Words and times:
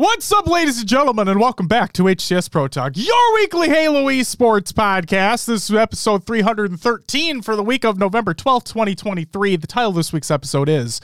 What's 0.00 0.32
up, 0.32 0.46
ladies 0.46 0.78
and 0.80 0.88
gentlemen, 0.88 1.28
and 1.28 1.38
welcome 1.38 1.68
back 1.68 1.92
to 1.92 2.04
HCS 2.04 2.50
Pro 2.50 2.68
Talk, 2.68 2.92
your 2.94 3.34
weekly 3.34 3.68
Halo 3.68 4.06
esports 4.06 4.72
podcast. 4.72 5.44
This 5.44 5.68
is 5.68 5.76
episode 5.76 6.24
313 6.24 7.42
for 7.42 7.54
the 7.54 7.62
week 7.62 7.84
of 7.84 7.98
November 7.98 8.32
12th, 8.32 8.64
2023. 8.64 9.56
The 9.56 9.66
title 9.66 9.90
of 9.90 9.96
this 9.96 10.10
week's 10.10 10.30
episode 10.30 10.70
is 10.70 11.02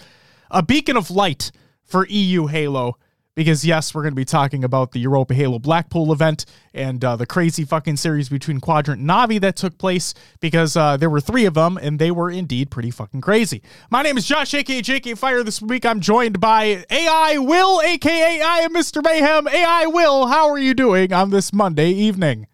A 0.50 0.62
Beacon 0.62 0.96
of 0.96 1.10
Light 1.10 1.52
for 1.84 2.06
EU 2.06 2.46
Halo 2.46 2.96
because 3.36 3.64
yes, 3.66 3.94
we're 3.94 4.02
going 4.02 4.12
to 4.12 4.16
be 4.16 4.24
talking 4.24 4.64
about 4.64 4.90
the 4.92 4.98
Europa 4.98 5.34
Halo 5.34 5.58
Blackpool 5.58 6.10
event 6.10 6.46
and 6.74 7.04
uh, 7.04 7.16
the 7.16 7.26
crazy 7.26 7.64
fucking 7.64 7.98
series 7.98 8.28
between 8.30 8.60
Quadrant 8.60 9.00
and 9.00 9.08
Navi 9.08 9.40
that 9.42 9.56
took 9.56 9.78
place 9.78 10.14
because 10.40 10.76
uh, 10.76 10.96
there 10.96 11.10
were 11.10 11.20
three 11.20 11.44
of 11.44 11.54
them 11.54 11.78
and 11.80 11.98
they 11.98 12.10
were 12.10 12.30
indeed 12.30 12.70
pretty 12.70 12.90
fucking 12.90 13.20
crazy. 13.20 13.62
My 13.90 14.02
name 14.02 14.16
is 14.16 14.26
Josh, 14.26 14.54
aka 14.54 14.80
JK 14.80 15.18
Fire. 15.18 15.42
This 15.42 15.60
week 15.60 15.84
I'm 15.84 16.00
joined 16.00 16.40
by 16.40 16.84
AI 16.90 17.36
Will, 17.38 17.82
aka 17.82 18.40
I 18.40 18.58
am 18.60 18.72
Mr. 18.72 19.04
Mayhem. 19.04 19.46
AI 19.46 19.86
Will, 19.86 20.26
how 20.26 20.48
are 20.48 20.58
you 20.58 20.72
doing 20.72 21.12
on 21.12 21.30
this 21.30 21.52
Monday 21.52 21.90
evening? 21.90 22.46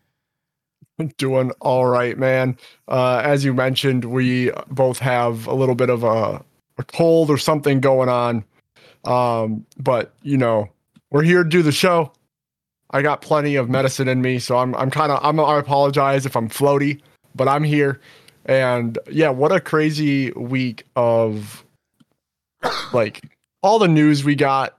Doing 1.17 1.53
all 1.61 1.87
right, 1.87 2.19
man. 2.19 2.57
Uh, 2.89 3.23
as 3.25 3.45
you 3.45 3.55
mentioned, 3.55 4.05
we 4.05 4.51
both 4.69 4.99
have 4.99 5.47
a 5.47 5.55
little 5.55 5.75
bit 5.75 5.91
of 5.91 6.03
a, 6.03 6.45
a 6.79 6.85
cold 6.85 7.31
or 7.31 7.39
something 7.39 7.81
going 7.81 8.09
on. 8.09 8.45
Um, 9.05 9.67
but 9.79 10.15
you 10.23 10.37
know, 10.37 10.69
we're 11.13 11.23
here 11.23 11.45
to 11.45 11.49
do 11.49 11.63
the 11.63 11.73
show. 11.73 12.11
I 12.91 13.03
got 13.03 13.23
plenty 13.23 13.57
of 13.57 13.71
medicine 13.71 14.09
in 14.09 14.21
me, 14.21 14.39
so 14.39 14.59
I'm 14.59 14.75
I'm 14.75 14.91
kind 14.91 15.13
of 15.13 15.21
I'm 15.23 15.39
I 15.39 15.59
apologize 15.59 16.27
if 16.27 16.37
I'm 16.37 16.49
floaty, 16.49 17.01
but 17.35 17.49
I'm 17.49 17.63
here. 17.63 18.01
And 18.45 18.99
yeah, 19.11 19.31
what 19.31 19.53
a 19.53 19.61
crazy 19.61 20.33
week 20.33 20.85
of 20.97 21.65
like 22.93 23.23
all 23.63 23.79
the 23.79 23.89
news 23.89 24.25
we 24.25 24.35
got 24.35 24.79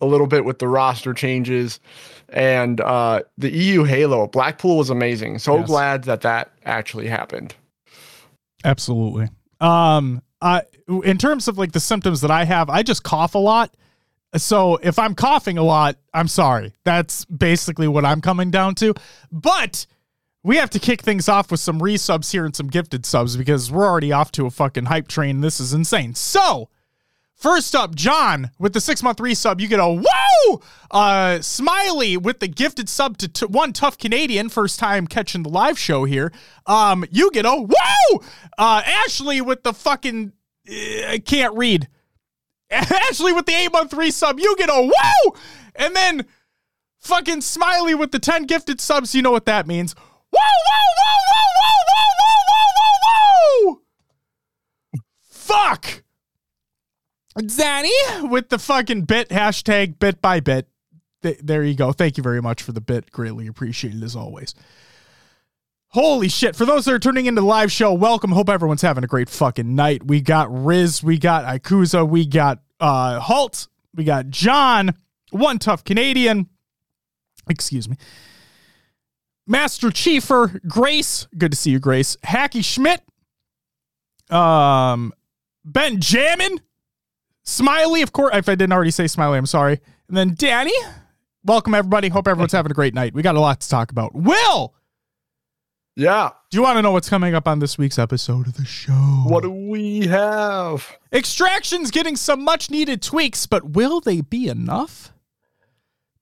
a 0.00 0.06
little 0.06 0.26
bit 0.26 0.44
with 0.44 0.58
the 0.58 0.68
roster 0.68 1.12
changes 1.12 1.80
and 2.28 2.80
uh 2.82 3.22
the 3.38 3.50
EU 3.50 3.82
Halo 3.84 4.26
Blackpool 4.28 4.76
was 4.76 4.90
amazing. 4.90 5.38
So 5.38 5.58
yes. 5.58 5.66
glad 5.66 6.04
that 6.04 6.20
that 6.20 6.52
actually 6.64 7.08
happened. 7.08 7.54
Absolutely. 8.64 9.28
Um 9.60 10.22
uh, 10.40 10.60
in 11.02 11.18
terms 11.18 11.48
of 11.48 11.58
like 11.58 11.72
the 11.72 11.80
symptoms 11.80 12.20
that 12.20 12.30
I 12.30 12.44
have, 12.44 12.70
I 12.70 12.84
just 12.84 13.02
cough 13.02 13.34
a 13.34 13.38
lot. 13.38 13.74
So 14.36 14.76
if 14.76 14.98
I'm 14.98 15.14
coughing 15.14 15.58
a 15.58 15.62
lot, 15.62 15.96
I'm 16.12 16.28
sorry. 16.28 16.74
That's 16.84 17.24
basically 17.26 17.88
what 17.88 18.04
I'm 18.04 18.20
coming 18.20 18.50
down 18.50 18.74
to. 18.76 18.94
But 19.32 19.86
we 20.42 20.56
have 20.56 20.70
to 20.70 20.78
kick 20.78 21.02
things 21.02 21.28
off 21.28 21.50
with 21.50 21.60
some 21.60 21.80
resubs 21.80 22.30
here 22.30 22.44
and 22.44 22.54
some 22.54 22.68
gifted 22.68 23.06
subs 23.06 23.36
because 23.36 23.72
we're 23.72 23.86
already 23.86 24.12
off 24.12 24.30
to 24.32 24.46
a 24.46 24.50
fucking 24.50 24.86
hype 24.86 25.08
train. 25.08 25.40
This 25.40 25.60
is 25.60 25.72
insane. 25.72 26.14
So, 26.14 26.68
first 27.34 27.74
up, 27.74 27.94
John 27.94 28.50
with 28.58 28.74
the 28.74 28.80
six 28.80 29.02
month 29.02 29.18
resub. 29.18 29.60
You 29.60 29.68
get 29.68 29.80
a 29.80 29.88
whoa! 29.88 30.62
Uh, 30.90 31.40
Smiley 31.40 32.16
with 32.16 32.40
the 32.40 32.48
gifted 32.48 32.88
sub 32.88 33.18
to 33.18 33.28
t- 33.28 33.46
one 33.46 33.72
tough 33.72 33.98
Canadian. 33.98 34.48
First 34.48 34.78
time 34.78 35.06
catching 35.06 35.42
the 35.42 35.48
live 35.48 35.78
show 35.78 36.04
here. 36.04 36.32
Um, 36.66 37.04
you 37.10 37.30
get 37.30 37.46
a 37.46 37.52
whoa! 37.52 38.22
Uh, 38.58 38.82
Ashley 38.84 39.40
with 39.40 39.62
the 39.62 39.72
fucking 39.72 40.32
I 40.68 41.22
can't 41.24 41.56
read. 41.56 41.88
Ashley 42.70 43.32
with 43.32 43.46
the 43.46 43.54
eight 43.54 43.72
month 43.72 43.92
resub, 43.92 44.38
you 44.40 44.54
get 44.56 44.68
a 44.68 44.82
woo! 44.82 45.34
And 45.74 45.96
then 45.96 46.26
fucking 46.98 47.40
Smiley 47.40 47.94
with 47.94 48.12
the 48.12 48.18
10 48.18 48.44
gifted 48.44 48.80
subs, 48.80 49.14
you 49.14 49.22
know 49.22 49.30
what 49.30 49.46
that 49.46 49.66
means. 49.66 49.94
Whoa, 50.30 50.40
whoa, 50.40 50.88
whoa, 50.98 51.18
whoa, 51.28 51.48
whoa, 51.58 51.78
whoa, 51.88 52.08
whoa, 52.20 52.68
whoa, 52.76 52.98
whoa, 53.64 53.74
whoa! 53.74 53.80
Fuck! 55.22 56.02
Danny 57.56 58.28
with 58.28 58.48
the 58.48 58.58
fucking 58.58 59.02
bit 59.02 59.28
hashtag 59.28 59.98
bit 59.98 60.20
by 60.20 60.40
bit. 60.40 60.68
there 61.22 61.64
you 61.64 61.74
go. 61.74 61.92
Thank 61.92 62.16
you 62.16 62.22
very 62.22 62.42
much 62.42 62.62
for 62.62 62.72
the 62.72 62.80
bit. 62.80 63.10
Greatly 63.12 63.46
appreciated 63.46 64.02
as 64.02 64.16
always. 64.16 64.54
Holy 65.90 66.28
shit. 66.28 66.54
For 66.54 66.66
those 66.66 66.84
that 66.84 66.94
are 66.94 66.98
tuning 66.98 67.26
into 67.26 67.40
the 67.40 67.46
live 67.46 67.72
show, 67.72 67.92
welcome. 67.94 68.32
Hope 68.32 68.50
everyone's 68.50 68.82
having 68.82 69.04
a 69.04 69.06
great 69.06 69.30
fucking 69.30 69.74
night. 69.74 70.06
We 70.06 70.20
got 70.20 70.48
Riz, 70.52 71.02
we 71.02 71.18
got 71.18 71.44
Ikusa, 71.44 72.06
we 72.06 72.26
got 72.26 72.60
uh 72.78 73.18
Halt, 73.20 73.68
we 73.94 74.04
got 74.04 74.28
John, 74.28 74.94
one 75.30 75.58
tough 75.58 75.84
Canadian. 75.84 76.48
Excuse 77.48 77.88
me. 77.88 77.96
Master 79.46 79.88
Chiefer, 79.88 80.60
Grace, 80.68 81.26
good 81.38 81.52
to 81.52 81.56
see 81.56 81.70
you, 81.70 81.78
Grace. 81.78 82.16
Hacky 82.22 82.62
Schmidt, 82.62 83.00
um, 84.30 85.14
Ben 85.64 86.02
Jammin, 86.02 86.60
Smiley, 87.44 88.02
of 88.02 88.12
course. 88.12 88.36
If 88.36 88.46
I 88.50 88.54
didn't 88.54 88.74
already 88.74 88.90
say 88.90 89.06
Smiley, 89.06 89.38
I'm 89.38 89.46
sorry. 89.46 89.80
And 90.08 90.16
then 90.16 90.34
Danny. 90.36 90.74
Welcome 91.44 91.72
everybody. 91.72 92.08
Hope 92.08 92.28
everyone's 92.28 92.52
having 92.52 92.70
a 92.70 92.74
great 92.74 92.92
night. 92.92 93.14
We 93.14 93.22
got 93.22 93.36
a 93.36 93.40
lot 93.40 93.60
to 93.62 93.68
talk 93.70 93.90
about. 93.90 94.14
Will, 94.14 94.74
yeah. 95.98 96.30
Do 96.50 96.56
you 96.56 96.62
want 96.62 96.76
to 96.76 96.82
know 96.82 96.92
what's 96.92 97.08
coming 97.08 97.34
up 97.34 97.48
on 97.48 97.58
this 97.58 97.76
week's 97.76 97.98
episode 97.98 98.46
of 98.46 98.56
the 98.56 98.64
show? 98.64 98.92
What 98.92 99.42
do 99.42 99.50
we 99.50 100.06
have? 100.06 100.96
Extraction's 101.12 101.90
getting 101.90 102.14
some 102.14 102.44
much 102.44 102.70
needed 102.70 103.02
tweaks, 103.02 103.46
but 103.46 103.70
will 103.70 104.00
they 104.00 104.20
be 104.20 104.46
enough? 104.46 105.12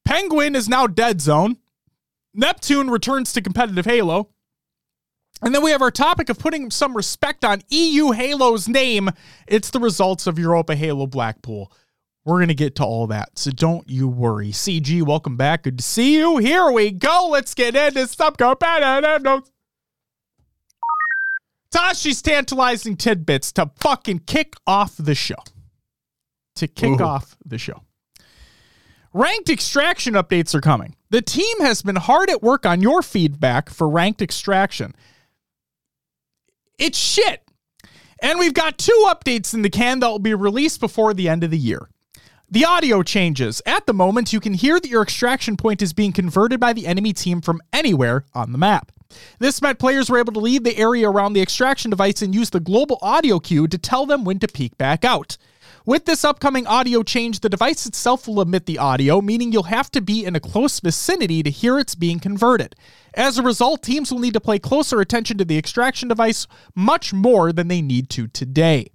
Penguin 0.06 0.56
is 0.56 0.66
now 0.66 0.87
dead 0.87 1.20
zone. 1.20 1.59
Neptune 2.32 2.88
returns 2.88 3.34
to 3.34 3.42
competitive 3.42 3.84
Halo. 3.84 4.31
And 5.42 5.54
then 5.54 5.62
we 5.62 5.72
have 5.72 5.82
our 5.82 5.91
topic 5.91 6.31
of 6.31 6.38
putting 6.38 6.70
some 6.70 6.97
respect 6.97 7.44
on 7.44 7.60
EU 7.69 8.12
Halo's 8.12 8.69
name. 8.69 9.10
It's 9.47 9.69
the 9.69 9.81
results 9.81 10.26
of 10.26 10.38
Europa 10.38 10.75
Halo 10.75 11.06
Blackpool. 11.06 11.70
We're 12.25 12.38
going 12.38 12.48
to 12.48 12.54
get 12.54 12.76
to 12.76 12.84
all 12.84 13.06
that, 13.08 13.38
so 13.38 13.50
don't 13.50 13.88
you 13.88 14.08
worry. 14.08 14.53
CG, 14.53 15.03
welcome 15.03 15.37
back. 15.37 15.64
Good 15.64 15.78
to 15.78 15.84
see 15.84 16.14
you. 16.14 16.38
Here 16.38 16.70
we 16.72 16.93
go. 16.93 17.28
Let's 17.31 17.54
get 17.54 17.76
into 17.76 18.08
some 18.08 18.34
competitive 18.34 19.22
notes. 19.22 19.50
Tashi's 21.76 22.22
tantalizing 22.22 22.97
tidbits 22.97 23.53
to 23.53 23.70
fucking 23.81 24.20
kick 24.20 24.54
off 24.66 24.97
the 24.97 25.14
show. 25.14 25.34
To 26.56 26.66
kick 26.66 27.00
Ooh. 27.00 27.04
off 27.04 27.37
the 27.44 27.59
show. 27.59 27.82
Ranked 29.12 29.50
extraction 29.50 30.14
updates 30.14 30.54
are 30.54 30.60
coming. 30.60 30.97
The 31.10 31.20
team 31.20 31.60
has 31.60 31.82
been 31.82 31.97
hard 31.97 32.31
at 32.31 32.42
work 32.42 32.64
on 32.64 32.81
your 32.81 33.03
feedback 33.03 33.69
for 33.69 33.88
ranked 33.88 34.22
extraction. 34.22 34.94
It's 36.78 36.98
shit. 36.98 37.42
And 38.22 38.38
we've 38.38 38.54
got 38.54 38.78
two 38.78 39.04
updates 39.08 39.53
in 39.53 39.60
the 39.60 39.70
can 39.70 40.00
that 40.00 40.08
will 40.08 40.19
be 40.19 40.34
released 40.34 40.81
before 40.81 41.12
the 41.12 41.28
end 41.28 41.44
of 41.44 41.50
the 41.50 41.58
year. 41.58 41.88
The 42.50 42.64
audio 42.64 43.03
changes. 43.03 43.60
At 43.66 43.87
the 43.87 43.93
moment, 43.93 44.32
you 44.32 44.41
can 44.41 44.54
hear 44.54 44.81
that 44.81 44.88
your 44.88 45.03
extraction 45.03 45.56
point 45.56 45.82
is 45.82 45.93
being 45.93 46.12
converted 46.12 46.58
by 46.58 46.72
the 46.72 46.87
enemy 46.87 47.12
team 47.12 47.43
from 47.43 47.60
anywhere 47.72 48.25
on 48.34 48.53
the 48.53 48.58
map. 48.58 48.93
This 49.39 49.62
meant 49.62 49.78
players 49.78 50.09
were 50.11 50.19
able 50.19 50.33
to 50.33 50.41
leave 50.41 50.65
the 50.65 50.77
area 50.77 51.09
around 51.09 51.33
the 51.33 51.43
extraction 51.43 51.91
device 51.91 52.22
and 52.22 52.34
use 52.34 52.50
the 52.50 52.61
global 52.61 52.99
audio 53.03 53.39
cue 53.39 53.67
to 53.69 53.78
tell 53.78 54.06
them 54.06 54.25
when 54.25 54.39
to 54.41 54.49
peek 54.49 54.77
back 54.78 55.05
out. 55.05 55.37
With 55.84 56.05
this 56.05 56.25
upcoming 56.25 56.67
audio 56.67 57.05
change, 57.05 57.41
the 57.41 57.49
device 57.49 57.87
itself 57.87 58.27
will 58.27 58.41
emit 58.41 58.67
the 58.67 58.78
audio, 58.78 59.21
meaning 59.21 59.53
you'll 59.53 59.65
have 59.65 59.89
to 59.93 60.00
be 60.00 60.25
in 60.25 60.34
a 60.34 60.41
close 60.41 60.81
vicinity 60.81 61.44
to 61.44 61.50
hear 61.50 61.78
it's 61.78 61.94
being 61.94 62.19
converted. 62.19 62.75
As 63.15 63.39
a 63.39 63.43
result, 63.43 63.84
teams 63.84 64.11
will 64.11 64.19
need 64.19 64.34
to 64.34 64.41
pay 64.41 64.59
closer 64.59 65.00
attention 65.00 65.38
to 65.38 65.44
the 65.44 65.56
extraction 65.56 66.09
device 66.09 66.49
much 66.75 67.12
more 67.12 67.53
than 67.53 67.69
they 67.69 67.83
need 67.83 68.11
to 68.11 68.27
today. 68.27 68.91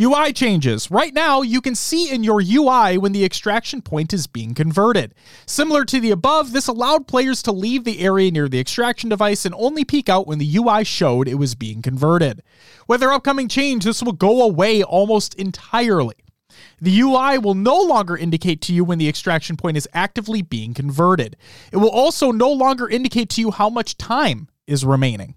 UI 0.00 0.32
changes. 0.32 0.90
Right 0.90 1.12
now, 1.12 1.42
you 1.42 1.60
can 1.60 1.74
see 1.74 2.10
in 2.10 2.24
your 2.24 2.40
UI 2.40 2.96
when 2.96 3.12
the 3.12 3.24
extraction 3.24 3.82
point 3.82 4.14
is 4.14 4.26
being 4.26 4.54
converted. 4.54 5.14
Similar 5.46 5.84
to 5.84 6.00
the 6.00 6.10
above, 6.10 6.52
this 6.52 6.68
allowed 6.68 7.06
players 7.06 7.42
to 7.42 7.52
leave 7.52 7.84
the 7.84 8.00
area 8.00 8.30
near 8.30 8.48
the 8.48 8.60
extraction 8.60 9.10
device 9.10 9.44
and 9.44 9.54
only 9.56 9.84
peek 9.84 10.08
out 10.08 10.26
when 10.26 10.38
the 10.38 10.56
UI 10.56 10.84
showed 10.84 11.28
it 11.28 11.34
was 11.34 11.54
being 11.54 11.82
converted. 11.82 12.42
With 12.88 13.00
their 13.00 13.12
upcoming 13.12 13.48
change, 13.48 13.84
this 13.84 14.02
will 14.02 14.12
go 14.12 14.42
away 14.42 14.82
almost 14.82 15.34
entirely. 15.34 16.14
The 16.80 17.00
UI 17.00 17.38
will 17.38 17.54
no 17.54 17.78
longer 17.78 18.16
indicate 18.16 18.62
to 18.62 18.72
you 18.72 18.84
when 18.84 18.98
the 18.98 19.08
extraction 19.08 19.56
point 19.56 19.76
is 19.76 19.88
actively 19.92 20.40
being 20.40 20.72
converted. 20.72 21.36
It 21.72 21.76
will 21.76 21.90
also 21.90 22.30
no 22.30 22.50
longer 22.50 22.88
indicate 22.88 23.28
to 23.30 23.40
you 23.40 23.50
how 23.50 23.68
much 23.68 23.98
time 23.98 24.48
is 24.66 24.84
remaining. 24.84 25.34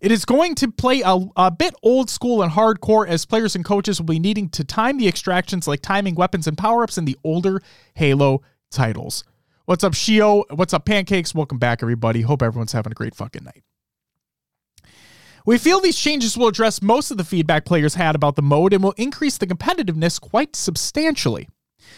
It 0.00 0.10
is 0.10 0.24
going 0.24 0.54
to 0.56 0.70
play 0.70 1.02
a, 1.02 1.18
a 1.36 1.50
bit 1.50 1.74
old 1.82 2.08
school 2.08 2.42
and 2.42 2.50
hardcore 2.50 3.06
as 3.06 3.26
players 3.26 3.54
and 3.54 3.62
coaches 3.64 4.00
will 4.00 4.06
be 4.06 4.18
needing 4.18 4.48
to 4.50 4.64
time 4.64 4.96
the 4.96 5.06
extractions 5.06 5.68
like 5.68 5.82
timing 5.82 6.14
weapons 6.14 6.46
and 6.46 6.56
power 6.56 6.82
ups 6.82 6.96
in 6.96 7.04
the 7.04 7.18
older 7.22 7.60
Halo 7.94 8.40
titles. 8.70 9.24
What's 9.66 9.84
up, 9.84 9.92
Shio? 9.92 10.44
What's 10.50 10.72
up, 10.72 10.86
Pancakes? 10.86 11.34
Welcome 11.34 11.58
back, 11.58 11.82
everybody. 11.82 12.22
Hope 12.22 12.42
everyone's 12.42 12.72
having 12.72 12.92
a 12.92 12.94
great 12.94 13.14
fucking 13.14 13.44
night. 13.44 13.62
We 15.44 15.58
feel 15.58 15.80
these 15.80 15.98
changes 15.98 16.36
will 16.36 16.48
address 16.48 16.80
most 16.80 17.10
of 17.10 17.18
the 17.18 17.24
feedback 17.24 17.66
players 17.66 17.94
had 17.94 18.14
about 18.14 18.36
the 18.36 18.42
mode 18.42 18.72
and 18.72 18.82
will 18.82 18.94
increase 18.96 19.36
the 19.36 19.46
competitiveness 19.46 20.18
quite 20.18 20.56
substantially. 20.56 21.46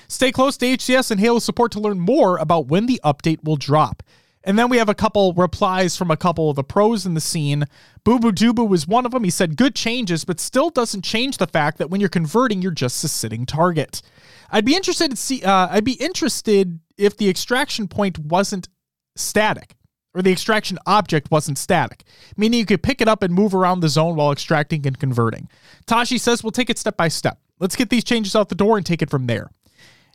Stay 0.09 0.33
close 0.33 0.57
to 0.57 0.67
HCS 0.67 1.13
and 1.13 1.21
Halo 1.21 1.39
support 1.39 1.71
to 1.73 1.81
learn 1.81 2.01
more 2.01 2.37
about 2.39 2.67
when 2.67 2.87
the 2.87 3.01
update 3.05 3.45
will 3.45 3.57
drop. 3.57 4.03
And 4.45 4.59
then 4.59 4.69
we 4.69 4.79
have 4.79 4.89
a 4.89 4.95
couple 4.95 5.33
replies 5.35 5.97
from 5.97 6.11
a 6.11 6.17
couple 6.17 6.51
of 6.51 6.57
the 6.57 6.65
pros 6.65 7.07
in 7.07 7.15
the 7.15 7.21
scene. 7.21 7.65
Boo 8.05 8.19
Boo 8.19 8.33
Dubu 8.33 8.69
was 8.69 8.89
one 8.89 9.07
of 9.07 9.13
them. 9.13 9.25
He 9.25 9.31
said, 9.31 9.57
Good 9.57 9.75
changes, 9.75 10.25
but 10.25 10.41
still 10.41 10.71
doesn't 10.71 11.03
change 11.05 11.37
the 11.37 11.47
fact 11.47 11.79
that 11.79 11.91
when 11.91 12.01
you're 12.01 12.11
converting, 12.11 12.63
you're 12.63 12.73
just 12.73 13.05
a 13.05 13.09
sitting 13.09 13.47
target. 13.47 14.03
I'd 14.51 14.65
be 14.65 14.77
interested 14.77 15.11
to 15.11 15.17
see, 15.17 15.43
uh, 15.43 15.69
I'd 15.71 15.85
be 15.85 15.93
interested 15.93 16.81
if 16.97 17.17
the 17.17 17.29
extraction 17.29 17.89
point 17.89 18.19
wasn't 18.19 18.69
static 19.17 19.77
or 20.15 20.23
the 20.23 20.33
extraction 20.33 20.79
object 20.87 21.31
wasn't 21.31 21.57
static, 21.57 22.05
meaning 22.37 22.61
you 22.61 22.67
could 22.67 22.83
pick 22.83 23.01
it 23.01 23.09
up 23.09 23.23
and 23.23 23.33
move 23.33 23.55
around 23.55 23.81
the 23.81 23.89
zone 23.89 24.17
while 24.17 24.33
extracting 24.33 24.87
and 24.87 24.99
converting. 24.99 25.49
Tashi 25.87 26.19
says, 26.19 26.43
We'll 26.43 26.51
take 26.51 26.71
it 26.71 26.79
step 26.79 26.97
by 26.97 27.09
step. 27.09 27.39
Let's 27.61 27.77
get 27.77 27.91
these 27.91 28.05
changes 28.05 28.35
out 28.35 28.49
the 28.49 28.55
door 28.55 28.77
and 28.77 28.85
take 28.85 29.03
it 29.03 29.11
from 29.11 29.27
there. 29.27 29.51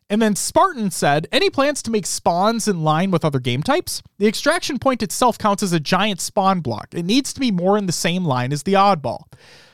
And 0.09 0.21
then 0.21 0.36
Spartan 0.36 0.92
said, 0.92 1.27
any 1.33 1.50
plans 1.50 1.83
to 1.83 1.92
make 1.92 2.06
spawns 2.06 2.68
in 2.68 2.83
line 2.83 3.12
with 3.12 3.25
other 3.25 3.39
game 3.39 3.62
types? 3.62 4.01
The 4.19 4.27
extraction 4.27 4.80
point 4.80 5.04
itself 5.04 5.38
counts 5.38 5.63
as 5.63 5.74
a 5.74 5.81
giant 5.81 6.21
spawn 6.21 6.62
block. 6.62 6.94
It 6.94 7.04
needs 7.04 7.33
to 7.33 7.42
be 7.42 7.51
more 7.51 7.77
in 7.77 7.88
the 7.88 7.92
same 7.92 8.24
line 8.24 8.54
as 8.54 8.63
the 8.63 8.74
oddball. 8.74 9.24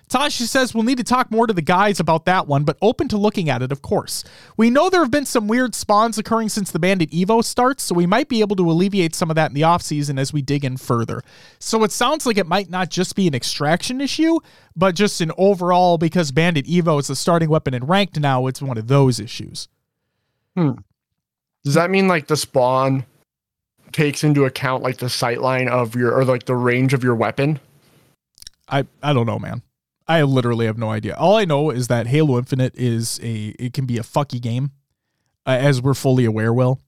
Tashi 0.10 0.46
says 0.46 0.74
we'll 0.74 0.84
need 0.84 0.98
to 0.98 1.04
talk 1.04 1.32
more 1.32 1.48
to 1.48 1.54
the 1.54 1.62
guys 1.62 2.00
about 2.00 2.26
that 2.26 2.48
one, 2.48 2.64
but 2.64 2.78
open 2.82 3.08
to 3.08 3.18
looking 3.18 3.50
at 3.50 3.62
it, 3.62 3.72
of 3.72 3.82
course. 3.82 4.24
We 4.58 4.70
know 4.70 4.90
there 4.90 5.02
have 5.02 5.12
been 5.12 5.26
some 5.26 5.48
weird 5.48 5.74
spawns 5.74 6.18
occurring 6.18 6.50
since 6.50 6.72
the 6.72 6.80
Bandit 6.80 7.12
Evo 7.12 7.44
starts, 7.44 7.84
so 7.84 7.96
we 7.96 8.06
might 8.06 8.28
be 8.28 8.42
able 8.42 8.56
to 8.58 8.70
alleviate 8.70 9.16
some 9.16 9.30
of 9.30 9.36
that 9.36 9.50
in 9.50 9.56
the 9.56 9.62
offseason 9.62 10.20
as 10.20 10.34
we 10.34 10.42
dig 10.42 10.66
in 10.66 10.78
further. 10.78 11.22
So 11.58 11.84
it 11.84 11.92
sounds 11.92 12.26
like 12.26 12.38
it 12.38 12.48
might 12.48 12.70
not 12.70 12.90
just 12.90 13.16
be 13.16 13.28
an 13.28 13.34
extraction 13.36 14.02
issue, 14.02 14.40
but 14.76 14.94
just 14.96 15.22
an 15.22 15.32
overall, 15.38 15.98
because 15.98 16.32
Bandit 16.32 16.66
Evo 16.66 17.00
is 17.00 17.08
the 17.08 17.16
starting 17.16 17.50
weapon 17.50 17.74
in 17.74 17.86
ranked 17.86 18.20
now, 18.20 18.46
it's 18.48 18.62
one 18.62 18.78
of 18.78 18.88
those 18.88 19.20
issues. 19.20 19.68
Hmm. 20.56 20.74
Does 21.64 21.76
that 21.76 21.90
mean 21.90 22.08
like 22.08 22.28
the 22.28 22.38
spawn 22.38 23.06
takes 23.92 24.24
into 24.24 24.46
account 24.46 24.84
like 24.84 24.98
the 24.98 25.10
sight 25.10 25.42
line 25.42 25.70
of 25.70 25.96
your 25.96 26.14
or 26.14 26.26
like 26.26 26.46
the 26.46 26.56
range 26.56 26.94
of 26.94 27.04
your 27.04 27.16
weapon? 27.16 27.60
I 28.68 28.86
I 29.02 29.14
don't 29.14 29.26
know, 29.26 29.40
man. 29.40 29.62
I 30.08 30.24
literally 30.24 30.66
have 30.66 30.78
no 30.78 30.90
idea. 30.90 31.16
All 31.16 31.38
I 31.38 31.46
know 31.46 31.70
is 31.70 31.88
that 31.88 32.08
Halo 32.08 32.38
Infinite 32.38 32.76
is 32.76 33.20
a 33.24 33.56
it 33.60 33.74
can 33.74 33.86
be 33.86 33.98
a 33.98 34.04
fucky 34.04 34.42
game, 34.42 34.72
uh, 35.46 35.58
as 35.60 35.82
we're 35.82 35.94
fully 35.94 36.26
aware, 36.26 36.52
will. 36.52 36.80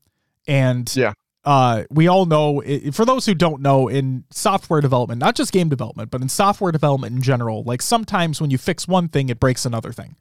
And 0.47 0.94
yeah, 0.95 1.13
uh, 1.45 1.83
we 1.89 2.07
all 2.07 2.25
know. 2.25 2.59
It, 2.59 2.94
for 2.94 3.06
those 3.06 3.25
who 3.25 3.33
don't 3.33 3.62
know, 3.62 3.88
in 3.88 4.25
software 4.31 4.81
development, 4.81 5.21
not 5.21 5.35
just 5.35 5.53
game 5.53 5.69
development, 5.69 6.12
but 6.12 6.21
in 6.21 6.29
software 6.29 6.71
development 6.71 7.15
in 7.15 7.21
general, 7.21 7.63
like 7.63 7.81
sometimes 7.81 8.41
when 8.41 8.50
you 8.50 8.57
fix 8.57 8.88
one 8.88 9.07
thing, 9.07 9.29
it 9.29 9.39
breaks 9.39 9.65
another 9.65 9.94
thing, 9.94 10.15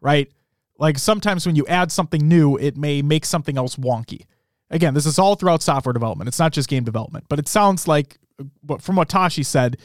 right? 0.00 0.30
Like 0.78 0.98
sometimes 0.98 1.46
when 1.46 1.56
you 1.56 1.66
add 1.66 1.92
something 1.92 2.26
new, 2.26 2.56
it 2.56 2.76
may 2.76 3.02
make 3.02 3.24
something 3.24 3.56
else 3.56 3.76
wonky. 3.76 4.26
Again, 4.70 4.94
this 4.94 5.06
is 5.06 5.18
all 5.18 5.36
throughout 5.36 5.62
software 5.62 5.92
development. 5.92 6.28
It's 6.28 6.38
not 6.38 6.52
just 6.52 6.68
game 6.68 6.84
development, 6.84 7.26
but 7.28 7.38
it 7.38 7.48
sounds 7.48 7.86
like, 7.86 8.18
from 8.80 8.96
what 8.96 9.08
Tashi 9.08 9.44
said, 9.44 9.76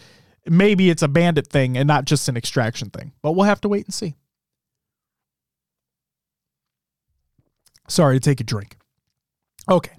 maybe 0.47 0.89
it's 0.89 1.03
a 1.03 1.07
bandit 1.07 1.47
thing 1.47 1.77
and 1.77 1.87
not 1.87 2.05
just 2.05 2.27
an 2.27 2.37
extraction 2.37 2.89
thing. 2.89 3.13
But 3.21 3.33
we'll 3.33 3.45
have 3.45 3.61
to 3.61 3.69
wait 3.69 3.85
and 3.85 3.93
see. 3.93 4.15
Sorry 7.87 8.15
to 8.15 8.19
take 8.19 8.39
a 8.39 8.43
drink. 8.43 8.77
Okay. 9.69 9.97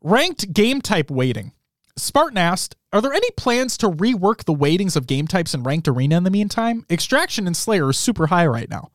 Ranked 0.00 0.52
game 0.52 0.80
type 0.80 1.10
weighting. 1.10 1.52
Spartan 1.96 2.38
asked, 2.38 2.76
Are 2.92 3.00
there 3.00 3.12
any 3.12 3.30
plans 3.32 3.76
to 3.78 3.88
rework 3.88 4.44
the 4.44 4.54
weightings 4.54 4.96
of 4.96 5.06
game 5.06 5.26
types 5.26 5.52
in 5.52 5.64
Ranked 5.64 5.88
Arena 5.88 6.16
in 6.16 6.22
the 6.22 6.30
meantime? 6.30 6.86
Extraction 6.88 7.46
and 7.46 7.56
Slayer 7.56 7.88
are 7.88 7.92
super 7.92 8.28
high 8.28 8.46
right 8.46 8.70
now. 8.70 8.90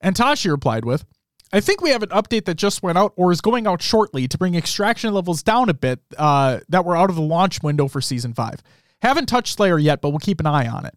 And 0.00 0.16
Tashi 0.16 0.50
replied 0.50 0.84
with, 0.84 1.04
I 1.52 1.60
think 1.60 1.80
we 1.80 1.90
have 1.90 2.02
an 2.02 2.10
update 2.10 2.44
that 2.44 2.54
just 2.54 2.82
went 2.82 2.96
out 2.96 3.12
or 3.16 3.32
is 3.32 3.40
going 3.40 3.66
out 3.66 3.82
shortly 3.82 4.28
to 4.28 4.38
bring 4.38 4.54
extraction 4.54 5.12
levels 5.12 5.42
down 5.42 5.68
a 5.68 5.74
bit 5.74 6.00
uh, 6.16 6.60
that 6.68 6.84
were 6.84 6.96
out 6.96 7.10
of 7.10 7.16
the 7.16 7.22
launch 7.22 7.62
window 7.62 7.88
for 7.88 8.00
season 8.00 8.34
five. 8.34 8.62
Haven't 9.02 9.26
touched 9.26 9.56
Slayer 9.56 9.78
yet, 9.78 10.00
but 10.00 10.10
we'll 10.10 10.20
keep 10.20 10.40
an 10.40 10.46
eye 10.46 10.68
on 10.68 10.86
it. 10.86 10.94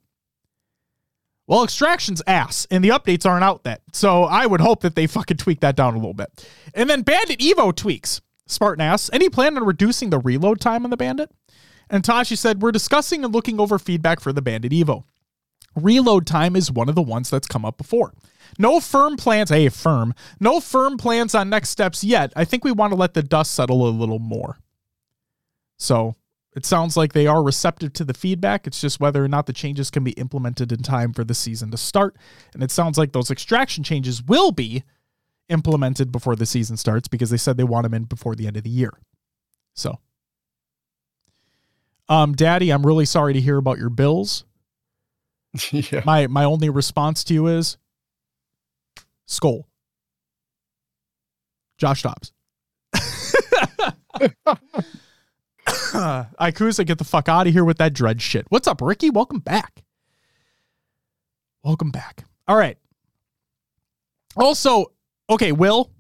Well, 1.48 1.64
extraction's 1.64 2.22
ass, 2.26 2.68
and 2.72 2.84
the 2.84 2.90
updates 2.90 3.26
aren't 3.26 3.44
out 3.44 3.62
yet. 3.66 3.82
So 3.92 4.24
I 4.24 4.46
would 4.46 4.62
hope 4.62 4.82
that 4.82 4.96
they 4.96 5.08
fucking 5.08 5.38
tweak 5.38 5.60
that 5.62 5.76
down 5.76 5.94
a 5.94 5.98
little 5.98 6.14
bit. 6.14 6.48
And 6.74 6.90
then 6.90 7.02
Bandit 7.02 7.40
Evo 7.40 7.76
tweaks. 7.76 8.22
Spartan 8.48 8.82
asks, 8.82 9.10
any 9.12 9.30
plan 9.30 9.58
on 9.58 9.66
reducing 9.66 10.10
the 10.10 10.20
reload 10.20 10.62
time 10.62 10.84
on 10.84 10.90
the 10.90 10.98
Bandit? 10.98 11.32
And 11.90 12.04
Tashi 12.04 12.36
said, 12.36 12.62
We're 12.62 12.72
discussing 12.72 13.24
and 13.24 13.34
looking 13.34 13.60
over 13.60 13.78
feedback 13.78 14.20
for 14.20 14.32
the 14.32 14.42
Bandit 14.42 14.72
Evo. 14.72 15.04
Reload 15.76 16.28
time 16.28 16.56
is 16.56 16.72
one 16.72 16.90
of 16.90 16.96
the 16.96 17.02
ones 17.02 17.30
that's 17.30 17.48
come 17.48 17.66
up 17.66 17.78
before. 17.78 18.14
No 18.60 18.80
firm 18.80 19.18
plans, 19.18 19.50
hey, 19.50 19.70
firm, 19.70 20.14
no 20.40 20.60
firm 20.60 20.98
plans 20.98 21.34
on 21.34 21.50
next 21.50 21.70
steps 21.70 22.04
yet. 22.04 22.32
I 22.36 22.46
think 22.46 22.64
we 22.64 22.72
want 22.72 22.92
to 22.92 22.98
let 22.98 23.14
the 23.14 23.24
dust 23.24 23.54
settle 23.54 23.88
a 23.88 23.90
little 23.90 24.20
more. 24.20 24.60
So 25.78 26.16
it 26.56 26.66
sounds 26.66 26.96
like 26.96 27.14
they 27.14 27.26
are 27.26 27.44
receptive 27.44 27.94
to 27.94 28.04
the 28.04 28.14
feedback. 28.14 28.68
It's 28.68 28.80
just 28.80 29.00
whether 29.00 29.24
or 29.24 29.28
not 29.28 29.48
the 29.48 29.54
changes 29.54 29.90
can 29.90 30.04
be 30.04 30.12
implemented 30.12 30.72
in 30.72 30.84
time 30.84 31.14
for 31.14 31.24
the 31.24 31.34
season 31.34 31.72
to 31.72 31.78
start. 31.78 32.16
And 32.54 32.62
it 32.62 32.72
sounds 32.72 32.98
like 32.98 33.12
those 33.12 33.32
extraction 33.32 33.84
changes 33.84 34.22
will 34.22 34.52
be 34.52 34.84
implemented 35.50 36.12
before 36.12 36.36
the 36.36 36.46
season 36.46 36.78
starts 36.78 37.08
because 37.08 37.30
they 37.30 37.38
said 37.38 37.58
they 37.58 37.64
want 37.64 37.84
them 37.84 37.94
in 37.94 38.04
before 38.04 38.36
the 38.36 38.48
end 38.48 38.58
of 38.58 38.64
the 38.64 38.70
year. 38.70 38.94
So, 39.74 40.00
um, 42.08 42.34
Daddy, 42.34 42.72
I'm 42.72 42.86
really 42.86 43.06
sorry 43.06 43.34
to 43.34 43.42
hear 43.42 43.58
about 43.58 43.80
your 43.80 43.90
bills. 43.90 44.46
yeah. 45.72 46.02
My 46.06 46.28
my 46.28 46.44
only 46.44 46.70
response 46.70 47.24
to 47.26 47.34
you 47.34 47.48
is 47.48 47.78
Skull. 49.26 49.68
Josh 51.78 52.04
Dobbs. 52.04 52.32
Ikusa, 55.66 56.86
get 56.86 56.98
the 56.98 57.04
fuck 57.04 57.30
out 57.30 57.48
of 57.48 57.54
here 57.54 57.66
with 57.66 57.78
that 57.78 57.94
dread 57.94 58.22
shit. 58.22 58.46
What's 58.50 58.68
up, 58.68 58.82
Ricky? 58.82 59.10
Welcome 59.10 59.40
back. 59.40 59.84
Welcome 61.64 61.92
back. 61.92 62.26
All 62.48 62.58
right. 62.58 62.78
Also, 64.36 64.88
okay, 65.30 65.52
Will. 65.52 65.92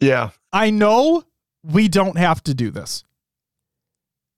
Yeah. 0.00 0.30
I 0.52 0.70
know 0.70 1.24
we 1.62 1.88
don't 1.88 2.16
have 2.16 2.42
to 2.44 2.54
do 2.54 2.70
this. 2.70 3.04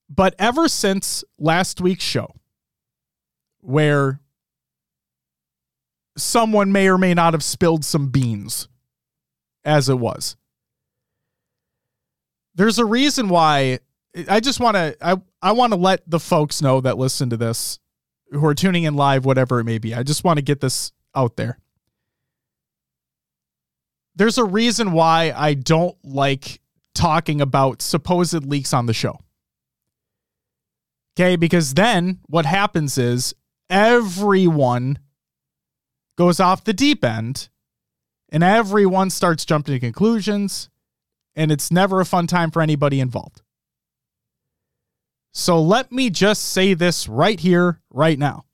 But 0.09 0.35
ever 0.39 0.69
since 0.69 1.23
last 1.39 1.81
week's 1.81 2.03
show, 2.03 2.35
where 3.61 4.21
someone 6.17 6.73
may 6.73 6.89
or 6.89 6.99
may 6.99 7.15
not 7.15 7.35
have 7.35 7.43
spilled 7.43 7.85
some 7.85 8.09
beans 8.09 8.69
as 9.65 9.89
it 9.89 9.99
was. 9.99 10.37
There's 12.55 12.79
a 12.79 12.85
reason 12.85 13.29
why 13.29 13.79
I 14.29 14.41
just 14.41 14.61
want 14.61 14.77
to 14.77 14.97
I 15.01 15.17
I 15.41 15.53
want 15.53 15.73
to 15.73 15.79
let 15.79 16.09
the 16.09 16.21
folks 16.21 16.61
know 16.61 16.81
that 16.81 16.99
listen 16.99 17.31
to 17.31 17.37
this 17.37 17.79
who 18.31 18.45
are 18.45 18.55
tuning 18.55 18.85
in 18.85 18.95
live 18.95 19.25
whatever 19.25 19.61
it 19.61 19.65
may 19.65 19.79
be. 19.79 19.95
I 19.95 20.03
just 20.03 20.25
want 20.25 20.39
to 20.39 20.43
get 20.43 20.61
this 20.61 20.93
out 21.15 21.37
there. 21.37 21.59
There's 24.17 24.39
a 24.39 24.45
reason 24.45 24.93
why 24.93 25.33
I 25.35 25.55
don't 25.55 25.97
like 26.05 26.61
talking 26.95 27.41
about 27.41 27.81
supposed 27.81 28.45
leaks 28.45 28.75
on 28.75 28.87
the 28.87 28.93
show. 28.93 29.19
Okay, 31.17 31.37
because 31.37 31.75
then 31.75 32.19
what 32.27 32.47
happens 32.47 32.99
is 32.99 33.35
everyone 33.71 34.99
goes 36.19 36.41
off 36.41 36.65
the 36.65 36.75
deep 36.75 37.05
end 37.05 37.49
and 38.29 38.43
everyone 38.43 39.09
starts 39.09 39.45
jumping 39.45 39.75
to 39.75 39.81
conclusions 39.81 40.69
and 41.35 41.51
it's 41.51 41.71
never 41.71 42.01
a 42.01 42.05
fun 42.05 42.27
time 42.27 42.51
for 42.51 42.61
anybody 42.61 43.01
involved. 43.01 43.41
So 45.33 45.63
let 45.63 45.93
me 45.93 46.11
just 46.11 46.43
say 46.43 46.75
this 46.75 47.09
right 47.09 47.39
here, 47.39 47.81
right 47.89 48.19
now. 48.19 48.45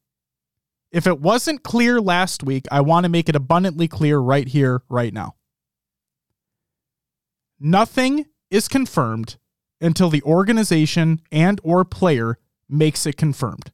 If 0.93 1.07
it 1.07 1.21
wasn't 1.21 1.63
clear 1.63 2.01
last 2.01 2.43
week, 2.43 2.67
I 2.71 2.83
want 2.83 3.05
to 3.05 3.11
make 3.11 3.29
it 3.29 3.37
abundantly 3.37 3.89
clear 3.89 4.19
right 4.19 4.47
here, 4.47 4.83
right 4.89 5.13
now. 5.13 5.35
Nothing 7.59 8.27
is 8.51 8.69
confirmed 8.69 9.37
until 9.81 10.11
the 10.11 10.23
organization 10.23 11.21
and 11.33 11.61
or 11.65 11.85
player 11.85 12.39
makes 12.69 13.07
it 13.07 13.17
confirmed. 13.17 13.73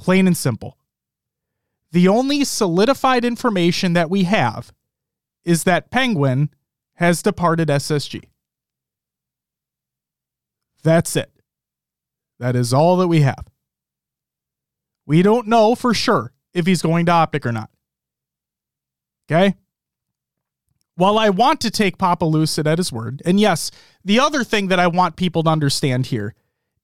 Plain 0.00 0.26
and 0.26 0.36
simple. 0.36 0.78
The 1.92 2.08
only 2.08 2.42
solidified 2.44 3.22
information 3.22 3.92
that 3.92 4.08
we 4.08 4.24
have 4.24 4.72
is 5.44 5.64
that 5.64 5.90
Penguin 5.90 6.48
has 6.94 7.22
departed 7.22 7.68
SSG. 7.68 8.22
That's 10.82 11.16
it. 11.16 11.30
That 12.38 12.56
is 12.56 12.72
all 12.72 12.96
that 12.96 13.08
we 13.08 13.20
have. 13.20 13.44
We 15.04 15.20
don't 15.20 15.46
know 15.46 15.74
for 15.74 15.92
sure 15.92 16.32
if 16.54 16.64
he's 16.64 16.80
going 16.80 17.04
to 17.04 17.12
Optic 17.12 17.44
or 17.44 17.52
not. 17.52 17.68
Okay? 19.30 19.54
While 20.94 21.18
I 21.18 21.28
want 21.28 21.60
to 21.60 21.70
take 21.70 21.98
Papa 21.98 22.24
Lucid 22.24 22.66
at 22.66 22.78
his 22.78 22.90
word, 22.90 23.20
and 23.26 23.38
yes, 23.38 23.70
the 24.02 24.18
other 24.18 24.44
thing 24.44 24.68
that 24.68 24.80
I 24.80 24.86
want 24.86 25.16
people 25.16 25.42
to 25.42 25.50
understand 25.50 26.06
here 26.06 26.34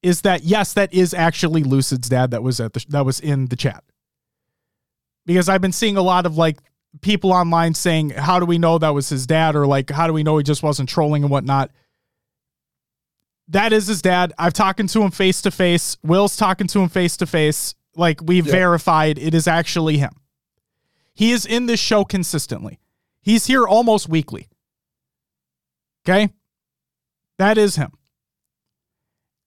is 0.06 0.20
that 0.20 0.44
yes, 0.44 0.72
that 0.74 0.94
is 0.94 1.12
actually 1.12 1.64
Lucid's 1.64 2.08
dad 2.08 2.30
that 2.30 2.42
was 2.42 2.60
at 2.60 2.72
the 2.72 2.84
that 2.90 3.04
was 3.04 3.18
in 3.18 3.46
the 3.46 3.56
chat 3.56 3.82
because 5.26 5.48
I've 5.48 5.60
been 5.60 5.72
seeing 5.72 5.96
a 5.96 6.02
lot 6.02 6.24
of 6.24 6.38
like 6.38 6.58
people 7.00 7.32
online 7.32 7.74
saying, 7.74 8.10
How 8.10 8.38
do 8.38 8.46
we 8.46 8.58
know 8.58 8.78
that 8.78 8.94
was 8.94 9.08
his 9.08 9.26
dad? 9.26 9.56
Or 9.56 9.66
like, 9.66 9.90
How 9.90 10.06
do 10.06 10.12
we 10.12 10.22
know 10.22 10.38
he 10.38 10.44
just 10.44 10.62
wasn't 10.62 10.88
trolling 10.88 11.22
and 11.22 11.30
whatnot? 11.30 11.70
That 13.48 13.72
is 13.72 13.86
his 13.86 14.00
dad. 14.02 14.32
I've 14.38 14.52
talking 14.52 14.86
to 14.88 15.02
him 15.02 15.10
face 15.10 15.42
to 15.42 15.50
face. 15.50 15.96
Will's 16.02 16.36
talking 16.36 16.66
to 16.68 16.80
him 16.80 16.88
face 16.88 17.16
to 17.18 17.26
face. 17.26 17.74
Like, 17.94 18.20
we've 18.22 18.44
verified 18.44 19.18
it 19.18 19.34
is 19.34 19.46
actually 19.46 19.98
him. 19.98 20.12
He 21.14 21.32
is 21.32 21.46
in 21.46 21.66
this 21.66 21.80
show 21.80 22.04
consistently. 22.04 22.78
He's 23.22 23.46
here 23.46 23.66
almost 23.66 24.08
weekly. 24.08 24.48
Okay? 26.04 26.30
That 27.38 27.56
is 27.56 27.76
him. 27.76 27.92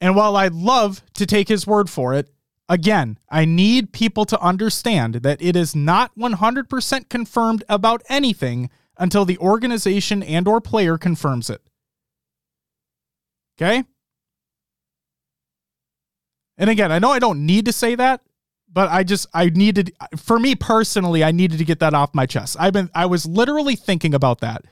And 0.02 0.16
while 0.16 0.36
I'd 0.36 0.54
love 0.54 1.04
to 1.16 1.26
take 1.26 1.48
his 1.48 1.68
word 1.68 1.90
for 1.90 2.14
it, 2.14 2.30
again, 2.70 3.20
I 3.30 3.46
need 3.46 3.92
people 3.92 4.26
to 4.26 4.40
understand 4.42 5.16
that 5.16 5.42
it 5.42 5.56
is 5.56 5.76
not 5.76 6.16
100% 6.18 7.10
confirmed 7.10 7.64
about 7.68 8.04
anything 8.08 8.70
until 8.98 9.26
the 9.26 9.38
organization 9.40 10.24
and 10.24 10.48
or 10.48 10.62
player 10.62 10.98
confirms 10.98 11.50
it. 11.50 11.62
Okay? 13.58 13.84
And 16.58 16.70
again, 16.70 16.92
I 16.92 17.00
know 17.00 17.12
I 17.12 17.20
don't 17.20 17.46
need 17.46 17.66
to 17.66 17.74
say 17.74 17.96
that, 17.96 18.22
but 18.72 18.90
I 18.90 19.04
just 19.04 19.28
I 19.34 19.50
needed 19.50 19.94
for 20.18 20.38
me 20.38 20.56
personally, 20.56 21.24
I 21.24 21.32
needed 21.32 21.58
to 21.58 21.66
get 21.66 21.80
that 21.80 21.94
off 21.94 22.14
my 22.14 22.26
chest. 22.26 22.58
I've 22.60 22.74
been 22.74 22.90
I 22.94 23.06
was 23.06 23.26
literally 23.26 23.76
thinking 23.76 24.14
about 24.14 24.42
that 24.42 24.66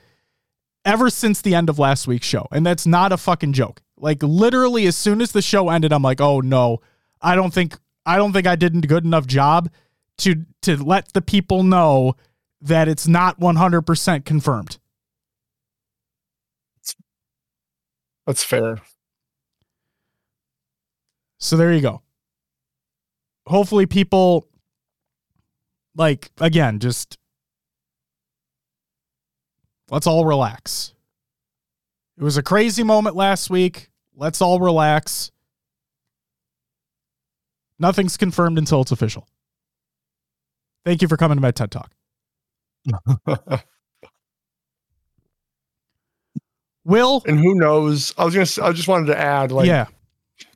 ever 0.84 1.10
since 1.10 1.40
the 1.40 1.54
end 1.54 1.68
of 1.68 1.78
last 1.78 2.06
week's 2.06 2.26
show. 2.26 2.46
And 2.52 2.64
that's 2.64 2.86
not 2.86 3.12
a 3.12 3.16
fucking 3.16 3.54
joke. 3.54 3.82
Like 4.00 4.22
literally 4.22 4.86
as 4.86 4.96
soon 4.96 5.20
as 5.20 5.32
the 5.32 5.42
show 5.42 5.68
ended, 5.70 5.92
I'm 5.92 6.02
like, 6.02 6.20
"Oh 6.20 6.40
no. 6.40 6.80
I 7.20 7.34
don't 7.34 7.52
think 7.52 7.76
I 8.06 8.16
don't 8.16 8.32
think 8.32 8.46
I 8.46 8.56
did 8.56 8.74
a 8.76 8.86
good 8.86 9.04
enough 9.04 9.26
job 9.26 9.70
to 10.18 10.44
to 10.62 10.76
let 10.82 11.12
the 11.12 11.22
people 11.22 11.62
know 11.62 12.14
that 12.60 12.88
it's 12.88 13.06
not 13.08 13.38
100% 13.40 14.24
confirmed." 14.24 14.78
That's 18.26 18.44
fair. 18.44 18.78
So 21.38 21.56
there 21.56 21.72
you 21.72 21.80
go. 21.80 22.02
Hopefully 23.46 23.86
people 23.86 24.48
like 25.94 26.30
again 26.38 26.78
just 26.78 27.16
let's 29.90 30.06
all 30.06 30.24
relax. 30.24 30.92
It 32.18 32.24
was 32.24 32.36
a 32.36 32.42
crazy 32.42 32.82
moment 32.82 33.14
last 33.14 33.48
week. 33.48 33.90
Let's 34.16 34.42
all 34.42 34.58
relax. 34.58 35.30
Nothing's 37.78 38.16
confirmed 38.16 38.58
until 38.58 38.80
it's 38.80 38.90
official. 38.90 39.28
Thank 40.84 41.00
you 41.00 41.06
for 41.06 41.16
coming 41.16 41.36
to 41.36 41.42
my 41.42 41.52
TED 41.52 41.70
Talk. 41.70 41.92
Will 46.84 47.22
and 47.24 47.38
who 47.38 47.54
knows? 47.54 48.12
I 48.18 48.24
was 48.24 48.34
gonna. 48.34 48.68
I 48.68 48.72
just 48.72 48.88
wanted 48.88 49.06
to 49.06 49.18
add, 49.18 49.52
like, 49.52 49.68
yeah, 49.68 49.86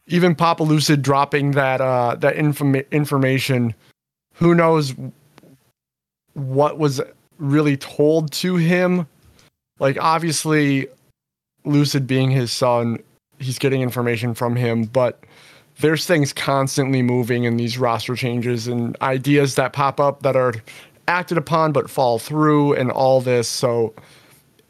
even 0.06 0.34
Papa 0.34 0.64
Lucid 0.64 1.02
dropping 1.02 1.52
that 1.52 1.80
uh 1.80 2.16
that 2.16 2.34
informa- 2.36 2.90
information. 2.90 3.72
Who 4.34 4.54
knows 4.56 4.94
what 6.32 6.78
was 6.78 7.00
really 7.38 7.76
told 7.76 8.32
to 8.32 8.56
him? 8.56 9.06
Like, 9.78 9.98
obviously, 10.00 10.88
Lucid 11.64 12.06
being 12.06 12.30
his 12.30 12.52
son, 12.52 12.98
he's 13.38 13.58
getting 13.58 13.82
information 13.82 14.34
from 14.34 14.56
him, 14.56 14.84
but 14.84 15.24
there's 15.80 16.06
things 16.06 16.32
constantly 16.32 17.02
moving 17.02 17.44
in 17.44 17.56
these 17.56 17.78
roster 17.78 18.14
changes 18.14 18.68
and 18.68 18.96
ideas 19.00 19.54
that 19.54 19.72
pop 19.72 20.00
up 20.00 20.22
that 20.22 20.36
are 20.36 20.54
acted 21.08 21.38
upon 21.38 21.72
but 21.72 21.90
fall 21.90 22.18
through 22.18 22.74
and 22.74 22.90
all 22.90 23.20
this. 23.20 23.48
So 23.48 23.94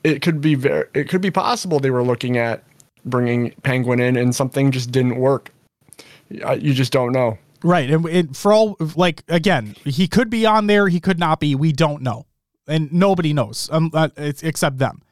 it 0.05 0.23
could 0.23 0.41
be 0.41 0.55
very, 0.55 0.87
it 0.95 1.09
could 1.09 1.21
be 1.21 1.31
possible 1.31 1.81
they 1.81 1.91
were 1.91 2.05
looking 2.05 2.39
at 2.39 2.63
bringing 3.05 3.51
Penguin 3.63 4.01
in 4.01 4.17
and 4.17 4.35
something 4.35 4.71
just 4.71 4.91
didn't 4.91 5.17
work. 5.17 5.51
You 6.31 6.73
just 6.73 6.93
don't 6.93 7.13
know. 7.13 7.39
Right. 7.63 7.91
And, 7.91 8.37
for 8.37 8.53
all, 8.53 8.77
like, 8.97 9.23
again, 9.29 9.77
he 9.85 10.09
could 10.09 10.31
be 10.31 10.47
on 10.47 10.67
there, 10.67 10.89
he 10.89 10.99
could 10.99 11.19
not 11.19 11.41
be. 11.41 11.55
We 11.55 11.73
don't 11.73 12.03
know. 12.03 12.27
And 12.67 12.93
nobody 12.93 13.33
knows 13.33 13.69
um, 13.73 13.91
uh, 13.93 14.09
except 14.17 14.79
them. 14.79 15.03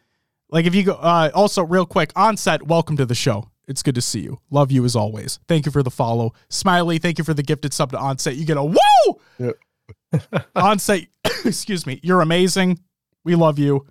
Like, 0.51 0.67
if 0.67 0.75
you 0.75 0.83
go, 0.83 0.95
uh, 0.95 1.31
also, 1.35 1.65
real 1.65 1.87
quick, 1.87 2.13
onset, 2.17 2.65
welcome 2.65 2.97
to 2.97 3.07
the 3.07 3.15
show. 3.15 3.51
It's 3.69 3.85
good 3.85 3.95
to 3.95 4.03
see 4.03 4.21
you. 4.21 4.41
Love 4.51 4.73
you 4.73 4.85
as 4.85 4.97
always. 4.97 5.39
Thank 5.47 5.65
you 5.65 5.71
for 5.71 5.83
the 5.83 5.93
follow. 5.93 6.33
Smiley, 6.49 6.99
thank 6.99 7.19
you 7.19 7.25
for 7.25 7.35
the 7.35 7.43
gifted 7.43 7.73
sub 7.73 7.93
to 7.93 7.99
onset. 7.99 8.35
You 8.35 8.45
get 8.45 8.57
a 8.57 8.65
woo! 8.65 9.21
Yep. 9.39 10.47
onset, 10.57 11.07
excuse 11.45 11.87
me. 11.87 12.01
You're 12.03 12.21
amazing. 12.21 12.81
We 13.23 13.37
love 13.37 13.61
you. 13.61 13.87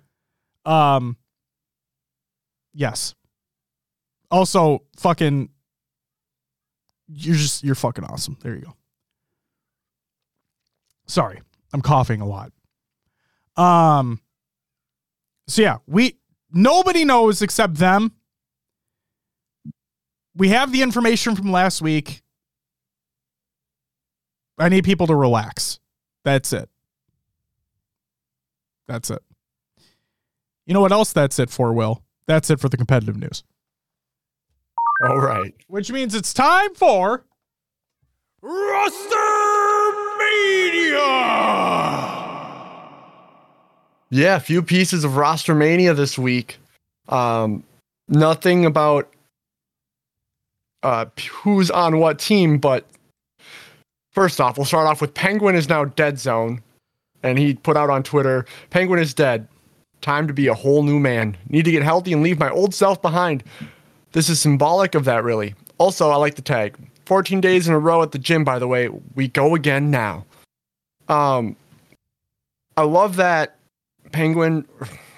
Um, 0.66 1.16
yes. 2.74 3.14
Also, 4.30 4.84
fucking, 4.98 5.48
you're 7.08 7.36
just, 7.36 7.64
you're 7.64 7.74
fucking 7.74 8.04
awesome. 8.04 8.36
There 8.42 8.54
you 8.54 8.62
go. 8.62 8.76
Sorry, 11.06 11.40
I'm 11.72 11.80
coughing 11.80 12.20
a 12.20 12.26
lot. 12.26 12.52
Um, 13.56 14.20
so 15.48 15.62
yeah, 15.62 15.78
we, 15.86 16.19
nobody 16.52 17.04
knows 17.04 17.42
except 17.42 17.74
them 17.74 18.12
we 20.36 20.48
have 20.48 20.72
the 20.72 20.82
information 20.82 21.36
from 21.36 21.52
last 21.52 21.82
week. 21.82 22.22
I 24.58 24.68
need 24.68 24.84
people 24.84 25.06
to 25.06 25.14
relax. 25.14 25.80
That's 26.24 26.52
it. 26.52 26.68
That's 28.86 29.10
it. 29.10 29.22
You 30.66 30.74
know 30.74 30.80
what 30.80 30.92
else 30.92 31.12
that's 31.12 31.38
it 31.38 31.50
for, 31.50 31.72
Will? 31.72 32.02
That's 32.26 32.50
it 32.50 32.60
for 32.60 32.68
the 32.68 32.76
competitive 32.76 33.16
news. 33.16 33.42
All 35.02 35.18
right. 35.18 35.54
Which 35.66 35.90
means 35.90 36.14
it's 36.14 36.32
time 36.32 36.74
for 36.74 37.24
Roster 38.42 39.16
Mania. 40.18 41.49
Yeah, 44.10 44.36
a 44.36 44.40
few 44.40 44.62
pieces 44.62 45.04
of 45.04 45.16
Roster 45.16 45.54
Mania 45.54 45.94
this 45.94 46.18
week. 46.18 46.58
Um, 47.08 47.62
nothing 48.08 48.66
about 48.66 49.08
uh, 50.82 51.06
who's 51.30 51.70
on 51.70 51.98
what 51.98 52.18
team, 52.18 52.58
but 52.58 52.84
first 54.12 54.40
off, 54.40 54.58
we'll 54.58 54.64
start 54.64 54.88
off 54.88 55.00
with 55.00 55.14
Penguin 55.14 55.54
is 55.54 55.68
now 55.68 55.84
dead 55.84 56.18
zone. 56.18 56.60
And 57.22 57.38
he 57.38 57.54
put 57.54 57.76
out 57.76 57.90
on 57.90 58.02
Twitter 58.02 58.46
Penguin 58.70 58.98
is 58.98 59.14
dead. 59.14 59.46
Time 60.00 60.26
to 60.26 60.32
be 60.32 60.46
a 60.46 60.54
whole 60.54 60.82
new 60.82 60.98
man. 60.98 61.36
Need 61.48 61.66
to 61.66 61.70
get 61.70 61.82
healthy 61.82 62.12
and 62.12 62.22
leave 62.22 62.38
my 62.38 62.50
old 62.50 62.74
self 62.74 63.00
behind. 63.02 63.44
This 64.12 64.28
is 64.28 64.40
symbolic 64.40 64.94
of 64.94 65.04
that, 65.04 65.22
really. 65.22 65.54
Also, 65.78 66.08
I 66.10 66.16
like 66.16 66.34
the 66.34 66.42
tag. 66.42 66.76
14 67.04 67.40
days 67.40 67.68
in 67.68 67.74
a 67.74 67.78
row 67.78 68.02
at 68.02 68.12
the 68.12 68.18
gym, 68.18 68.42
by 68.42 68.58
the 68.58 68.66
way. 68.66 68.88
We 69.14 69.28
go 69.28 69.54
again 69.54 69.90
now. 69.90 70.24
Um, 71.08 71.54
I 72.76 72.82
love 72.82 73.16
that 73.16 73.56
Penguin, 74.12 74.66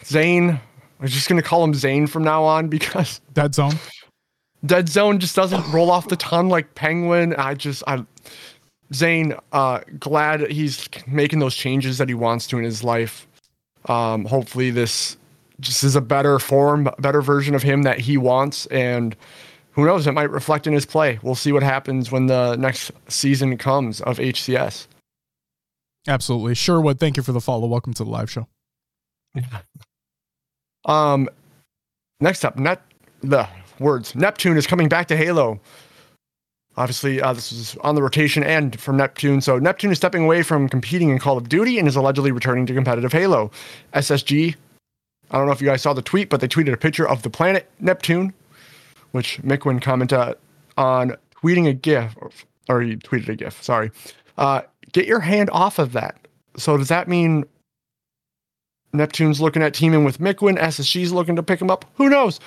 Zane. 0.05 0.61
I'm 1.01 1.09
just 1.09 1.29
going 1.29 1.41
to 1.41 1.47
call 1.47 1.65
him 1.65 1.75
Zane 1.75 2.07
from 2.07 2.25
now 2.25 2.45
on 2.45 2.69
because. 2.69 3.21
Dead 3.33 3.55
zone. 3.55 3.75
Dead 4.65 4.89
Zone 4.89 5.19
just 5.19 5.35
doesn't 5.35 5.73
roll 5.73 5.91
off 5.91 6.07
the 6.07 6.17
tongue 6.17 6.49
like 6.49 6.77
Penguin. 6.77 7.35
I 7.35 7.55
just 7.55 7.83
I 7.89 8.05
Zane, 8.95 9.35
uh, 9.53 9.81
glad 9.99 10.51
he's 10.51 10.89
making 11.07 11.39
those 11.39 11.55
changes 11.55 11.99
that 11.99 12.09
he 12.09 12.15
wants 12.15 12.47
to 12.49 12.59
in 12.59 12.65
his 12.65 12.85
life. 12.85 13.27
Um, 13.87 14.25
hopefully 14.25 14.71
this 14.71 15.17
just 15.61 15.83
is 15.83 15.97
a 15.97 16.01
better 16.01 16.39
form, 16.39 16.89
better 16.99 17.23
version 17.23 17.55
of 17.55 17.63
him 17.63 17.83
that 17.83 17.99
he 17.99 18.17
wants, 18.17 18.67
and 18.67 19.17
who 19.73 19.87
knows, 19.87 20.07
it 20.07 20.13
might 20.13 20.31
reflect 20.31 20.67
in 20.67 20.73
his 20.73 20.85
play. 20.85 21.19
We'll 21.23 21.35
see 21.35 21.53
what 21.53 21.63
happens 21.63 22.13
when 22.13 22.27
the 22.27 22.57
next 22.57 22.93
season 23.09 23.57
comes 23.57 24.01
of 24.03 24.19
HCS. 24.19 24.87
Absolutely. 26.07 26.55
Sherwood, 26.55 26.99
thank 27.01 27.17
you 27.17 27.23
for 27.23 27.33
the 27.33 27.41
follow. 27.41 27.67
Welcome 27.67 27.95
to 27.95 28.05
the 28.05 28.11
live 28.11 28.31
show. 28.31 28.47
Um 30.85 31.29
next 32.21 32.45
up, 32.45 32.59
net 32.59 32.83
the 33.23 33.49
words. 33.79 34.15
Neptune 34.15 34.57
is 34.57 34.67
coming 34.67 34.89
back 34.89 35.07
to 35.09 35.17
Halo. 35.17 35.61
Obviously, 36.77 37.21
uh, 37.21 37.35
this 37.35 37.53
is 37.53 37.77
on 37.83 37.95
the 37.95 38.03
rotation 38.03 38.43
and 38.43 38.81
from 38.81 38.97
Neptune. 38.97 39.43
So 39.43 39.59
Neptune 39.59 39.91
is 39.91 39.99
stepping 39.99 40.25
away 40.25 40.43
from 40.43 40.69
competing 40.69 41.11
in 41.11 41.19
Call 41.19 41.37
of 41.37 41.49
Duty 41.49 41.79
and 41.79 41.87
is 41.87 41.97
allegedly 41.97 42.33
returning 42.33 42.65
to 42.67 42.75
competitive 42.75 43.13
Halo. 43.13 43.51
SSG, 43.93 44.55
I 45.31 45.39
don't 45.39 45.47
know 45.47 45.53
if 45.53 45.61
you 45.61 45.67
guys 45.67 45.83
saw 45.83 45.93
the 45.93 46.03
tweet, 46.03 46.31
but 46.31 46.41
they 46.41 46.49
tweeted 46.49 46.73
a 46.73 46.79
picture 46.79 47.07
of 47.07 47.23
the 47.23 47.31
planet 47.31 47.71
Neptune, 47.81 48.33
which 49.11 49.39
Mikwen 49.43 49.83
commented 49.83 50.35
on 50.79 51.17
tweeting 51.43 51.69
a 51.69 51.75
GIF, 51.75 52.15
or 52.71 52.81
he 52.81 52.97
tweeted 52.97 53.29
a 53.29 53.37
GIF, 53.37 53.63
sorry. 53.63 53.91
Uh, 54.39 54.63
get 54.93 55.07
your 55.07 55.21
hand 55.21 55.51
off 55.53 55.79
of 55.79 55.93
that. 55.93 56.17
So 56.57 56.79
does 56.79 56.89
that 56.89 57.07
mean 57.07 57.45
Neptune's 58.93 59.41
looking 59.41 59.63
at 59.63 59.75
teaming 59.75 60.05
with 60.05 60.19
Mikwen, 60.19 60.59
SSG's 60.59 61.13
looking 61.13 61.37
to 61.37 61.43
pick 61.43 61.61
him 61.61 61.71
up? 61.71 61.85
Who 61.95 62.09
knows? 62.09 62.41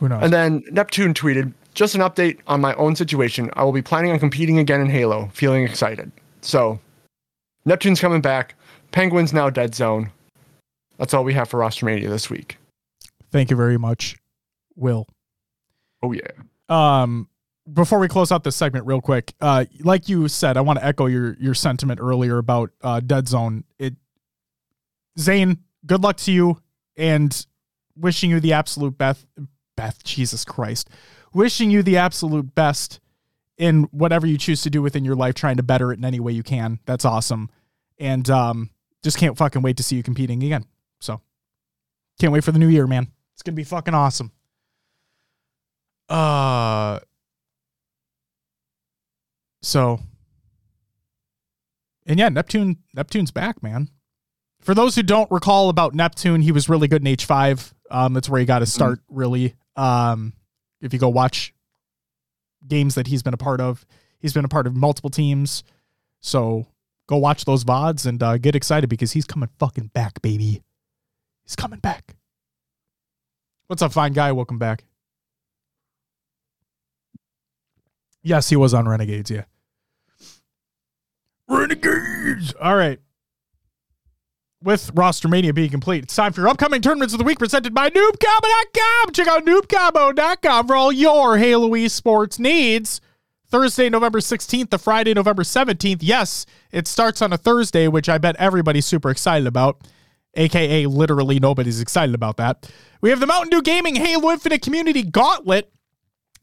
Who 0.00 0.08
knows? 0.08 0.22
And 0.22 0.32
then 0.32 0.62
Neptune 0.70 1.12
tweeted, 1.14 1.52
just 1.74 1.94
an 1.94 2.00
update 2.00 2.38
on 2.46 2.60
my 2.60 2.74
own 2.74 2.96
situation. 2.96 3.50
I 3.54 3.64
will 3.64 3.72
be 3.72 3.82
planning 3.82 4.10
on 4.12 4.18
competing 4.18 4.58
again 4.58 4.80
in 4.80 4.88
Halo, 4.88 5.28
feeling 5.32 5.64
excited. 5.64 6.10
So, 6.40 6.80
Neptune's 7.64 8.00
coming 8.00 8.20
back. 8.20 8.54
Penguin's 8.92 9.32
now 9.32 9.50
dead 9.50 9.74
zone. 9.74 10.10
that's 10.98 11.14
all 11.14 11.24
we 11.24 11.34
have 11.34 11.48
for 11.48 11.60
Rostermania 11.60 12.08
this 12.08 12.30
week. 12.30 12.56
Thank 13.30 13.50
you 13.50 13.56
very 13.56 13.76
much, 13.76 14.16
Will. 14.74 15.06
Oh 16.02 16.12
yeah. 16.12 16.30
Um, 16.68 17.28
before 17.72 17.98
we 17.98 18.08
close 18.08 18.32
out 18.32 18.44
this 18.44 18.56
segment, 18.56 18.86
real 18.86 19.00
quick, 19.00 19.34
uh, 19.40 19.66
like 19.80 20.08
you 20.08 20.28
said, 20.28 20.56
I 20.56 20.62
want 20.62 20.78
to 20.78 20.84
echo 20.84 21.06
your 21.06 21.36
your 21.38 21.54
sentiment 21.54 22.00
earlier 22.00 22.38
about 22.38 22.70
uh, 22.82 23.00
Dead 23.00 23.28
Zone. 23.28 23.64
It, 23.78 23.94
Zane, 25.18 25.58
good 25.88 26.02
luck 26.02 26.16
to 26.18 26.32
you, 26.32 26.62
and 26.96 27.46
wishing 27.96 28.30
you 28.30 28.38
the 28.38 28.52
absolute 28.52 28.96
best. 28.96 29.26
Beth, 29.76 30.02
Jesus 30.02 30.44
Christ, 30.44 30.90
wishing 31.32 31.70
you 31.70 31.82
the 31.84 31.98
absolute 31.98 32.54
best 32.54 32.98
in 33.56 33.84
whatever 33.92 34.26
you 34.26 34.36
choose 34.36 34.62
to 34.62 34.70
do 34.70 34.82
within 34.82 35.04
your 35.04 35.14
life, 35.14 35.34
trying 35.34 35.56
to 35.56 35.62
better 35.62 35.92
it 35.92 35.98
in 35.98 36.04
any 36.04 36.18
way 36.18 36.32
you 36.32 36.42
can. 36.42 36.80
That's 36.84 37.04
awesome, 37.04 37.50
and 37.98 38.28
um, 38.30 38.70
just 39.02 39.18
can't 39.18 39.36
fucking 39.36 39.62
wait 39.62 39.76
to 39.78 39.82
see 39.82 39.96
you 39.96 40.02
competing 40.02 40.42
again. 40.42 40.64
So, 41.00 41.20
can't 42.18 42.32
wait 42.32 42.44
for 42.44 42.52
the 42.52 42.58
new 42.58 42.68
year, 42.68 42.86
man. 42.86 43.08
It's 43.34 43.42
gonna 43.42 43.54
be 43.54 43.64
fucking 43.64 43.94
awesome. 43.94 44.32
Uh 46.08 46.98
so 49.62 50.00
and 52.06 52.18
yeah, 52.18 52.30
Neptune 52.30 52.78
Neptune's 52.94 53.30
back, 53.30 53.62
man. 53.62 53.90
For 54.68 54.74
those 54.74 54.94
who 54.94 55.02
don't 55.02 55.30
recall 55.30 55.70
about 55.70 55.94
Neptune, 55.94 56.42
he 56.42 56.52
was 56.52 56.68
really 56.68 56.88
good 56.88 57.00
in 57.00 57.16
H5. 57.16 57.72
Um, 57.90 58.12
that's 58.12 58.28
where 58.28 58.38
he 58.38 58.44
got 58.44 58.60
his 58.60 58.70
start, 58.70 59.00
really. 59.08 59.54
Um, 59.76 60.34
if 60.82 60.92
you 60.92 60.98
go 60.98 61.08
watch 61.08 61.54
games 62.66 62.94
that 62.96 63.06
he's 63.06 63.22
been 63.22 63.32
a 63.32 63.38
part 63.38 63.62
of, 63.62 63.86
he's 64.20 64.34
been 64.34 64.44
a 64.44 64.48
part 64.48 64.66
of 64.66 64.76
multiple 64.76 65.08
teams. 65.08 65.64
So 66.20 66.66
go 67.06 67.16
watch 67.16 67.46
those 67.46 67.64
VODs 67.64 68.04
and 68.04 68.22
uh, 68.22 68.36
get 68.36 68.54
excited 68.54 68.90
because 68.90 69.12
he's 69.12 69.24
coming 69.24 69.48
fucking 69.58 69.86
back, 69.94 70.20
baby. 70.20 70.62
He's 71.46 71.56
coming 71.56 71.78
back. 71.78 72.16
What's 73.68 73.80
up, 73.80 73.94
fine 73.94 74.12
guy? 74.12 74.32
Welcome 74.32 74.58
back. 74.58 74.84
Yes, 78.22 78.50
he 78.50 78.56
was 78.56 78.74
on 78.74 78.86
Renegades, 78.86 79.30
yeah. 79.30 79.44
Renegades! 81.48 82.52
All 82.60 82.76
right. 82.76 83.00
With 84.62 84.90
roster 84.94 85.28
mania 85.28 85.52
being 85.52 85.70
complete, 85.70 86.02
it's 86.02 86.16
time 86.16 86.32
for 86.32 86.40
your 86.40 86.48
upcoming 86.48 86.82
tournaments 86.82 87.14
of 87.14 87.18
the 87.18 87.24
week 87.24 87.38
presented 87.38 87.72
by 87.74 87.90
noobcombo.com. 87.90 89.12
Check 89.12 89.28
out 89.28 89.46
noobcombo.com 89.46 90.66
for 90.66 90.74
all 90.74 90.90
your 90.90 91.38
Halo 91.38 91.70
esports 91.70 92.40
needs. 92.40 93.00
Thursday, 93.50 93.88
November 93.88 94.18
16th 94.18 94.70
to 94.70 94.78
Friday, 94.78 95.14
November 95.14 95.44
17th. 95.44 96.00
Yes, 96.02 96.44
it 96.72 96.88
starts 96.88 97.22
on 97.22 97.32
a 97.32 97.38
Thursday, 97.38 97.86
which 97.86 98.08
I 98.08 98.18
bet 98.18 98.34
everybody's 98.36 98.84
super 98.84 99.10
excited 99.10 99.46
about, 99.46 99.86
aka 100.34 100.86
literally 100.86 101.38
nobody's 101.38 101.80
excited 101.80 102.14
about 102.14 102.36
that. 102.38 102.68
We 103.00 103.10
have 103.10 103.20
the 103.20 103.26
Mountain 103.26 103.50
Dew 103.50 103.62
Gaming 103.62 103.94
Halo 103.94 104.32
Infinite 104.32 104.60
Community 104.62 105.04
Gauntlet 105.04 105.72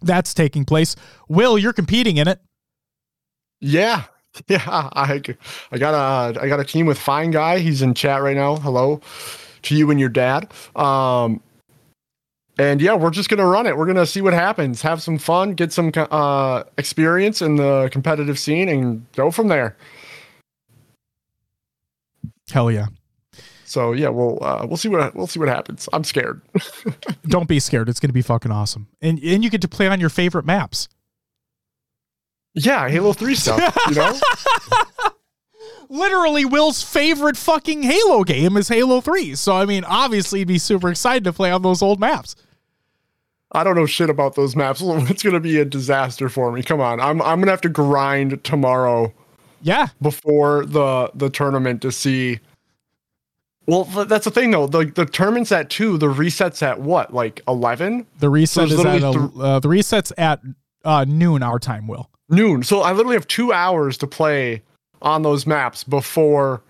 that's 0.01 0.33
taking 0.33 0.65
place. 0.65 0.95
Will, 1.27 1.57
you're 1.57 1.73
competing 1.73 2.17
in 2.17 2.27
it. 2.27 2.39
Yeah. 3.59 4.03
Yeah, 4.47 4.63
I, 4.67 5.21
I 5.71 5.77
got 5.77 5.93
a 5.93 6.41
I 6.41 6.47
got 6.47 6.59
a 6.59 6.65
team 6.65 6.85
with 6.85 6.99
Fine 6.99 7.31
Guy. 7.31 7.59
He's 7.59 7.81
in 7.81 7.93
chat 7.93 8.21
right 8.21 8.35
now. 8.35 8.57
Hello 8.57 8.99
to 9.63 9.75
you 9.75 9.91
and 9.91 9.99
your 9.99 10.09
dad. 10.09 10.51
Um, 10.75 11.41
and 12.57 12.81
yeah, 12.81 12.95
we're 12.95 13.11
just 13.11 13.29
gonna 13.29 13.45
run 13.45 13.65
it. 13.65 13.77
We're 13.77 13.85
gonna 13.85 14.05
see 14.05 14.21
what 14.21 14.33
happens, 14.33 14.81
have 14.81 15.01
some 15.01 15.17
fun, 15.17 15.53
get 15.53 15.73
some 15.73 15.91
uh, 15.95 16.63
experience 16.77 17.41
in 17.41 17.57
the 17.57 17.89
competitive 17.91 18.39
scene, 18.39 18.69
and 18.69 19.05
go 19.13 19.29
from 19.29 19.49
there. 19.49 19.75
Hell 22.49 22.71
yeah! 22.71 22.87
So 23.65 23.91
yeah, 23.91 24.09
we'll 24.09 24.41
uh, 24.41 24.65
we'll 24.67 24.77
see 24.77 24.89
what 24.89 25.15
we'll 25.15 25.27
see 25.27 25.39
what 25.39 25.49
happens. 25.49 25.89
I'm 25.91 26.03
scared. 26.03 26.41
Don't 27.27 27.47
be 27.47 27.59
scared. 27.59 27.89
It's 27.89 27.99
gonna 27.99 28.13
be 28.13 28.21
fucking 28.21 28.51
awesome, 28.51 28.87
and 29.01 29.19
and 29.19 29.43
you 29.43 29.49
get 29.49 29.61
to 29.61 29.67
play 29.67 29.87
on 29.87 29.99
your 29.99 30.09
favorite 30.09 30.45
maps. 30.45 30.87
Yeah, 32.55 32.87
Halo 32.89 33.13
3 33.13 33.35
stuff, 33.35 33.75
you 33.89 33.95
know? 33.95 34.19
Literally, 35.89 36.45
Will's 36.45 36.81
favorite 36.81 37.37
fucking 37.37 37.83
Halo 37.83 38.23
game 38.23 38.57
is 38.57 38.69
Halo 38.69 39.01
3. 39.01 39.35
So, 39.35 39.55
I 39.55 39.65
mean, 39.65 39.83
obviously, 39.83 40.39
he'd 40.39 40.47
be 40.47 40.57
super 40.57 40.89
excited 40.89 41.23
to 41.25 41.33
play 41.33 41.51
on 41.51 41.61
those 41.61 41.81
old 41.81 41.99
maps. 41.99 42.35
I 43.51 43.63
don't 43.63 43.75
know 43.75 43.85
shit 43.85 44.09
about 44.09 44.35
those 44.35 44.55
maps. 44.55 44.81
It's 44.85 45.23
going 45.23 45.33
to 45.33 45.39
be 45.39 45.59
a 45.59 45.65
disaster 45.65 46.29
for 46.29 46.51
me. 46.51 46.63
Come 46.63 46.81
on. 46.81 46.99
I'm, 46.99 47.21
I'm 47.21 47.37
going 47.39 47.45
to 47.45 47.51
have 47.51 47.61
to 47.61 47.69
grind 47.69 48.43
tomorrow. 48.43 49.13
Yeah. 49.61 49.87
Before 50.01 50.65
the, 50.65 51.11
the 51.13 51.29
tournament 51.29 51.81
to 51.83 51.91
see. 51.91 52.39
Well, 53.67 53.83
that's 53.83 54.25
the 54.25 54.31
thing 54.31 54.51
though. 54.51 54.67
The 54.67 54.85
the 54.85 55.07
tournament's 55.07 55.51
at 55.51 55.71
two. 55.71 55.97
The 55.97 56.05
resets 56.05 56.61
at 56.61 56.79
what? 56.81 57.15
Like 57.15 57.41
eleven. 57.47 58.05
The 58.19 58.29
reset 58.29 58.69
so 58.69 58.75
is 58.75 58.85
at 58.85 58.99
th- 58.99 59.15
uh, 59.39 59.59
the 59.59 59.67
resets 59.67 60.11
at 60.19 60.39
uh, 60.83 61.03
noon 61.07 61.41
our 61.41 61.57
time. 61.57 61.87
Will 61.87 62.11
noon. 62.29 62.63
So 62.63 62.81
I 62.81 62.91
literally 62.91 63.15
have 63.15 63.27
two 63.27 63.53
hours 63.53 63.97
to 63.99 64.07
play 64.07 64.61
on 65.01 65.21
those 65.21 65.45
maps 65.45 65.83
before 65.83 66.61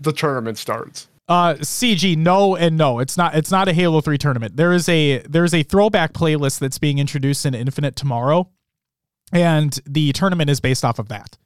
the 0.00 0.12
tournament 0.12 0.58
starts. 0.58 1.08
Uh, 1.28 1.54
CG, 1.54 2.16
no 2.16 2.56
and 2.56 2.78
no. 2.78 3.00
It's 3.00 3.18
not. 3.18 3.34
It's 3.34 3.50
not 3.50 3.68
a 3.68 3.74
Halo 3.74 4.00
Three 4.00 4.16
tournament. 4.16 4.56
There 4.56 4.72
is 4.72 4.88
a 4.88 5.18
there 5.28 5.44
is 5.44 5.52
a 5.52 5.62
throwback 5.62 6.14
playlist 6.14 6.58
that's 6.58 6.78
being 6.78 6.98
introduced 6.98 7.44
in 7.44 7.54
Infinite 7.54 7.96
tomorrow, 7.96 8.48
and 9.30 9.78
the 9.84 10.12
tournament 10.12 10.48
is 10.48 10.58
based 10.60 10.86
off 10.86 10.98
of 10.98 11.08
that. 11.08 11.36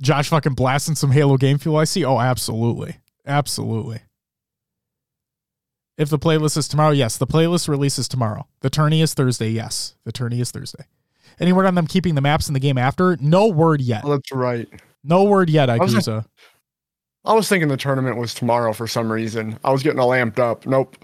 Josh 0.00 0.28
fucking 0.28 0.54
blasting 0.54 0.94
some 0.94 1.10
Halo 1.10 1.36
game 1.36 1.58
fuel. 1.58 1.76
I 1.76 1.84
see. 1.84 2.04
Oh, 2.04 2.20
absolutely, 2.20 2.98
absolutely. 3.26 4.00
If 6.00 6.08
the 6.08 6.18
playlist 6.18 6.56
is 6.56 6.66
tomorrow, 6.66 6.92
yes. 6.92 7.18
The 7.18 7.26
playlist 7.26 7.68
releases 7.68 8.08
tomorrow. 8.08 8.46
The 8.60 8.70
tourney 8.70 9.02
is 9.02 9.12
Thursday, 9.12 9.50
yes. 9.50 9.96
The 10.04 10.12
tourney 10.12 10.40
is 10.40 10.50
Thursday. 10.50 10.84
Any 11.38 11.52
word 11.52 11.66
on 11.66 11.74
them 11.74 11.86
keeping 11.86 12.14
the 12.14 12.22
maps 12.22 12.48
in 12.48 12.54
the 12.54 12.60
game 12.60 12.78
after? 12.78 13.18
No 13.20 13.48
word 13.48 13.82
yet. 13.82 14.00
Oh, 14.02 14.12
that's 14.12 14.32
right. 14.32 14.66
No 15.04 15.24
word 15.24 15.50
yet, 15.50 15.68
Ikusa. 15.68 16.24
I 17.26 17.34
was 17.34 17.50
thinking 17.50 17.68
the 17.68 17.76
tournament 17.76 18.16
was 18.16 18.32
tomorrow 18.32 18.72
for 18.72 18.86
some 18.86 19.12
reason. 19.12 19.58
I 19.62 19.70
was 19.72 19.82
getting 19.82 20.00
all 20.00 20.08
amped 20.08 20.38
up. 20.38 20.64
Nope. 20.64 20.96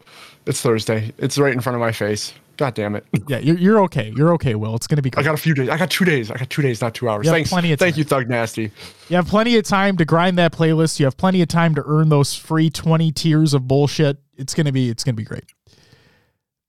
It's 0.46 0.62
Thursday. 0.62 1.12
It's 1.18 1.36
right 1.36 1.52
in 1.52 1.60
front 1.60 1.76
of 1.76 1.80
my 1.80 1.92
face. 1.92 2.32
God 2.56 2.72
damn 2.72 2.96
it. 2.96 3.04
Yeah, 3.28 3.38
you're, 3.38 3.58
you're 3.58 3.80
okay. 3.82 4.14
You're 4.16 4.32
okay, 4.34 4.54
Will. 4.54 4.74
It's 4.76 4.86
going 4.86 4.96
to 4.96 5.02
be 5.02 5.10
great. 5.10 5.26
I 5.26 5.28
got 5.28 5.34
a 5.34 5.42
few 5.42 5.52
days. 5.52 5.68
I 5.68 5.76
got 5.76 5.90
two 5.90 6.06
days. 6.06 6.30
I 6.30 6.38
got 6.38 6.48
two 6.48 6.62
days, 6.62 6.80
not 6.80 6.94
two 6.94 7.08
hours. 7.10 7.28
Thanks. 7.28 7.50
Plenty 7.50 7.72
of 7.72 7.78
time. 7.78 7.86
Thank 7.86 7.98
you, 7.98 8.04
Thug 8.04 8.30
Nasty. 8.30 8.70
You 9.08 9.16
have 9.16 9.26
plenty 9.26 9.58
of 9.58 9.64
time 9.64 9.98
to 9.98 10.06
grind 10.06 10.38
that 10.38 10.52
playlist. 10.52 10.98
You 11.00 11.04
have 11.04 11.18
plenty 11.18 11.42
of 11.42 11.48
time 11.48 11.74
to 11.74 11.82
earn 11.86 12.08
those 12.08 12.34
free 12.34 12.70
20 12.70 13.12
tiers 13.12 13.52
of 13.52 13.68
bullshit. 13.68 14.18
It's 14.36 14.54
going 14.54 14.66
to 14.66 14.72
be, 14.72 14.90
it's 14.90 15.04
to 15.04 15.12
be 15.12 15.24
great. 15.24 15.44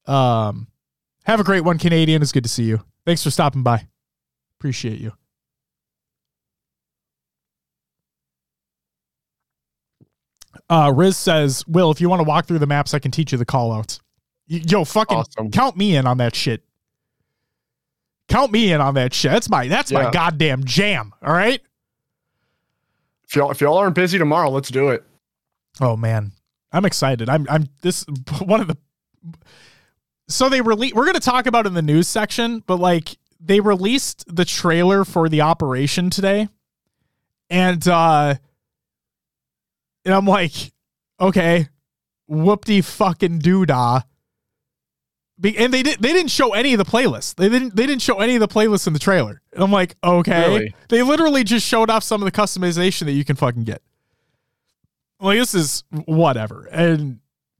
Um, 0.06 0.68
have 1.26 1.40
a 1.40 1.44
great 1.44 1.62
one, 1.62 1.78
Canadian. 1.78 2.22
It's 2.22 2.32
good 2.32 2.44
to 2.44 2.50
see 2.50 2.64
you. 2.64 2.82
Thanks 3.06 3.24
for 3.24 3.32
stopping 3.32 3.64
by. 3.64 3.88
Appreciate 4.60 5.00
you. 5.00 5.14
Uh, 10.70 10.92
Riz 10.94 11.16
says, 11.18 11.66
Will, 11.68 11.92
if 11.92 12.02
you 12.02 12.10
want 12.10 12.20
to 12.20 12.28
walk 12.28 12.46
through 12.46 12.60
the 12.60 12.68
maps, 12.68 12.94
I 12.94 13.00
can 13.00 13.12
teach 13.12 13.32
you 13.32 13.38
the 13.38 13.46
callouts. 13.46 14.00
Yo, 14.48 14.86
fucking 14.86 15.18
awesome. 15.18 15.52
count 15.52 15.76
me 15.76 15.96
in 15.96 16.08
on 16.08 16.18
that 16.18 16.36
shit. 16.36 16.64
Count 18.30 18.52
me 18.52 18.72
in 18.72 18.82
on 18.82 18.96
that 18.96 19.14
shit. 19.14 19.32
That's 19.32 19.50
my 19.50 19.68
that's 19.68 19.92
yeah. 19.92 20.04
my 20.04 20.12
goddamn 20.12 20.64
jam. 20.64 21.14
All 21.22 21.34
right. 21.34 21.62
If 23.28 23.36
y'all 23.36 23.52
if 23.52 23.62
y'all 23.62 23.78
aren't 23.78 23.96
busy 23.96 24.18
tomorrow, 24.18 24.50
let's 24.50 24.70
do 24.70 24.90
it. 24.90 25.04
Oh 25.82 25.96
man, 25.96 26.32
I'm 26.72 26.86
excited. 26.86 27.30
I'm 27.30 27.46
I'm 27.50 27.70
this 27.82 28.06
one 28.42 28.62
of 28.62 28.68
the. 28.68 28.78
So 30.30 30.50
they 30.50 30.62
release. 30.62 30.94
We're 30.94 31.06
gonna 31.06 31.20
talk 31.20 31.46
about 31.46 31.66
in 31.66 31.74
the 31.74 31.82
news 31.82 32.08
section, 32.08 32.64
but 32.66 32.78
like 32.78 33.18
they 33.40 33.60
released 33.60 34.26
the 34.34 34.46
trailer 34.46 35.06
for 35.06 35.30
the 35.30 35.42
operation 35.42 36.10
today, 36.10 36.50
and 37.50 37.88
uh, 37.88 38.36
and 40.06 40.14
I'm 40.14 40.26
like, 40.26 40.54
okay, 41.20 41.68
whoopty 42.30 42.84
fucking 42.84 43.40
doodah 43.40 44.04
be, 45.40 45.58
and 45.58 45.74
they 45.74 45.84
didn't. 45.84 46.02
they 46.02 46.14
didn't 46.14 46.32
show 46.32 46.54
any 46.54 46.74
of 46.74 46.80
the 46.80 46.86
playlists. 46.86 47.36
They 47.36 47.50
didn't 47.50 47.76
they 47.76 47.86
didn't 47.86 48.02
show 48.02 48.20
any 48.20 48.36
of 48.36 48.40
the 48.40 48.48
playlists 48.48 48.88
in 48.88 48.94
the 48.94 49.00
trailer. 49.00 49.42
And 49.54 49.64
I'm 49.64 49.72
like, 49.72 49.96
okay. 50.04 50.48
Really? 50.48 50.76
They 50.90 51.04
literally 51.04 51.44
just 51.44 51.66
showed 51.66 51.90
off 51.90 52.04
some 52.04 52.22
of 52.22 52.26
the 52.26 52.32
customization 52.32 53.06
that 53.06 53.12
you 53.12 53.24
can 53.24 53.36
fucking 53.36 53.64
get. 53.64 53.82
Like 55.20 55.40
this 55.40 55.54
is 55.54 55.84
whatever. 55.90 56.68
And 56.72 57.20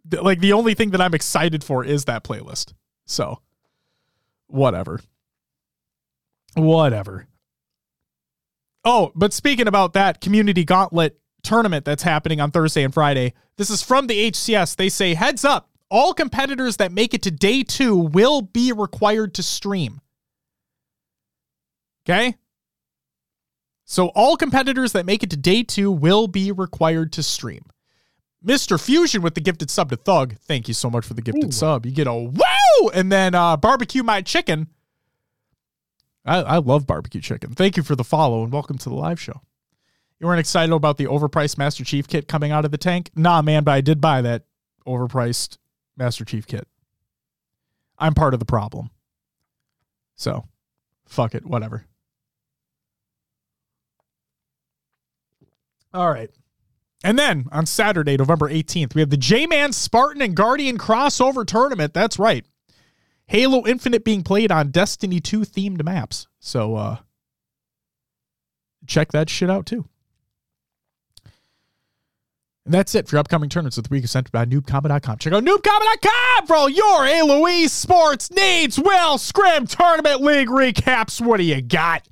th- 0.10 0.24
like 0.24 0.40
the 0.40 0.54
only 0.54 0.74
thing 0.74 0.92
that 0.92 1.02
I'm 1.02 1.14
excited 1.14 1.64
for 1.64 1.84
is 1.84 2.06
that 2.06 2.24
playlist. 2.24 2.74
So 3.06 3.42
whatever. 4.48 5.00
Whatever. 6.56 7.28
Oh, 8.86 9.12
but 9.16 9.34
speaking 9.34 9.68
about 9.68 9.94
that 9.94 10.22
community 10.22 10.64
gauntlet 10.64 11.20
tournament 11.44 11.86
that's 11.86 12.04
happening 12.04 12.40
on 12.40 12.52
Thursday 12.52 12.84
and 12.84 12.94
Friday, 12.94 13.34
this 13.58 13.70
is 13.70 13.84
from 13.84 14.08
the 14.08 14.32
HCS. 14.32 14.76
They 14.76 14.90
say, 14.90 15.14
heads 15.14 15.44
up, 15.44 15.70
all 15.90 16.14
competitors 16.14 16.78
that 16.78 16.92
make 16.92 17.14
it 17.14 17.24
to 17.24 17.32
day 17.32 17.64
two 17.64 17.96
will 17.96 18.42
be 18.42 18.72
required 18.72 19.34
to 19.36 19.44
stream. 19.44 20.00
Okay? 22.06 22.38
So 23.90 24.10
all 24.10 24.36
competitors 24.36 24.92
that 24.92 25.06
make 25.06 25.24
it 25.24 25.30
to 25.30 25.38
day 25.38 25.64
two 25.64 25.90
will 25.90 26.28
be 26.28 26.52
required 26.52 27.14
to 27.14 27.24
stream. 27.24 27.64
Mr. 28.46 28.80
Fusion 28.80 29.22
with 29.22 29.34
the 29.34 29.40
gifted 29.40 29.72
sub 29.72 29.90
to 29.90 29.96
Thug. 29.96 30.36
Thank 30.42 30.68
you 30.68 30.74
so 30.74 30.90
much 30.90 31.06
for 31.06 31.14
the 31.14 31.22
gifted 31.22 31.46
Ooh. 31.46 31.52
sub. 31.52 31.86
You 31.86 31.94
get 31.94 32.06
a 32.06 32.14
woo! 32.14 32.90
And 32.94 33.10
then 33.10 33.34
uh, 33.34 33.56
barbecue 33.56 34.04
my 34.04 34.22
chicken. 34.22 34.68
I, 36.26 36.42
I 36.42 36.58
love 36.58 36.86
barbecue 36.86 37.22
chicken. 37.22 37.54
Thank 37.54 37.78
you 37.78 37.84
for 37.84 37.96
the 37.96 38.04
follow 38.04 38.44
and 38.44 38.52
welcome 38.52 38.78
to 38.78 38.90
the 38.90 38.96
live 38.96 39.22
show. 39.22 39.42
You 40.20 40.28
weren't 40.28 40.42
excited 40.42 40.76
about 40.76 40.98
the 40.98 41.06
overpriced 41.06 41.58
Master 41.58 41.86
Chief 41.86 42.10
kit 42.10 42.28
coming 42.28 42.52
out 42.52 42.66
of 42.66 42.72
the 42.72 42.78
tank? 42.78 43.12
Nah, 43.16 43.42
man, 43.42 43.64
but 43.64 43.72
I 43.72 43.80
did 43.80 44.02
buy 44.02 44.22
that 44.22 44.44
overpriced 44.86 45.58
Master 45.96 46.26
Chief 46.26 46.46
kit. 46.46 46.68
I'm 47.98 48.14
part 48.14 48.34
of 48.34 48.42
the 48.42 48.46
problem. 48.46 48.90
So, 50.16 50.46
fuck 51.08 51.36
it, 51.36 51.46
whatever. 51.46 51.86
All 55.98 56.12
right. 56.12 56.30
And 57.04 57.18
then 57.18 57.46
on 57.52 57.66
Saturday, 57.66 58.18
November 58.18 58.48
18th, 58.52 58.94
we 58.94 59.02
have 59.02 59.10
the 59.10 59.18
J 59.18 59.48
Man 59.48 59.74
Spartan 59.74 60.22
and 60.22 60.36
Guardian 60.36 60.78
crossover 60.78 61.44
tournament. 61.44 61.96
That's 61.96 62.20
right. 62.20 62.46
Halo 63.26 63.66
Infinite 63.66 64.06
being 64.06 64.22
played 64.22 64.52
on 64.52 64.70
Destiny 64.70 65.20
2 65.20 65.40
themed 65.40 65.84
maps. 65.84 66.28
So 66.40 66.76
uh 66.76 66.98
check 68.86 69.12
that 69.12 69.28
shit 69.28 69.50
out 69.50 69.66
too. 69.66 69.86
And 72.66 72.74
that's 72.76 72.94
it 72.94 73.08
for 73.08 73.16
your 73.16 73.22
upcoming 73.22 73.50
tournaments 73.50 73.80
of 73.80 73.86
the 73.86 73.90
week 73.90 74.04
presented 74.04 74.32
by 74.32 74.46
noobcombo.com. 74.46 75.18
Check 75.18 75.34
out 75.34 75.44
noobcombo.com 75.44 76.46
for 76.46 76.56
all 76.56 76.70
your 76.70 77.08
Halo 77.08 77.66
Sports 77.68 78.30
needs. 78.30 78.78
Will 78.78 79.18
Scrim 79.18 79.66
Tournament 79.66 80.22
League 80.22 80.50
recaps. 80.50 81.20
What 81.20 81.38
do 81.38 81.44
you 81.44 81.60
got? 81.60 82.08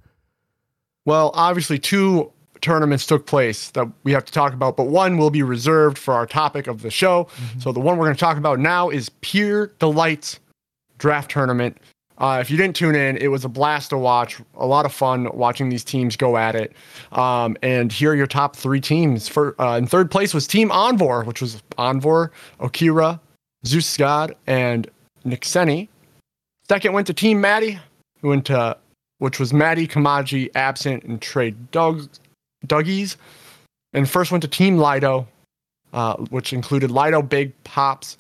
Well, 1.06 1.32
obviously, 1.36 1.78
two 1.78 2.32
tournaments 2.66 3.06
took 3.06 3.26
place 3.26 3.70
that 3.72 3.88
we 4.04 4.12
have 4.12 4.26
to 4.26 4.34
talk 4.34 4.54
about, 4.54 4.76
but 4.76 4.88
one 4.88 5.18
will 5.18 5.30
be 5.30 5.44
reserved 5.44 5.98
for 5.98 6.14
our 6.14 6.26
topic 6.26 6.68
of 6.68 6.82
the 6.82 6.92
show. 6.92 7.28
So 7.60 7.72
the 7.72 7.80
one 7.80 7.98
we're 7.98 8.06
going 8.06 8.16
to 8.16 8.20
talk 8.20 8.38
about 8.38 8.60
now 8.60 8.90
is 8.90 9.10
Pure 9.22 9.68
Delights 9.80 10.40
Draft 10.98 11.32
Tournament. 11.32 11.78
Uh, 12.18 12.40
if 12.42 12.50
you 12.50 12.58
didn't 12.58 12.76
tune 12.76 12.96
in, 12.96 13.18
it 13.18 13.28
was 13.28 13.46
a 13.46 13.50
blast 13.50 13.90
to 13.90 13.98
watch. 13.98 14.42
A 14.56 14.66
lot 14.66 14.86
of 14.86 14.94
fun 14.94 15.30
watching 15.34 15.70
these 15.70 15.84
teams 15.84 16.16
go 16.16 16.38
at 16.38 16.56
it. 16.56 16.74
Um, 17.12 17.58
and 17.62 17.92
here 17.92 18.12
are 18.12 18.16
your 18.16 18.28
top 18.28 18.56
three 18.56 18.82
teams. 18.82 19.28
For 19.28 19.60
uh, 19.62 19.78
in 19.78 19.86
third 19.86 20.10
place 20.10 20.34
was 20.34 20.48
Team 20.48 20.70
Envor, 20.70 21.26
which 21.26 21.42
was 21.42 21.62
Envor, 21.78 22.32
Okira, 22.60 23.20
Zeus 23.66 23.98
God, 23.98 24.36
and 24.48 24.90
Nixeni. 25.26 25.88
Second 26.68 26.94
went 26.94 27.08
to 27.08 27.14
Team 27.14 27.40
Maddie, 27.42 27.80
who 28.22 28.30
went 28.30 28.46
to 28.46 28.78
which 29.20 29.40
was 29.40 29.54
Maddie, 29.54 29.88
Kamaji, 29.88 30.50
Absent, 30.56 31.04
and 31.04 31.22
Trey 31.22 31.52
Doug, 31.72 32.10
Duggies. 32.68 33.16
And 33.94 34.10
first 34.10 34.32
went 34.32 34.42
to 34.42 34.48
Team 34.48 34.78
Lido, 34.78 35.28
uh, 35.94 36.16
which 36.30 36.52
included 36.54 36.92
Lido, 36.92 37.22
Big 37.22 37.54
Pops, 37.64 38.18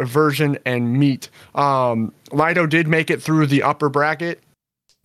Version, 0.00 0.58
and 0.64 0.92
Meat. 0.92 1.28
Um, 1.54 2.12
Lido 2.30 2.66
did 2.66 2.86
make 2.86 3.10
it 3.10 3.20
through 3.20 3.46
the 3.46 3.62
upper 3.62 3.88
bracket, 3.88 4.40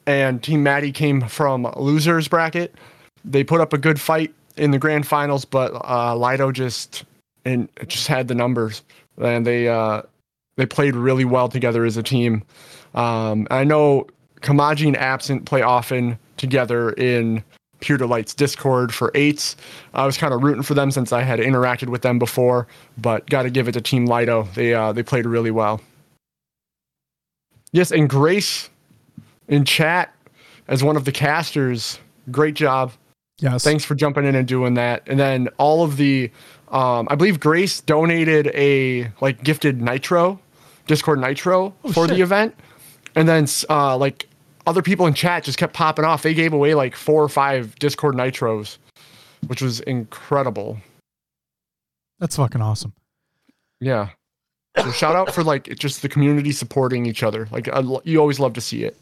and 0.06 0.42
Team 0.42 0.64
Maddie 0.64 0.92
came 0.92 1.22
from 1.22 1.72
losers 1.76 2.28
bracket. 2.28 2.76
They 3.26 3.44
put 3.44 3.60
up 3.60 3.74
a 3.74 3.78
good 3.78 4.00
fight 4.00 4.34
in 4.56 4.72
the 4.72 4.80
grand 4.80 5.08
finals, 5.08 5.46
but 5.46 5.72
uh, 5.88 6.16
Lido 6.16 6.52
just 6.52 7.04
and 7.46 7.70
just 7.88 8.08
had 8.08 8.28
the 8.28 8.36
numbers, 8.36 8.84
and 9.18 9.46
they 9.46 9.68
uh, 9.68 10.04
they 10.58 10.66
played 10.66 10.96
really 10.96 11.26
well 11.26 11.50
together 11.50 11.86
as 11.86 11.98
a 11.98 12.04
team. 12.04 12.44
Um, 12.94 13.48
I 13.50 13.64
know 13.64 14.08
Kamaji 14.42 14.88
and 14.88 14.98
Absent 14.98 15.46
play 15.46 15.62
often 15.62 16.18
together 16.38 16.92
in 16.92 17.44
Pure 17.80 18.00
Delight's 18.00 18.34
Discord 18.34 18.94
for 18.94 19.12
eights. 19.14 19.56
I 19.94 20.06
was 20.06 20.18
kind 20.18 20.34
of 20.34 20.44
rooting 20.44 20.64
for 20.64 20.74
them 20.74 20.92
since 20.92 21.12
I 21.14 21.22
had 21.22 21.40
interacted 21.40 21.90
with 21.90 22.02
them 22.02 22.18
before, 22.20 22.68
but 22.98 23.30
got 23.30 23.44
to 23.44 23.50
give 23.50 23.68
it 23.68 23.74
to 23.74 23.82
Team 23.82 24.06
Lido. 24.06 24.44
They 24.56 24.74
uh, 24.74 24.94
they 24.94 25.04
played 25.04 25.26
really 25.26 25.52
well. 25.52 25.80
Yes, 27.72 27.92
and 27.92 28.10
Grace 28.10 28.70
in 29.48 29.66
chat 29.66 30.14
as 30.68 30.84
one 30.84 30.96
of 30.96 31.06
the 31.06 31.12
casters. 31.12 32.00
Great 32.32 32.56
job. 32.56 32.92
Yes. 33.40 33.64
Thanks 33.64 33.84
for 33.86 33.94
jumping 33.94 34.26
in 34.26 34.36
and 34.36 34.48
doing 34.48 34.74
that. 34.76 35.04
And 35.08 35.20
then 35.20 35.48
all 35.58 35.84
of 35.84 35.98
the, 35.98 36.32
um, 36.70 37.08
I 37.12 37.16
believe 37.16 37.40
Grace 37.40 37.82
donated 37.82 38.48
a 38.56 39.12
like 39.22 39.44
gifted 39.44 39.80
Nitro, 39.82 40.40
Discord 40.88 41.20
Nitro 41.20 41.74
Oh, 41.84 41.92
for 41.92 42.08
shit. 42.08 42.16
the 42.18 42.24
event, 42.24 42.56
and 43.16 43.28
then 43.30 43.46
uh, 43.70 43.96
like 43.98 44.28
other 44.68 44.82
people 44.82 45.08
in 45.08 45.14
chat 45.14 45.44
just 45.44 45.58
kept 45.58 45.74
popping 45.74 46.06
off. 46.06 46.22
They 46.22 46.34
gave 46.34 46.54
away 46.54 46.76
like 46.76 46.96
four 46.96 47.24
or 47.24 47.30
five 47.30 47.74
Discord 47.80 48.16
Nitros, 48.16 48.78
which 49.48 49.62
was 49.62 49.80
incredible. 49.82 50.78
That's 52.20 52.36
fucking 52.36 52.62
awesome. 52.62 52.94
Yeah. 53.80 54.10
So 54.78 54.92
shout 54.92 55.16
out 55.16 55.34
for 55.34 55.44
like 55.44 55.74
just 55.80 56.02
the 56.02 56.10
community 56.10 56.52
supporting 56.52 57.06
each 57.06 57.24
other. 57.24 57.48
Like 57.50 57.70
I, 57.70 57.82
you 58.04 58.20
always 58.20 58.40
love 58.40 58.54
to 58.54 58.62
see 58.62 58.84
it. 58.84 58.98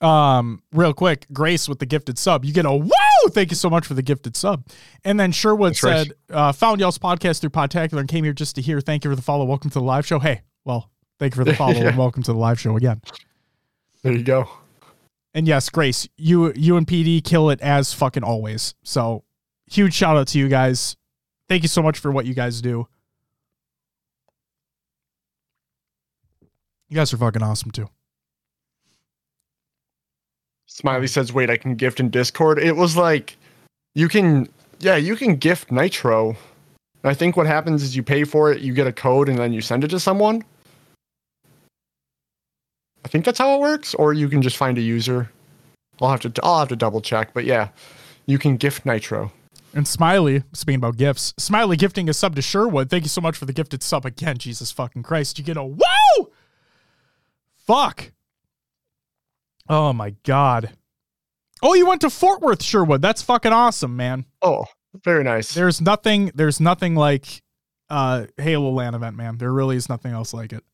Um, 0.00 0.62
real 0.72 0.94
quick, 0.94 1.26
Grace 1.32 1.68
with 1.68 1.80
the 1.80 1.86
gifted 1.86 2.18
sub. 2.18 2.44
You 2.44 2.52
get 2.52 2.64
a 2.64 2.74
woo! 2.74 2.90
Thank 3.30 3.50
you 3.50 3.56
so 3.56 3.68
much 3.68 3.84
for 3.86 3.94
the 3.94 4.02
gifted 4.02 4.36
sub. 4.36 4.64
And 5.04 5.20
then 5.20 5.32
Sherwood 5.32 5.72
That's 5.72 5.82
right. 5.82 6.06
said, 6.06 6.12
uh, 6.30 6.52
found 6.52 6.80
y'all's 6.80 6.98
podcast 6.98 7.40
through 7.40 7.50
Podtacular 7.50 7.98
and 7.98 8.08
came 8.08 8.24
here 8.24 8.32
just 8.32 8.54
to 8.54 8.62
hear. 8.62 8.80
Thank 8.80 9.04
you 9.04 9.10
for 9.10 9.16
the 9.16 9.22
follow. 9.22 9.44
Welcome 9.44 9.70
to 9.70 9.78
the 9.80 9.84
live 9.84 10.06
show. 10.06 10.20
Hey, 10.20 10.42
well, 10.64 10.88
thank 11.18 11.34
you 11.34 11.36
for 11.36 11.44
the 11.44 11.54
follow 11.56 11.72
Yeah. 11.72 11.88
and 11.88 11.98
welcome 11.98 12.22
to 12.24 12.32
the 12.32 12.38
live 12.38 12.58
show 12.60 12.76
again. 12.76 13.00
There 14.02 14.12
you 14.12 14.22
go. 14.22 14.48
And 15.34 15.46
yes, 15.46 15.68
Grace, 15.68 16.08
you 16.16 16.52
you 16.54 16.76
and 16.76 16.86
PD 16.86 17.22
kill 17.22 17.50
it 17.50 17.60
as 17.60 17.92
fucking 17.92 18.24
always. 18.24 18.74
So 18.82 19.24
huge 19.70 19.94
shout 19.94 20.16
out 20.16 20.28
to 20.28 20.38
you 20.38 20.48
guys. 20.48 20.96
Thank 21.48 21.62
you 21.62 21.68
so 21.68 21.82
much 21.82 21.98
for 21.98 22.10
what 22.10 22.26
you 22.26 22.34
guys 22.34 22.60
do. 22.60 22.86
You 26.88 26.94
guys 26.96 27.12
are 27.12 27.18
fucking 27.18 27.42
awesome 27.42 27.70
too. 27.70 27.88
Smiley 30.66 31.06
says, 31.06 31.32
"Wait, 31.32 31.50
I 31.50 31.56
can 31.56 31.74
gift 31.74 32.00
in 32.00 32.08
Discord." 32.08 32.58
It 32.58 32.76
was 32.76 32.96
like, 32.96 33.36
you 33.94 34.08
can, 34.08 34.48
yeah, 34.78 34.96
you 34.96 35.16
can 35.16 35.36
gift 35.36 35.70
Nitro. 35.72 36.36
I 37.04 37.14
think 37.14 37.36
what 37.36 37.46
happens 37.46 37.82
is 37.82 37.96
you 37.96 38.02
pay 38.02 38.24
for 38.24 38.52
it, 38.52 38.60
you 38.60 38.72
get 38.72 38.86
a 38.86 38.92
code, 38.92 39.28
and 39.28 39.38
then 39.38 39.52
you 39.52 39.60
send 39.60 39.84
it 39.84 39.88
to 39.88 40.00
someone. 40.00 40.44
I 43.04 43.08
think 43.08 43.24
that's 43.24 43.38
how 43.38 43.54
it 43.54 43.60
works, 43.60 43.94
or 43.94 44.12
you 44.12 44.28
can 44.28 44.42
just 44.42 44.56
find 44.56 44.76
a 44.78 44.82
user. 44.82 45.30
I'll 46.00 46.10
have 46.10 46.20
to, 46.20 46.32
I'll 46.42 46.60
have 46.60 46.68
to 46.68 46.76
double 46.76 47.00
check, 47.00 47.32
but 47.34 47.44
yeah, 47.44 47.68
you 48.26 48.38
can 48.38 48.56
gift 48.56 48.86
Nitro. 48.86 49.32
And 49.74 49.86
Smiley, 49.86 50.42
speaking 50.52 50.78
about 50.78 50.96
gifts, 50.96 51.34
Smiley 51.38 51.76
gifting 51.76 52.08
a 52.08 52.14
sub 52.14 52.34
to 52.36 52.42
Sherwood. 52.42 52.90
Thank 52.90 53.04
you 53.04 53.08
so 53.08 53.20
much 53.20 53.36
for 53.36 53.44
the 53.44 53.52
gifted 53.52 53.82
sub 53.82 54.06
again. 54.06 54.38
Jesus 54.38 54.72
fucking 54.72 55.02
Christ. 55.02 55.38
You 55.38 55.44
get 55.44 55.56
a 55.56 55.64
woo! 55.64 56.30
Fuck. 57.66 58.12
Oh 59.68 59.92
my 59.92 60.14
God. 60.24 60.70
Oh, 61.62 61.74
you 61.74 61.86
went 61.86 62.00
to 62.00 62.10
Fort 62.10 62.40
Worth, 62.40 62.62
Sherwood. 62.62 63.02
That's 63.02 63.20
fucking 63.20 63.52
awesome, 63.52 63.96
man. 63.96 64.24
Oh, 64.40 64.64
very 65.04 65.22
nice. 65.22 65.52
There's 65.52 65.80
nothing, 65.80 66.30
there's 66.34 66.60
nothing 66.60 66.94
like 66.94 67.42
uh 67.90 68.26
Halo 68.36 68.70
LAN 68.70 68.94
event, 68.94 69.16
man. 69.16 69.38
There 69.38 69.52
really 69.52 69.76
is 69.76 69.88
nothing 69.88 70.12
else 70.12 70.32
like 70.32 70.52
it. 70.52 70.64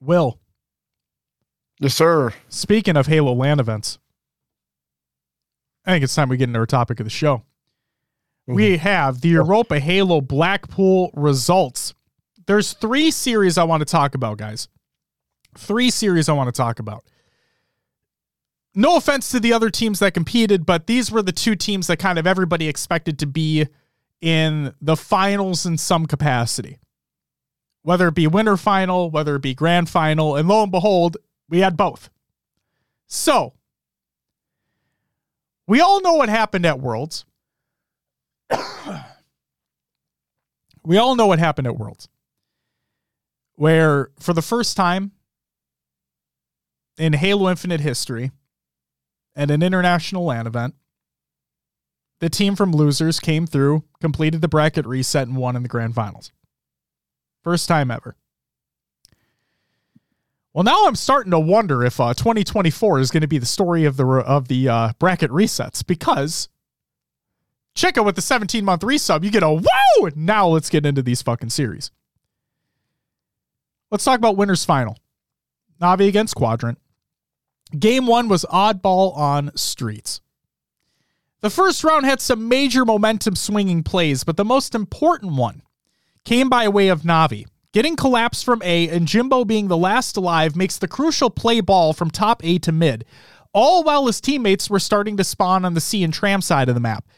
Will, 0.00 0.38
yes, 1.80 1.94
sir. 1.94 2.32
Speaking 2.48 2.96
of 2.96 3.06
Halo 3.06 3.32
LAN 3.32 3.60
events, 3.60 3.98
I 5.84 5.92
think 5.92 6.04
it's 6.04 6.14
time 6.14 6.28
we 6.28 6.36
get 6.36 6.48
into 6.48 6.58
our 6.58 6.66
topic 6.66 7.00
of 7.00 7.04
the 7.04 7.10
show. 7.10 7.38
Mm-hmm. 8.48 8.54
We 8.54 8.76
have 8.78 9.20
the 9.20 9.28
Europa 9.30 9.80
Halo 9.80 10.20
Blackpool 10.20 11.10
results. 11.14 11.94
There's 12.46 12.72
three 12.72 13.10
series 13.10 13.58
I 13.58 13.64
want 13.64 13.80
to 13.80 13.84
talk 13.84 14.14
about, 14.14 14.38
guys. 14.38 14.68
Three 15.56 15.90
series 15.90 16.28
I 16.28 16.32
want 16.32 16.48
to 16.48 16.56
talk 16.56 16.78
about. 16.78 17.04
No 18.74 18.96
offense 18.96 19.30
to 19.30 19.40
the 19.40 19.52
other 19.52 19.70
teams 19.70 19.98
that 19.98 20.14
competed, 20.14 20.64
but 20.64 20.86
these 20.86 21.10
were 21.10 21.22
the 21.22 21.32
two 21.32 21.56
teams 21.56 21.88
that 21.88 21.98
kind 21.98 22.18
of 22.18 22.26
everybody 22.26 22.68
expected 22.68 23.18
to 23.18 23.26
be 23.26 23.66
in 24.20 24.72
the 24.80 24.96
finals 24.96 25.66
in 25.66 25.76
some 25.76 26.06
capacity. 26.06 26.78
Whether 27.82 28.08
it 28.08 28.14
be 28.14 28.26
winter 28.26 28.56
final, 28.56 29.10
whether 29.10 29.36
it 29.36 29.42
be 29.42 29.54
grand 29.54 29.88
final, 29.88 30.36
and 30.36 30.48
lo 30.48 30.62
and 30.62 30.72
behold, 30.72 31.16
we 31.48 31.60
had 31.60 31.76
both. 31.76 32.10
So, 33.06 33.54
we 35.66 35.80
all 35.80 36.00
know 36.02 36.14
what 36.14 36.28
happened 36.28 36.66
at 36.66 36.80
Worlds. 36.80 37.24
we 40.84 40.96
all 40.96 41.14
know 41.14 41.26
what 41.26 41.38
happened 41.38 41.66
at 41.66 41.76
Worlds. 41.76 42.08
Where, 43.54 44.10
for 44.18 44.32
the 44.32 44.42
first 44.42 44.76
time 44.76 45.12
in 46.96 47.12
Halo 47.12 47.50
Infinite 47.50 47.80
history, 47.80 48.30
at 49.36 49.50
an 49.50 49.62
international 49.62 50.24
LAN 50.24 50.46
event, 50.46 50.74
the 52.20 52.28
team 52.28 52.56
from 52.56 52.72
losers 52.72 53.20
came 53.20 53.46
through, 53.46 53.84
completed 54.00 54.40
the 54.40 54.48
bracket 54.48 54.84
reset, 54.84 55.28
and 55.28 55.36
won 55.36 55.54
in 55.54 55.62
the 55.62 55.68
grand 55.68 55.94
finals. 55.94 56.32
First 57.42 57.68
time 57.68 57.90
ever. 57.90 58.16
Well, 60.52 60.64
now 60.64 60.86
I'm 60.86 60.96
starting 60.96 61.30
to 61.30 61.38
wonder 61.38 61.84
if 61.84 62.00
uh, 62.00 62.14
2024 62.14 62.98
is 62.98 63.10
going 63.10 63.20
to 63.20 63.28
be 63.28 63.38
the 63.38 63.46
story 63.46 63.84
of 63.84 63.96
the 63.96 64.06
of 64.06 64.48
the 64.48 64.68
uh, 64.68 64.92
bracket 64.98 65.30
resets 65.30 65.86
because 65.86 66.48
Chica 67.76 68.02
with 68.02 68.16
the 68.16 68.22
17 68.22 68.64
month 68.64 68.82
resub, 68.82 69.22
you 69.22 69.30
get 69.30 69.44
a 69.44 69.50
whoa. 69.50 70.08
Now 70.16 70.48
let's 70.48 70.68
get 70.68 70.84
into 70.84 71.00
these 71.00 71.22
fucking 71.22 71.50
series. 71.50 71.92
Let's 73.90 74.04
talk 74.04 74.18
about 74.18 74.36
winners 74.36 74.64
final. 74.64 74.98
Navi 75.80 76.08
against 76.08 76.34
Quadrant. 76.34 76.78
Game 77.78 78.06
one 78.06 78.28
was 78.28 78.44
oddball 78.46 79.16
on 79.16 79.56
streets. 79.56 80.20
The 81.40 81.50
first 81.50 81.84
round 81.84 82.04
had 82.04 82.20
some 82.20 82.48
major 82.48 82.84
momentum 82.84 83.36
swinging 83.36 83.84
plays, 83.84 84.24
but 84.24 84.36
the 84.36 84.44
most 84.44 84.74
important 84.74 85.34
one 85.34 85.62
came 86.28 86.50
by 86.50 86.68
way 86.68 86.88
of 86.88 87.04
Navi. 87.04 87.46
Getting 87.72 87.96
collapsed 87.96 88.44
from 88.44 88.60
A 88.62 88.86
and 88.90 89.08
Jimbo 89.08 89.46
being 89.46 89.68
the 89.68 89.78
last 89.78 90.14
alive 90.14 90.56
makes 90.56 90.76
the 90.76 90.86
crucial 90.86 91.30
play 91.30 91.62
ball 91.62 91.94
from 91.94 92.10
top 92.10 92.44
A 92.44 92.58
to 92.58 92.70
mid, 92.70 93.06
all 93.54 93.82
while 93.82 94.06
his 94.06 94.20
teammates 94.20 94.68
were 94.68 94.78
starting 94.78 95.16
to 95.16 95.24
spawn 95.24 95.64
on 95.64 95.72
the 95.72 95.80
C 95.80 96.04
and 96.04 96.12
tram 96.12 96.42
side 96.42 96.68
of 96.68 96.74
the 96.74 96.82
map. 96.82 97.08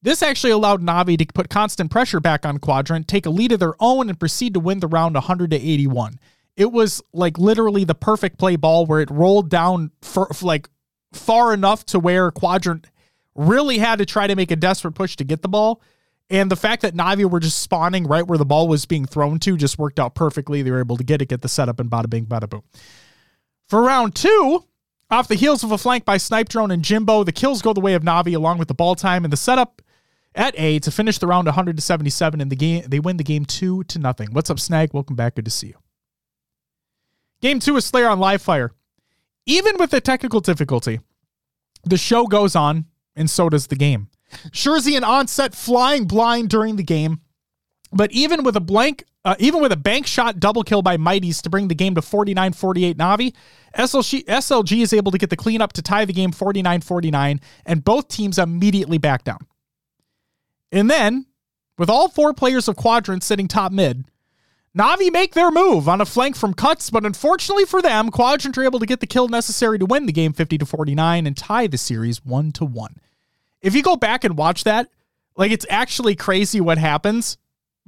This 0.00 0.22
actually 0.22 0.52
allowed 0.52 0.80
Navi 0.80 1.18
to 1.18 1.26
put 1.26 1.50
constant 1.50 1.90
pressure 1.90 2.20
back 2.20 2.46
on 2.46 2.56
Quadrant, 2.56 3.06
take 3.06 3.26
a 3.26 3.30
lead 3.30 3.52
of 3.52 3.60
their 3.60 3.74
own, 3.80 4.08
and 4.08 4.18
proceed 4.18 4.54
to 4.54 4.60
win 4.60 4.80
the 4.80 4.86
round 4.86 5.14
100 5.14 5.50
to 5.50 5.56
81. 5.56 6.18
It 6.56 6.72
was 6.72 7.02
like 7.12 7.36
literally 7.36 7.84
the 7.84 7.94
perfect 7.94 8.38
play 8.38 8.56
ball 8.56 8.86
where 8.86 9.00
it 9.00 9.10
rolled 9.10 9.50
down 9.50 9.90
for, 10.00 10.32
for 10.32 10.46
like 10.46 10.70
far 11.12 11.52
enough 11.52 11.84
to 11.86 11.98
where 11.98 12.30
Quadrant 12.30 12.86
really 13.34 13.76
had 13.76 13.98
to 13.98 14.06
try 14.06 14.26
to 14.26 14.34
make 14.34 14.50
a 14.50 14.56
desperate 14.56 14.94
push 14.94 15.16
to 15.16 15.24
get 15.24 15.42
the 15.42 15.48
ball. 15.48 15.82
And 16.30 16.50
the 16.50 16.56
fact 16.56 16.82
that 16.82 16.94
Navi 16.94 17.28
were 17.28 17.40
just 17.40 17.58
spawning 17.58 18.06
right 18.06 18.26
where 18.26 18.38
the 18.38 18.46
ball 18.46 18.66
was 18.66 18.86
being 18.86 19.04
thrown 19.04 19.38
to 19.40 19.56
just 19.56 19.78
worked 19.78 20.00
out 20.00 20.14
perfectly. 20.14 20.62
They 20.62 20.70
were 20.70 20.80
able 20.80 20.96
to 20.96 21.04
get 21.04 21.20
it, 21.20 21.28
get 21.28 21.42
the 21.42 21.48
setup, 21.48 21.80
and 21.80 21.90
bada 21.90 22.08
bing, 22.08 22.26
bada 22.26 22.48
boom. 22.48 22.62
For 23.68 23.82
round 23.82 24.14
two, 24.14 24.64
off 25.10 25.28
the 25.28 25.34
heels 25.34 25.62
of 25.62 25.70
a 25.70 25.78
flank 25.78 26.04
by 26.04 26.16
Snipe 26.16 26.48
Drone 26.48 26.70
and 26.70 26.82
Jimbo, 26.82 27.24
the 27.24 27.32
kills 27.32 27.62
go 27.62 27.72
the 27.72 27.80
way 27.80 27.94
of 27.94 28.02
Navi 28.02 28.34
along 28.34 28.58
with 28.58 28.68
the 28.68 28.74
ball 28.74 28.94
time 28.94 29.24
and 29.24 29.32
the 29.32 29.36
setup 29.36 29.82
at 30.34 30.58
A 30.58 30.78
to 30.80 30.90
finish 30.90 31.18
the 31.18 31.26
round 31.26 31.46
100 31.46 31.76
to 31.76 31.82
77 31.82 32.40
in 32.40 32.48
the 32.48 32.56
game. 32.56 32.84
They 32.88 33.00
win 33.00 33.18
the 33.18 33.24
game 33.24 33.44
two 33.44 33.84
to 33.84 33.98
nothing. 33.98 34.30
What's 34.32 34.50
up, 34.50 34.58
Snag? 34.58 34.92
Welcome 34.92 35.16
back. 35.16 35.36
Good 35.36 35.44
to 35.44 35.50
see 35.50 35.68
you. 35.68 35.76
Game 37.40 37.60
two 37.60 37.76
is 37.76 37.84
Slayer 37.84 38.08
on 38.08 38.18
live 38.18 38.42
fire. 38.42 38.72
Even 39.46 39.76
with 39.78 39.90
the 39.90 40.00
technical 40.00 40.40
difficulty, 40.40 41.00
the 41.84 41.98
show 41.98 42.26
goes 42.26 42.56
on, 42.56 42.86
and 43.14 43.28
so 43.28 43.50
does 43.50 43.66
the 43.66 43.76
game. 43.76 44.08
Shurzy 44.50 44.96
and 44.96 45.04
Onset 45.04 45.54
flying 45.54 46.06
blind 46.06 46.50
during 46.50 46.76
the 46.76 46.82
game, 46.82 47.20
but 47.92 48.12
even 48.12 48.42
with 48.42 48.56
a 48.56 48.60
blank, 48.60 49.04
uh, 49.24 49.36
even 49.38 49.62
with 49.62 49.72
a 49.72 49.76
bank 49.76 50.06
shot 50.06 50.40
double 50.40 50.62
kill 50.62 50.82
by 50.82 50.96
Mighties 50.96 51.40
to 51.42 51.50
bring 51.50 51.68
the 51.68 51.74
game 51.74 51.94
to 51.94 52.00
49-48 52.00 52.94
Navi, 52.94 53.34
SLG, 53.76 54.24
SLG 54.24 54.82
is 54.82 54.92
able 54.92 55.12
to 55.12 55.18
get 55.18 55.30
the 55.30 55.36
cleanup 55.36 55.72
to 55.74 55.82
tie 55.82 56.04
the 56.04 56.12
game 56.12 56.30
49-49, 56.32 57.40
and 57.64 57.84
both 57.84 58.08
teams 58.08 58.38
immediately 58.38 58.98
back 58.98 59.24
down. 59.24 59.46
And 60.70 60.90
then, 60.90 61.26
with 61.78 61.88
all 61.88 62.08
four 62.08 62.34
players 62.34 62.68
of 62.68 62.76
Quadrant 62.76 63.22
sitting 63.22 63.48
top 63.48 63.72
mid, 63.72 64.04
Navi 64.76 65.12
make 65.12 65.34
their 65.34 65.52
move 65.52 65.88
on 65.88 66.00
a 66.00 66.04
flank 66.04 66.34
from 66.34 66.52
Cuts, 66.52 66.90
but 66.90 67.06
unfortunately 67.06 67.64
for 67.64 67.80
them, 67.80 68.10
Quadrant 68.10 68.58
are 68.58 68.64
able 68.64 68.80
to 68.80 68.86
get 68.86 68.98
the 68.98 69.06
kill 69.06 69.28
necessary 69.28 69.78
to 69.78 69.86
win 69.86 70.06
the 70.06 70.12
game 70.12 70.32
50 70.32 70.58
to 70.58 70.66
49 70.66 71.28
and 71.28 71.36
tie 71.36 71.68
the 71.68 71.78
series 71.78 72.24
1 72.24 72.50
to 72.52 72.64
1. 72.64 72.96
If 73.64 73.74
you 73.74 73.82
go 73.82 73.96
back 73.96 74.24
and 74.24 74.36
watch 74.36 74.64
that, 74.64 74.88
like 75.36 75.50
it's 75.50 75.66
actually 75.70 76.14
crazy 76.14 76.60
what 76.60 76.78
happens 76.78 77.38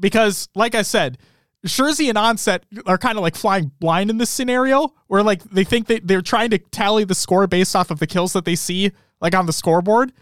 because 0.00 0.48
like 0.54 0.74
I 0.74 0.82
said, 0.82 1.18
Shurzy 1.66 2.08
and 2.08 2.16
Onset 2.16 2.64
are 2.86 2.98
kind 2.98 3.18
of 3.18 3.22
like 3.22 3.36
flying 3.36 3.70
blind 3.78 4.08
in 4.08 4.18
this 4.18 4.30
scenario 4.30 4.94
where 5.06 5.22
like 5.22 5.42
they 5.44 5.64
think 5.64 5.86
that 5.88 6.06
they're 6.06 6.22
trying 6.22 6.50
to 6.50 6.58
tally 6.58 7.04
the 7.04 7.14
score 7.14 7.46
based 7.46 7.76
off 7.76 7.90
of 7.90 7.98
the 7.98 8.06
kills 8.06 8.32
that 8.32 8.44
they 8.46 8.54
see 8.54 8.92
like 9.20 9.34
on 9.34 9.46
the 9.46 9.52
scoreboard. 9.52 10.12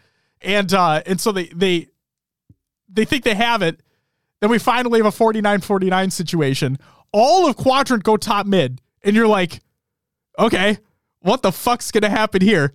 And 0.40 0.73
uh 0.75 1.03
and 1.07 1.21
so 1.21 1.33
they 1.33 1.47
they 1.47 1.88
they 2.88 3.05
think 3.05 3.23
they 3.23 3.35
have 3.35 3.62
it. 3.62 3.81
Then 4.40 4.51
we 4.51 4.59
finally 4.59 4.99
have 4.99 5.07
a 5.07 5.12
49 5.12 5.61
49 5.61 6.11
situation. 6.11 6.79
All 7.12 7.49
of 7.49 7.57
Quadrant 7.57 8.03
go 8.03 8.17
top 8.17 8.47
mid. 8.47 8.81
And 9.05 9.14
you're 9.14 9.29
like, 9.29 9.61
okay, 10.38 10.79
what 11.21 11.43
the 11.43 11.53
fuck's 11.53 11.93
to 11.93 12.09
happen 12.09 12.43
here? 12.43 12.75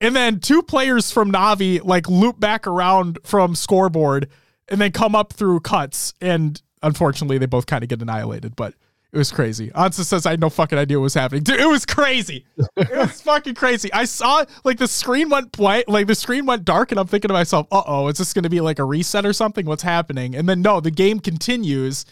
And 0.00 0.14
then 0.14 0.40
two 0.40 0.62
players 0.62 1.10
from 1.10 1.32
Navi 1.32 1.82
like 1.84 2.08
loop 2.08 2.38
back 2.38 2.66
around 2.66 3.18
from 3.24 3.54
scoreboard 3.54 4.28
and 4.68 4.80
then 4.80 4.92
come 4.92 5.14
up 5.14 5.32
through 5.32 5.60
cuts. 5.60 6.14
And 6.20 6.60
unfortunately, 6.82 7.38
they 7.38 7.46
both 7.46 7.66
kind 7.66 7.82
of 7.82 7.88
get 7.88 8.00
annihilated. 8.00 8.54
But 8.54 8.74
it 9.10 9.16
was 9.16 9.32
crazy. 9.32 9.70
Ansa 9.70 10.04
says 10.04 10.26
I 10.26 10.30
had 10.30 10.40
no 10.40 10.50
fucking 10.50 10.78
idea 10.78 10.98
what 10.98 11.04
was 11.04 11.14
happening. 11.14 11.42
Dude, 11.42 11.58
it 11.58 11.66
was 11.66 11.86
crazy. 11.86 12.44
it 12.76 12.96
was 12.96 13.20
fucking 13.22 13.54
crazy. 13.54 13.92
I 13.92 14.04
saw 14.04 14.44
like 14.64 14.78
the 14.78 14.86
screen 14.86 15.30
went 15.30 15.50
blank, 15.52 15.86
like 15.88 16.06
the 16.06 16.14
screen 16.14 16.44
went 16.44 16.64
dark, 16.64 16.92
and 16.92 17.00
I'm 17.00 17.06
thinking 17.06 17.28
to 17.28 17.34
myself, 17.34 17.66
uh 17.72 17.82
oh, 17.86 18.08
is 18.08 18.18
this 18.18 18.34
gonna 18.34 18.50
be 18.50 18.60
like 18.60 18.78
a 18.78 18.84
reset 18.84 19.24
or 19.24 19.32
something? 19.32 19.64
What's 19.64 19.82
happening? 19.82 20.36
And 20.36 20.48
then 20.48 20.60
no, 20.60 20.80
the 20.80 20.90
game 20.90 21.20
continues. 21.20 22.04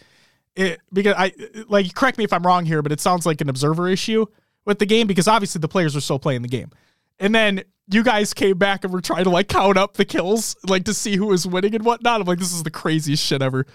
It 0.55 0.81
because 0.91 1.13
I 1.15 1.33
like 1.69 1.93
correct 1.93 2.17
me 2.17 2.23
if 2.23 2.33
I'm 2.33 2.41
wrong 2.41 2.65
here, 2.65 2.81
but 2.81 2.91
it 2.91 2.99
sounds 2.99 3.27
like 3.27 3.41
an 3.41 3.49
observer 3.49 3.87
issue 3.87 4.25
with 4.65 4.79
the 4.79 4.87
game 4.87 5.05
because 5.05 5.27
obviously 5.27 5.59
the 5.59 5.67
players 5.67 5.95
are 5.95 6.01
still 6.01 6.19
playing 6.19 6.41
the 6.41 6.47
game. 6.47 6.71
And 7.19 7.33
then 7.33 7.63
you 7.89 8.03
guys 8.03 8.33
came 8.33 8.57
back 8.57 8.83
and 8.83 8.93
were 8.93 9.01
trying 9.01 9.23
to 9.23 9.29
like 9.29 9.47
count 9.47 9.77
up 9.77 9.95
the 9.95 10.05
kills, 10.05 10.55
like 10.67 10.85
to 10.85 10.93
see 10.93 11.15
who 11.15 11.27
was 11.27 11.47
winning 11.47 11.75
and 11.75 11.85
whatnot. 11.85 12.21
I'm 12.21 12.27
like, 12.27 12.39
this 12.39 12.53
is 12.53 12.63
the 12.63 12.71
craziest 12.71 13.23
shit 13.23 13.41
ever. 13.41 13.65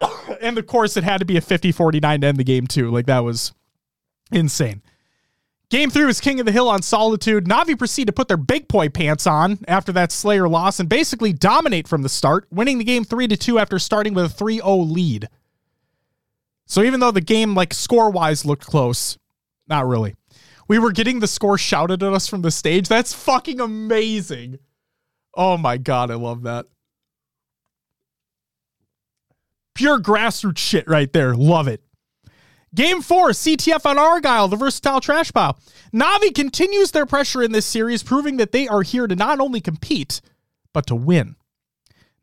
and 0.40 0.58
of 0.58 0.66
course, 0.66 0.96
it 0.96 1.04
had 1.04 1.18
to 1.18 1.24
be 1.24 1.36
a 1.36 1.40
50 1.40 1.72
49 1.72 2.20
to 2.20 2.26
end 2.26 2.38
the 2.38 2.44
game, 2.44 2.66
too. 2.66 2.90
Like, 2.90 3.06
that 3.06 3.20
was 3.20 3.52
insane. 4.30 4.82
Game 5.70 5.88
three 5.88 6.04
was 6.04 6.20
King 6.20 6.38
of 6.38 6.44
the 6.44 6.52
Hill 6.52 6.68
on 6.68 6.82
Solitude. 6.82 7.46
Navi 7.46 7.78
proceed 7.78 8.06
to 8.06 8.12
put 8.12 8.28
their 8.28 8.36
big 8.36 8.68
boy 8.68 8.90
pants 8.90 9.26
on 9.26 9.58
after 9.66 9.90
that 9.92 10.12
Slayer 10.12 10.46
loss 10.46 10.78
and 10.78 10.86
basically 10.86 11.32
dominate 11.32 11.88
from 11.88 12.02
the 12.02 12.10
start, 12.10 12.46
winning 12.50 12.76
the 12.76 12.84
game 12.84 13.04
3 13.04 13.26
to 13.28 13.38
2 13.38 13.58
after 13.58 13.78
starting 13.78 14.12
with 14.12 14.26
a 14.26 14.28
3 14.28 14.56
0 14.56 14.76
lead. 14.76 15.28
So 16.66 16.82
even 16.82 17.00
though 17.00 17.10
the 17.10 17.22
game, 17.22 17.54
like 17.54 17.72
score 17.72 18.10
wise, 18.10 18.44
looked 18.44 18.66
close, 18.66 19.16
not 19.66 19.86
really. 19.86 20.14
We 20.72 20.78
were 20.78 20.92
getting 20.92 21.20
the 21.20 21.26
score 21.26 21.58
shouted 21.58 22.02
at 22.02 22.14
us 22.14 22.26
from 22.26 22.40
the 22.40 22.50
stage. 22.50 22.88
That's 22.88 23.12
fucking 23.12 23.60
amazing. 23.60 24.58
Oh 25.34 25.58
my 25.58 25.76
God, 25.76 26.10
I 26.10 26.14
love 26.14 26.44
that. 26.44 26.64
Pure 29.74 30.00
grassroots 30.00 30.56
shit 30.56 30.88
right 30.88 31.12
there. 31.12 31.34
Love 31.34 31.68
it. 31.68 31.82
Game 32.74 33.02
four, 33.02 33.32
CTF 33.32 33.84
on 33.84 33.98
Argyle, 33.98 34.48
the 34.48 34.56
versatile 34.56 35.02
trash 35.02 35.30
pile. 35.30 35.58
Navi 35.92 36.34
continues 36.34 36.92
their 36.92 37.04
pressure 37.04 37.42
in 37.42 37.52
this 37.52 37.66
series, 37.66 38.02
proving 38.02 38.38
that 38.38 38.52
they 38.52 38.66
are 38.66 38.80
here 38.80 39.06
to 39.06 39.14
not 39.14 39.40
only 39.40 39.60
compete, 39.60 40.22
but 40.72 40.86
to 40.86 40.94
win. 40.94 41.36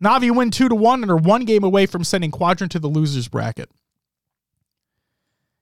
Navi 0.04 0.36
win 0.36 0.50
2 0.50 0.70
to 0.70 0.76
1 0.76 1.04
and 1.04 1.12
are 1.12 1.18
one 1.18 1.46
game 1.46 1.64
away 1.64 1.86
from 1.86 2.04
sending 2.04 2.32
Quadrant 2.32 2.72
to 2.72 2.80
the 2.80 2.88
losers 2.88 3.28
bracket. 3.28 3.70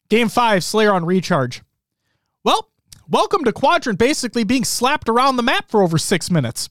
Game 0.08 0.30
5, 0.30 0.63
Slayer 0.63 0.93
on 0.93 1.04
recharge. 1.04 1.63
Well, 2.45 2.69
welcome 3.10 3.43
to 3.46 3.54
Quadrant 3.54 3.98
basically 3.98 4.43
being 4.43 4.63
slapped 4.63 5.08
around 5.08 5.38
the 5.38 5.43
map 5.43 5.70
for 5.70 5.82
over 5.82 5.98
six 5.98 6.30
minutes. 6.30 6.70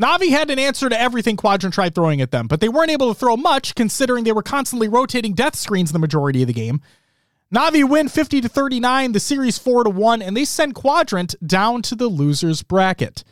Navi 0.00 0.30
had 0.30 0.50
an 0.50 0.58
answer 0.58 0.88
to 0.88 1.00
everything 1.00 1.36
Quadrant 1.36 1.74
tried 1.74 1.94
throwing 1.94 2.20
at 2.20 2.30
them, 2.30 2.48
but 2.48 2.60
they 2.60 2.68
weren't 2.68 2.90
able 2.90 3.12
to 3.12 3.18
throw 3.18 3.36
much 3.36 3.74
considering 3.74 4.24
they 4.24 4.32
were 4.32 4.42
constantly 4.42 4.88
rotating 4.88 5.32
death 5.32 5.56
screens 5.56 5.92
the 5.92 5.98
majority 5.98 6.42
of 6.42 6.48
the 6.48 6.52
game. 6.52 6.80
Navi 7.54 7.88
win 7.88 8.08
50 8.08 8.40
to 8.42 8.48
39, 8.48 9.12
the 9.12 9.20
series 9.20 9.56
4 9.56 9.84
to 9.84 9.90
1, 9.90 10.20
and 10.20 10.36
they 10.36 10.44
send 10.44 10.74
Quadrant 10.74 11.34
down 11.46 11.80
to 11.82 11.94
the 11.94 12.08
losers 12.08 12.62
bracket. 12.62 13.24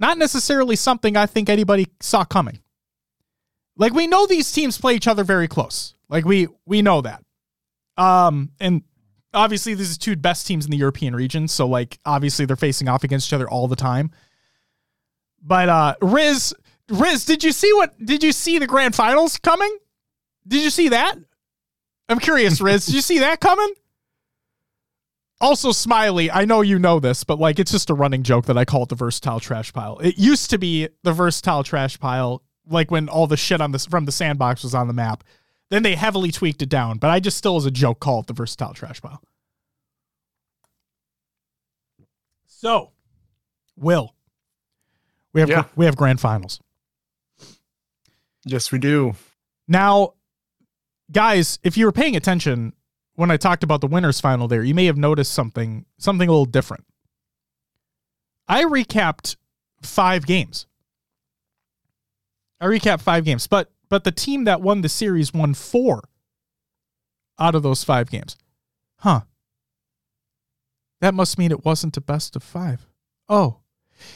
Not 0.00 0.16
necessarily 0.16 0.76
something 0.76 1.16
I 1.16 1.26
think 1.26 1.48
anybody 1.48 1.88
saw 2.00 2.24
coming. 2.24 2.60
Like 3.76 3.92
we 3.92 4.06
know 4.06 4.26
these 4.26 4.50
teams 4.50 4.78
play 4.78 4.94
each 4.94 5.06
other 5.06 5.24
very 5.24 5.46
close. 5.46 5.94
Like 6.08 6.24
we 6.24 6.48
we 6.66 6.82
know 6.82 7.02
that. 7.02 7.22
Um 7.96 8.50
and 8.58 8.82
obviously 9.34 9.74
these 9.74 9.96
are 9.96 9.98
two 9.98 10.16
best 10.16 10.46
teams 10.46 10.64
in 10.64 10.70
the 10.70 10.76
European 10.76 11.14
region, 11.14 11.48
so 11.48 11.66
like 11.66 11.98
obviously 12.04 12.44
they're 12.44 12.56
facing 12.56 12.88
off 12.88 13.04
against 13.04 13.28
each 13.28 13.32
other 13.32 13.48
all 13.48 13.68
the 13.68 13.76
time. 13.76 14.10
But 15.42 15.68
uh 15.68 15.94
Riz 16.02 16.54
Riz, 16.88 17.24
did 17.24 17.44
you 17.44 17.52
see 17.52 17.72
what 17.72 17.94
did 18.04 18.22
you 18.22 18.32
see 18.32 18.58
the 18.58 18.66
grand 18.66 18.94
finals 18.94 19.38
coming? 19.38 19.76
Did 20.46 20.62
you 20.62 20.70
see 20.70 20.88
that? 20.88 21.16
I'm 22.08 22.18
curious, 22.18 22.60
Riz. 22.60 22.86
did 22.86 22.94
you 22.94 23.00
see 23.00 23.20
that 23.20 23.40
coming? 23.40 23.72
Also, 25.40 25.72
Smiley, 25.72 26.30
I 26.30 26.44
know 26.44 26.60
you 26.60 26.78
know 26.78 27.00
this, 27.00 27.24
but 27.24 27.38
like 27.38 27.58
it's 27.58 27.70
just 27.72 27.88
a 27.88 27.94
running 27.94 28.22
joke 28.22 28.44
that 28.46 28.58
I 28.58 28.66
call 28.66 28.82
it 28.82 28.90
the 28.90 28.94
versatile 28.94 29.40
trash 29.40 29.72
pile. 29.72 29.98
It 30.00 30.18
used 30.18 30.50
to 30.50 30.58
be 30.58 30.88
the 31.02 31.12
versatile 31.12 31.62
trash 31.62 31.98
pile, 31.98 32.42
like 32.68 32.90
when 32.90 33.08
all 33.08 33.26
the 33.26 33.38
shit 33.38 33.60
on 33.60 33.72
this 33.72 33.86
from 33.86 34.04
the 34.04 34.12
sandbox 34.12 34.62
was 34.62 34.74
on 34.74 34.86
the 34.86 34.92
map. 34.92 35.24
Then 35.70 35.82
they 35.84 35.94
heavily 35.94 36.32
tweaked 36.32 36.62
it 36.62 36.68
down, 36.68 36.98
but 36.98 37.10
I 37.10 37.20
just 37.20 37.36
still 37.38 37.56
as 37.56 37.64
a 37.64 37.70
joke 37.70 38.00
call 38.00 38.20
it 38.20 38.26
the 38.26 38.32
versatile 38.32 38.74
trash 38.74 39.00
pile. 39.00 39.22
So, 42.46 42.90
Will, 43.76 44.14
we 45.32 45.40
have 45.40 45.48
Yeah. 45.48 45.64
we 45.76 45.84
have 45.86 45.96
grand 45.96 46.20
finals. 46.20 46.60
Yes, 48.44 48.70
we 48.72 48.78
do. 48.78 49.14
Now, 49.68 50.14
guys, 51.12 51.58
if 51.62 51.76
you 51.76 51.86
were 51.86 51.92
paying 51.92 52.16
attention 52.16 52.74
when 53.14 53.30
I 53.30 53.36
talked 53.36 53.62
about 53.62 53.80
the 53.80 53.86
winners 53.86 54.20
final 54.20 54.48
there, 54.48 54.62
you 54.64 54.74
may 54.74 54.86
have 54.86 54.96
noticed 54.96 55.32
something 55.32 55.86
something 55.98 56.28
a 56.28 56.32
little 56.32 56.44
different. 56.46 56.84
I 58.48 58.64
recapped 58.64 59.36
five 59.82 60.26
games. 60.26 60.66
I 62.60 62.66
recapped 62.66 63.00
five 63.00 63.24
games, 63.24 63.46
but 63.46 63.70
but 63.90 64.04
the 64.04 64.12
team 64.12 64.44
that 64.44 64.62
won 64.62 64.80
the 64.80 64.88
series 64.88 65.34
won 65.34 65.52
four 65.52 66.04
out 67.38 67.54
of 67.54 67.62
those 67.62 67.84
five 67.84 68.10
games. 68.10 68.36
Huh. 68.98 69.22
That 71.00 71.14
must 71.14 71.38
mean 71.38 71.50
it 71.50 71.64
wasn't 71.64 71.96
a 71.96 72.00
best 72.00 72.36
of 72.36 72.42
five. 72.42 72.86
Oh. 73.28 73.58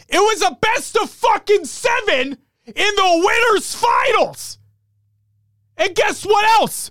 It 0.09 0.19
was 0.19 0.43
a 0.43 0.55
best 0.61 0.97
of 0.97 1.11
fucking 1.11 1.65
seven 1.65 2.33
in 2.67 2.95
the 2.97 3.23
winners 3.25 3.75
finals. 3.75 4.59
And 5.77 5.95
guess 5.95 6.25
what 6.25 6.45
else? 6.61 6.91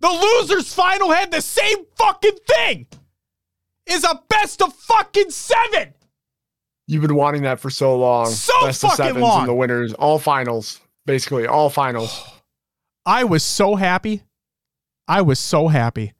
The 0.00 0.08
losers 0.08 0.72
final 0.72 1.10
had 1.10 1.30
the 1.32 1.40
same 1.40 1.78
fucking 1.96 2.38
thing. 2.46 2.86
Is 3.86 4.04
a 4.04 4.20
best 4.28 4.60
of 4.60 4.72
fucking 4.74 5.30
seven. 5.30 5.94
You've 6.86 7.02
been 7.02 7.14
wanting 7.14 7.42
that 7.42 7.58
for 7.58 7.70
so 7.70 7.96
long. 7.96 8.26
So 8.26 8.52
Best 8.66 8.82
fucking 8.82 9.18
long. 9.18 9.40
and 9.40 9.48
the 9.48 9.54
winners, 9.54 9.94
all 9.94 10.18
finals, 10.18 10.80
basically 11.08 11.46
all 11.46 11.70
finals. 11.70 12.24
I 13.06 13.24
was 13.24 13.42
so 13.42 13.74
happy. 13.74 14.22
I 15.08 15.22
was 15.22 15.40
so 15.40 15.68
happy. 15.68 16.12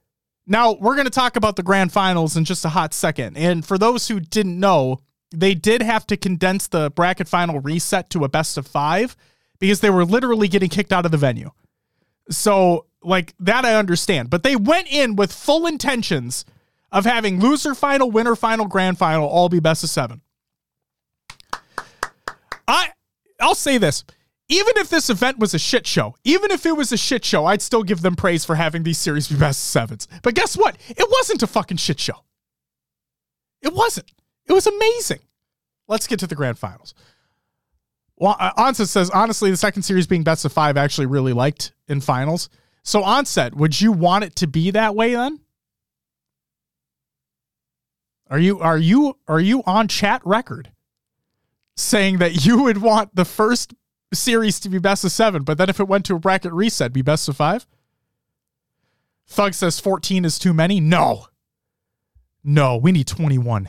Now, 0.47 0.73
we're 0.73 0.95
going 0.95 1.05
to 1.05 1.11
talk 1.11 1.37
about 1.37 1.57
the 1.57 1.63
grand 1.63 1.93
finals 1.93 2.35
in 2.35 2.47
just 2.47 2.65
a 2.65 2.71
hot 2.71 2.95
second. 2.95 3.37
And 3.37 3.65
for 3.65 3.77
those 3.77 4.09
who 4.09 4.19
didn't 4.19 4.59
know, 4.59 5.01
they 5.31 5.55
did 5.55 5.83
have 5.83 6.07
to 6.07 6.17
condense 6.17 6.67
the 6.67 6.91
bracket 6.91 7.29
final 7.29 7.61
reset 7.61 8.09
to 8.11 8.25
a 8.25 8.31
best 8.31 8.57
of 8.57 8.67
five 8.67 9.15
because 9.59 9.81
they 9.81 9.91
were 9.91 10.07
literally 10.07 10.49
getting 10.49 10.71
kicked 10.71 10.91
out 10.91 11.05
of 11.05 11.13
the 11.13 11.19
venue. 11.19 11.51
So, 12.31 12.87
like, 13.03 13.35
that 13.39 13.67
I 13.67 13.75
understand. 13.75 14.31
But 14.31 14.43
they 14.43 14.57
went 14.57 14.91
in 14.91 15.17
with 15.17 15.31
full 15.31 15.67
intentions 15.67 16.47
of 16.91 17.05
having 17.05 17.41
loser 17.41 17.75
final, 17.75 18.11
winner 18.11 18.35
final, 18.35 18.67
grand 18.67 18.97
final 18.97 19.29
all 19.29 19.51
be 19.51 19.61
best 19.61 19.85
of 19.85 19.91
seven. 19.91 20.23
I 22.67 22.93
I'll 23.41 23.55
say 23.55 23.77
this. 23.77 24.05
Even 24.49 24.75
if 24.77 24.89
this 24.89 25.11
event 25.11 25.39
was 25.39 25.53
a 25.53 25.59
shit 25.59 25.87
show, 25.87 26.15
even 26.25 26.51
if 26.51 26.65
it 26.65 26.77
was 26.77 26.91
a 26.91 26.97
shit 26.97 27.25
show, 27.25 27.45
I'd 27.45 27.61
still 27.61 27.83
give 27.83 28.01
them 28.01 28.17
praise 28.17 28.45
for 28.45 28.55
having 28.55 28.83
these 28.83 28.99
series 28.99 29.29
be 29.29 29.37
best 29.37 29.61
of 29.61 29.65
sevens. 29.65 30.09
But 30.23 30.35
guess 30.35 30.57
what? 30.57 30.77
It 30.89 31.07
wasn't 31.11 31.43
a 31.43 31.47
fucking 31.47 31.77
shit 31.77 32.01
show. 32.01 32.25
It 33.61 33.75
wasn't. 33.75 34.11
It 34.47 34.55
was 34.55 34.67
amazing. 34.67 35.21
Let's 35.87 36.07
get 36.07 36.19
to 36.21 36.27
the 36.27 36.35
grand 36.35 36.59
finals. 36.59 36.95
Well, 38.17 38.37
uh, 38.41 38.53
Onset 38.57 38.89
says, 38.89 39.11
honestly, 39.11 39.51
the 39.51 39.57
second 39.57 39.83
series 39.83 40.07
being 40.07 40.25
best 40.25 40.45
of 40.45 40.53
five, 40.53 40.77
I 40.77 40.85
actually 40.85 41.07
really 41.07 41.33
liked 41.33 41.73
in 41.87 42.01
finals. 42.01 42.49
So, 42.83 43.03
Onset, 43.03 43.55
would 43.55 43.79
you 43.79 43.93
want 43.93 44.25
it 44.25 44.35
to 44.37 44.47
be 44.47 44.71
that 44.71 44.95
way 44.95 45.15
then? 45.15 45.41
Are 48.31 48.39
you 48.39 48.61
are 48.61 48.77
you 48.77 49.17
are 49.27 49.41
you 49.41 49.63
on 49.65 49.89
chat 49.89 50.21
record 50.25 50.71
saying 51.77 52.19
that 52.19 52.45
you 52.45 52.63
would 52.63 52.79
want 52.79 53.15
the 53.15 53.25
first 53.25 53.73
series 54.17 54.59
to 54.61 54.69
be 54.69 54.79
best 54.79 55.05
of 55.05 55.13
seven, 55.13 55.43
but 55.43 55.59
then 55.59 55.69
if 55.69 55.81
it 55.81 55.89
went 55.89 56.05
to 56.07 56.15
a 56.15 56.19
bracket 56.19 56.53
reset, 56.53 56.93
be 56.93 57.03
best 57.03 57.29
of 57.29 57.37
five? 57.37 57.67
Thug 59.27 59.55
says 59.55 59.79
14 59.79 60.25
is 60.25 60.39
too 60.39 60.55
many. 60.55 60.81
No. 60.81 61.27
No, 62.43 62.77
we 62.77 62.93
need 62.93 63.07
21. 63.07 63.69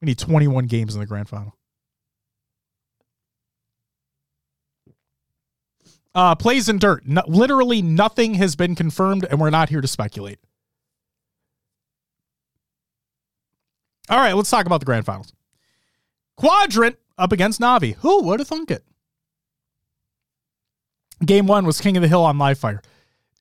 We 0.00 0.06
need 0.06 0.18
21 0.18 0.66
games 0.66 0.94
in 0.94 1.00
the 1.00 1.06
grand 1.06 1.28
final. 1.28 1.56
Uh, 6.14 6.34
plays 6.34 6.68
in 6.68 6.78
dirt. 6.78 7.06
No, 7.06 7.22
literally 7.28 7.82
nothing 7.82 8.34
has 8.34 8.56
been 8.56 8.74
confirmed, 8.74 9.26
and 9.30 9.38
we're 9.38 9.50
not 9.50 9.68
here 9.68 9.82
to 9.82 9.88
speculate. 9.88 10.38
All 14.08 14.18
right, 14.18 14.34
let's 14.34 14.50
talk 14.50 14.66
about 14.66 14.80
the 14.80 14.86
grand 14.86 15.04
finals. 15.04 15.32
Quadrant 16.36 16.96
up 17.18 17.32
against 17.32 17.60
Navi. 17.60 17.94
Who 17.96 18.22
would 18.22 18.40
have 18.40 18.48
thunk 18.48 18.70
it? 18.70 18.84
Game 21.24 21.46
one 21.46 21.64
was 21.64 21.80
King 21.80 21.96
of 21.96 22.02
the 22.02 22.08
Hill 22.08 22.24
on 22.24 22.38
live 22.38 22.58
fire. 22.58 22.82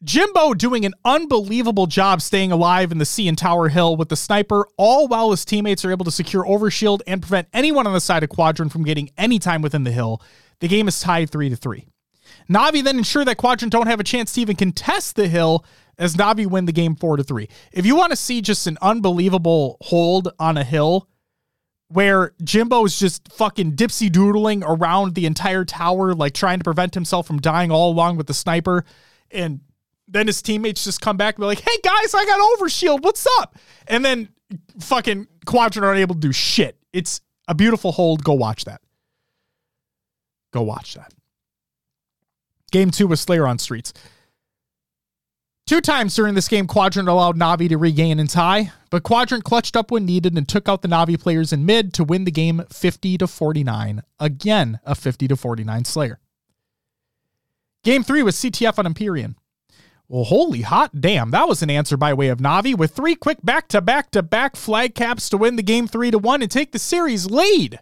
Jimbo 0.04 0.54
doing 0.54 0.86
an 0.86 0.94
unbelievable 1.04 1.88
job 1.88 2.22
staying 2.22 2.52
alive 2.52 2.92
in 2.92 3.00
the 3.00 3.06
CN 3.06 3.36
Tower 3.36 3.70
Hill 3.70 3.96
with 3.96 4.10
the 4.10 4.16
sniper, 4.16 4.68
all 4.78 5.08
while 5.08 5.32
his 5.32 5.46
teammates 5.46 5.84
are 5.84 5.92
able 5.92 6.06
to 6.06 6.12
secure 6.12 6.46
overshield 6.46 7.02
and 7.08 7.22
prevent 7.22 7.48
anyone 7.54 7.88
on 7.88 7.94
the 7.94 8.00
side 8.00 8.24
of 8.24 8.30
Quadrant 8.30 8.72
from 8.72 8.84
getting 8.84 9.10
any 9.18 9.40
time 9.40 9.62
within 9.62 9.84
the 9.84 9.92
hill. 9.92 10.22
The 10.60 10.68
game 10.68 10.88
is 10.88 11.00
tied 11.00 11.30
three 11.30 11.50
to 11.50 11.56
three. 11.56 11.88
Navi 12.50 12.84
then 12.84 12.98
ensure 12.98 13.26
that 13.26 13.38
Quadrant 13.38 13.72
don't 13.72 13.88
have 13.88 14.00
a 14.00 14.04
chance 14.04 14.34
to 14.34 14.42
even 14.42 14.56
contest 14.56 15.16
the 15.16 15.28
hill 15.28 15.66
as 15.98 16.16
Navi 16.16 16.46
win 16.46 16.66
the 16.66 16.72
game 16.72 16.96
four 16.96 17.18
to 17.18 17.24
three. 17.24 17.50
If 17.72 17.86
you 17.86 17.96
want 17.96 18.12
to 18.12 18.18
see 18.18 18.42
just 18.42 18.68
an 18.68 18.78
unbelievable 18.82 19.78
hold 19.82 20.30
on 20.40 20.58
a 20.58 20.64
hill 20.64 21.08
where 21.88 22.34
Jimbo's 22.44 22.98
just 22.98 23.32
fucking 23.32 23.74
dipsy 23.74 24.12
doodling 24.12 24.64
around 24.64 25.16
the 25.16 25.26
entire 25.26 25.66
tower, 25.66 26.14
like 26.14 26.34
trying 26.34 26.60
to 26.60 26.64
prevent 26.64 26.94
himself 26.94 27.28
from 27.28 27.40
dying 27.40 27.72
all 27.72 27.92
along 27.92 28.18
with 28.18 28.28
the 28.28 28.34
sniper, 28.34 28.86
and 29.32 29.62
then 30.08 30.28
his 30.28 30.42
teammates 30.42 30.84
just 30.84 31.02
come 31.02 31.18
back 31.18 31.36
and 31.36 31.42
be 31.42 31.46
like, 31.46 31.62
hey 31.62 31.78
guys, 31.84 32.14
I 32.14 32.26
got 32.26 32.60
overshield. 32.60 33.02
What's 33.02 33.28
up? 33.40 33.56
And 33.88 34.04
then 34.04 34.30
fucking 34.80 35.28
Quadrant 35.46 35.86
aren't 35.86 36.00
able 36.00 36.16
to 36.16 36.22
do 36.22 36.32
shit. 36.32 36.78
It's 36.94 37.22
a 37.48 37.56
beautiful 37.56 37.92
hold. 37.92 38.24
Go 38.24 38.34
watch 38.34 38.66
that. 38.66 38.82
Go 40.52 40.62
watch 40.62 40.94
that. 40.96 41.14
Game 42.72 42.92
two 42.92 43.08
was 43.08 43.22
Slayer 43.22 43.48
on 43.48 43.60
Streets. 43.60 43.94
Two 45.68 45.82
times 45.82 46.16
during 46.16 46.36
this 46.36 46.48
game, 46.48 46.68
Quadrant 46.68 47.10
allowed 47.10 47.40
Navi 47.40 47.68
to 47.70 47.78
regain 47.80 48.20
and 48.20 48.30
tie, 48.30 48.72
but 48.92 49.02
Quadrant 49.02 49.44
clutched 49.44 49.76
up 49.76 49.90
when 49.90 50.06
needed 50.06 50.38
and 50.38 50.48
took 50.48 50.70
out 50.70 50.84
the 50.84 50.88
Navi 50.88 51.20
players 51.20 51.52
in 51.52 51.66
mid 51.66 51.92
to 51.96 52.04
win 52.04 52.24
the 52.24 52.32
game 52.32 52.64
50 52.70 53.18
to 53.18 53.26
49. 53.26 54.04
Again, 54.20 54.80
a 54.86 54.94
50 54.94 55.28
to 55.28 55.36
49 55.36 55.86
Slayer. 55.86 56.20
Game 57.84 58.04
three 58.04 58.22
was 58.22 58.36
CTF 58.36 58.78
on 58.78 58.86
Empyrean. 58.86 59.38
Well, 60.08 60.26
holy 60.26 60.62
hot 60.62 61.02
damn, 61.02 61.32
that 61.32 61.48
was 61.48 61.64
an 61.64 61.72
answer 61.72 61.98
by 61.98 62.14
way 62.14 62.28
of 62.28 62.38
Navi 62.38 62.78
with 62.78 62.96
three 62.96 63.16
quick 63.16 63.40
back 63.44 63.68
to 63.70 63.82
back 63.82 64.12
to 64.12 64.22
back 64.22 64.56
flag 64.56 64.94
caps 64.94 65.30
to 65.30 65.38
win 65.38 65.56
the 65.56 65.64
game 65.64 65.88
three 65.88 66.12
to 66.12 66.20
one 66.20 66.44
and 66.44 66.52
take 66.52 66.74
the 66.74 66.80
series 66.80 67.26
lead. 67.26 67.80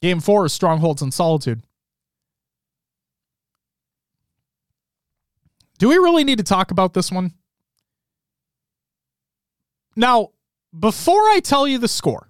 Game 0.00 0.20
four 0.20 0.46
is 0.46 0.52
Strongholds 0.52 1.02
and 1.02 1.12
Solitude. 1.12 1.64
Do 5.78 5.88
we 5.88 5.96
really 5.96 6.24
need 6.24 6.38
to 6.38 6.44
talk 6.44 6.70
about 6.70 6.94
this 6.94 7.12
one? 7.12 7.34
Now, 9.94 10.30
before 10.78 11.22
I 11.30 11.40
tell 11.40 11.66
you 11.66 11.78
the 11.78 11.88
score, 11.88 12.28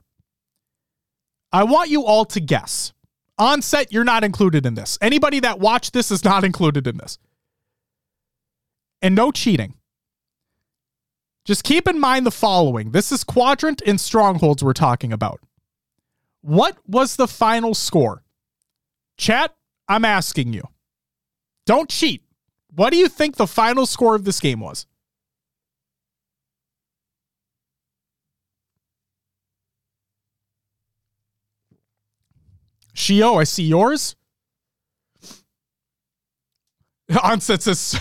I 1.52 1.64
want 1.64 1.90
you 1.90 2.04
all 2.04 2.24
to 2.26 2.40
guess. 2.40 2.92
Onset, 3.38 3.92
you're 3.92 4.04
not 4.04 4.24
included 4.24 4.64
in 4.66 4.74
this. 4.74 4.98
Anybody 5.00 5.40
that 5.40 5.58
watched 5.58 5.92
this 5.92 6.10
is 6.10 6.24
not 6.24 6.44
included 6.44 6.86
in 6.86 6.96
this. 6.96 7.18
And 9.02 9.14
no 9.14 9.30
cheating. 9.30 9.74
Just 11.44 11.62
keep 11.62 11.86
in 11.86 12.00
mind 12.00 12.26
the 12.26 12.30
following 12.30 12.90
this 12.90 13.12
is 13.12 13.22
quadrant 13.22 13.82
and 13.86 14.00
strongholds 14.00 14.64
we're 14.64 14.72
talking 14.72 15.12
about. 15.12 15.40
What 16.40 16.76
was 16.86 17.16
the 17.16 17.28
final 17.28 17.74
score? 17.74 18.22
Chat, 19.16 19.54
I'm 19.88 20.04
asking 20.04 20.52
you. 20.52 20.62
Don't 21.66 21.88
cheat. 21.88 22.25
What 22.76 22.90
do 22.90 22.98
you 22.98 23.08
think 23.08 23.36
the 23.36 23.46
final 23.46 23.86
score 23.86 24.14
of 24.14 24.24
this 24.24 24.38
game 24.38 24.60
was? 24.60 24.86
Shio, 32.94 33.40
I 33.40 33.44
see 33.44 33.64
yours. 33.64 34.14
Onset 37.22 37.62
says 37.62 37.98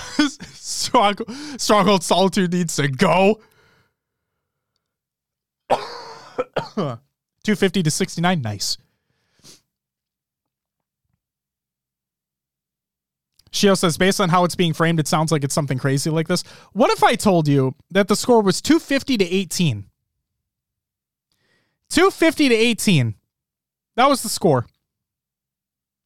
strong, 0.53 1.15
Stronghold 1.57 2.03
Solitude 2.03 2.51
needs 2.51 2.75
to 2.75 2.89
go. 2.89 3.39
250 7.45 7.83
to 7.83 7.91
69. 7.91 8.41
Nice. 8.41 8.77
Shio 13.55 13.77
says, 13.77 13.97
based 13.97 14.19
on 14.19 14.29
how 14.29 14.43
it's 14.43 14.55
being 14.55 14.73
framed, 14.73 14.99
it 14.99 15.07
sounds 15.07 15.31
like 15.31 15.43
it's 15.43 15.55
something 15.55 15.77
crazy 15.77 16.09
like 16.09 16.27
this. 16.27 16.43
What 16.73 16.91
if 16.91 17.03
I 17.03 17.15
told 17.15 17.47
you 17.47 17.73
that 17.89 18.07
the 18.07 18.15
score 18.15 18.41
was 18.41 18.61
250 18.61 19.17
to 19.17 19.25
18? 19.25 19.85
250 21.89 22.49
to 22.49 22.55
18. 22.55 23.15
That 23.95 24.09
was 24.09 24.21
the 24.23 24.29
score. 24.29 24.65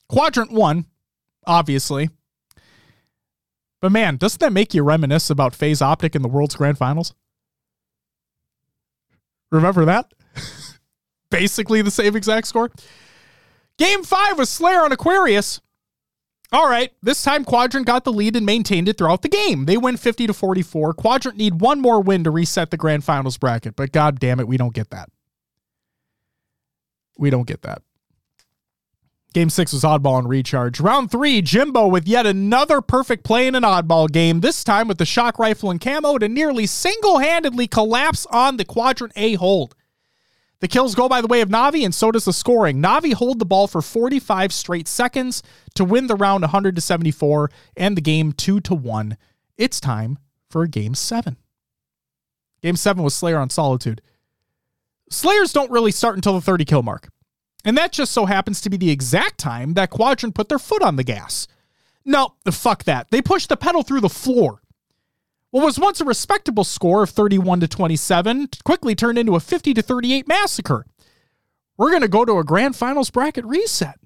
Quadrant 0.07 0.51
one, 0.51 0.85
obviously. 1.47 2.09
But 3.81 3.91
man, 3.91 4.17
doesn't 4.17 4.41
that 4.41 4.53
make 4.53 4.73
you 4.73 4.83
reminisce 4.83 5.29
about 5.29 5.55
FaZe 5.55 5.79
OpTic 5.79 6.15
in 6.15 6.21
the 6.21 6.27
World's 6.27 6.55
Grand 6.55 6.77
Finals? 6.77 7.15
Remember 9.51 9.85
that? 9.85 10.13
Basically 11.31 11.81
the 11.81 11.91
same 11.91 12.15
exact 12.15 12.47
score. 12.47 12.69
Game 13.77 14.03
five 14.03 14.37
was 14.37 14.49
Slayer 14.49 14.81
on 14.81 14.91
Aquarius. 14.91 15.61
All 16.51 16.67
right, 16.67 16.91
this 17.03 17.21
time 17.23 17.45
Quadrant 17.45 17.85
got 17.85 18.05
the 18.05 18.11
lead 18.11 18.35
and 18.35 18.45
maintained 18.45 18.89
it 18.89 18.97
throughout 18.97 19.21
the 19.21 19.29
game. 19.29 19.65
They 19.65 19.77
win 19.77 19.97
50 19.97 20.25
to 20.27 20.33
44. 20.33 20.93
Quadrant 20.93 21.37
need 21.37 21.61
one 21.61 21.79
more 21.79 22.01
win 22.01 22.23
to 22.23 22.31
reset 22.31 22.71
the 22.71 22.77
grand 22.77 23.03
finals 23.03 23.37
bracket, 23.37 23.75
but 23.75 23.91
god 23.91 24.19
damn 24.19 24.39
it, 24.39 24.47
we 24.47 24.57
don't 24.57 24.73
get 24.73 24.89
that. 24.89 25.09
We 27.19 27.29
don't 27.29 27.45
get 27.47 27.61
that. 27.61 27.83
Game 29.31 29.51
six 29.51 29.73
was 29.73 29.83
oddball 29.83 30.17
and 30.17 30.27
recharge. 30.27 30.79
Round 30.79 31.11
three, 31.11 31.43
Jimbo 31.43 31.85
with 31.85 32.07
yet 32.07 32.25
another 32.25 32.81
perfect 32.81 33.23
play 33.23 33.45
in 33.45 33.53
an 33.53 33.61
oddball 33.61 34.11
game, 34.11 34.39
this 34.39 34.63
time 34.63 34.87
with 34.87 34.97
the 34.97 35.05
shock 35.05 35.37
rifle 35.37 35.69
and 35.69 35.79
camo 35.79 36.17
to 36.17 36.27
nearly 36.27 36.65
single 36.65 37.19
handedly 37.19 37.67
collapse 37.67 38.25
on 38.31 38.57
the 38.57 38.65
quadrant 38.65 39.13
A 39.15 39.35
hold. 39.35 39.75
The 40.61 40.67
kills 40.67 40.93
go 40.93 41.07
by 41.07 41.21
the 41.21 41.27
way 41.27 41.41
of 41.41 41.49
Navi, 41.49 41.85
and 41.85 41.95
so 41.95 42.11
does 42.11 42.25
the 42.25 42.33
scoring. 42.33 42.81
Navi 42.81 43.13
hold 43.13 43.39
the 43.39 43.45
ball 43.45 43.67
for 43.67 43.81
45 43.81 44.51
straight 44.51 44.87
seconds 44.87 45.41
to 45.75 45.85
win 45.85 46.07
the 46.07 46.15
round 46.15 46.41
100 46.41 46.75
to 46.75 46.81
74 46.81 47.49
and 47.77 47.95
the 47.95 48.01
game 48.01 48.33
2 48.33 48.59
to 48.61 48.75
1. 48.75 49.17
It's 49.57 49.79
time 49.79 50.19
for 50.49 50.67
game 50.67 50.95
7. 50.95 51.37
Game 52.61 52.75
7 52.75 53.03
was 53.03 53.15
Slayer 53.15 53.37
on 53.37 53.49
Solitude. 53.49 54.01
Slayers 55.09 55.53
don't 55.53 55.71
really 55.71 55.91
start 55.91 56.15
until 56.15 56.33
the 56.33 56.41
30 56.41 56.65
kill 56.65 56.83
mark. 56.83 57.09
And 57.63 57.77
that 57.77 57.91
just 57.91 58.11
so 58.11 58.25
happens 58.25 58.61
to 58.61 58.69
be 58.69 58.77
the 58.77 58.91
exact 58.91 59.37
time 59.37 59.73
that 59.73 59.89
Quadrant 59.89 60.35
put 60.35 60.49
their 60.49 60.59
foot 60.59 60.81
on 60.81 60.97
the 60.97 61.03
gas. 61.03 61.47
No, 62.05 62.33
fuck 62.51 62.83
that. 62.85 63.11
They 63.11 63.21
pushed 63.21 63.49
the 63.49 63.57
pedal 63.57 63.83
through 63.83 64.01
the 64.01 64.09
floor. 64.09 64.61
What 65.51 65.65
was 65.65 65.79
once 65.79 65.99
a 65.99 66.05
respectable 66.05 66.63
score 66.63 67.03
of 67.03 67.09
31 67.09 67.61
to 67.61 67.67
27 67.67 68.49
quickly 68.63 68.93
turned 68.93 69.17
into 69.17 69.35
a 69.35 69.39
50 69.39 69.73
to 69.73 69.81
38 69.81 70.27
massacre. 70.27 70.85
We're 71.77 71.89
going 71.89 72.01
to 72.01 72.07
go 72.07 72.25
to 72.25 72.37
a 72.37 72.43
grand 72.43 72.75
finals 72.75 73.09
bracket 73.09 73.45
reset. 73.45 73.99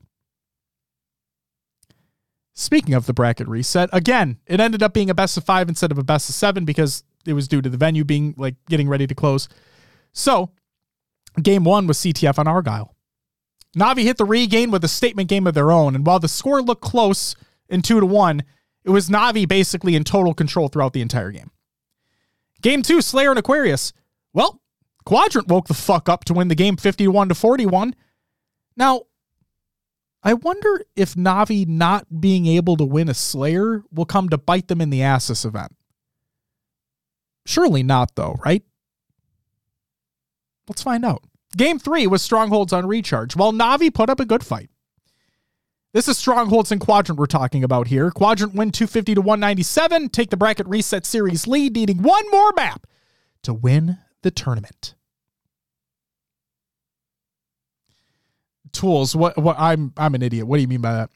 Speaking 2.56 2.94
of 2.94 3.08
the 3.08 3.14
bracket 3.14 3.48
reset, 3.48 3.90
again, 3.92 4.38
it 4.46 4.60
ended 4.60 4.84
up 4.84 4.94
being 4.94 5.10
a 5.10 5.16
best 5.16 5.38
of 5.38 5.44
five 5.44 5.68
instead 5.68 5.92
of 5.92 5.98
a 5.98 6.04
best 6.04 6.30
of 6.30 6.36
seven 6.36 6.66
because 6.66 7.04
it 7.26 7.34
was 7.34 7.48
due 7.48 7.62
to 7.62 7.70
the 7.70 7.78
venue 7.78 8.04
being 8.04 8.36
like 8.38 8.56
getting 8.70 8.88
ready 8.88 9.08
to 9.08 9.16
close. 9.16 9.50
So, 10.14 10.52
game 11.42 11.64
one 11.64 11.88
was 11.88 11.98
CTF 11.98 12.38
on 12.38 12.48
Argyle. 12.48 12.96
Navi 13.76 14.04
hit 14.04 14.18
the 14.18 14.26
regain 14.26 14.70
with 14.70 14.84
a 14.84 14.88
statement 14.88 15.30
game 15.30 15.48
of 15.48 15.56
their 15.56 15.72
own, 15.72 15.96
and 15.96 16.06
while 16.06 16.20
the 16.20 16.28
score 16.28 16.62
looked 16.62 16.84
close 16.84 17.36
in 17.70 17.82
two 17.82 18.00
to 18.00 18.06
one, 18.06 18.44
it 18.86 18.90
was 18.90 19.10
Navi 19.10 19.48
basically 19.48 19.96
in 19.96 20.04
total 20.04 20.34
control 20.34 20.68
throughout 20.68 20.94
the 20.94 21.02
entire 21.02 21.32
game. 21.32 21.52
Game 22.62 22.82
two, 22.82 23.02
Slayer 23.02 23.30
and 23.30 23.40
Aquarius. 23.40 23.94
Well, 24.34 24.62
Quadrant 25.06 25.48
woke 25.48 25.68
the 25.68 25.74
fuck 25.74 26.08
up 26.08 26.26
to 26.26 26.34
win 26.34 26.48
the 26.48 26.56
game 26.56 26.78
51 26.78 27.30
to 27.30 27.36
41. 27.36 27.96
Now, 28.78 29.04
I 30.24 30.34
wonder 30.34 30.86
if 30.96 31.16
Navi 31.16 31.68
not 31.68 32.22
being 32.22 32.46
able 32.46 32.78
to 32.78 32.86
win 32.86 33.10
a 33.10 33.14
Slayer 33.14 33.84
will 33.92 34.06
come 34.06 34.30
to 34.30 34.38
bite 34.38 34.70
them 34.70 34.80
in 34.80 34.90
the 34.90 35.04
ass 35.04 35.28
this 35.28 35.44
event. 35.44 35.76
Surely 37.46 37.84
not, 37.84 38.16
though, 38.16 38.38
right? 38.46 38.64
Let's 40.68 40.82
find 40.82 41.04
out. 41.04 41.24
Game 41.58 41.78
three 41.78 42.08
was 42.08 42.22
Strongholds 42.22 42.72
on 42.72 42.88
Recharge, 42.88 43.36
while 43.36 43.52
Navi 43.52 43.94
put 43.94 44.10
up 44.10 44.22
a 44.22 44.26
good 44.26 44.46
fight. 44.46 44.70
This 45.94 46.08
is 46.08 46.18
Strongholds 46.18 46.72
and 46.72 46.82
Quadrant 46.82 47.20
we're 47.20 47.28
talking 47.28 47.64
about 47.64 47.86
here. 47.86 48.10
Quadrant 48.10 48.56
win 48.56 48.72
250 48.72 49.14
to 49.14 49.22
197, 49.22 50.10
take 50.10 50.32
the 50.32 50.38
bracket 50.38 50.68
reset 50.68 51.06
series 51.06 51.46
lead, 51.46 51.76
needing 51.76 52.02
one 52.02 52.24
more 52.32 52.52
map 52.56 52.88
to 53.44 53.54
win 53.54 54.00
the 54.24 54.32
tournament. 54.32 54.96
Tools, 58.72 59.16
what 59.16 59.38
what 59.38 59.56
I'm 59.60 59.94
I'm 59.96 60.16
an 60.16 60.24
idiot. 60.24 60.48
What 60.48 60.58
do 60.58 60.64
you 60.64 60.68
mean 60.68 60.82
by 60.82 60.94
that? 60.94 61.12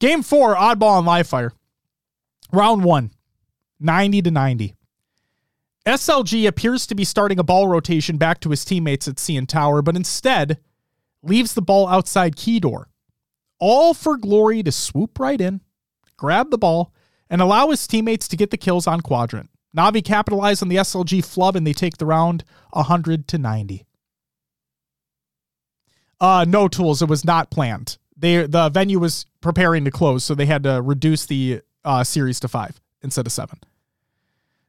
Game 0.00 0.22
four, 0.22 0.54
oddball 0.54 0.98
and 0.98 1.06
live 1.06 1.26
fire. 1.26 1.54
Round 2.52 2.84
one, 2.84 3.12
90 3.78 4.20
to 4.20 4.30
90. 4.30 4.74
SLG 5.86 6.46
appears 6.46 6.86
to 6.86 6.94
be 6.94 7.04
starting 7.04 7.38
a 7.38 7.42
ball 7.42 7.68
rotation 7.68 8.18
back 8.18 8.40
to 8.40 8.50
his 8.50 8.66
teammates 8.66 9.08
at 9.08 9.14
CN 9.14 9.48
Tower, 9.48 9.80
but 9.80 9.96
instead 9.96 10.58
leaves 11.22 11.54
the 11.54 11.62
ball 11.62 11.88
outside 11.88 12.36
key 12.36 12.60
door 12.60 12.89
all 13.60 13.94
for 13.94 14.16
Glory 14.16 14.62
to 14.62 14.72
swoop 14.72 15.20
right 15.20 15.40
in, 15.40 15.60
grab 16.16 16.50
the 16.50 16.58
ball, 16.58 16.92
and 17.28 17.40
allow 17.40 17.70
his 17.70 17.86
teammates 17.86 18.26
to 18.28 18.36
get 18.36 18.50
the 18.50 18.56
kills 18.56 18.86
on 18.86 19.00
Quadrant. 19.00 19.50
Navi 19.76 20.04
capitalize 20.04 20.62
on 20.62 20.68
the 20.68 20.76
SLG 20.76 21.24
flub 21.24 21.54
and 21.54 21.66
they 21.66 21.72
take 21.72 21.98
the 21.98 22.06
round 22.06 22.42
100 22.72 23.28
to 23.28 23.38
90. 23.38 23.86
Uh, 26.20 26.44
no 26.46 26.68
tools. 26.68 27.00
It 27.00 27.08
was 27.08 27.24
not 27.24 27.50
planned. 27.50 27.98
They 28.16 28.46
the 28.46 28.68
venue 28.68 28.98
was 28.98 29.24
preparing 29.40 29.84
to 29.86 29.90
close, 29.90 30.24
so 30.24 30.34
they 30.34 30.44
had 30.44 30.64
to 30.64 30.82
reduce 30.82 31.24
the 31.24 31.62
uh, 31.84 32.04
series 32.04 32.40
to 32.40 32.48
five 32.48 32.78
instead 33.02 33.26
of 33.26 33.32
seven. 33.32 33.58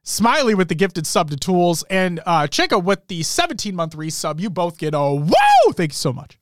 Smiley 0.02 0.54
with 0.54 0.68
the 0.68 0.74
gifted 0.74 1.06
sub 1.06 1.30
to 1.30 1.36
tools, 1.36 1.84
and 1.90 2.20
uh, 2.24 2.46
Chica 2.46 2.78
with 2.78 3.06
the 3.08 3.22
17 3.22 3.74
month 3.74 3.94
resub. 3.94 4.40
You 4.40 4.48
both 4.48 4.78
get 4.78 4.94
a 4.94 5.14
woo! 5.14 5.72
Thank 5.72 5.92
you 5.92 5.96
so 5.96 6.12
much. 6.12 6.38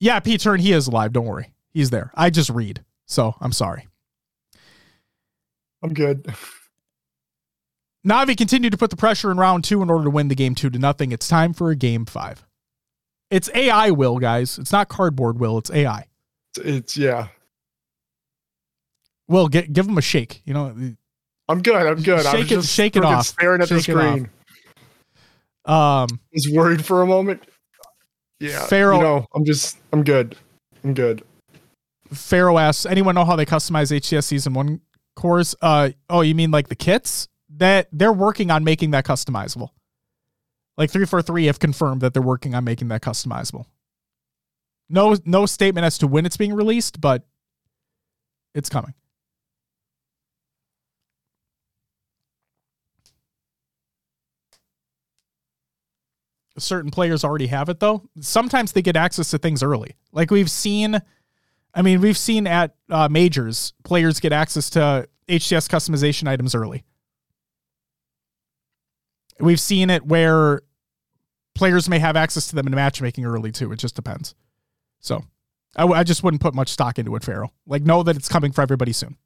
Yeah, 0.00 0.20
Pete 0.20 0.40
Turn, 0.40 0.60
he 0.60 0.72
is 0.72 0.86
alive. 0.86 1.12
Don't 1.12 1.26
worry. 1.26 1.52
He's 1.72 1.90
there. 1.90 2.10
I 2.14 2.30
just 2.30 2.50
read. 2.50 2.84
So 3.06 3.34
I'm 3.40 3.52
sorry. 3.52 3.86
I'm 5.82 5.92
good. 5.92 6.34
Navi 8.06 8.36
continued 8.36 8.72
to 8.72 8.78
put 8.78 8.90
the 8.90 8.96
pressure 8.96 9.30
in 9.30 9.38
round 9.38 9.64
two 9.64 9.82
in 9.82 9.90
order 9.90 10.04
to 10.04 10.10
win 10.10 10.28
the 10.28 10.34
game 10.34 10.54
two 10.54 10.70
to 10.70 10.78
nothing. 10.78 11.12
It's 11.12 11.28
time 11.28 11.52
for 11.52 11.70
a 11.70 11.76
game 11.76 12.04
five. 12.04 12.44
It's 13.30 13.50
AI 13.54 13.90
will, 13.90 14.18
guys. 14.18 14.58
It's 14.58 14.72
not 14.72 14.88
cardboard 14.88 15.38
will. 15.38 15.58
It's 15.58 15.70
AI. 15.70 16.06
It's 16.58 16.96
yeah. 16.96 17.28
Will 19.26 19.48
get 19.48 19.72
give 19.72 19.88
him 19.88 19.98
a 19.98 20.02
shake. 20.02 20.42
You 20.44 20.54
know. 20.54 20.94
I'm 21.48 21.62
good. 21.62 21.74
I'm 21.74 22.02
good. 22.02 22.24
Shake 22.26 22.52
it. 22.52 22.64
Shake 22.64 22.96
it 22.96 23.04
off. 23.04 23.26
Staring 23.26 23.62
at 23.62 23.68
shake 23.68 23.78
the 23.78 23.82
screen. 23.82 24.30
Um, 25.66 26.08
I 26.12 26.34
was 26.34 26.48
worried 26.52 26.84
for 26.84 27.02
a 27.02 27.06
moment. 27.06 27.42
Yeah. 28.44 28.66
Pharaoh. 28.66 28.96
You 28.96 29.02
know, 29.02 29.26
I'm 29.34 29.44
just, 29.44 29.78
I'm 29.92 30.04
good. 30.04 30.36
I'm 30.82 30.94
good. 30.94 31.22
Pharaoh 32.12 32.58
asks, 32.58 32.86
anyone 32.86 33.14
know 33.14 33.24
how 33.24 33.36
they 33.36 33.46
customize 33.46 33.90
HCS 33.90 34.24
season 34.24 34.52
one 34.52 34.80
cores? 35.16 35.54
Uh, 35.62 35.90
oh, 36.10 36.20
you 36.20 36.34
mean 36.34 36.50
like 36.50 36.68
the 36.68 36.76
kits? 36.76 37.28
That 37.56 37.88
they're 37.92 38.12
working 38.12 38.50
on 38.50 38.64
making 38.64 38.90
that 38.90 39.04
customizable. 39.04 39.68
Like 40.76 40.90
343 40.90 41.46
have 41.46 41.60
confirmed 41.60 42.00
that 42.00 42.12
they're 42.12 42.22
working 42.22 42.54
on 42.54 42.64
making 42.64 42.88
that 42.88 43.00
customizable. 43.00 43.66
No, 44.88 45.16
no 45.24 45.46
statement 45.46 45.84
as 45.84 45.98
to 45.98 46.08
when 46.08 46.26
it's 46.26 46.36
being 46.36 46.52
released, 46.52 47.00
but 47.00 47.22
it's 48.54 48.68
coming. 48.68 48.92
Certain 56.56 56.90
players 56.90 57.24
already 57.24 57.48
have 57.48 57.68
it 57.68 57.80
though. 57.80 58.08
Sometimes 58.20 58.72
they 58.72 58.82
get 58.82 58.96
access 58.96 59.30
to 59.30 59.38
things 59.38 59.62
early. 59.62 59.96
Like 60.12 60.30
we've 60.30 60.50
seen, 60.50 61.00
I 61.74 61.82
mean, 61.82 62.00
we've 62.00 62.18
seen 62.18 62.46
at 62.46 62.74
uh, 62.88 63.08
majors, 63.08 63.72
players 63.82 64.20
get 64.20 64.32
access 64.32 64.70
to 64.70 65.08
HCS 65.28 65.68
customization 65.68 66.28
items 66.28 66.54
early. 66.54 66.84
We've 69.40 69.60
seen 69.60 69.90
it 69.90 70.06
where 70.06 70.62
players 71.54 71.88
may 71.88 71.98
have 71.98 72.16
access 72.16 72.46
to 72.48 72.56
them 72.56 72.66
in 72.66 72.74
matchmaking 72.74 73.24
early 73.24 73.50
too. 73.50 73.72
It 73.72 73.78
just 73.78 73.96
depends. 73.96 74.34
So 75.00 75.24
I, 75.76 75.82
w- 75.82 75.98
I 75.98 76.04
just 76.04 76.22
wouldn't 76.22 76.42
put 76.42 76.54
much 76.54 76.68
stock 76.68 76.98
into 76.98 77.16
it, 77.16 77.24
Pharaoh. 77.24 77.52
Like, 77.66 77.82
know 77.82 78.02
that 78.04 78.16
it's 78.16 78.28
coming 78.28 78.52
for 78.52 78.62
everybody 78.62 78.92
soon. 78.92 79.16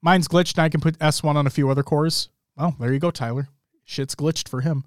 Mine's 0.00 0.28
glitched 0.28 0.56
and 0.56 0.64
I 0.64 0.68
can 0.68 0.80
put 0.80 0.98
S1 0.98 1.34
on 1.34 1.46
a 1.46 1.50
few 1.50 1.68
other 1.70 1.82
cores. 1.82 2.28
Well, 2.56 2.76
there 2.78 2.92
you 2.92 2.98
go, 2.98 3.10
Tyler. 3.10 3.48
Shit's 3.84 4.14
glitched 4.14 4.48
for 4.48 4.60
him. 4.60 4.84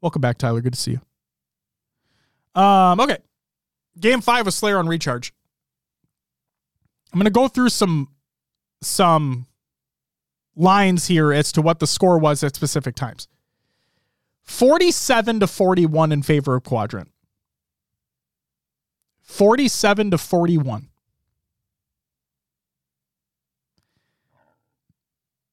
Welcome 0.00 0.22
back, 0.22 0.38
Tyler. 0.38 0.60
Good 0.60 0.72
to 0.74 0.80
see 0.80 0.92
you. 0.92 2.60
Um, 2.60 3.00
okay. 3.00 3.18
Game 3.98 4.20
five 4.20 4.46
was 4.46 4.54
Slayer 4.54 4.78
on 4.78 4.88
recharge. 4.88 5.32
I'm 7.12 7.18
gonna 7.18 7.30
go 7.30 7.48
through 7.48 7.70
some 7.70 8.08
some 8.80 9.46
lines 10.56 11.06
here 11.06 11.32
as 11.32 11.52
to 11.52 11.62
what 11.62 11.80
the 11.80 11.86
score 11.86 12.18
was 12.18 12.42
at 12.42 12.54
specific 12.54 12.94
times. 12.94 13.28
47 14.42 15.40
to 15.40 15.46
41 15.46 16.12
in 16.12 16.22
favor 16.22 16.56
of 16.56 16.64
Quadrant. 16.64 17.10
47 19.22 20.10
to 20.10 20.18
41. 20.18 20.88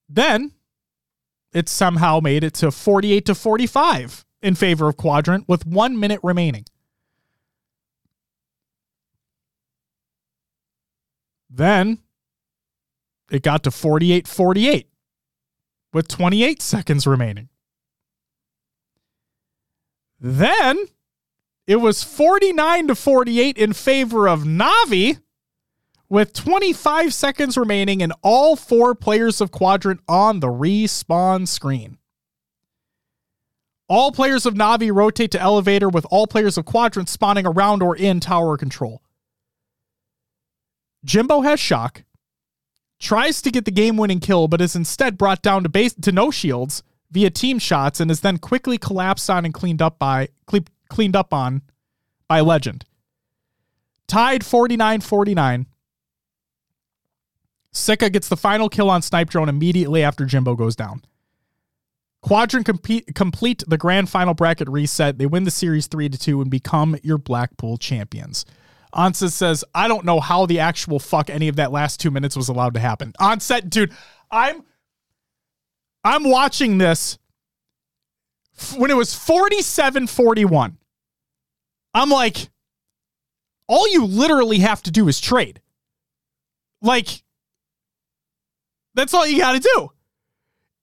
Then 0.10 0.54
it 1.54 1.70
somehow 1.70 2.20
made 2.20 2.44
it 2.44 2.54
to 2.56 2.72
48 2.72 3.26
to 3.26 3.36
45 3.36 4.26
in 4.42 4.56
favor 4.56 4.88
of 4.88 4.98
Quadrant 4.98 5.48
with 5.48 5.66
one 5.66 6.00
minute 6.00 6.20
remaining. 6.24 6.66
Then 11.50 12.00
it 13.32 13.42
got 13.44 13.64
to 13.64 13.72
48 13.72 14.28
48 14.28 14.90
with 15.94 16.08
28 16.08 16.62
seconds 16.62 17.08
remaining. 17.08 17.50
Then 20.20 20.86
it 21.66 21.78
was 21.78 22.04
49 22.04 22.88
to 22.88 22.96
48 22.96 23.58
in 23.58 23.74
favor 23.74 24.28
of 24.28 24.44
Navi 24.44 25.20
with 26.10 26.34
25 26.34 27.14
seconds 27.14 27.58
remaining 27.58 28.02
and 28.02 28.14
all 28.22 28.56
four 28.56 28.96
players 28.96 29.42
of 29.42 29.52
Quadrant 29.52 30.00
on 30.08 30.40
the 30.40 30.48
respawn 30.48 31.48
screen. 31.48 31.98
All 33.90 34.12
players 34.12 34.46
of 34.46 34.54
Navi 34.54 34.94
rotate 34.94 35.32
to 35.32 35.40
elevator 35.40 35.88
with 35.88 36.06
all 36.10 36.28
players 36.28 36.58
of 36.58 36.66
Quadrant 36.66 37.08
spawning 37.08 37.46
around 37.46 37.82
or 37.82 37.96
in 37.96 38.20
tower 38.20 38.58
control. 38.58 39.02
Jimbo 41.06 41.42
has 41.42 41.60
shock, 41.60 42.04
tries 43.00 43.42
to 43.42 43.52
get 43.52 43.64
the 43.64 43.72
game 43.72 43.96
winning 43.96 44.20
kill, 44.20 44.48
but 44.50 44.60
is 44.60 44.76
instead 44.76 45.18
brought 45.18 45.42
down 45.42 45.64
to 45.64 45.70
base 45.70 45.94
to 45.94 46.12
no 46.12 46.32
shields 46.32 46.84
via 47.12 47.30
team 47.30 47.60
shots 47.60 48.02
and 48.02 48.12
is 48.12 48.20
then 48.20 48.38
quickly 48.38 48.78
collapsed 48.78 49.30
on 49.30 49.46
and 49.46 49.54
cleaned 49.54 49.82
up 49.82 49.98
by 49.98 50.28
cleaned 50.90 51.16
up 51.16 51.34
on 51.34 51.62
by 52.28 52.42
Legend. 52.42 52.84
Tied 54.08 54.42
49-49. 54.42 55.66
Sika 57.72 58.10
gets 58.10 58.28
the 58.28 58.38
final 58.38 58.70
kill 58.70 58.90
on 58.90 59.02
Snipe 59.02 59.30
Drone 59.30 59.50
immediately 59.50 60.04
after 60.04 60.26
Jimbo 60.26 60.56
goes 60.56 60.76
down. 60.76 61.04
Quadrant 62.22 62.66
compete, 62.66 63.14
complete 63.16 63.64
the 63.68 63.78
grand 63.78 64.10
final 64.10 64.34
bracket 64.34 64.68
reset. 64.70 65.18
They 65.18 65.26
win 65.26 65.44
the 65.44 65.52
series 65.52 65.88
3 65.88 66.10
to 66.10 66.18
2 66.18 66.42
and 66.42 66.52
become 66.52 66.98
your 67.04 67.18
Blackpool 67.18 67.78
champions. 67.78 68.46
Onset 68.94 69.32
says, 69.32 69.64
I 69.76 69.88
don't 69.88 70.06
know 70.06 70.20
how 70.20 70.46
the 70.46 70.60
actual 70.60 71.00
fuck 71.00 71.30
any 71.30 71.48
of 71.48 71.58
that 71.58 71.72
last 71.72 72.00
two 72.00 72.10
minutes 72.10 72.36
was 72.36 72.50
allowed 72.50 72.74
to 72.74 72.80
happen. 72.80 73.14
Onset, 73.20 73.70
dude, 73.70 73.94
I'm 74.32 74.64
I'm 76.04 76.24
watching 76.24 76.78
this 76.78 77.18
when 78.76 78.90
it 78.90 78.96
was 78.96 79.14
47 79.14 80.08
41. 80.08 80.78
I'm 81.94 82.10
like, 82.10 82.50
all 83.68 83.92
you 83.92 84.06
literally 84.06 84.60
have 84.60 84.82
to 84.84 84.92
do 84.92 85.08
is 85.08 85.20
trade. 85.20 85.62
Like, 86.82 87.24
that's 88.94 89.14
all 89.14 89.28
you 89.28 89.40
got 89.40 89.54
to 89.54 89.60
do. 89.60 89.92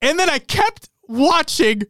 And 0.02 0.18
then 0.18 0.28
I 0.28 0.38
kept 0.38 0.90
watching. 1.08 1.82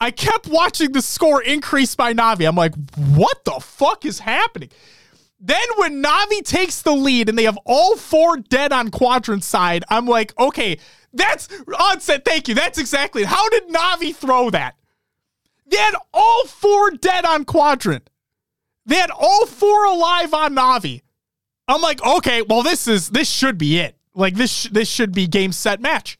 I 0.00 0.10
kept 0.10 0.46
watching 0.46 0.92
the 0.92 1.02
score 1.02 1.42
increase 1.42 1.94
by 1.94 2.14
Navi. 2.14 2.48
I'm 2.48 2.56
like, 2.56 2.74
what 2.96 3.44
the 3.44 3.60
fuck 3.60 4.06
is 4.06 4.20
happening? 4.20 4.70
Then 5.38 5.62
when 5.76 6.02
Navi 6.02 6.42
takes 6.42 6.82
the 6.82 6.92
lead 6.92 7.28
and 7.28 7.38
they 7.38 7.44
have 7.44 7.58
all 7.64 7.96
four 7.96 8.36
dead 8.36 8.72
on 8.72 8.90
Quadrant 8.90 9.44
side, 9.44 9.84
I'm 9.88 10.06
like, 10.06 10.38
okay, 10.38 10.78
that's 11.12 11.48
onset. 11.78 12.24
Thank 12.24 12.48
you. 12.48 12.54
That's 12.54 12.78
exactly. 12.78 13.24
How 13.24 13.48
did 13.48 13.68
Navi 13.68 14.14
throw 14.14 14.50
that? 14.50 14.76
They 15.66 15.76
had 15.76 15.94
all 16.12 16.46
four 16.46 16.90
dead 16.90 17.24
on 17.24 17.44
Quadrant. 17.44 18.10
They 18.86 18.96
had 18.96 19.10
all 19.10 19.46
four 19.46 19.84
alive 19.84 20.34
on 20.34 20.54
Navi. 20.54 21.02
I'm 21.68 21.80
like, 21.80 22.04
okay, 22.04 22.42
well, 22.42 22.62
this 22.62 22.88
is 22.88 23.10
this 23.10 23.30
should 23.30 23.56
be 23.56 23.78
it. 23.78 23.96
Like 24.14 24.34
this 24.34 24.64
this 24.64 24.88
should 24.88 25.12
be 25.12 25.26
game 25.26 25.52
set 25.52 25.80
match. 25.80 26.18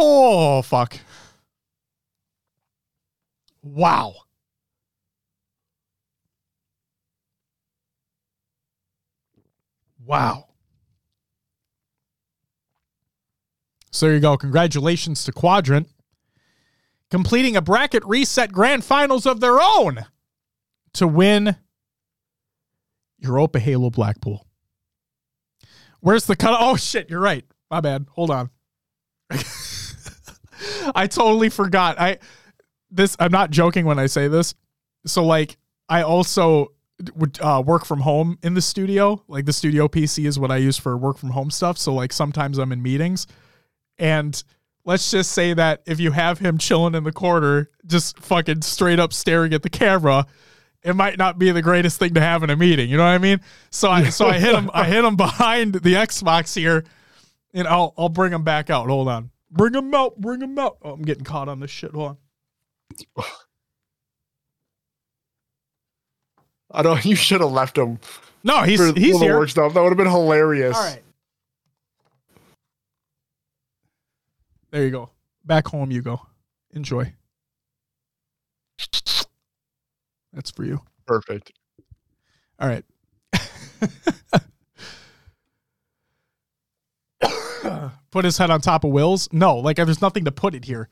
Oh 0.00 0.62
fuck. 0.62 0.96
Wow. 3.64 4.14
Wow. 10.06 10.46
So 13.90 14.06
there 14.06 14.14
you 14.14 14.20
go. 14.20 14.36
Congratulations 14.36 15.24
to 15.24 15.32
Quadrant 15.32 15.88
completing 17.10 17.56
a 17.56 17.60
bracket 17.62 18.04
reset 18.04 18.52
grand 18.52 18.84
finals 18.84 19.26
of 19.26 19.40
their 19.40 19.60
own 19.60 20.06
to 20.92 21.08
win 21.08 21.56
Europa 23.18 23.58
Halo 23.58 23.90
Blackpool. 23.90 24.46
Where's 25.98 26.26
the 26.26 26.36
cut? 26.36 26.56
Oh 26.60 26.76
shit, 26.76 27.10
you're 27.10 27.18
right. 27.18 27.44
My 27.68 27.80
bad. 27.80 28.06
Hold 28.12 28.30
on. 28.30 28.50
I 30.94 31.06
totally 31.06 31.48
forgot. 31.48 31.98
I 32.00 32.18
this 32.90 33.16
I'm 33.18 33.32
not 33.32 33.50
joking 33.50 33.84
when 33.84 33.98
I 33.98 34.06
say 34.06 34.28
this. 34.28 34.54
So 35.06 35.24
like 35.24 35.56
I 35.88 36.02
also 36.02 36.72
would 37.14 37.38
uh, 37.40 37.62
work 37.64 37.84
from 37.84 38.00
home 38.00 38.38
in 38.42 38.54
the 38.54 38.62
studio. 38.62 39.22
Like 39.28 39.46
the 39.46 39.52
studio 39.52 39.88
PC 39.88 40.26
is 40.26 40.38
what 40.38 40.50
I 40.50 40.56
use 40.56 40.76
for 40.76 40.96
work 40.96 41.18
from 41.18 41.30
home 41.30 41.50
stuff. 41.50 41.78
So 41.78 41.94
like 41.94 42.12
sometimes 42.12 42.58
I'm 42.58 42.72
in 42.72 42.82
meetings 42.82 43.26
and 43.98 44.42
let's 44.84 45.10
just 45.10 45.32
say 45.32 45.52
that 45.54 45.82
if 45.86 46.00
you 46.00 46.12
have 46.12 46.38
him 46.38 46.56
chilling 46.56 46.94
in 46.94 47.04
the 47.04 47.12
corner, 47.12 47.68
just 47.86 48.18
fucking 48.20 48.62
straight 48.62 48.98
up 48.98 49.12
staring 49.12 49.52
at 49.52 49.62
the 49.62 49.70
camera, 49.70 50.26
it 50.82 50.94
might 50.94 51.18
not 51.18 51.38
be 51.38 51.50
the 51.50 51.60
greatest 51.62 51.98
thing 51.98 52.14
to 52.14 52.20
have 52.20 52.42
in 52.42 52.50
a 52.50 52.56
meeting. 52.56 52.88
You 52.88 52.96
know 52.96 53.04
what 53.04 53.10
I 53.10 53.18
mean? 53.18 53.40
So 53.70 53.90
I 53.90 54.08
so 54.08 54.26
I 54.26 54.38
hit 54.38 54.54
him 54.54 54.70
I 54.72 54.84
hit 54.84 55.04
him 55.04 55.16
behind 55.16 55.74
the 55.74 55.94
Xbox 55.94 56.54
here, 56.56 56.84
and 57.52 57.68
I'll 57.68 57.92
I'll 57.98 58.08
bring 58.08 58.32
him 58.32 58.44
back 58.44 58.70
out. 58.70 58.88
Hold 58.88 59.08
on, 59.08 59.30
bring 59.50 59.74
him 59.74 59.94
out, 59.94 60.20
bring 60.20 60.40
him 60.40 60.58
out. 60.58 60.78
Oh, 60.82 60.92
I'm 60.92 61.02
getting 61.02 61.24
caught 61.24 61.48
on 61.48 61.60
this 61.60 61.70
shit. 61.70 61.92
Hold 61.92 62.16
on. 63.16 63.24
I 66.70 66.82
don't. 66.82 67.04
You 67.04 67.16
should 67.16 67.40
have 67.40 67.52
left 67.52 67.78
him. 67.78 67.98
No, 68.44 68.62
he's 68.62 68.94
he's 68.94 69.20
here. 69.20 69.38
Work 69.38 69.48
stuff. 69.50 69.74
That 69.74 69.82
would 69.82 69.90
have 69.90 69.96
been 69.96 70.06
hilarious. 70.06 70.76
All 70.76 70.82
right. 70.82 71.02
There 74.70 74.84
you 74.84 74.90
go. 74.90 75.10
Back 75.44 75.66
home 75.68 75.90
you 75.90 76.02
go. 76.02 76.20
Enjoy. 76.72 77.12
That's 80.32 80.50
for 80.50 80.64
you. 80.64 80.82
Perfect. 81.06 81.52
All 82.60 82.68
right. 82.68 82.84
put 88.10 88.24
his 88.24 88.38
head 88.38 88.50
on 88.50 88.60
top 88.60 88.84
of 88.84 88.90
Will's? 88.90 89.28
No, 89.32 89.56
like 89.56 89.76
there's 89.76 90.02
nothing 90.02 90.24
to 90.24 90.32
put 90.32 90.54
it 90.54 90.64
here. 90.64 90.88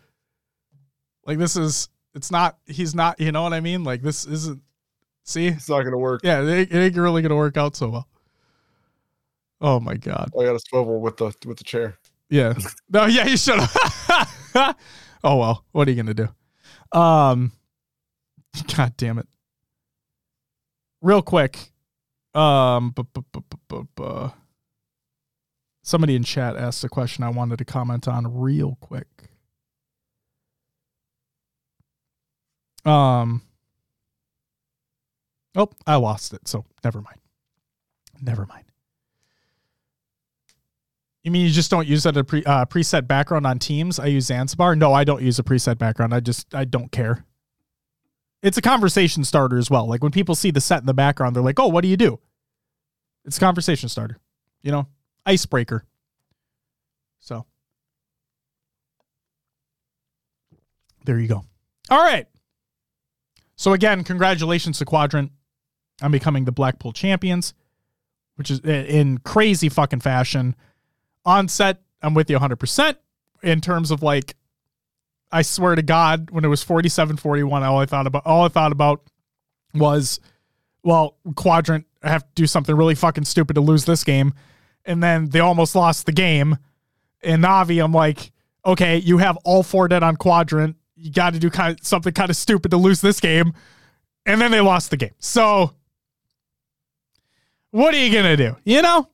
Like 1.27 1.39
this 1.39 1.57
is 1.57 1.89
it's 2.15 2.31
not 2.31 2.59
he's 2.67 2.95
not, 2.95 3.21
you 3.21 3.33
know 3.33 3.43
what 3.43 3.53
I 3.53 3.61
mean? 3.61 3.85
Like 3.85 4.03
this 4.03 4.27
isn't 4.27 4.63
see? 5.25 5.49
It's 5.49 5.69
not 5.69 5.83
gonna 5.83 5.99
work. 5.99 6.23
Yeah, 6.25 6.43
it, 6.43 6.73
it 6.73 6.77
ain't 6.77 6.97
really 6.97 7.23
gonna 7.23 7.37
work 7.37 7.57
out 7.57 7.77
so 7.77 7.89
well. 7.89 8.09
Oh 9.61 9.81
my 9.81 9.95
god. 9.97 10.31
I 10.39 10.45
got 10.45 10.55
a 10.55 10.61
swivel 10.61 11.01
with 11.01 11.17
the 11.17 11.35
with 11.47 11.59
the 11.59 11.65
chair. 11.65 11.99
Yeah. 12.31 12.55
No, 12.89 13.07
yeah, 13.07 13.27
you 13.27 13.37
should 13.37 13.59
have. 13.59 14.77
oh 15.25 15.37
well, 15.37 15.65
what 15.73 15.89
are 15.89 15.91
you 15.91 15.97
gonna 16.03 16.15
do? 16.15 16.29
Um 16.99 17.53
God 18.77 18.97
damn 18.97 19.19
it. 19.19 19.27
Real 21.03 21.23
quick. 21.23 21.73
Um 22.35 22.95
somebody 25.87 26.17
in 26.17 26.25
chat 26.25 26.57
asked 26.57 26.83
a 26.83 26.89
question 26.89 27.23
I 27.23 27.29
wanted 27.29 27.59
to 27.59 27.65
comment 27.65 28.09
on 28.09 28.41
real 28.41 28.77
quick. 28.81 29.07
Um 32.85 33.43
Oh, 35.55 35.71
I 35.87 35.97
lost 35.97 36.35
it, 36.35 36.47
so 36.47 36.67
never 36.85 37.01
mind. 37.01 37.19
Never 38.21 38.45
mind. 38.45 38.65
You 41.23 41.31
mean 41.31 41.47
you 41.47 41.51
just 41.51 41.71
don't 41.71 41.89
use 41.89 42.03
that 42.03 42.17
a 42.17 42.23
pre, 42.25 42.45
uh, 42.45 42.67
preset 42.67 43.09
background 43.09 43.47
on 43.47 43.59
Teams? 43.59 43.99
I 43.99 44.07
use 44.07 44.27
Zanzibar. 44.27 44.77
No, 44.77 44.93
I 44.93 45.03
don't 45.05 45.23
use 45.23 45.39
a 45.39 45.43
preset 45.43 45.79
background. 45.79 46.13
I 46.15 46.21
just 46.21 46.55
I 46.55 46.65
don't 46.65 46.93
care. 46.93 47.25
It's 48.43 48.59
a 48.59 48.63
conversation 48.63 49.25
starter 49.25 49.57
as 49.57 49.71
well. 49.71 49.89
Like 49.89 50.03
when 50.03 50.13
people 50.13 50.35
see 50.35 50.51
the 50.51 50.61
set 50.61 50.81
in 50.81 50.87
the 50.87 50.95
background, 50.95 51.35
they're 51.35 51.43
like, 51.43 51.59
"Oh, 51.59 51.69
what 51.69 51.81
do 51.81 51.89
you 51.89 51.97
do?" 51.97 52.21
It's 53.25 53.39
a 53.39 53.41
conversation 53.41 53.89
starter. 53.89 54.19
You 54.63 54.73
know, 54.73 54.87
icebreaker. 55.27 55.85
So 57.21 57.45
there 61.05 61.19
you 61.19 61.29
go. 61.29 61.45
All 61.91 62.03
right. 62.03 62.27
So 63.57 63.73
again, 63.73 64.05
congratulations 64.05 64.79
to 64.79 64.85
Quadrant 64.85 65.33
on 66.01 66.11
becoming 66.11 66.45
the 66.45 66.53
Blackpool 66.53 66.93
champions, 66.93 67.53
which 68.37 68.51
is 68.51 68.61
eh, 68.65 68.85
in 68.85 69.19
crazy 69.19 69.69
fucking 69.69 70.01
fashion 70.01 70.55
Onset, 71.27 71.83
I'm 72.01 72.15
with 72.15 72.31
you 72.31 72.39
100% 72.39 72.97
in 73.43 73.61
terms 73.61 73.91
of 73.91 74.03
like, 74.03 74.37
I 75.33 75.43
swear 75.43 75.75
to 75.75 75.83
God, 75.83 76.31
when 76.31 76.45
it 76.45 76.49
was 76.49 76.63
47 76.63 77.17
41, 77.17 77.65
all 77.65 77.79
I 77.79 77.85
thought 77.85 78.07
about, 78.07 78.25
all 78.25 78.45
I 78.45 78.49
thought 78.49 78.71
about 78.71 79.03
was, 79.75 80.21
well, 80.85 81.17
Quadrant, 81.35 81.85
I 82.01 82.11
have 82.11 82.23
to 82.23 82.33
do 82.37 82.47
something 82.47 82.77
really 82.77 82.95
fucking 82.95 83.25
stupid 83.25 83.55
to 83.55 83.61
lose 83.61 83.87
this 83.87 84.05
game. 84.05 84.35
And 84.87 85.03
then 85.03 85.29
they 85.31 85.41
almost 85.41 85.75
lost 85.75 86.07
the 86.07 86.13
game. 86.13 86.57
And 87.23 87.43
Navi, 87.43 87.83
I'm 87.83 87.93
like, 87.93 88.33
okay, 88.65 88.99
you 88.99 89.19
have 89.19 89.37
all 89.45 89.63
four 89.63 89.89
dead 89.89 90.03
on 90.03 90.17
Quadrant. 90.17 90.77
You 90.95 91.13
got 91.13 91.35
to 91.35 91.39
do 91.39 91.51
kind 91.51 91.79
of 91.79 91.85
something 91.85 92.13
kind 92.13 92.31
of 92.31 92.37
stupid 92.37 92.71
to 92.71 92.77
lose 92.77 93.01
this 93.01 93.21
game. 93.21 93.53
And 94.25 94.41
then 94.41 94.51
they 94.51 94.61
lost 94.61 94.91
the 94.91 94.97
game. 94.97 95.15
So, 95.19 95.73
what 97.71 97.95
are 97.95 97.99
you 97.99 98.13
going 98.13 98.25
to 98.25 98.37
do? 98.37 98.57
You 98.65 98.83
know? 98.83 99.09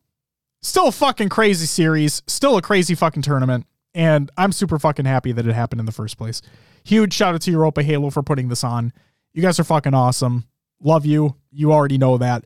still 0.63 0.89
a 0.89 0.93
fucking 0.93 1.29
crazy 1.29 1.67
series, 1.67 2.23
still 2.27 2.57
a 2.57 2.63
crazy 2.63 2.95
fucking 2.95 3.23
tournament, 3.23 3.67
and 3.95 4.31
I'm 4.37 4.53
super 4.53 4.79
fucking 4.79 5.05
happy 5.05 5.33
that 5.33 5.47
it 5.47 5.53
happened 5.53 5.81
in 5.81 5.87
the 5.87 5.93
first 5.93 6.17
place. 6.17 6.41
Huge 6.85 7.13
shout 7.13 7.35
out 7.35 7.43
to 7.43 7.51
Europa 7.51 7.83
Halo 7.83 8.11
for 8.11 8.23
putting 8.23 8.49
this 8.49 8.65
on. 8.65 8.93
You 9.35 9.43
guys 9.43 9.61
are 9.61 9.65
fucking 9.65 9.95
awesome. 9.95 10.47
Love 10.81 11.05
you. 11.05 11.37
You 11.51 11.73
already 11.73 11.99
know 11.99 12.19
that. 12.19 12.45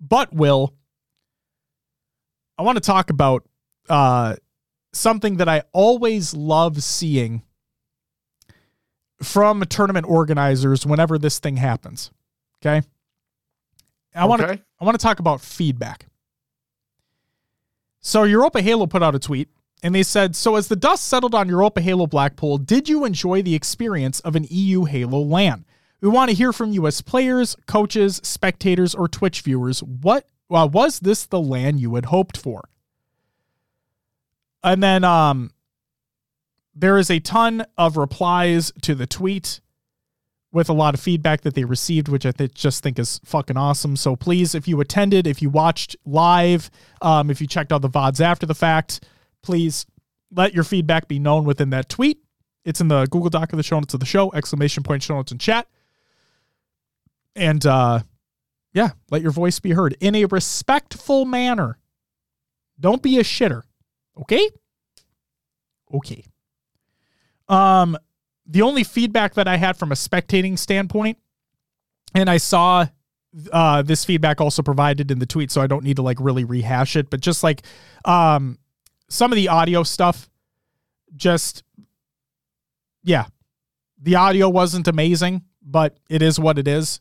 But 0.00 0.32
Will, 0.32 0.74
I 2.58 2.62
want 2.62 2.76
to 2.76 2.80
talk 2.80 3.10
about 3.10 3.46
uh, 3.88 4.36
something 4.92 5.36
that 5.36 5.48
I 5.48 5.62
always 5.72 6.34
love 6.34 6.82
seeing 6.82 7.42
from 9.22 9.62
tournament 9.62 10.06
organizers 10.08 10.86
whenever 10.86 11.18
this 11.18 11.38
thing 11.38 11.56
happens. 11.56 12.10
Okay. 12.60 12.86
I 14.14 14.24
want 14.24 14.42
to 14.42 14.60
I 14.80 14.84
want 14.84 14.98
to 14.98 15.02
talk 15.02 15.20
about 15.20 15.40
feedback. 15.42 16.06
So 18.00 18.22
Europa 18.22 18.62
Halo 18.62 18.86
put 18.86 19.02
out 19.02 19.14
a 19.14 19.18
tweet 19.18 19.48
and 19.82 19.94
they 19.94 20.02
said, 20.02 20.34
"So 20.34 20.56
as 20.56 20.68
the 20.68 20.76
dust 20.76 21.06
settled 21.06 21.34
on 21.34 21.48
Europa 21.48 21.82
Halo 21.82 22.06
Blackpool, 22.06 22.56
did 22.56 22.88
you 22.88 23.04
enjoy 23.04 23.42
the 23.42 23.54
experience 23.54 24.20
of 24.20 24.34
an 24.34 24.46
EU 24.48 24.84
Halo 24.84 25.20
LAN? 25.20 25.66
We 26.00 26.08
want 26.08 26.30
to 26.30 26.36
hear 26.36 26.52
from 26.52 26.72
you 26.72 26.86
as 26.86 27.02
players, 27.02 27.56
coaches, 27.66 28.20
spectators, 28.22 28.94
or 28.94 29.08
Twitch 29.08 29.42
viewers. 29.42 29.82
What 29.82 30.26
uh, 30.50 30.68
was 30.70 31.00
this 31.00 31.26
the 31.26 31.40
LAN 31.40 31.78
you 31.78 31.94
had 31.94 32.06
hoped 32.06 32.36
for?" 32.36 32.68
And 34.62 34.82
then 34.82 35.04
um 35.04 35.50
there 36.74 36.98
is 36.98 37.10
a 37.10 37.18
ton 37.20 37.64
of 37.78 37.96
replies 37.96 38.70
to 38.82 38.94
the 38.94 39.06
tweet 39.06 39.60
with 40.52 40.68
a 40.68 40.72
lot 40.72 40.94
of 40.94 41.00
feedback 41.00 41.40
that 41.40 41.54
they 41.54 41.64
received, 41.64 42.08
which 42.08 42.24
I 42.24 42.30
th- 42.30 42.54
just 42.54 42.82
think 42.82 42.98
is 42.98 43.20
fucking 43.24 43.56
awesome. 43.56 43.96
So 43.96 44.14
please, 44.14 44.54
if 44.54 44.68
you 44.68 44.80
attended, 44.80 45.26
if 45.26 45.42
you 45.42 45.50
watched 45.50 45.96
live, 46.04 46.70
um, 47.02 47.30
if 47.30 47.40
you 47.40 47.46
checked 47.46 47.72
out 47.72 47.82
the 47.82 47.90
VODs 47.90 48.20
after 48.20 48.46
the 48.46 48.54
fact, 48.54 49.04
please 49.42 49.86
let 50.30 50.54
your 50.54 50.64
feedback 50.64 51.08
be 51.08 51.18
known 51.18 51.44
within 51.44 51.70
that 51.70 51.88
tweet. 51.88 52.18
It's 52.64 52.80
in 52.80 52.88
the 52.88 53.06
Google 53.06 53.30
Doc 53.30 53.52
of 53.52 53.56
the 53.56 53.62
show 53.62 53.78
notes 53.78 53.94
of 53.94 54.00
the 54.00 54.06
show, 54.06 54.32
exclamation 54.32 54.82
point 54.82 55.02
show 55.02 55.14
notes 55.14 55.32
in 55.32 55.38
chat. 55.38 55.66
And 57.34 57.64
uh, 57.64 58.00
yeah, 58.76 58.90
let 59.10 59.22
your 59.22 59.30
voice 59.30 59.58
be 59.58 59.70
heard 59.70 59.96
in 60.00 60.14
a 60.14 60.26
respectful 60.26 61.24
manner. 61.24 61.78
Don't 62.78 63.02
be 63.02 63.18
a 63.18 63.22
shitter. 63.22 63.62
Okay? 64.20 64.50
Okay. 65.94 66.26
Um, 67.48 67.96
the 68.44 68.60
only 68.60 68.84
feedback 68.84 69.32
that 69.32 69.48
I 69.48 69.56
had 69.56 69.78
from 69.78 69.92
a 69.92 69.94
spectating 69.94 70.58
standpoint, 70.58 71.16
and 72.14 72.28
I 72.28 72.36
saw 72.36 72.86
uh, 73.50 73.80
this 73.80 74.04
feedback 74.04 74.42
also 74.42 74.62
provided 74.62 75.10
in 75.10 75.20
the 75.20 75.26
tweet, 75.26 75.50
so 75.50 75.62
I 75.62 75.66
don't 75.66 75.82
need 75.82 75.96
to 75.96 76.02
like 76.02 76.18
really 76.20 76.44
rehash 76.44 76.96
it, 76.96 77.08
but 77.08 77.22
just 77.22 77.42
like 77.42 77.62
um, 78.04 78.58
some 79.08 79.32
of 79.32 79.36
the 79.36 79.48
audio 79.48 79.84
stuff, 79.84 80.28
just 81.14 81.62
yeah, 83.02 83.24
the 84.02 84.16
audio 84.16 84.50
wasn't 84.50 84.86
amazing, 84.86 85.44
but 85.62 85.96
it 86.10 86.20
is 86.20 86.38
what 86.38 86.58
it 86.58 86.68
is. 86.68 87.00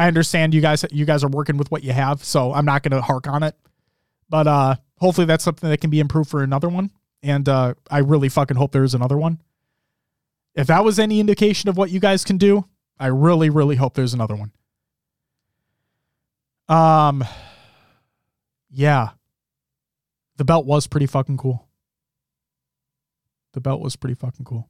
I 0.00 0.06
understand 0.06 0.54
you 0.54 0.62
guys 0.62 0.84
you 0.90 1.04
guys 1.04 1.22
are 1.22 1.28
working 1.28 1.58
with 1.58 1.70
what 1.70 1.84
you 1.84 1.92
have, 1.92 2.24
so 2.24 2.54
I'm 2.54 2.64
not 2.64 2.82
going 2.82 2.92
to 2.92 3.02
hark 3.02 3.28
on 3.28 3.42
it. 3.42 3.54
But 4.30 4.46
uh 4.46 4.76
hopefully 4.98 5.26
that's 5.26 5.44
something 5.44 5.68
that 5.68 5.80
can 5.80 5.90
be 5.90 6.00
improved 6.00 6.30
for 6.30 6.42
another 6.42 6.68
one. 6.68 6.90
And 7.22 7.46
uh 7.48 7.74
I 7.90 7.98
really 7.98 8.30
fucking 8.30 8.56
hope 8.56 8.72
there's 8.72 8.94
another 8.94 9.18
one. 9.18 9.42
If 10.54 10.68
that 10.68 10.84
was 10.84 10.98
any 10.98 11.20
indication 11.20 11.68
of 11.68 11.76
what 11.76 11.90
you 11.90 12.00
guys 12.00 12.24
can 12.24 12.38
do, 12.38 12.64
I 12.98 13.08
really, 13.08 13.50
really 13.50 13.76
hope 13.76 13.94
there's 13.94 14.14
another 14.14 14.36
one. 14.36 14.52
Um, 16.68 17.24
yeah, 18.70 19.10
the 20.36 20.44
belt 20.44 20.66
was 20.66 20.86
pretty 20.86 21.06
fucking 21.06 21.36
cool. 21.36 21.68
The 23.52 23.60
belt 23.60 23.80
was 23.80 23.96
pretty 23.96 24.14
fucking 24.14 24.44
cool. 24.44 24.68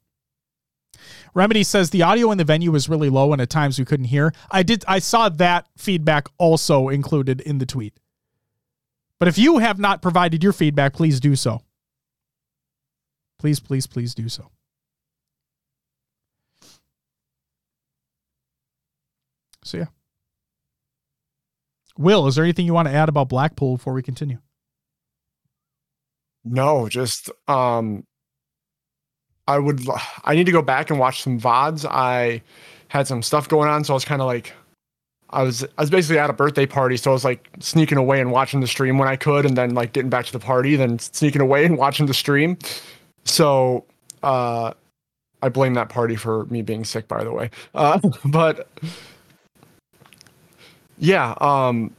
Remedy 1.35 1.63
says 1.63 1.91
the 1.91 2.03
audio 2.03 2.31
in 2.31 2.39
the 2.39 2.45
venue 2.45 2.73
was 2.73 2.89
really 2.89 3.11
low 3.11 3.33
and 3.33 3.41
at 3.41 3.51
times 3.51 3.79
we 3.79 3.85
couldn't 3.85 4.07
hear. 4.07 4.33
I 4.51 4.63
did 4.63 4.85
I 4.89 4.99
saw 4.99 5.29
that 5.29 5.67
feedback 5.77 6.29
also 6.39 6.89
included 6.89 7.41
in 7.41 7.59
the 7.59 7.67
tweet. 7.67 7.95
But 9.19 9.29
if 9.29 9.39
you 9.39 9.59
have 9.59 9.79
not 9.79 10.03
provided 10.03 10.43
your 10.43 10.53
feedback, 10.53 10.95
please 10.95 11.21
do 11.21 11.37
so. 11.37 11.63
Please, 13.39 13.61
please, 13.61 13.87
please 13.87 14.15
do 14.15 14.29
so. 14.29 14.51
So 19.63 19.79
yeah. 19.79 19.87
Will, 21.99 22.27
is 22.27 22.35
there 22.35 22.45
anything 22.45 22.65
you 22.65 22.73
want 22.73 22.89
to 22.89 22.95
add 22.95 23.11
about 23.11 23.29
Blackpool 23.29 23.77
before 23.77 23.93
we 23.93 24.03
continue? 24.03 24.39
No, 26.45 26.89
just 26.89 27.31
um 27.47 28.05
I 29.51 29.59
would 29.59 29.85
I 30.25 30.37
need 30.37 30.47
to 30.47 30.53
go 30.53 30.63
back 30.63 30.91
and 30.91 30.99
watch 31.01 31.23
some 31.23 31.41
VODs. 31.41 31.85
I 31.85 32.41
had 32.87 33.09
some 33.09 33.21
stuff 33.21 33.49
going 33.49 33.69
on, 33.69 33.83
so 33.83 33.93
I 33.93 33.97
was 33.97 34.05
kind 34.05 34.23
of 34.23 34.27
like 34.27 34.53
I 35.31 35.43
was 35.43 35.65
I 35.77 35.83
was 35.83 35.91
basically 35.91 36.21
at 36.21 36.31
a 36.31 36.33
birthday 36.33 36.67
party, 36.67 36.97
so 36.97 37.11
I 37.11 37.15
was 37.15 37.25
like 37.25 37.49
sneaking 37.59 37.99
away 37.99 38.21
and 38.21 38.31
watching 38.31 38.61
the 38.61 38.69
stream 38.69 38.97
when 38.97 39.09
I 39.09 39.17
could 39.17 39.45
and 39.45 39.57
then 39.57 39.75
like 39.75 39.93
getting 39.93 40.09
back 40.09 40.27
to 40.27 40.33
the 40.33 40.39
party, 40.39 40.77
then 40.77 41.01
sneaking 41.01 41.43
away 41.43 41.65
and 41.65 41.77
watching 41.85 42.07
the 42.07 42.15
stream. 42.15 42.59
So 43.25 43.85
uh 44.23 44.73
I 45.43 45.49
blame 45.49 45.75
that 45.75 45.89
party 45.89 46.15
for 46.15 46.45
me 46.47 46.63
being 46.63 46.85
sick 46.85 47.09
by 47.09 47.25
the 47.25 47.33
way. 47.33 47.51
Uh 47.75 47.99
but 48.27 48.69
yeah, 50.99 51.35
um 51.41 51.91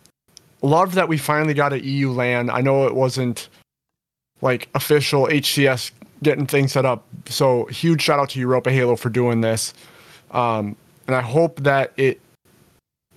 love 0.61 0.93
that 0.95 1.09
we 1.09 1.17
finally 1.17 1.53
got 1.53 1.73
a 1.73 1.83
EU 1.83 2.11
LAN. 2.11 2.49
I 2.49 2.61
know 2.61 2.87
it 2.87 2.95
wasn't 2.95 3.49
like 4.41 4.69
official 4.73 5.27
HCS 5.27 5.91
getting 6.23 6.45
things 6.45 6.73
set 6.73 6.85
up. 6.85 7.05
So 7.25 7.65
huge 7.65 8.01
shout 8.01 8.19
out 8.19 8.29
to 8.31 8.39
Europa 8.39 8.71
Halo 8.71 8.95
for 8.95 9.09
doing 9.09 9.41
this. 9.41 9.73
Um, 10.31 10.75
and 11.07 11.15
I 11.15 11.21
hope 11.21 11.61
that 11.61 11.93
it 11.97 12.21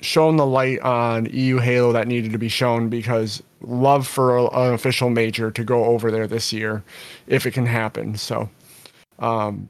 shone 0.01 0.37
the 0.37 0.47
light 0.47 0.81
on 0.81 1.27
EU 1.27 1.59
Halo 1.59 1.93
that 1.93 2.09
needed 2.09 2.33
to 2.33 2.39
be 2.39 2.49
shown 2.49 2.89
because 2.89 3.43
love 3.61 4.07
for 4.07 4.37
a, 4.37 4.47
an 4.49 4.75
official 4.75 5.11
major 5.11 5.51
to 5.51 5.65
go 5.65 5.85
over 5.85 6.11
there 6.11 6.27
this 6.27 6.53
year 6.53 6.83
if 7.27 7.47
it 7.47 7.53
can 7.53 7.67
happen. 7.67 8.17
So 8.17 8.49
um, 9.19 9.69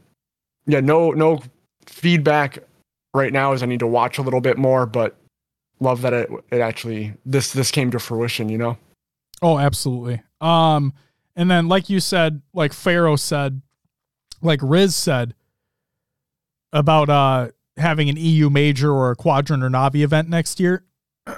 yeah, 0.66 0.80
no 0.80 1.10
no 1.10 1.42
feedback 1.86 2.58
right 3.12 3.32
now 3.32 3.52
as 3.52 3.62
I 3.62 3.66
need 3.66 3.80
to 3.80 3.86
watch 3.86 4.18
a 4.18 4.22
little 4.22 4.40
bit 4.40 4.58
more, 4.58 4.86
but 4.86 5.16
love 5.80 6.02
that 6.02 6.12
it 6.12 6.30
it 6.50 6.60
actually 6.60 7.12
this 7.26 7.52
this 7.52 7.70
came 7.70 7.90
to 7.90 7.98
fruition, 7.98 8.48
you 8.48 8.58
know. 8.58 8.76
Oh, 9.42 9.58
absolutely. 9.58 10.22
Um, 10.40 10.94
and 11.36 11.50
then 11.50 11.68
like 11.68 11.88
you 11.90 12.00
said, 12.00 12.42
like 12.52 12.72
Pharaoh 12.72 13.16
said, 13.16 13.62
like 14.42 14.60
Riz 14.62 14.94
said 14.94 15.34
about 16.72 17.08
uh 17.08 17.48
having 17.76 18.08
an 18.08 18.16
EU 18.16 18.50
major 18.50 18.92
or 18.92 19.10
a 19.10 19.16
quadrant 19.16 19.62
or 19.62 19.68
Navi 19.68 20.02
event 20.02 20.28
next 20.28 20.60
year. 20.60 20.84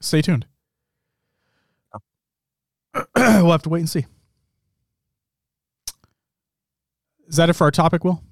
Stay 0.00 0.22
tuned. 0.22 0.46
we'll 3.16 3.50
have 3.50 3.62
to 3.62 3.68
wait 3.68 3.80
and 3.80 3.90
see. 3.90 4.06
Is 7.28 7.36
that 7.36 7.48
it 7.48 7.52
for 7.52 7.64
our 7.64 7.70
topic, 7.70 8.02
Will? 8.02 8.22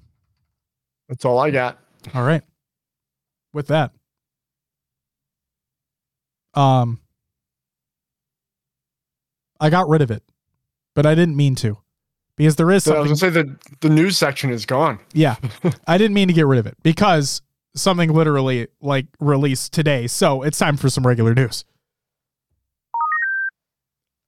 That's 1.07 1.23
all 1.23 1.39
I 1.39 1.51
got. 1.51 1.79
All 2.13 2.23
right. 2.23 2.43
With 3.53 3.67
that, 3.67 3.91
um, 6.53 6.99
I 9.59 9.69
got 9.69 9.87
rid 9.89 10.01
of 10.01 10.11
it, 10.11 10.23
but 10.95 11.05
I 11.05 11.15
didn't 11.15 11.35
mean 11.35 11.55
to, 11.55 11.77
because 12.37 12.55
there 12.55 12.71
is 12.71 12.83
So 12.85 12.95
I 12.95 12.99
was 12.99 13.07
gonna 13.07 13.15
say 13.17 13.29
the 13.29 13.57
the 13.81 13.89
news 13.89 14.17
section 14.17 14.49
is 14.51 14.65
gone. 14.65 14.99
Yeah, 15.13 15.35
I 15.87 15.97
didn't 15.97 16.13
mean 16.13 16.27
to 16.29 16.33
get 16.33 16.45
rid 16.45 16.59
of 16.59 16.65
it 16.67 16.77
because 16.83 17.41
something 17.75 18.11
literally 18.13 18.67
like 18.81 19.05
released 19.19 19.73
today. 19.73 20.07
So 20.07 20.41
it's 20.43 20.57
time 20.57 20.77
for 20.77 20.89
some 20.89 21.05
regular 21.05 21.33
news. 21.35 21.65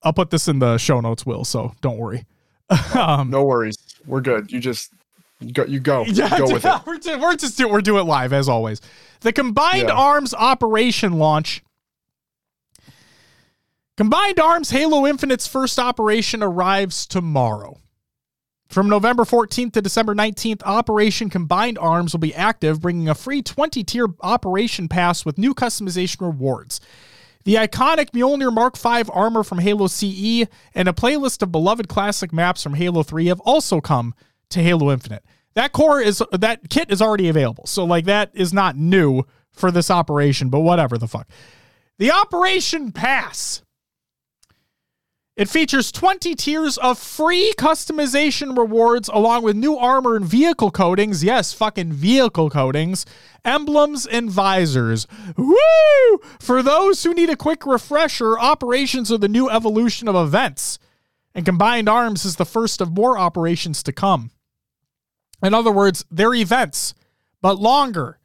I'll 0.03 0.13
put 0.13 0.31
this 0.31 0.47
in 0.47 0.59
the 0.59 0.77
show 0.77 0.99
notes, 0.99 1.25
Will. 1.25 1.45
So 1.45 1.73
don't 1.81 1.97
worry. 1.97 2.25
um, 2.95 3.29
No 3.29 3.43
worries, 3.45 3.77
we're 4.05 4.21
good. 4.21 4.51
You 4.51 4.59
just 4.59 4.91
you 5.39 5.51
go. 5.51 5.63
You 5.65 5.79
go. 5.79 6.03
Yeah, 6.07 6.37
go 6.37 6.51
with 6.53 6.65
it. 6.65 6.81
We're 6.85 6.97
just, 6.99 7.19
we're 7.21 7.35
just 7.35 7.57
do, 7.57 7.67
we're 7.67 7.81
doing 7.81 8.01
it 8.01 8.07
live 8.07 8.31
as 8.31 8.47
always. 8.47 8.79
The 9.21 9.33
Combined 9.33 9.87
Yeah. 9.87 9.93
Arms 9.95 10.33
Operation 10.35 11.13
launch. 11.13 11.63
Combined 14.01 14.39
Arms 14.39 14.71
Halo 14.71 15.05
Infinite's 15.05 15.45
first 15.45 15.77
operation 15.77 16.41
arrives 16.41 17.05
tomorrow. 17.05 17.77
From 18.67 18.89
November 18.89 19.25
14th 19.25 19.73
to 19.73 19.81
December 19.83 20.15
19th, 20.15 20.63
Operation 20.63 21.29
Combined 21.29 21.77
Arms 21.77 22.11
will 22.11 22.19
be 22.19 22.33
active, 22.33 22.81
bringing 22.81 23.07
a 23.09 23.13
free 23.13 23.43
20 23.43 23.83
tier 23.83 24.07
operation 24.21 24.87
pass 24.87 25.23
with 25.23 25.37
new 25.37 25.53
customization 25.53 26.21
rewards. 26.21 26.81
The 27.43 27.53
iconic 27.53 28.09
Mjolnir 28.09 28.51
Mark 28.51 28.75
V 28.75 29.03
armor 29.13 29.43
from 29.43 29.59
Halo 29.59 29.85
CE 29.85 30.47
and 30.73 30.87
a 30.87 30.93
playlist 30.93 31.43
of 31.43 31.51
beloved 31.51 31.87
classic 31.87 32.33
maps 32.33 32.63
from 32.63 32.73
Halo 32.73 33.03
3 33.03 33.27
have 33.27 33.41
also 33.41 33.81
come 33.81 34.15
to 34.49 34.63
Halo 34.63 34.91
Infinite. 34.91 35.23
That 35.53 35.73
core 35.73 36.01
is 36.01 36.23
that 36.31 36.71
kit 36.71 36.89
is 36.89 37.03
already 37.03 37.29
available. 37.29 37.67
So 37.67 37.83
like 37.83 38.05
that 38.05 38.31
is 38.33 38.51
not 38.51 38.75
new 38.75 39.25
for 39.51 39.69
this 39.69 39.91
operation, 39.91 40.49
but 40.49 40.61
whatever 40.61 40.97
the 40.97 41.07
fuck. 41.07 41.29
The 41.99 42.11
Operation 42.11 42.91
Pass 42.91 43.61
It 45.37 45.47
features 45.47 45.93
20 45.93 46.35
tiers 46.35 46.77
of 46.77 46.99
free 46.99 47.53
customization 47.57 48.57
rewards 48.57 49.07
along 49.07 49.43
with 49.43 49.55
new 49.55 49.77
armor 49.77 50.17
and 50.17 50.25
vehicle 50.25 50.71
coatings. 50.71 51.23
Yes, 51.23 51.53
fucking 51.53 51.93
vehicle 51.93 52.49
coatings, 52.49 53.05
emblems, 53.45 54.05
and 54.05 54.29
visors. 54.29 55.07
Woo! 55.37 56.19
For 56.41 56.61
those 56.61 57.03
who 57.03 57.13
need 57.13 57.29
a 57.29 57.37
quick 57.37 57.65
refresher, 57.65 58.37
operations 58.37 59.09
are 59.09 59.17
the 59.17 59.29
new 59.29 59.49
evolution 59.49 60.09
of 60.09 60.15
events, 60.15 60.77
and 61.33 61.45
combined 61.45 61.87
arms 61.87 62.25
is 62.25 62.35
the 62.35 62.45
first 62.45 62.81
of 62.81 62.91
more 62.91 63.17
operations 63.17 63.81
to 63.83 63.93
come. 63.93 64.31
In 65.41 65.53
other 65.53 65.71
words, 65.71 66.03
they're 66.11 66.33
events, 66.33 66.93
but 67.41 67.57
longer. 67.57 68.19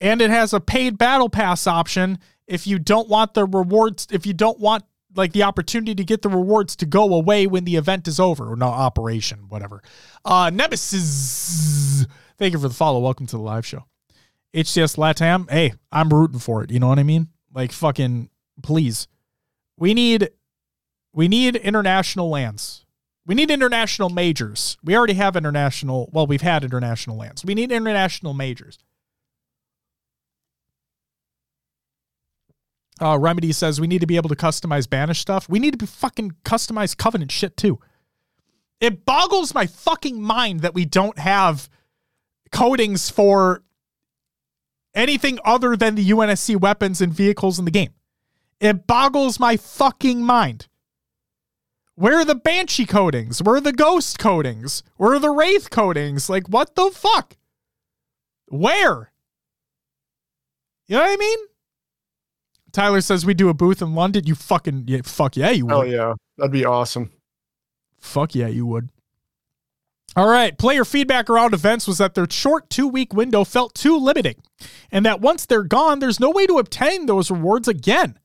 And 0.00 0.22
it 0.22 0.30
has 0.30 0.52
a 0.52 0.60
paid 0.60 0.96
battle 0.96 1.28
pass 1.28 1.66
option 1.66 2.18
if 2.46 2.68
you 2.68 2.78
don't 2.78 3.08
want 3.08 3.34
the 3.34 3.46
rewards, 3.46 4.06
if 4.10 4.26
you 4.26 4.32
don't 4.32 4.60
want 4.60 4.84
like 5.14 5.32
the 5.32 5.42
opportunity 5.42 5.94
to 5.94 6.04
get 6.04 6.22
the 6.22 6.28
rewards 6.28 6.76
to 6.76 6.86
go 6.86 7.14
away 7.14 7.46
when 7.46 7.64
the 7.64 7.76
event 7.76 8.08
is 8.08 8.18
over 8.18 8.50
or 8.50 8.56
no 8.56 8.68
operation, 8.68 9.46
whatever. 9.48 9.82
Uh 10.24 10.50
Nemesis. 10.52 12.06
Thank 12.38 12.52
you 12.52 12.58
for 12.58 12.68
the 12.68 12.74
follow. 12.74 13.00
Welcome 13.00 13.26
to 13.26 13.36
the 13.36 13.42
live 13.42 13.66
show. 13.66 13.84
HCS 14.54 14.96
Latam. 14.96 15.50
Hey, 15.50 15.74
I'm 15.90 16.10
rooting 16.10 16.38
for 16.38 16.62
it. 16.62 16.70
You 16.70 16.80
know 16.80 16.88
what 16.88 16.98
I 16.98 17.04
mean? 17.04 17.28
Like 17.54 17.72
fucking 17.72 18.30
please. 18.62 19.08
We 19.78 19.94
need 19.94 20.30
we 21.12 21.28
need 21.28 21.56
international 21.56 22.30
LANs. 22.30 22.84
We 23.24 23.34
need 23.34 23.50
international 23.50 24.08
majors. 24.08 24.76
We 24.82 24.96
already 24.96 25.14
have 25.14 25.36
international, 25.36 26.10
well, 26.12 26.26
we've 26.26 26.42
had 26.42 26.64
international 26.64 27.18
LANs. 27.18 27.44
We 27.44 27.54
need 27.54 27.70
international 27.70 28.34
majors. 28.34 28.78
Uh, 33.02 33.18
Remedy 33.18 33.50
says 33.50 33.80
we 33.80 33.88
need 33.88 34.00
to 34.00 34.06
be 34.06 34.16
able 34.16 34.28
to 34.28 34.36
customize 34.36 34.88
banish 34.88 35.18
stuff. 35.18 35.48
We 35.48 35.58
need 35.58 35.72
to 35.72 35.78
be 35.78 35.86
fucking 35.86 36.36
customize 36.44 36.96
covenant 36.96 37.32
shit 37.32 37.56
too. 37.56 37.80
It 38.80 39.04
boggles 39.04 39.54
my 39.54 39.66
fucking 39.66 40.22
mind 40.22 40.60
that 40.60 40.74
we 40.74 40.84
don't 40.84 41.18
have 41.18 41.68
coatings 42.52 43.10
for 43.10 43.64
anything 44.94 45.40
other 45.44 45.76
than 45.76 45.96
the 45.96 46.10
UNSC 46.10 46.60
weapons 46.60 47.00
and 47.00 47.12
vehicles 47.12 47.58
in 47.58 47.64
the 47.64 47.70
game. 47.72 47.92
It 48.60 48.86
boggles 48.86 49.40
my 49.40 49.56
fucking 49.56 50.22
mind. 50.22 50.68
Where 51.96 52.20
are 52.20 52.24
the 52.24 52.36
Banshee 52.36 52.86
coatings? 52.86 53.42
Where 53.42 53.56
are 53.56 53.60
the 53.60 53.72
Ghost 53.72 54.18
coatings? 54.18 54.82
Where 54.96 55.14
are 55.14 55.18
the 55.18 55.30
Wraith 55.30 55.70
coatings? 55.70 56.30
Like, 56.30 56.48
what 56.48 56.76
the 56.76 56.90
fuck? 56.90 57.36
Where? 58.46 59.12
You 60.86 60.96
know 60.96 61.02
what 61.02 61.12
I 61.12 61.16
mean? 61.16 61.38
Tyler 62.72 63.00
says 63.00 63.26
we 63.26 63.34
do 63.34 63.48
a 63.48 63.54
booth 63.54 63.82
in 63.82 63.94
London. 63.94 64.24
You 64.26 64.34
fucking 64.34 64.84
yeah, 64.86 65.00
fuck 65.04 65.36
yeah, 65.36 65.50
you 65.50 65.66
would. 65.66 65.74
Oh 65.74 65.82
yeah, 65.82 66.14
that'd 66.38 66.52
be 66.52 66.64
awesome. 66.64 67.10
Fuck 67.98 68.34
yeah, 68.34 68.48
you 68.48 68.66
would. 68.66 68.88
All 70.14 70.28
right, 70.28 70.56
player 70.58 70.84
feedback 70.84 71.30
around 71.30 71.54
events 71.54 71.86
was 71.86 71.98
that 71.98 72.14
their 72.14 72.28
short 72.28 72.68
two 72.68 72.86
week 72.86 73.14
window 73.14 73.44
felt 73.44 73.74
too 73.74 73.96
limiting, 73.96 74.36
and 74.90 75.06
that 75.06 75.20
once 75.20 75.46
they're 75.46 75.62
gone, 75.62 76.00
there's 76.00 76.20
no 76.20 76.30
way 76.30 76.46
to 76.46 76.58
obtain 76.58 77.06
those 77.06 77.30
rewards 77.30 77.68
again. 77.68 78.18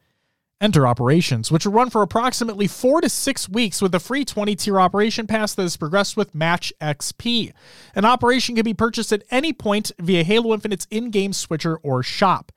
Enter 0.59 0.87
operations, 0.87 1.51
which 1.51 1.65
will 1.65 1.73
run 1.73 1.91
for 1.91 2.01
approximately 2.01 2.65
four 2.67 2.99
to 2.99 3.09
six 3.09 3.47
weeks 3.47 3.79
with 3.79 3.93
a 3.93 3.99
free 3.99 4.25
20 4.25 4.55
tier 4.55 4.79
operation 4.79 5.27
pass 5.27 5.53
that 5.53 5.61
is 5.61 5.77
progressed 5.77 6.17
with 6.17 6.33
Match 6.33 6.73
XP. 6.81 7.53
An 7.93 8.05
operation 8.05 8.55
can 8.55 8.65
be 8.65 8.73
purchased 8.73 9.13
at 9.13 9.23
any 9.29 9.53
point 9.53 9.91
via 9.99 10.23
Halo 10.23 10.53
Infinite's 10.55 10.87
in 10.89 11.11
game 11.11 11.31
switcher 11.31 11.77
or 11.77 12.01
shop. 12.01 12.51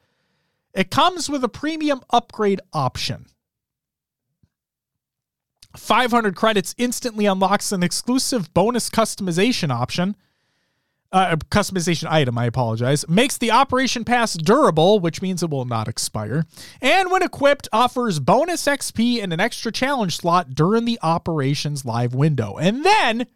It 0.75 0.91
comes 0.91 1.29
with 1.29 1.43
a 1.45 1.49
premium 1.49 2.01
upgrade 2.11 2.61
option. 2.73 3.27
500 5.77 6.35
credits 6.35 6.75
instantly 6.79 7.27
unlocks 7.27 7.73
an 7.73 7.83
exclusive 7.83 8.53
bonus 8.55 8.91
customization 8.91 9.71
option. 9.71 10.17
Uh, 11.13 11.35
customization 11.51 12.09
item, 12.09 12.39
I 12.39 12.45
apologize. 12.45 13.09
Makes 13.09 13.39
the 13.39 13.51
Operation 13.51 14.05
Pass 14.05 14.35
durable, 14.35 15.01
which 15.01 15.21
means 15.21 15.43
it 15.43 15.51
will 15.51 15.65
not 15.65 15.89
expire. 15.89 16.45
And 16.81 17.11
when 17.11 17.23
equipped, 17.23 17.69
offers 17.73 18.21
bonus 18.21 18.65
XP 18.67 19.21
and 19.21 19.33
an 19.33 19.41
extra 19.41 19.73
challenge 19.73 20.19
slot 20.19 20.55
during 20.55 20.85
the 20.85 21.01
Operations 21.03 21.85
live 21.85 22.15
window. 22.15 22.59
And 22.59 22.85
then, 22.85 23.27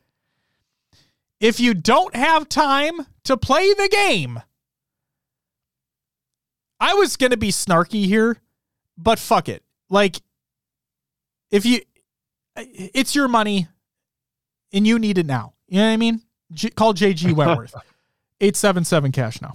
if 1.40 1.58
you 1.58 1.74
don't 1.74 2.14
have 2.14 2.48
time 2.48 3.06
to 3.24 3.36
play 3.36 3.72
the 3.74 3.88
game, 3.90 4.40
I 6.84 6.92
was 6.92 7.16
going 7.16 7.30
to 7.30 7.38
be 7.38 7.50
snarky 7.50 8.04
here, 8.04 8.36
but 8.98 9.18
fuck 9.18 9.48
it. 9.48 9.62
Like, 9.88 10.20
if 11.50 11.64
you, 11.64 11.80
it's 12.56 13.14
your 13.14 13.26
money 13.26 13.68
and 14.70 14.86
you 14.86 14.98
need 14.98 15.16
it 15.16 15.24
now. 15.24 15.54
You 15.66 15.78
know 15.78 15.86
what 15.86 15.92
I 15.92 15.96
mean? 15.96 16.20
Call 16.74 16.92
JG 16.92 17.32
Wentworth. 17.36 17.74
877 18.42 19.12
cash 19.12 19.40
now. 19.40 19.54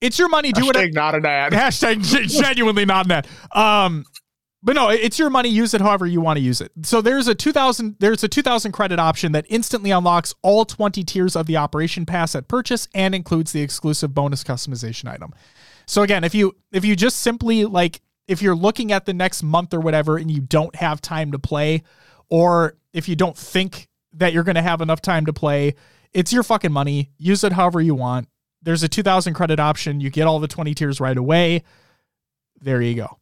It's 0.00 0.18
your 0.18 0.30
money. 0.30 0.52
Do 0.52 0.62
Hashtag 0.62 0.88
it. 0.88 0.94
not 0.94 1.14
an 1.14 1.26
ad. 1.26 1.52
Hashtag 1.52 2.02
genuinely 2.40 2.86
not 2.86 3.04
an 3.04 3.12
ad. 3.12 3.28
Um, 3.52 4.06
but 4.62 4.74
no, 4.74 4.88
it's 4.88 5.18
your 5.18 5.28
money. 5.28 5.50
Use 5.50 5.74
it 5.74 5.82
however 5.82 6.06
you 6.06 6.22
want 6.22 6.38
to 6.38 6.42
use 6.42 6.62
it. 6.62 6.72
So 6.82 7.02
there's 7.02 7.28
a 7.28 7.34
2000 7.34 7.96
there's 7.98 8.24
a 8.24 8.28
2000 8.28 8.72
credit 8.72 8.98
option 8.98 9.32
that 9.32 9.44
instantly 9.50 9.90
unlocks 9.90 10.34
all 10.42 10.64
20 10.64 11.04
tiers 11.04 11.36
of 11.36 11.46
the 11.46 11.58
operation 11.58 12.06
pass 12.06 12.34
at 12.34 12.48
purchase 12.48 12.88
and 12.94 13.14
includes 13.14 13.52
the 13.52 13.60
exclusive 13.60 14.14
bonus 14.14 14.42
customization 14.42 15.10
item. 15.10 15.34
So 15.88 16.02
again, 16.02 16.22
if 16.22 16.34
you 16.34 16.54
if 16.70 16.84
you 16.84 16.94
just 16.94 17.20
simply 17.20 17.64
like 17.64 18.00
if 18.26 18.42
you're 18.42 18.54
looking 18.54 18.92
at 18.92 19.06
the 19.06 19.14
next 19.14 19.42
month 19.42 19.72
or 19.72 19.80
whatever 19.80 20.18
and 20.18 20.30
you 20.30 20.40
don't 20.40 20.74
have 20.76 21.00
time 21.00 21.32
to 21.32 21.38
play 21.38 21.82
or 22.28 22.76
if 22.92 23.08
you 23.08 23.16
don't 23.16 23.36
think 23.36 23.88
that 24.12 24.34
you're 24.34 24.44
going 24.44 24.54
to 24.54 24.62
have 24.62 24.82
enough 24.82 25.00
time 25.00 25.24
to 25.26 25.32
play, 25.32 25.74
it's 26.12 26.30
your 26.32 26.42
fucking 26.42 26.72
money. 26.72 27.10
Use 27.16 27.42
it 27.42 27.52
however 27.52 27.80
you 27.80 27.94
want. 27.94 28.28
There's 28.60 28.82
a 28.82 28.88
2000 28.88 29.32
credit 29.32 29.58
option. 29.58 30.00
You 30.00 30.10
get 30.10 30.26
all 30.26 30.40
the 30.40 30.48
20 30.48 30.74
tiers 30.74 31.00
right 31.00 31.16
away. 31.16 31.62
There 32.60 32.82
you 32.82 32.94
go. 32.94 33.18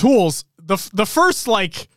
tools. 0.00 0.44
The 0.58 0.90
the 0.92 1.06
first 1.06 1.46
like 1.46 1.88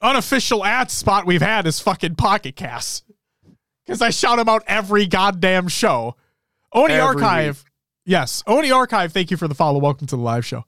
unofficial 0.00 0.64
ad 0.64 0.90
spot 0.90 1.26
we've 1.26 1.42
had 1.42 1.66
is 1.66 1.80
fucking 1.80 2.14
Pocket 2.14 2.56
Cast. 2.56 3.04
Because 3.84 4.00
I 4.00 4.10
shout 4.10 4.38
him 4.38 4.48
out 4.48 4.62
every 4.66 5.06
goddamn 5.06 5.68
show. 5.68 6.16
Oni 6.72 6.94
Every 6.94 7.22
Archive. 7.22 7.64
Yes. 8.04 8.42
Oni 8.46 8.70
Archive, 8.70 9.12
thank 9.12 9.30
you 9.30 9.36
for 9.36 9.48
the 9.48 9.54
follow. 9.54 9.78
Welcome 9.78 10.06
to 10.08 10.16
the 10.16 10.22
live 10.22 10.44
show. 10.44 10.64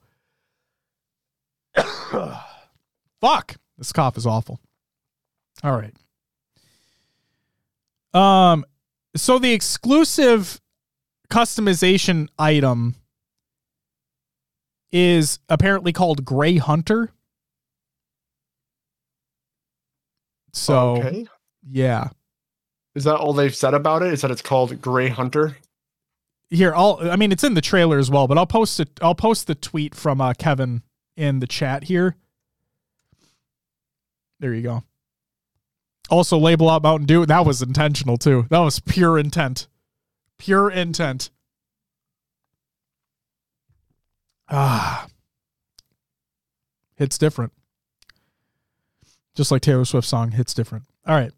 Fuck. 3.21 3.55
This 3.77 3.91
cough 3.91 4.17
is 4.17 4.25
awful. 4.25 4.59
All 5.63 5.75
right. 5.75 5.93
Um 8.13 8.65
so 9.15 9.39
the 9.39 9.53
exclusive 9.53 10.61
customization 11.29 12.27
item 12.37 12.95
is 14.91 15.39
apparently 15.49 15.91
called 15.91 16.23
Gray 16.23 16.57
Hunter. 16.57 17.11
So 20.53 20.97
okay. 20.97 21.27
yeah. 21.69 22.09
Is 22.97 23.03
that 23.03 23.17
all 23.17 23.31
they've 23.31 23.53
said 23.55 23.75
about 23.75 24.01
it? 24.01 24.11
Is 24.11 24.21
that 24.21 24.31
it's 24.31 24.41
called 24.41 24.81
Gray 24.81 25.07
Hunter? 25.07 25.55
Here, 26.49 26.73
I'll 26.73 26.97
I 26.99 27.15
mean 27.15 27.31
it's 27.31 27.43
in 27.43 27.53
the 27.53 27.61
trailer 27.61 27.99
as 27.99 28.09
well, 28.09 28.27
but 28.27 28.39
I'll 28.39 28.47
post 28.47 28.79
it 28.79 28.89
I'll 29.03 29.13
post 29.13 29.45
the 29.45 29.53
tweet 29.53 29.93
from 29.93 30.19
uh, 30.19 30.33
Kevin 30.33 30.81
in 31.15 31.39
the 31.39 31.45
chat 31.45 31.83
here. 31.83 32.15
There 34.39 34.51
you 34.51 34.63
go. 34.63 34.83
Also 36.09 36.39
label 36.39 36.71
out 36.71 36.81
Mountain 36.81 37.05
Dew. 37.05 37.27
That 37.27 37.45
was 37.45 37.61
intentional 37.61 38.17
too. 38.17 38.47
That 38.49 38.61
was 38.61 38.79
pure 38.79 39.19
intent. 39.19 39.67
Pure 40.39 40.71
intent. 40.71 41.29
Ah. 44.49 45.05
Hits 46.95 47.19
different. 47.19 47.53
Just 49.35 49.51
like 49.51 49.61
Taylor 49.61 49.85
Swift's 49.85 50.09
song 50.09 50.31
Hits 50.31 50.55
Different. 50.55 50.85
All 51.05 51.13
right. 51.13 51.31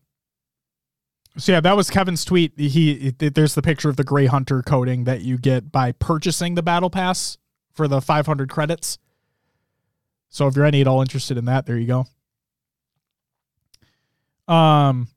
So 1.40 1.54
yeah, 1.54 1.62
that 1.62 1.76
was 1.76 1.90
Kevin's 1.90 2.26
tweet. 2.26 2.54
He 2.58 3.12
there's 3.18 3.56
the 3.56 3.62
picture 3.62 3.90
of 3.90 3.96
the 3.96 4.04
Gray 4.04 4.26
Hunter 4.26 4.62
coating 4.62 5.06
that 5.06 5.22
you 5.22 5.38
get 5.38 5.72
by 5.72 5.94
purchasing 5.94 6.56
the 6.56 6.64
battle 6.64 6.90
pass 6.90 7.38
for 7.74 7.88
the 7.88 8.02
500 8.02 8.50
credits. 8.50 8.98
So 10.30 10.48
if 10.48 10.56
you're 10.56 10.66
any 10.66 10.82
at 10.82 10.88
all 10.88 11.02
interested 11.02 11.38
in 11.38 11.46
that, 11.46 11.66
there 11.66 11.78
you 11.78 11.88
go. 14.48 14.54
Um 14.54 15.08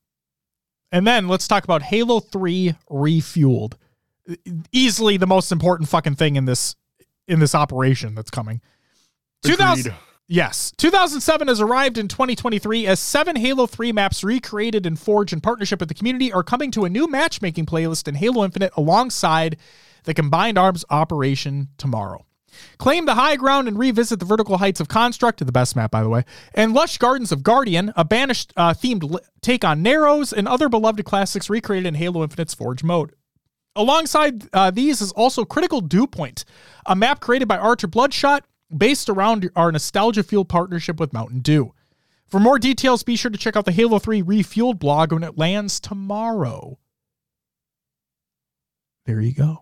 and 0.93 1.07
then 1.07 1.27
let's 1.27 1.49
talk 1.49 1.65
about 1.65 1.83
Halo 1.83 2.21
3 2.21 2.75
refueled. 2.91 3.75
Easily 4.71 5.17
the 5.17 5.27
most 5.27 5.51
important 5.51 5.89
fucking 5.89 6.15
thing 6.15 6.37
in 6.37 6.45
this 6.45 6.77
in 7.27 7.41
this 7.41 7.55
operation 7.55 8.15
that's 8.15 8.31
coming. 8.31 8.61
2000 9.45 9.87
Agreed. 9.87 9.99
Yes. 10.33 10.73
2007 10.79 11.49
has 11.49 11.61
arrived 11.61 11.99
in 11.99 12.09
2023 12.09 12.87
as 12.87 12.99
seven 12.99 13.37
Halo 13.37 13.67
3 13.67 13.93
maps 13.93 14.25
recreated 14.25 14.87
and 14.87 14.99
forged 14.99 15.35
in 15.35 15.43
partnership 15.43 15.79
with 15.79 15.91
the 15.91 15.95
community 15.95 16.33
are 16.33 16.43
coming 16.43 16.71
to 16.71 16.87
a 16.87 16.89
new 16.89 17.07
matchmaking 17.07 17.67
playlist 17.67 18.09
in 18.09 18.15
Halo 18.15 18.43
Infinite 18.43 18.73
alongside 18.75 19.59
the 20.05 20.15
Combined 20.15 20.57
Arms 20.57 20.87
operation 20.89 21.69
tomorrow. 21.77 22.25
Claim 22.79 23.05
the 23.05 23.17
high 23.17 23.37
ground 23.37 23.69
and 23.69 23.79
revisit 23.79 24.21
the 24.21 24.25
vertical 24.25 24.57
heights 24.57 24.81
of 24.81 24.89
Construct, 24.89 25.45
the 25.45 25.53
best 25.53 25.77
map, 25.77 25.91
by 25.91 26.03
the 26.03 26.09
way, 26.09 26.25
and 26.55 26.73
lush 26.73 26.97
gardens 26.97 27.31
of 27.31 27.43
Guardian, 27.43 27.93
a 27.95 28.03
banished 28.03 28.55
uh, 28.57 28.73
themed 28.73 29.15
take 29.43 29.67
on 29.67 29.83
Narrows 29.83 30.33
and 30.33 30.49
other 30.49 30.71
beloved 30.71 31.05
classics 31.05 31.51
recreated 31.51 31.87
in 31.87 31.97
Halo 31.97 32.23
Infinite's 32.23 32.55
Forge 32.55 32.83
mode. 32.83 33.15
Alongside 33.77 34.49
uh, 34.55 34.71
these 34.71 35.03
is 35.03 35.13
also 35.13 35.45
Critical 35.45 35.83
Dew 35.83 36.07
Point, 36.07 36.47
a 36.87 36.97
map 36.97 37.21
created 37.21 37.49
by 37.49 37.59
Archer 37.59 37.87
Bloodshot 37.87 38.47
based 38.77 39.09
around 39.09 39.51
our 39.57 39.71
nostalgia 39.71 40.23
fueled 40.23 40.49
partnership 40.49 40.99
with 40.99 41.13
Mountain 41.13 41.41
Dew. 41.41 41.75
For 42.27 42.41
more 42.41 42.59
details, 42.59 43.03
be 43.03 43.17
sure 43.17 43.31
to 43.31 43.39
check 43.39 43.57
out 43.57 43.67
the 43.67 43.73
Halo 43.73 43.99
3 43.99 44.23
Refueled 44.23 44.79
blog 44.79 45.13
when 45.13 45.23
it 45.23 45.37
lands 45.37 45.79
tomorrow. 45.81 46.79
There 49.05 49.21
you 49.21 49.35
go. 49.35 49.59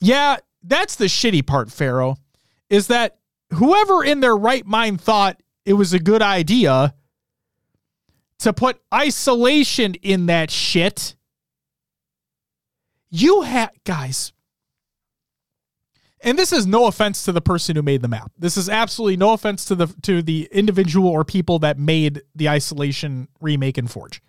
Yeah, 0.00 0.36
that's 0.62 0.96
the 0.96 1.06
shitty 1.06 1.46
part, 1.46 1.70
Pharaoh, 1.70 2.16
is 2.68 2.86
that 2.86 3.18
whoever 3.54 4.04
in 4.04 4.20
their 4.20 4.36
right 4.36 4.64
mind 4.64 5.00
thought 5.00 5.42
it 5.64 5.74
was 5.74 5.92
a 5.92 5.98
good 5.98 6.22
idea 6.22 6.94
to 8.38 8.52
put 8.52 8.80
isolation 8.92 9.94
in 9.94 10.26
that 10.26 10.50
shit. 10.50 11.14
You 13.10 13.42
had, 13.42 13.70
guys, 13.84 14.32
and 16.22 16.38
this 16.38 16.52
is 16.52 16.66
no 16.66 16.86
offense 16.86 17.24
to 17.24 17.32
the 17.32 17.40
person 17.40 17.76
who 17.76 17.82
made 17.82 18.02
the 18.02 18.08
map. 18.08 18.32
This 18.38 18.56
is 18.56 18.68
absolutely 18.68 19.16
no 19.16 19.32
offense 19.32 19.64
to 19.66 19.74
the 19.74 19.86
to 20.02 20.22
the 20.22 20.48
individual 20.52 21.08
or 21.08 21.24
people 21.24 21.58
that 21.60 21.78
made 21.78 22.22
the 22.34 22.48
isolation 22.48 23.28
remake 23.40 23.78
in 23.78 23.86
Forge. 23.86 24.22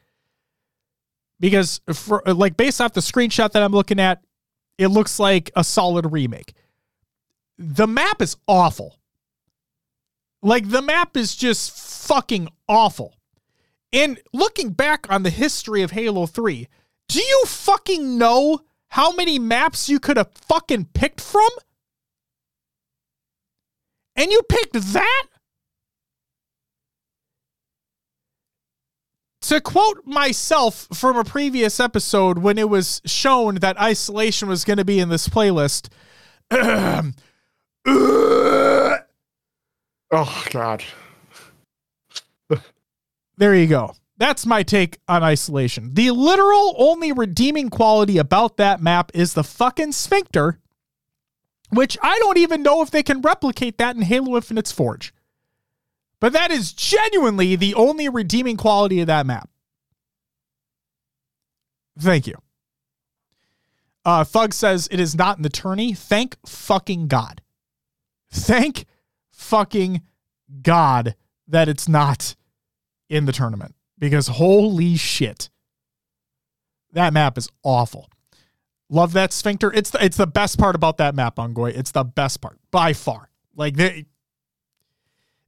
Because 1.40 1.82
for 1.92 2.24
like 2.26 2.56
based 2.56 2.80
off 2.80 2.94
the 2.94 3.02
screenshot 3.02 3.52
that 3.52 3.64
I'm 3.64 3.74
looking 3.74 4.00
at, 4.00 4.22
it 4.78 4.88
looks 4.88 5.20
like 5.20 5.52
a 5.56 5.64
solid 5.64 6.12
remake. 6.12 6.54
The 7.58 7.88
map 7.88 8.22
is 8.22 8.38
awful. 8.48 8.98
Like 10.42 10.70
the 10.70 10.82
map 10.82 11.18
is 11.18 11.36
just 11.36 11.72
fucking 12.08 12.48
awful. 12.68 13.16
And 13.94 14.20
looking 14.32 14.70
back 14.70 15.06
on 15.10 15.24
the 15.24 15.30
history 15.30 15.82
of 15.82 15.92
Halo 15.92 16.26
3, 16.26 16.68
do 17.10 17.20
you 17.20 17.44
fucking 17.46 18.18
know 18.18 18.62
how 18.88 19.12
many 19.12 19.38
maps 19.38 19.90
you 19.90 20.00
could 20.00 20.18
have 20.18 20.32
fucking 20.34 20.86
picked 20.94 21.20
from? 21.20 21.50
And 24.22 24.32
you 24.32 24.44
picked 24.44 24.74
that? 24.74 25.24
To 29.42 29.60
quote 29.60 30.06
myself 30.06 30.88
from 30.94 31.18
a 31.18 31.24
previous 31.24 31.80
episode 31.80 32.38
when 32.38 32.60
it 32.60 32.70
was 32.70 33.02
shown 33.04 33.56
that 33.56 33.82
isolation 33.82 34.48
was 34.48 34.64
going 34.64 34.78
to 34.78 34.86
be 34.86 35.00
in 35.00 35.10
this 35.10 35.28
playlist. 35.28 35.90
oh, 36.52 37.14
God. 40.52 40.84
there 43.38 43.56
you 43.56 43.66
go. 43.66 43.96
That's 44.18 44.46
my 44.46 44.62
take 44.62 45.00
on 45.08 45.24
isolation. 45.24 45.96
The 45.96 46.12
literal 46.12 46.76
only 46.78 47.12
redeeming 47.12 47.72
quality 47.72 48.20
about 48.20 48.58
that 48.58 48.84
map 48.84 49.10
is 49.16 49.34
the 49.34 49.44
fucking 49.44 49.94
sphincter 49.94 50.60
which 51.72 51.98
I 52.02 52.20
don't 52.20 52.38
even 52.38 52.64
know 52.64 52.82
if 52.82 52.92
they 52.92 53.04
can 53.04 53.22
replicate 53.22 53.78
that 53.78 53.96
in 53.96 54.02
Halo 54.04 54.36
Infinite's 54.36 54.72
Forge. 54.72 55.14
But 56.20 56.34
that 56.34 56.52
is 56.52 56.72
genuinely 56.72 57.56
the 57.56 57.74
only 57.74 58.08
redeeming 58.08 58.58
quality 58.58 59.02
of 59.02 59.08
that 59.08 59.26
map. 59.26 59.50
Thank 62.00 62.28
you. 62.28 62.36
Uh, 64.06 64.24
Thug 64.24 64.54
says 64.54 64.88
it 64.92 65.00
is 65.00 65.16
not 65.16 65.38
in 65.38 65.44
the 65.44 65.50
tourney. 65.50 65.94
Thank 65.94 66.38
fucking 66.46 67.08
God. 67.08 67.42
Thank 68.32 68.86
fucking 69.32 70.02
God 70.62 71.16
that 71.48 71.70
it's 71.70 71.88
not 71.88 72.36
in 73.10 73.26
the 73.26 73.32
tournament 73.32 73.76
because 74.00 74.28
holy 74.28 74.96
shit. 74.96 75.50
That 76.94 77.14
map 77.14 77.38
is 77.38 77.50
awful. 77.64 78.10
Love 78.94 79.14
that 79.14 79.32
sphincter. 79.32 79.72
It's 79.74 79.90
the, 79.90 80.04
it's 80.04 80.18
the 80.18 80.28
best 80.28 80.60
part 80.60 80.76
about 80.76 80.98
that 80.98 81.16
map, 81.16 81.38
Ongoy. 81.38 81.74
It's 81.74 81.92
the 81.92 82.04
best 82.04 82.42
part 82.42 82.60
by 82.72 82.92
far. 82.92 83.30
Like 83.56 83.78
the 83.78 84.06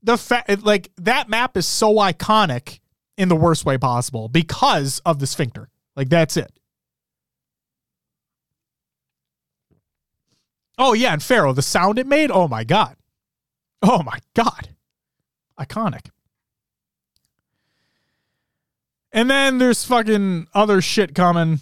the 0.01 0.17
fact 0.17 0.63
like 0.63 0.91
that 0.95 1.27
map 1.27 1.57
is 1.57 1.67
so 1.67 1.95
iconic 1.95 2.79
in 3.17 3.27
the 3.27 3.35
worst 3.35 3.65
way 3.65 3.77
possible 3.77 4.29
because 4.29 5.01
of 5.05 5.19
the 5.19 5.27
sphincter. 5.27 5.69
Like 5.97 6.07
that's 6.07 6.37
it. 6.37 6.57
Oh 10.77 10.93
yeah, 10.93 11.11
and 11.11 11.21
Pharaoh, 11.21 11.51
the 11.51 11.61
sound 11.61 11.99
it 11.99 12.07
made. 12.07 12.31
Oh 12.31 12.47
my 12.47 12.63
god. 12.63 12.95
Oh 13.81 14.03
my 14.03 14.19
god. 14.33 14.69
Iconic. 15.59 16.07
And 19.11 19.29
then 19.29 19.57
there's 19.57 19.83
fucking 19.83 20.47
other 20.53 20.79
shit 20.79 21.13
coming 21.13 21.59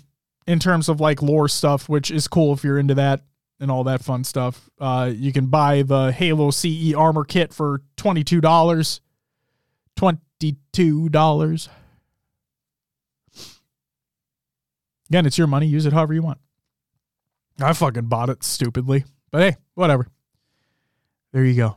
in 0.47 0.59
terms 0.59 0.89
of 0.89 0.99
like 0.99 1.21
lore 1.21 1.47
stuff, 1.47 1.87
which 1.87 2.11
is 2.11 2.27
cool 2.27 2.53
if 2.53 2.63
you're 2.63 2.79
into 2.79 2.95
that 2.95 3.21
and 3.59 3.69
all 3.69 3.83
that 3.83 4.03
fun 4.03 4.23
stuff. 4.23 4.69
Uh, 4.79 5.11
you 5.13 5.31
can 5.31 5.45
buy 5.47 5.83
the 5.83 6.11
Halo 6.11 6.51
CE 6.51 6.93
armor 6.93 7.23
kit 7.23 7.53
for 7.53 7.81
twenty-two 7.97 8.41
dollars. 8.41 9.01
Twenty-two 9.95 11.09
dollars. 11.09 11.69
Again, 15.09 15.25
it's 15.25 15.37
your 15.37 15.47
money. 15.47 15.67
Use 15.67 15.85
it 15.85 15.93
however 15.93 16.13
you 16.13 16.21
want. 16.21 16.39
I 17.59 17.73
fucking 17.73 18.05
bought 18.05 18.29
it 18.29 18.43
stupidly, 18.43 19.03
but 19.29 19.41
hey, 19.41 19.57
whatever. 19.75 20.07
There 21.33 21.45
you 21.45 21.55
go. 21.55 21.75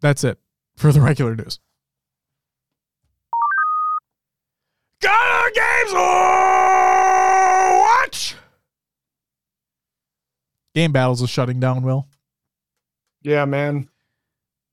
That's 0.00 0.24
it 0.24 0.38
for 0.76 0.92
the 0.92 1.00
regular 1.00 1.36
news. 1.36 1.60
Got 5.06 5.54
games 5.54 5.92
watch. 8.02 8.34
Game 10.74 10.90
battles 10.90 11.22
is 11.22 11.30
shutting 11.30 11.60
down. 11.60 11.84
Will. 11.84 12.08
Yeah, 13.22 13.44
man. 13.44 13.88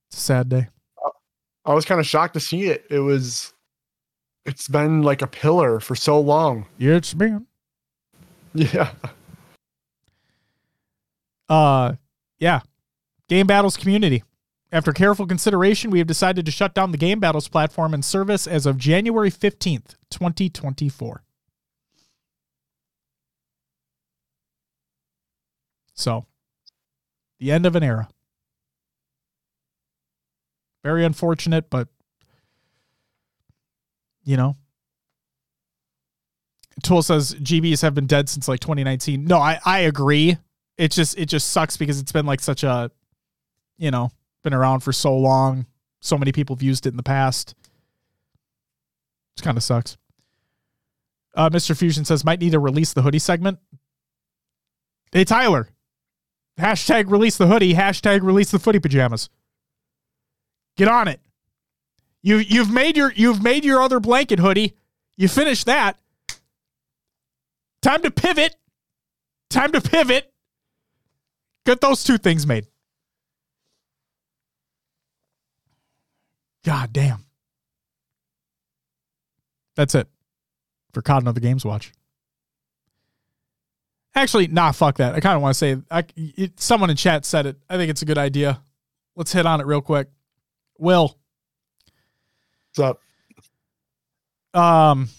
It's 0.10 0.18
a 0.18 0.22
sad 0.22 0.50
day. 0.50 0.70
I 1.66 1.76
was 1.76 1.86
kind 1.86 2.00
of 2.00 2.08
shocked 2.08 2.34
to 2.34 2.40
see 2.40 2.64
it. 2.64 2.86
It 2.90 2.98
was. 3.00 3.54
It's 4.48 4.68
been 4.68 5.04
like 5.04 5.22
a 5.22 5.28
pillar 5.28 5.80
for 5.80 5.96
so 5.96 6.20
long. 6.20 6.66
Yeah, 6.80 6.96
it's 6.96 7.14
been. 7.14 7.46
Yeah. 8.56 8.90
Uh, 11.48 11.94
yeah. 12.40 12.62
Game 13.30 13.46
battles 13.46 13.78
community. 13.78 14.24
After 14.74 14.92
careful 14.92 15.28
consideration, 15.28 15.92
we 15.92 16.00
have 16.00 16.08
decided 16.08 16.48
to 16.48 16.52
shut 16.52 16.74
down 16.74 16.92
the 16.92 16.98
Game 16.98 17.20
Battles 17.20 17.48
platform 17.48 17.94
and 17.94 18.04
service 18.04 18.48
as 18.48 18.66
of 18.66 18.80
January 18.80 19.30
15th, 19.30 19.96
2024. 20.10 21.24
So, 25.94 26.26
the 27.40 27.52
end 27.52 27.68
of 27.68 27.76
an 27.76 27.84
era. 27.84 28.10
Very 30.84 31.06
unfortunate, 31.06 31.70
but 31.70 31.88
you 34.24 34.36
know. 34.38 34.58
Tool 36.82 37.04
says 37.04 37.36
GBs 37.36 37.84
have 37.84 37.94
been 37.94 38.08
dead 38.08 38.28
since 38.28 38.48
like 38.48 38.60
2019. 38.60 39.26
No, 39.26 39.38
I 39.38 39.60
I 39.64 39.82
agree. 39.82 40.38
It 40.80 40.90
just 40.90 41.16
it 41.20 41.28
just 41.28 41.50
sucks 41.50 41.78
because 41.78 42.00
it's 42.00 42.12
been 42.12 42.26
like 42.26 42.42
such 42.42 42.64
a 42.64 42.90
you 43.78 43.92
know, 43.92 44.12
been 44.44 44.54
around 44.54 44.82
for 44.82 44.94
so 44.94 45.16
long. 45.16 45.66
So 46.02 46.18
many 46.18 46.32
people 46.32 46.56
have 46.56 46.64
used 46.64 46.86
it 46.86 46.90
in 46.90 46.98
the 46.98 47.04
past. 47.04 47.56
It 49.38 49.42
kind 49.42 49.58
of 49.58 49.64
sucks. 49.64 49.98
Uh, 51.36 51.50
Mr. 51.50 51.76
Fusion 51.76 52.06
says 52.06 52.24
might 52.24 52.40
need 52.40 52.52
to 52.52 52.60
release 52.60 52.94
the 52.94 53.02
hoodie 53.02 53.20
segment. 53.20 53.58
Hey 55.12 55.24
Tyler, 55.24 55.70
hashtag 56.60 57.10
release 57.10 57.38
the 57.38 57.48
hoodie. 57.48 57.74
Hashtag 57.74 58.22
release 58.22 58.52
the 58.52 58.60
footy 58.60 58.80
pajamas. 58.80 59.30
Get 60.76 60.88
on 60.88 61.08
it. 61.08 61.20
You 62.22 62.38
you've 62.38 62.72
made 62.72 62.98
your 62.98 63.12
you've 63.16 63.42
made 63.42 63.66
your 63.66 63.82
other 63.82 64.00
blanket 64.00 64.40
hoodie. 64.40 64.74
You 65.18 65.28
finished 65.28 65.66
that. 65.66 65.98
Time 67.82 68.02
to 68.02 68.12
pivot. 68.12 68.56
Time 69.50 69.72
to 69.72 69.82
pivot. 69.82 70.32
Get 71.66 71.82
those 71.82 72.04
two 72.04 72.18
things 72.18 72.48
made. 72.48 72.68
God 76.64 76.94
damn. 76.94 77.26
That's 79.76 79.96
it 79.96 80.08
for 80.94 81.02
COD 81.02 81.24
and 81.24 81.28
other 81.28 81.40
games 81.40 81.66
watch. 81.66 81.92
Actually, 84.16 84.48
nah, 84.48 84.72
fuck 84.72 84.98
that. 84.98 85.16
I 85.16 85.20
kind 85.20 85.36
of 85.36 85.42
want 85.42 85.56
to 85.56 85.58
say, 85.58 85.78
I, 85.90 86.04
it, 86.16 86.60
someone 86.60 86.92
in 86.92 86.96
chat 86.96 87.26
said 87.26 87.48
it. 87.48 87.58
I 87.68 87.78
think 87.78 87.90
it's 87.90 88.04
a 88.04 88.06
good 88.06 88.20
idea. 88.20 88.62
Let's 89.16 89.34
hit 89.34 89.46
on 89.46 89.60
it 89.60 89.66
real 89.66 89.82
quick. 89.82 90.08
Will. 90.78 91.18
What's 92.76 92.98
up? 94.54 94.60
Um, 94.60 95.10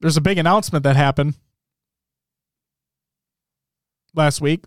there's 0.00 0.16
a 0.16 0.20
big 0.20 0.38
announcement 0.38 0.84
that 0.84 0.94
happened. 0.94 1.34
last 4.14 4.40
week. 4.40 4.64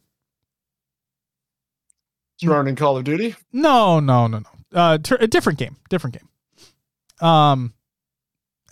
Surrounding 2.38 2.76
Call 2.76 2.98
of 2.98 3.06
Duty? 3.06 3.36
No, 3.54 4.02
no, 4.02 4.28
no, 4.28 4.40
no. 4.40 4.50
Uh, 4.76 4.98
ter- 4.98 5.18
a 5.20 5.28
different 5.28 5.58
game. 5.58 5.78
Different 5.90 6.20
game. 6.20 7.28
Um, 7.28 7.74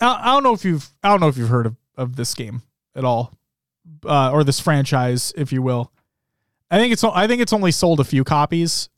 I, 0.00 0.20
I 0.22 0.26
don't 0.34 0.42
know 0.42 0.52
if 0.52 0.64
you've 0.64 0.88
I 1.02 1.08
don't 1.08 1.20
know 1.20 1.28
if 1.28 1.36
you've 1.38 1.48
heard 1.48 1.66
of, 1.66 1.76
of 1.96 2.14
this 2.16 2.34
game 2.34 2.62
at 2.94 3.04
all, 3.04 3.32
uh, 4.04 4.30
or 4.30 4.44
this 4.44 4.60
franchise, 4.60 5.32
if 5.36 5.50
you 5.52 5.62
will. 5.62 5.90
I 6.70 6.78
think 6.78 6.92
it's 6.92 7.02
I 7.02 7.26
think 7.26 7.40
it's 7.40 7.52
only 7.52 7.72
sold 7.72 8.00
a 8.00 8.04
few 8.04 8.22
copies 8.22 8.90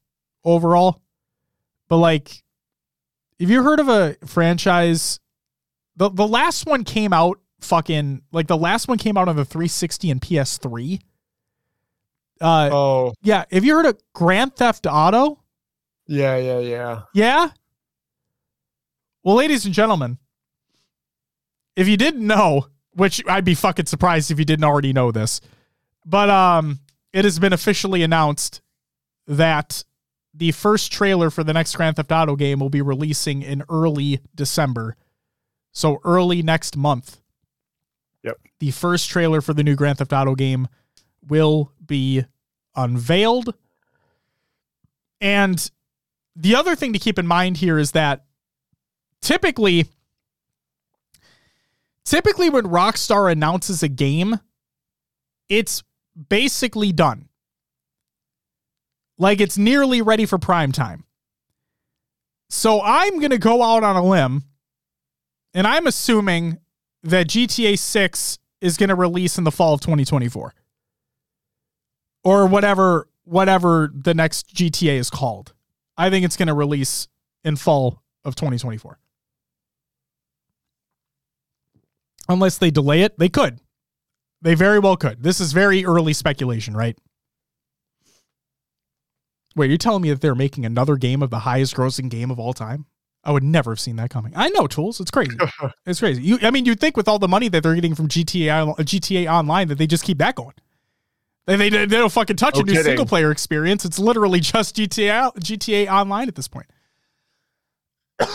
overall, 0.44 1.00
but 1.88 1.98
like, 1.98 2.42
have 3.38 3.50
you 3.50 3.62
heard 3.62 3.78
of 3.80 3.88
a 3.88 4.16
franchise? 4.26 5.20
the 5.96 6.10
The 6.10 6.26
last 6.26 6.66
one 6.66 6.82
came 6.84 7.12
out 7.12 7.38
fucking 7.60 8.22
like 8.32 8.48
the 8.48 8.56
last 8.56 8.88
one 8.88 8.98
came 8.98 9.16
out 9.16 9.28
on 9.28 9.36
the 9.36 9.44
360 9.44 10.10
and 10.10 10.20
PS3. 10.20 11.00
Uh, 12.40 12.68
Oh, 12.72 13.14
yeah. 13.22 13.44
Have 13.50 13.64
you 13.64 13.74
heard 13.76 13.86
of 13.86 13.98
Grand 14.12 14.56
Theft 14.56 14.86
Auto? 14.90 15.38
Yeah, 16.06 16.36
yeah, 16.36 16.58
yeah. 16.58 17.02
Yeah. 17.14 17.50
Well, 19.22 19.36
ladies 19.36 19.64
and 19.64 19.74
gentlemen, 19.74 20.18
if 21.74 21.88
you 21.88 21.96
didn't 21.96 22.26
know, 22.26 22.68
which 22.92 23.22
I'd 23.26 23.44
be 23.44 23.54
fucking 23.54 23.86
surprised 23.86 24.30
if 24.30 24.38
you 24.38 24.44
didn't 24.44 24.64
already 24.64 24.92
know 24.92 25.10
this, 25.10 25.40
but 26.04 26.30
um, 26.30 26.80
it 27.12 27.24
has 27.24 27.38
been 27.38 27.52
officially 27.52 28.02
announced 28.02 28.62
that 29.26 29.84
the 30.32 30.52
first 30.52 30.92
trailer 30.92 31.30
for 31.30 31.42
the 31.42 31.52
next 31.52 31.74
Grand 31.76 31.96
Theft 31.96 32.12
Auto 32.12 32.36
game 32.36 32.60
will 32.60 32.70
be 32.70 32.82
releasing 32.82 33.42
in 33.42 33.64
early 33.68 34.20
December. 34.34 34.96
So 35.72 35.98
early 36.04 36.42
next 36.42 36.76
month. 36.76 37.20
Yep. 38.22 38.38
The 38.60 38.70
first 38.70 39.10
trailer 39.10 39.40
for 39.40 39.54
the 39.54 39.62
new 39.62 39.74
Grand 39.74 39.98
Theft 39.98 40.12
Auto 40.12 40.34
game 40.34 40.68
will 41.26 41.72
be 41.84 42.24
unveiled. 42.74 43.54
And 45.20 45.70
the 46.36 46.54
other 46.54 46.76
thing 46.76 46.92
to 46.92 46.98
keep 46.98 47.18
in 47.18 47.26
mind 47.26 47.56
here 47.56 47.78
is 47.78 47.92
that 47.92 48.24
typically 49.22 49.86
typically 52.04 52.50
when 52.50 52.64
Rockstar 52.64 53.32
announces 53.32 53.82
a 53.82 53.88
game, 53.88 54.38
it's 55.48 55.82
basically 56.28 56.92
done. 56.92 57.28
Like 59.18 59.40
it's 59.40 59.56
nearly 59.56 60.02
ready 60.02 60.26
for 60.26 60.38
prime 60.38 60.72
time. 60.72 61.04
So 62.48 62.80
I'm 62.82 63.18
going 63.18 63.30
to 63.30 63.38
go 63.38 63.62
out 63.62 63.82
on 63.82 63.96
a 63.96 64.04
limb 64.04 64.44
and 65.54 65.66
I'm 65.66 65.86
assuming 65.86 66.58
that 67.02 67.28
GTA 67.28 67.78
6 67.78 68.38
is 68.60 68.76
going 68.76 68.88
to 68.88 68.94
release 68.94 69.38
in 69.38 69.44
the 69.44 69.50
fall 69.50 69.74
of 69.74 69.80
2024 69.80 70.54
or 72.24 72.46
whatever 72.46 73.08
whatever 73.24 73.90
the 73.92 74.14
next 74.14 74.54
GTA 74.54 74.98
is 74.98 75.10
called. 75.10 75.52
I 75.96 76.10
think 76.10 76.24
it's 76.24 76.36
going 76.36 76.48
to 76.48 76.54
release 76.54 77.08
in 77.44 77.56
fall 77.56 78.02
of 78.24 78.34
2024. 78.34 78.98
Unless 82.28 82.58
they 82.58 82.70
delay 82.70 83.02
it, 83.02 83.18
they 83.18 83.28
could. 83.28 83.60
They 84.42 84.54
very 84.54 84.78
well 84.78 84.96
could. 84.96 85.22
This 85.22 85.40
is 85.40 85.52
very 85.52 85.84
early 85.84 86.12
speculation, 86.12 86.76
right? 86.76 86.98
Wait, 89.54 89.70
you're 89.70 89.78
telling 89.78 90.02
me 90.02 90.10
that 90.10 90.20
they're 90.20 90.34
making 90.34 90.66
another 90.66 90.96
game 90.96 91.22
of 91.22 91.30
the 91.30 91.40
highest 91.40 91.74
grossing 91.74 92.10
game 92.10 92.30
of 92.30 92.38
all 92.38 92.52
time? 92.52 92.86
I 93.24 93.32
would 93.32 93.42
never 93.42 93.72
have 93.72 93.80
seen 93.80 93.96
that 93.96 94.10
coming. 94.10 94.32
I 94.36 94.50
know, 94.50 94.66
tools. 94.66 95.00
It's 95.00 95.10
crazy. 95.10 95.36
it's 95.86 95.98
crazy. 95.98 96.22
You, 96.22 96.38
I 96.42 96.50
mean, 96.50 96.64
you'd 96.66 96.78
think 96.78 96.96
with 96.96 97.08
all 97.08 97.18
the 97.18 97.26
money 97.26 97.48
that 97.48 97.62
they're 97.62 97.74
getting 97.74 97.94
from 97.94 98.06
GTA, 98.06 98.76
GTA 98.76 99.32
Online 99.32 99.66
that 99.68 99.78
they 99.78 99.86
just 99.86 100.04
keep 100.04 100.18
that 100.18 100.36
going. 100.36 100.54
They, 101.46 101.56
they, 101.56 101.68
they 101.70 101.86
don't 101.86 102.10
fucking 102.10 102.36
touch 102.36 102.56
No 102.56 102.62
a 102.62 102.64
new 102.64 102.72
kidding. 102.72 102.84
single 102.84 103.06
player 103.06 103.30
experience. 103.30 103.84
It's 103.84 103.98
literally 103.98 104.40
just 104.40 104.76
GTA 104.76 105.34
GTA 105.36 105.90
Online 105.90 106.28
at 106.28 106.34
this 106.34 106.48
point. 106.48 106.66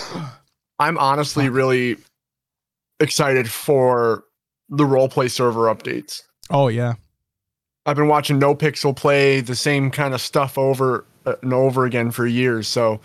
I'm 0.79 0.97
honestly 0.97 1.49
really 1.49 1.97
excited 2.99 3.49
for 3.49 4.23
the 4.69 4.85
roleplay 4.85 5.29
server 5.29 5.73
updates. 5.73 6.21
Oh 6.49 6.69
yeah, 6.69 6.93
I've 7.85 7.97
been 7.97 8.07
watching 8.07 8.39
No 8.39 8.55
Pixel 8.55 8.95
play 8.95 9.41
the 9.41 9.55
same 9.55 9.91
kind 9.91 10.13
of 10.13 10.21
stuff 10.21 10.57
over 10.57 11.05
uh, 11.25 11.35
and 11.41 11.53
over 11.53 11.85
again 11.85 12.11
for 12.11 12.25
years. 12.25 12.67
So 12.67 13.01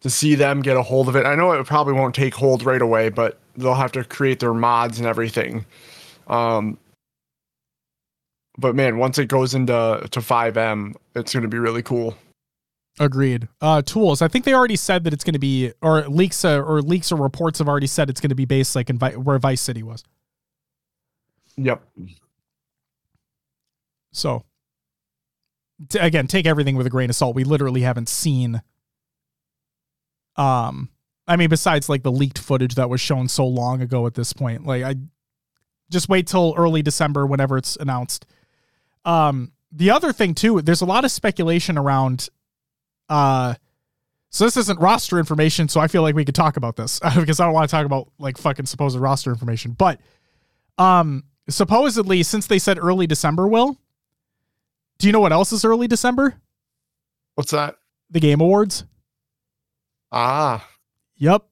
to 0.00 0.10
see 0.10 0.34
them 0.34 0.62
get 0.62 0.76
a 0.76 0.82
hold 0.82 1.08
of 1.08 1.16
it, 1.16 1.26
I 1.26 1.34
know 1.34 1.52
it 1.52 1.66
probably 1.66 1.94
won't 1.94 2.14
take 2.14 2.34
hold 2.34 2.64
right 2.64 2.82
away, 2.82 3.10
but 3.10 3.38
they'll 3.56 3.74
have 3.74 3.92
to 3.92 4.04
create 4.04 4.40
their 4.40 4.54
mods 4.54 4.98
and 4.98 5.06
everything. 5.06 5.66
Um, 6.28 6.78
but 8.58 8.74
man, 8.74 8.98
once 8.98 9.18
it 9.18 9.26
goes 9.26 9.54
into 9.54 9.72
to 10.10 10.20
FiveM, 10.20 10.94
it's 11.14 11.32
going 11.32 11.42
to 11.42 11.48
be 11.48 11.58
really 11.58 11.82
cool. 11.82 12.16
agreed. 13.00 13.48
Uh, 13.60 13.82
tools. 13.82 14.22
I 14.22 14.28
think 14.28 14.44
they 14.44 14.54
already 14.54 14.76
said 14.76 15.04
that 15.04 15.12
it's 15.12 15.24
going 15.24 15.34
to 15.34 15.40
be, 15.40 15.72
or 15.82 16.02
leaks, 16.08 16.44
uh, 16.44 16.60
or 16.60 16.80
leaks 16.80 17.10
or 17.10 17.16
reports 17.16 17.58
have 17.58 17.68
already 17.68 17.88
said 17.88 18.08
it's 18.08 18.20
going 18.20 18.30
to 18.30 18.36
be 18.36 18.44
based 18.44 18.76
like 18.76 18.90
in 18.90 18.98
Vi- 18.98 19.16
where 19.16 19.38
Vice 19.38 19.60
City 19.60 19.82
was. 19.82 20.04
Yep. 21.56 21.82
So 24.12 24.44
t- 25.88 25.98
again, 25.98 26.26
take 26.26 26.46
everything 26.46 26.76
with 26.76 26.86
a 26.86 26.90
grain 26.90 27.10
of 27.10 27.16
salt. 27.16 27.34
We 27.34 27.44
literally 27.44 27.82
haven't 27.82 28.08
seen. 28.08 28.62
Um, 30.36 30.90
I 31.26 31.36
mean, 31.36 31.48
besides 31.48 31.88
like 31.88 32.02
the 32.02 32.12
leaked 32.12 32.38
footage 32.38 32.74
that 32.74 32.90
was 32.90 33.00
shown 33.00 33.28
so 33.28 33.46
long 33.46 33.80
ago 33.80 34.06
at 34.06 34.14
this 34.14 34.32
point, 34.32 34.66
like 34.66 34.82
I 34.84 34.96
just 35.90 36.08
wait 36.08 36.26
till 36.26 36.54
early 36.56 36.82
December 36.82 37.26
whenever 37.26 37.56
it's 37.56 37.76
announced. 37.76 38.26
Um, 39.04 39.52
the 39.72 39.90
other 39.90 40.12
thing 40.12 40.34
too, 40.34 40.62
there's 40.62 40.80
a 40.80 40.86
lot 40.86 41.04
of 41.04 41.10
speculation 41.10 41.76
around. 41.78 42.28
Uh, 43.08 43.54
so 44.30 44.44
this 44.44 44.56
isn't 44.56 44.80
roster 44.80 45.18
information, 45.18 45.68
so 45.68 45.80
I 45.80 45.88
feel 45.88 46.02
like 46.02 46.14
we 46.14 46.24
could 46.24 46.34
talk 46.34 46.56
about 46.56 46.76
this 46.76 47.00
because 47.16 47.38
I 47.40 47.44
don't 47.44 47.54
want 47.54 47.68
to 47.68 47.74
talk 47.76 47.86
about 47.86 48.08
like 48.18 48.38
fucking 48.38 48.66
supposed 48.66 48.98
roster 48.98 49.30
information. 49.30 49.72
But, 49.72 50.00
um, 50.78 51.24
supposedly 51.48 52.22
since 52.22 52.46
they 52.46 52.58
said 52.58 52.78
early 52.78 53.06
December, 53.06 53.46
will 53.46 53.78
do 54.98 55.06
you 55.06 55.12
know 55.12 55.20
what 55.20 55.32
else 55.32 55.52
is 55.52 55.64
early 55.64 55.86
December? 55.88 56.34
What's 57.34 57.50
that? 57.50 57.76
The 58.10 58.20
Game 58.20 58.40
Awards. 58.40 58.84
Ah, 60.12 60.66
Yep, 61.16 61.44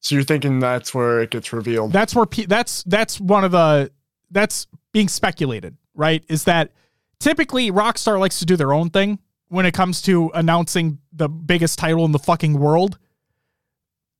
so 0.00 0.14
you're 0.14 0.24
thinking 0.24 0.58
that's 0.60 0.92
where 0.94 1.20
it 1.20 1.30
gets 1.30 1.52
revealed? 1.52 1.92
that's 1.92 2.14
where 2.14 2.26
pe- 2.26 2.46
that's 2.46 2.82
that's 2.84 3.20
one 3.20 3.44
of 3.44 3.50
the 3.52 3.90
that's 4.30 4.66
being 4.92 5.08
speculated, 5.08 5.76
right? 5.96 6.24
Is 6.28 6.44
that 6.44 6.70
typically 7.18 7.70
Rockstar 7.70 8.20
likes 8.20 8.38
to 8.38 8.46
do 8.46 8.56
their 8.56 8.72
own 8.72 8.90
thing 8.90 9.18
when 9.48 9.66
it 9.66 9.74
comes 9.74 10.02
to 10.02 10.30
announcing 10.34 10.98
the 11.12 11.28
biggest 11.28 11.78
title 11.78 12.04
in 12.04 12.12
the 12.12 12.18
fucking 12.18 12.58
world. 12.58 12.98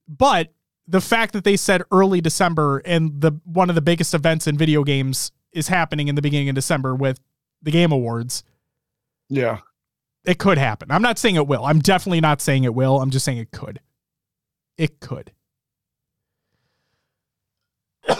But 0.08 0.52
the 0.86 1.00
fact 1.00 1.32
that 1.32 1.44
they 1.44 1.56
said 1.56 1.82
early 1.90 2.20
December 2.20 2.78
and 2.84 3.20
the 3.20 3.32
one 3.44 3.68
of 3.68 3.74
the 3.74 3.82
biggest 3.82 4.14
events 4.14 4.46
in 4.46 4.56
video 4.56 4.84
games 4.84 5.32
is 5.52 5.68
happening 5.68 6.08
in 6.08 6.14
the 6.14 6.22
beginning 6.22 6.48
of 6.48 6.54
December 6.54 6.94
with 6.94 7.18
the 7.62 7.70
Game 7.70 7.90
Awards, 7.90 8.44
yeah. 9.28 9.58
it 10.24 10.38
could 10.38 10.58
happen. 10.58 10.90
I'm 10.90 11.02
not 11.02 11.18
saying 11.18 11.34
it 11.34 11.46
will. 11.46 11.64
I'm 11.64 11.80
definitely 11.80 12.20
not 12.20 12.40
saying 12.40 12.64
it 12.64 12.74
will. 12.74 13.00
I'm 13.00 13.10
just 13.10 13.24
saying 13.24 13.38
it 13.38 13.50
could. 13.50 13.80
It 14.78 15.00
could. 15.00 15.32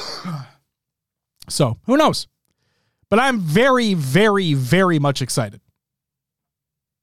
so 1.48 1.78
who 1.84 1.96
knows? 1.96 2.26
But 3.08 3.20
I'm 3.20 3.38
very, 3.40 3.94
very, 3.94 4.54
very 4.54 4.98
much 4.98 5.22
excited. 5.22 5.60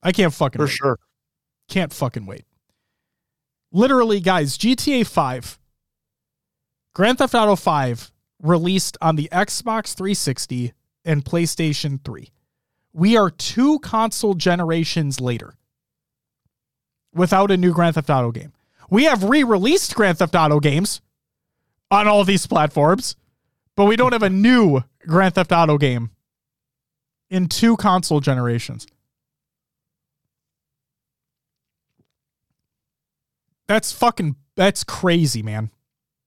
I 0.02 0.12
can't 0.12 0.34
fucking 0.34 0.60
For 0.60 0.66
wait. 0.66 0.72
sure. 0.74 1.00
Can't 1.70 1.94
fucking 1.94 2.26
wait. 2.26 2.46
Literally, 3.72 4.20
guys, 4.20 4.58
GTA 4.58 5.08
5, 5.08 5.60
Grand 6.94 7.18
Theft 7.18 7.34
Auto 7.34 7.56
5 7.56 8.12
released 8.42 8.98
on 9.02 9.16
the 9.16 9.30
Xbox 9.32 9.96
360 9.96 10.74
and 11.06 11.24
PlayStation 11.26 12.04
3. 12.04 12.30
We 12.92 13.18
are 13.18 13.32
two 13.32 13.80
console 13.80 14.36
generations 14.36 15.20
later 15.20 15.56
without 17.14 17.50
a 17.50 17.58
new 17.58 17.74
Grand 17.74 17.96
Theft 17.96 18.10
Auto 18.10 18.32
game. 18.32 18.54
We 18.90 19.06
have 19.06 19.24
re 19.24 19.44
released 19.44 19.96
Grand 19.96 20.20
Theft 20.20 20.36
Auto 20.36 20.60
games 20.60 21.02
on 21.90 22.08
all 22.08 22.24
these 22.24 22.46
platforms, 22.46 23.16
but 23.76 23.86
we 23.86 23.96
don't 23.96 24.14
have 24.14 24.22
a 24.24 24.30
new 24.30 24.84
Grand 25.08 25.36
Theft 25.36 25.52
Auto 25.52 25.78
game 25.78 26.12
in 27.30 27.48
two 27.48 27.76
console 27.78 28.20
generations. 28.20 28.88
That's 33.68 33.92
fucking 33.92 34.36
that's 34.56 34.84
crazy, 34.84 35.42
man. 35.42 35.72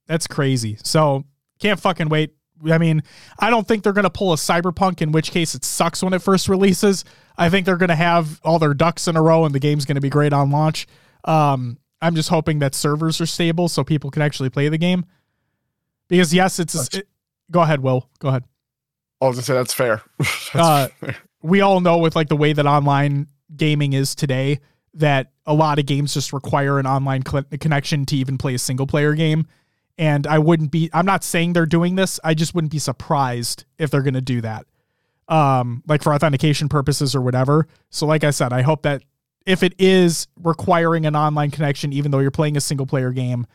That's 0.07 0.27
crazy. 0.27 0.79
So 0.83 1.25
can't 1.61 1.79
fucking 1.79 2.09
wait. 2.09 2.35
I 2.71 2.79
mean, 2.79 3.03
I 3.39 3.51
don't 3.51 3.69
think 3.69 3.83
they're 3.83 3.93
gonna 3.93 4.11
pull 4.11 4.33
a 4.33 4.37
cyberpunk, 4.37 5.03
in 5.03 5.13
which 5.13 5.31
case 5.31 5.55
it 5.55 5.65
sucks 5.65 6.03
when 6.03 6.13
it 6.13 6.23
first 6.23 6.49
releases. 6.49 7.05
I 7.37 7.51
think 7.51 7.67
they're 7.67 7.77
gonna 7.77 7.95
have 7.95 8.41
all 8.43 8.59
their 8.59 8.75
ducks 8.75 9.07
in 9.07 9.17
a 9.17 9.23
row 9.23 9.45
and 9.45 9.55
the 9.55 9.61
game's 9.61 9.85
gonna 9.85 10.01
be 10.01 10.11
great 10.11 10.33
on 10.33 10.51
launch. 10.51 10.87
Um, 11.25 11.79
I'm 12.01 12.15
just 12.15 12.29
hoping 12.29 12.59
that 12.61 12.75
servers 12.75 13.21
are 13.21 13.27
stable 13.27 13.69
so 13.69 13.85
people 13.85 14.11
can 14.11 14.23
actually 14.23 14.51
play 14.51 14.69
the 14.69 14.79
game. 14.79 15.05
Because 16.09 16.33
yes, 16.33 16.59
it's 16.59 16.95
it, 16.95 17.09
go 17.51 17.61
ahead, 17.61 17.81
Will. 17.81 18.09
Go 18.19 18.29
ahead. 18.29 18.45
I 19.21 19.27
was 19.27 19.37
gonna 19.37 19.45
say 19.45 19.55
that's 19.55 19.73
fair. 19.75 20.03
That's 20.19 20.55
Uh, 20.55 20.89
fair. 21.01 21.17
we 21.43 21.61
all 21.63 21.81
know 21.81 21.99
with 21.99 22.15
like 22.17 22.29
the 22.29 22.37
way 22.37 22.53
that 22.53 22.67
online 22.67 23.29
gaming 23.57 23.93
is 23.95 24.15
today 24.15 24.61
that 24.95 25.33
a 25.47 25.55
lot 25.55 25.79
of 25.79 25.87
games 25.87 26.13
just 26.15 26.33
require 26.33 26.79
an 26.79 26.87
online 26.87 27.25
cl- 27.25 27.45
connection 27.61 28.05
to 28.07 28.17
even 28.17 28.37
play 28.39 28.55
a 28.55 28.59
single 28.59 28.87
player 28.87 29.15
game. 29.15 29.47
And 29.99 30.27
I 30.27 30.39
wouldn't 30.39 30.71
be, 30.71 30.91
I'm 30.93 31.07
not 31.07 31.25
saying 31.25 31.53
they're 31.55 31.65
doing 31.67 31.95
this. 31.95 32.21
I 32.25 32.35
just 32.35 32.55
wouldn't 32.55 32.71
be 32.73 32.79
surprised 32.79 33.65
if 33.79 33.91
they're 33.91 34.03
going 34.03 34.15
to 34.15 34.21
do 34.21 34.41
that. 34.43 34.67
Um, 35.29 35.83
like 35.89 36.03
for 36.03 36.13
authentication 36.15 36.69
purposes 36.69 37.15
or 37.15 37.21
whatever. 37.21 37.67
So, 37.91 38.07
like 38.07 38.23
I 38.23 38.31
said, 38.31 38.53
I 38.53 38.63
hope 38.63 38.83
that 38.83 39.03
if 39.47 39.63
it 39.63 39.75
is 39.79 40.29
requiring 40.43 41.07
an 41.07 41.17
online 41.17 41.51
connection, 41.51 41.93
even 41.93 42.11
though 42.11 42.19
you're 42.19 42.31
playing 42.31 42.57
a 42.57 42.61
single 42.61 42.87
player 42.87 43.11
game, 43.13 43.47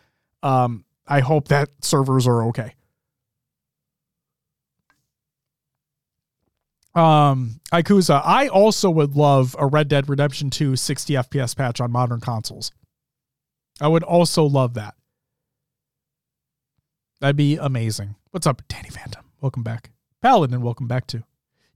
um, 0.44 0.84
I 1.08 1.20
hope 1.22 1.48
that 1.50 1.70
servers 1.82 2.28
are 2.28 2.44
okay. 2.48 2.74
Um, 6.94 7.62
Ikusa, 7.72 8.22
I 8.24 8.48
also 8.48 8.90
would 8.90 9.16
love 9.16 9.56
a 9.58 9.66
Red 9.66 9.88
Dead 9.88 10.10
Redemption 10.10 10.50
2 10.50 10.76
60 10.76 11.14
FPS 11.14 11.56
patch 11.56 11.80
on 11.80 11.92
modern 11.92 12.20
consoles. 12.20 12.72
I 13.80 13.88
would 13.88 14.04
also 14.04 14.44
love 14.44 14.74
that. 14.74 14.96
That'd 17.22 17.36
be 17.36 17.58
amazing. 17.58 18.16
What's 18.32 18.48
up, 18.48 18.62
Danny 18.68 18.90
Phantom? 18.90 19.24
Welcome 19.42 19.64
back. 19.64 19.92
Paladin, 20.22 20.62
welcome 20.62 20.88
back 20.88 21.08
to. 21.08 21.24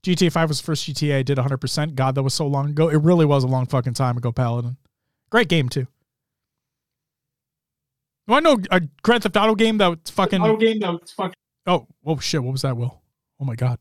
GTA 0.02 0.30
5 0.30 0.48
was 0.48 0.60
the 0.60 0.64
first 0.64 0.88
GTA 0.88 1.18
I 1.18 1.22
did 1.22 1.38
100%. 1.38 1.94
God, 1.94 2.14
that 2.14 2.22
was 2.22 2.34
so 2.34 2.46
long 2.46 2.70
ago. 2.70 2.88
It 2.88 2.96
really 3.02 3.26
was 3.26 3.42
a 3.42 3.48
long 3.48 3.66
fucking 3.66 3.94
time 3.94 4.16
ago, 4.16 4.30
Paladin. 4.30 4.76
Great 5.30 5.48
game 5.48 5.68
too. 5.68 5.86
Do 8.28 8.34
I 8.34 8.40
know 8.40 8.58
a 8.70 8.82
Grand 9.02 9.22
Theft 9.22 9.36
Auto 9.36 9.54
game 9.54 9.78
that 9.78 9.88
was 9.88 9.98
fucking. 10.10 10.42
Auto 10.42 10.56
game 10.56 10.80
that 10.80 10.92
was 10.92 11.12
fucking. 11.12 11.34
Oh, 11.66 11.86
oh 12.04 12.18
shit! 12.18 12.42
What 12.42 12.52
was 12.52 12.62
that, 12.62 12.76
Will? 12.76 13.00
Oh 13.40 13.44
my 13.44 13.54
god. 13.54 13.78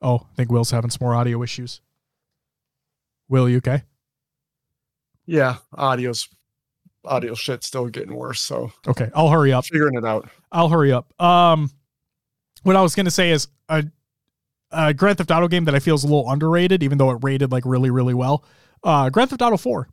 Oh, 0.00 0.26
I 0.30 0.34
think 0.36 0.50
Will's 0.52 0.70
having 0.70 0.90
some 0.90 1.04
more 1.04 1.14
audio 1.14 1.42
issues. 1.42 1.80
Will, 3.28 3.48
you 3.48 3.58
okay? 3.58 3.82
Yeah, 5.26 5.56
audio's 5.76 6.28
audio 7.04 7.34
shit 7.34 7.62
still 7.64 7.86
getting 7.88 8.14
worse. 8.14 8.40
So 8.40 8.72
Okay, 8.86 9.10
I'll 9.14 9.28
hurry 9.30 9.52
up. 9.52 9.64
figuring 9.66 9.96
it 9.96 10.04
out. 10.04 10.28
I'll 10.52 10.68
hurry 10.68 10.92
up. 10.92 11.12
Um, 11.20 11.70
what 12.62 12.76
I 12.76 12.82
was 12.82 12.94
gonna 12.94 13.10
say 13.10 13.30
is 13.30 13.48
a, 13.68 13.84
a 14.70 14.94
Grand 14.94 15.18
Theft 15.18 15.30
Auto 15.30 15.48
game 15.48 15.64
that 15.66 15.74
I 15.74 15.78
feel 15.80 15.94
is 15.94 16.04
a 16.04 16.06
little 16.06 16.30
underrated, 16.30 16.82
even 16.82 16.98
though 16.98 17.10
it 17.10 17.18
rated 17.22 17.52
like 17.52 17.64
really, 17.66 17.90
really 17.90 18.14
well. 18.14 18.44
Uh, 18.82 19.10
Grand 19.10 19.30
Theft 19.30 19.42
Auto 19.42 19.56
Four. 19.56 19.88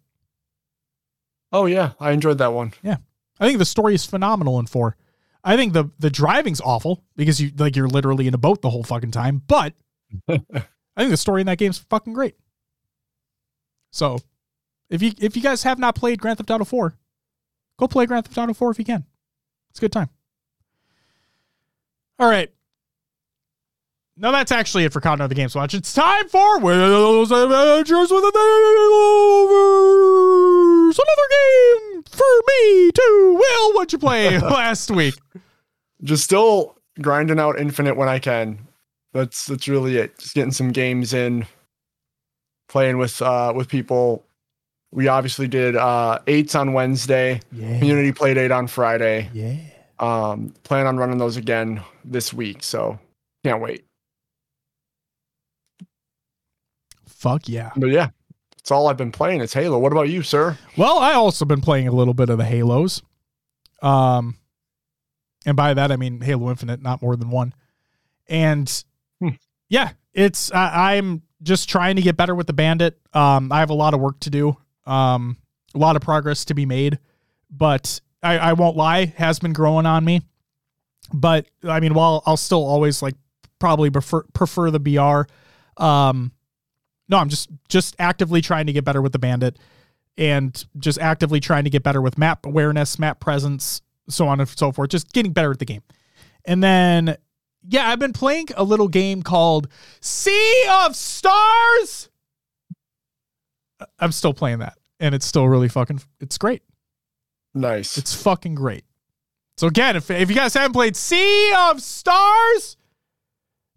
Oh 1.51 1.65
yeah, 1.65 1.91
I 1.99 2.11
enjoyed 2.11 2.37
that 2.37 2.53
one. 2.53 2.73
Yeah, 2.83 2.97
I 3.39 3.47
think 3.47 3.59
the 3.59 3.65
story 3.65 3.95
is 3.95 4.05
phenomenal 4.05 4.59
in 4.59 4.65
four. 4.67 4.95
I 5.43 5.57
think 5.57 5.73
the 5.73 5.89
the 5.99 6.09
driving's 6.09 6.61
awful 6.61 7.03
because 7.15 7.41
you 7.41 7.51
like 7.57 7.75
you're 7.75 7.87
literally 7.87 8.27
in 8.27 8.33
a 8.33 8.37
boat 8.37 8.61
the 8.61 8.69
whole 8.69 8.83
fucking 8.83 9.11
time. 9.11 9.41
But 9.47 9.73
I 10.27 10.37
think 10.97 11.09
the 11.09 11.17
story 11.17 11.41
in 11.41 11.47
that 11.47 11.57
game's 11.57 11.77
fucking 11.77 12.13
great. 12.13 12.35
So, 13.91 14.19
if 14.89 15.01
you 15.01 15.11
if 15.19 15.35
you 15.35 15.41
guys 15.41 15.63
have 15.63 15.79
not 15.79 15.95
played 15.95 16.19
Grand 16.19 16.37
Theft 16.37 16.51
Auto 16.51 16.65
Four, 16.65 16.95
go 17.77 17.87
play 17.87 18.05
Grand 18.05 18.25
Theft 18.25 18.37
Auto 18.37 18.53
Four 18.53 18.71
if 18.71 18.79
you 18.79 18.85
can. 18.85 19.05
It's 19.69 19.79
a 19.79 19.81
good 19.81 19.91
time. 19.91 20.09
All 22.19 22.29
right. 22.29 22.51
No, 24.17 24.31
that's 24.31 24.53
actually 24.53 24.85
it 24.85 24.93
for 24.93 25.01
Countdown 25.01 25.27
the 25.27 25.35
Games 25.35 25.55
Watch. 25.55 25.73
It's 25.73 25.91
time 25.91 26.29
for 26.29 26.59
Will's 26.59 27.31
Adventures 27.31 28.09
with. 28.11 28.23
Another 30.95 31.27
game 31.29 32.03
for 32.09 32.23
me 32.47 32.91
too. 32.91 33.35
Will, 33.37 33.73
what'd 33.73 33.91
you 33.91 33.99
play 33.99 34.39
last 34.39 34.89
week? 34.89 35.15
Just 36.03 36.23
still 36.23 36.77
grinding 37.01 37.39
out 37.39 37.59
Infinite 37.59 37.97
when 37.97 38.07
I 38.07 38.19
can. 38.19 38.59
That's 39.15 39.45
that's 39.45 39.67
really 39.69 39.95
it. 39.95 40.19
Just 40.19 40.35
getting 40.35 40.51
some 40.51 40.73
games 40.73 41.13
in, 41.13 41.47
playing 42.67 42.97
with 42.97 43.21
uh 43.21 43.53
with 43.55 43.69
people. 43.69 44.25
We 44.91 45.07
obviously 45.07 45.47
did 45.47 45.77
uh 45.77 46.19
eights 46.27 46.53
on 46.53 46.73
Wednesday, 46.73 47.39
Yeah. 47.53 47.79
community 47.79 48.11
play 48.11 48.33
date 48.33 48.51
on 48.51 48.67
Friday. 48.67 49.29
Yeah. 49.33 49.55
Um, 49.99 50.53
plan 50.63 50.85
on 50.85 50.97
running 50.97 51.17
those 51.17 51.37
again 51.37 51.81
this 52.03 52.33
week, 52.33 52.61
so 52.61 52.99
can't 53.45 53.61
wait. 53.61 53.85
Fuck 57.07 57.47
yeah. 57.47 57.71
But 57.77 57.91
yeah, 57.91 58.09
that's 58.57 58.71
all 58.71 58.87
I've 58.87 58.97
been 58.97 59.13
playing. 59.13 59.39
It's 59.39 59.53
Halo. 59.53 59.79
What 59.79 59.93
about 59.93 60.09
you, 60.09 60.21
sir? 60.23 60.57
Well, 60.77 60.99
I 60.99 61.13
also 61.13 61.45
been 61.45 61.61
playing 61.61 61.87
a 61.87 61.91
little 61.93 62.13
bit 62.13 62.29
of 62.29 62.37
the 62.37 62.43
Halos. 62.45 63.01
Um 63.81 64.35
and 65.45 65.55
by 65.55 65.73
that 65.73 65.89
I 65.91 65.95
mean 65.95 66.19
Halo 66.19 66.49
Infinite, 66.49 66.81
not 66.81 67.01
more 67.01 67.15
than 67.15 67.29
one. 67.29 67.53
And. 68.27 68.83
Yeah, 69.69 69.91
it's 70.13 70.51
I, 70.51 70.95
I'm 70.95 71.21
just 71.43 71.69
trying 71.69 71.95
to 71.97 72.01
get 72.01 72.17
better 72.17 72.35
with 72.35 72.47
the 72.47 72.53
bandit. 72.53 72.99
Um 73.13 73.51
I 73.51 73.59
have 73.59 73.69
a 73.69 73.75
lot 73.75 73.93
of 73.93 73.99
work 73.99 74.19
to 74.21 74.29
do. 74.29 74.57
Um 74.85 75.37
a 75.73 75.77
lot 75.77 75.95
of 75.95 76.01
progress 76.01 76.45
to 76.45 76.53
be 76.53 76.65
made, 76.65 76.99
but 77.49 77.99
I, 78.23 78.37
I 78.37 78.53
won't 78.53 78.77
lie, 78.77 79.05
has 79.17 79.39
been 79.39 79.53
growing 79.53 79.85
on 79.85 80.05
me. 80.05 80.21
But 81.13 81.47
I 81.63 81.79
mean, 81.79 81.93
while 81.93 82.23
I'll 82.25 82.37
still 82.37 82.65
always 82.65 83.01
like 83.01 83.15
probably 83.59 83.89
prefer 83.89 84.23
prefer 84.33 84.71
the 84.71 84.79
BR, 84.79 85.83
um 85.83 86.31
no, 87.07 87.17
I'm 87.17 87.29
just 87.29 87.49
just 87.69 87.95
actively 87.99 88.41
trying 88.41 88.67
to 88.67 88.73
get 88.73 88.83
better 88.83 89.01
with 89.01 89.11
the 89.11 89.19
bandit 89.19 89.59
and 90.17 90.65
just 90.79 90.99
actively 90.99 91.39
trying 91.39 91.65
to 91.65 91.69
get 91.69 91.83
better 91.83 92.01
with 92.01 92.17
map 92.17 92.45
awareness, 92.45 92.97
map 92.97 93.19
presence, 93.19 93.81
so 94.09 94.27
on 94.27 94.39
and 94.39 94.49
so 94.49 94.71
forth. 94.71 94.89
Just 94.89 95.11
getting 95.13 95.33
better 95.33 95.51
at 95.51 95.59
the 95.59 95.65
game. 95.65 95.83
And 96.45 96.63
then, 96.63 97.17
yeah, 97.67 97.89
I've 97.89 97.99
been 97.99 98.13
playing 98.13 98.47
a 98.55 98.63
little 98.63 98.87
game 98.87 99.23
called 99.23 99.67
Sea 100.01 100.65
of 100.69 100.95
Stars. 100.95 102.09
I'm 103.99 104.11
still 104.11 104.33
playing 104.33 104.59
that, 104.59 104.77
and 104.99 105.13
it's 105.13 105.25
still 105.25 105.47
really 105.47 105.69
fucking. 105.69 106.01
It's 106.19 106.37
great. 106.37 106.63
Nice. 107.53 107.97
It's 107.97 108.13
fucking 108.13 108.55
great. 108.55 108.83
So 109.57 109.67
again, 109.67 109.95
if 109.95 110.11
if 110.11 110.29
you 110.29 110.35
guys 110.35 110.53
haven't 110.53 110.73
played 110.73 110.95
Sea 110.95 111.53
of 111.57 111.81
Stars, 111.81 112.77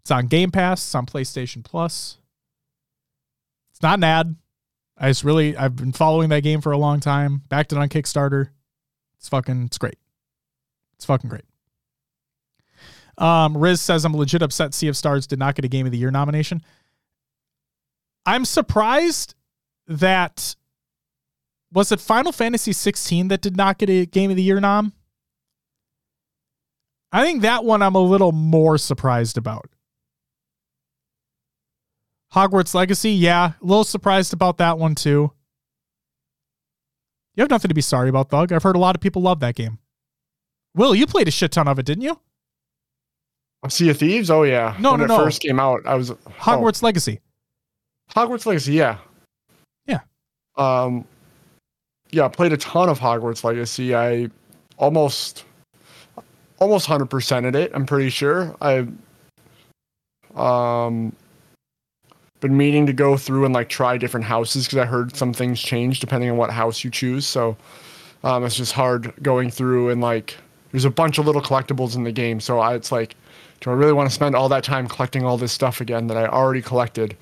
it's 0.01 0.11
on 0.11 0.27
Game 0.27 0.51
Pass. 0.51 0.83
It's 0.83 0.95
on 0.95 1.05
PlayStation 1.05 1.63
Plus. 1.63 2.17
It's 3.71 3.81
not 3.81 3.99
an 3.99 4.03
ad. 4.03 4.35
I 4.97 5.09
just 5.09 5.23
really 5.23 5.55
I've 5.55 5.77
been 5.77 5.93
following 5.93 6.29
that 6.29 6.43
game 6.43 6.59
for 6.59 6.73
a 6.73 6.77
long 6.77 6.99
time. 6.99 7.43
Backed 7.47 7.71
it 7.71 7.77
on 7.77 7.87
Kickstarter. 7.87 8.49
It's 9.17 9.29
fucking 9.29 9.65
it's 9.65 9.77
great. 9.77 9.97
It's 10.95 11.05
fucking 11.05 11.29
great. 11.29 11.45
Um, 13.19 13.57
Riz 13.57 13.81
says 13.81 14.05
I'm 14.05 14.15
legit 14.15 14.41
upset 14.41 14.73
Sea 14.73 14.87
of 14.87 14.97
Stars 14.97 15.27
did 15.27 15.37
not 15.37 15.55
get 15.55 15.65
a 15.65 15.67
Game 15.67 15.85
of 15.85 15.91
the 15.91 15.97
Year 15.97 16.09
nomination. 16.09 16.61
I'm 18.25 18.45
surprised 18.45 19.35
that 19.87 20.55
was 21.71 21.91
it 21.91 21.99
Final 21.99 22.31
Fantasy 22.31 22.73
16 22.73 23.27
that 23.27 23.41
did 23.41 23.55
not 23.57 23.77
get 23.77 23.89
a 23.89 24.05
Game 24.05 24.31
of 24.31 24.37
the 24.37 24.43
Year 24.43 24.59
nom? 24.59 24.93
I 27.11 27.23
think 27.23 27.41
that 27.41 27.65
one 27.65 27.81
I'm 27.81 27.95
a 27.95 28.01
little 28.01 28.31
more 28.31 28.77
surprised 28.77 29.37
about. 29.37 29.69
Hogwarts 32.33 32.75
Legacy, 32.75 33.11
yeah, 33.11 33.53
a 33.61 33.65
little 33.65 33.83
surprised 33.83 34.33
about 34.33 34.57
that 34.57 34.77
one 34.77 34.95
too. 34.95 35.31
You 37.35 37.41
have 37.41 37.49
nothing 37.49 37.69
to 37.69 37.75
be 37.75 37.81
sorry 37.81 38.09
about, 38.09 38.29
Thug. 38.29 38.51
I've 38.51 38.63
heard 38.63 38.75
a 38.75 38.79
lot 38.79 38.95
of 38.95 39.01
people 39.01 39.21
love 39.21 39.39
that 39.39 39.55
game. 39.55 39.79
Will, 40.75 40.93
you 40.93 41.07
played 41.07 41.27
a 41.27 41.31
shit 41.31 41.51
ton 41.51 41.67
of 41.67 41.79
it, 41.79 41.85
didn't 41.85 42.03
you? 42.03 42.19
Sea 43.67 43.89
of 43.89 43.97
Thieves? 43.97 44.29
Oh 44.29 44.43
yeah. 44.43 44.75
No, 44.79 44.91
when 44.91 44.99
no, 44.99 45.05
it 45.05 45.07
no. 45.09 45.17
first 45.17 45.41
came 45.41 45.59
out, 45.59 45.85
I 45.85 45.95
was 45.95 46.11
Hogwarts 46.11 46.81
Legacy. 46.81 47.19
Hogwarts 48.15 48.45
Legacy, 48.45 48.73
yeah. 48.73 48.97
Yeah. 49.85 49.99
Um 50.55 51.05
yeah, 52.11 52.25
I 52.25 52.27
played 52.29 52.53
a 52.53 52.57
ton 52.57 52.89
of 52.89 52.99
Hogwarts 52.99 53.43
Legacy. 53.43 53.93
I 53.93 54.29
almost 54.77 55.43
almost 56.59 56.87
100%ed 56.87 57.55
it, 57.55 57.71
I'm 57.73 57.85
pretty 57.85 58.09
sure. 58.09 58.55
I 58.61 58.87
um 60.35 61.13
been 62.39 62.55
meaning 62.55 62.85
to 62.85 62.93
go 62.93 63.17
through 63.17 63.43
and 63.43 63.53
like 63.53 63.67
try 63.67 63.97
different 63.97 64.25
houses 64.25 64.65
because 64.65 64.77
I 64.77 64.85
heard 64.85 65.13
some 65.17 65.33
things 65.33 65.59
change 65.59 65.99
depending 65.99 66.29
on 66.29 66.37
what 66.37 66.49
house 66.49 66.85
you 66.85 66.89
choose. 66.89 67.27
So 67.27 67.57
um 68.23 68.45
it's 68.45 68.55
just 68.55 68.71
hard 68.71 69.13
going 69.21 69.51
through 69.51 69.89
and 69.89 69.99
like 69.99 70.37
there's 70.71 70.85
a 70.85 70.89
bunch 70.89 71.17
of 71.17 71.25
little 71.25 71.41
collectibles 71.41 71.95
in 71.95 72.03
the 72.03 72.11
game. 72.11 72.39
So 72.39 72.59
I, 72.59 72.75
it's 72.75 72.91
like 72.91 73.15
do 73.61 73.69
I 73.69 73.73
really 73.73 73.93
want 73.93 74.09
to 74.09 74.13
spend 74.13 74.35
all 74.35 74.49
that 74.49 74.63
time 74.63 74.87
collecting 74.87 75.25
all 75.25 75.37
this 75.37 75.51
stuff 75.51 75.81
again 75.81 76.07
that 76.07 76.17
I 76.17 76.27
already 76.27 76.61
collected? 76.61 77.17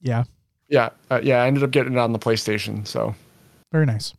Yeah, 0.00 0.24
Yeah, 0.68 0.90
uh, 1.10 1.20
yeah. 1.22 1.42
I 1.42 1.46
ended 1.46 1.62
up 1.62 1.70
getting 1.70 1.94
it 1.94 1.98
on 1.98 2.12
the 2.12 2.18
PlayStation. 2.18 2.86
So 2.86 3.14
very 3.72 3.86
nice. 3.86 4.14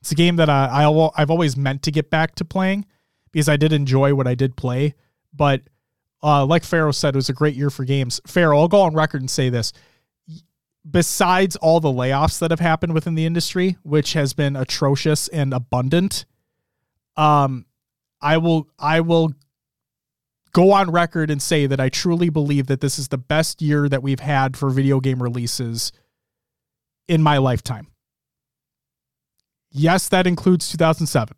It's 0.00 0.12
a 0.12 0.14
game 0.14 0.36
that 0.36 0.48
I, 0.48 0.84
I 0.84 1.10
I've 1.16 1.30
always 1.30 1.56
meant 1.56 1.82
to 1.84 1.90
get 1.90 2.10
back 2.10 2.34
to 2.36 2.44
playing 2.44 2.86
because 3.32 3.48
I 3.48 3.56
did 3.56 3.72
enjoy 3.72 4.14
what 4.14 4.26
I 4.26 4.34
did 4.34 4.56
play. 4.56 4.94
But 5.32 5.62
uh, 6.22 6.44
like 6.44 6.64
Pharaoh 6.64 6.92
said, 6.92 7.14
it 7.14 7.18
was 7.18 7.28
a 7.28 7.34
great 7.34 7.54
year 7.54 7.70
for 7.70 7.84
games. 7.84 8.20
Pharaoh, 8.26 8.58
I'll 8.58 8.68
go 8.68 8.82
on 8.82 8.94
record 8.94 9.20
and 9.20 9.30
say 9.30 9.48
this. 9.48 9.72
Besides 10.90 11.56
all 11.56 11.80
the 11.80 11.88
layoffs 11.88 12.38
that 12.38 12.50
have 12.50 12.60
happened 12.60 12.94
within 12.94 13.14
the 13.14 13.26
industry, 13.26 13.76
which 13.82 14.14
has 14.14 14.32
been 14.32 14.56
atrocious 14.56 15.28
and 15.28 15.52
abundant, 15.52 16.24
um, 17.16 17.66
I 18.22 18.38
will 18.38 18.68
I 18.78 19.00
will 19.00 19.34
go 20.52 20.72
on 20.72 20.90
record 20.90 21.30
and 21.30 21.40
say 21.40 21.66
that 21.66 21.80
I 21.80 21.88
truly 21.88 22.28
believe 22.28 22.66
that 22.66 22.80
this 22.80 22.98
is 22.98 23.08
the 23.08 23.18
best 23.18 23.62
year 23.62 23.88
that 23.88 24.02
we've 24.02 24.20
had 24.20 24.56
for 24.56 24.70
video 24.70 25.00
game 25.00 25.22
releases 25.22 25.92
in 27.08 27.22
my 27.22 27.38
lifetime. 27.38 27.88
Yes, 29.70 30.08
that 30.08 30.26
includes 30.26 30.68
2007. 30.70 31.36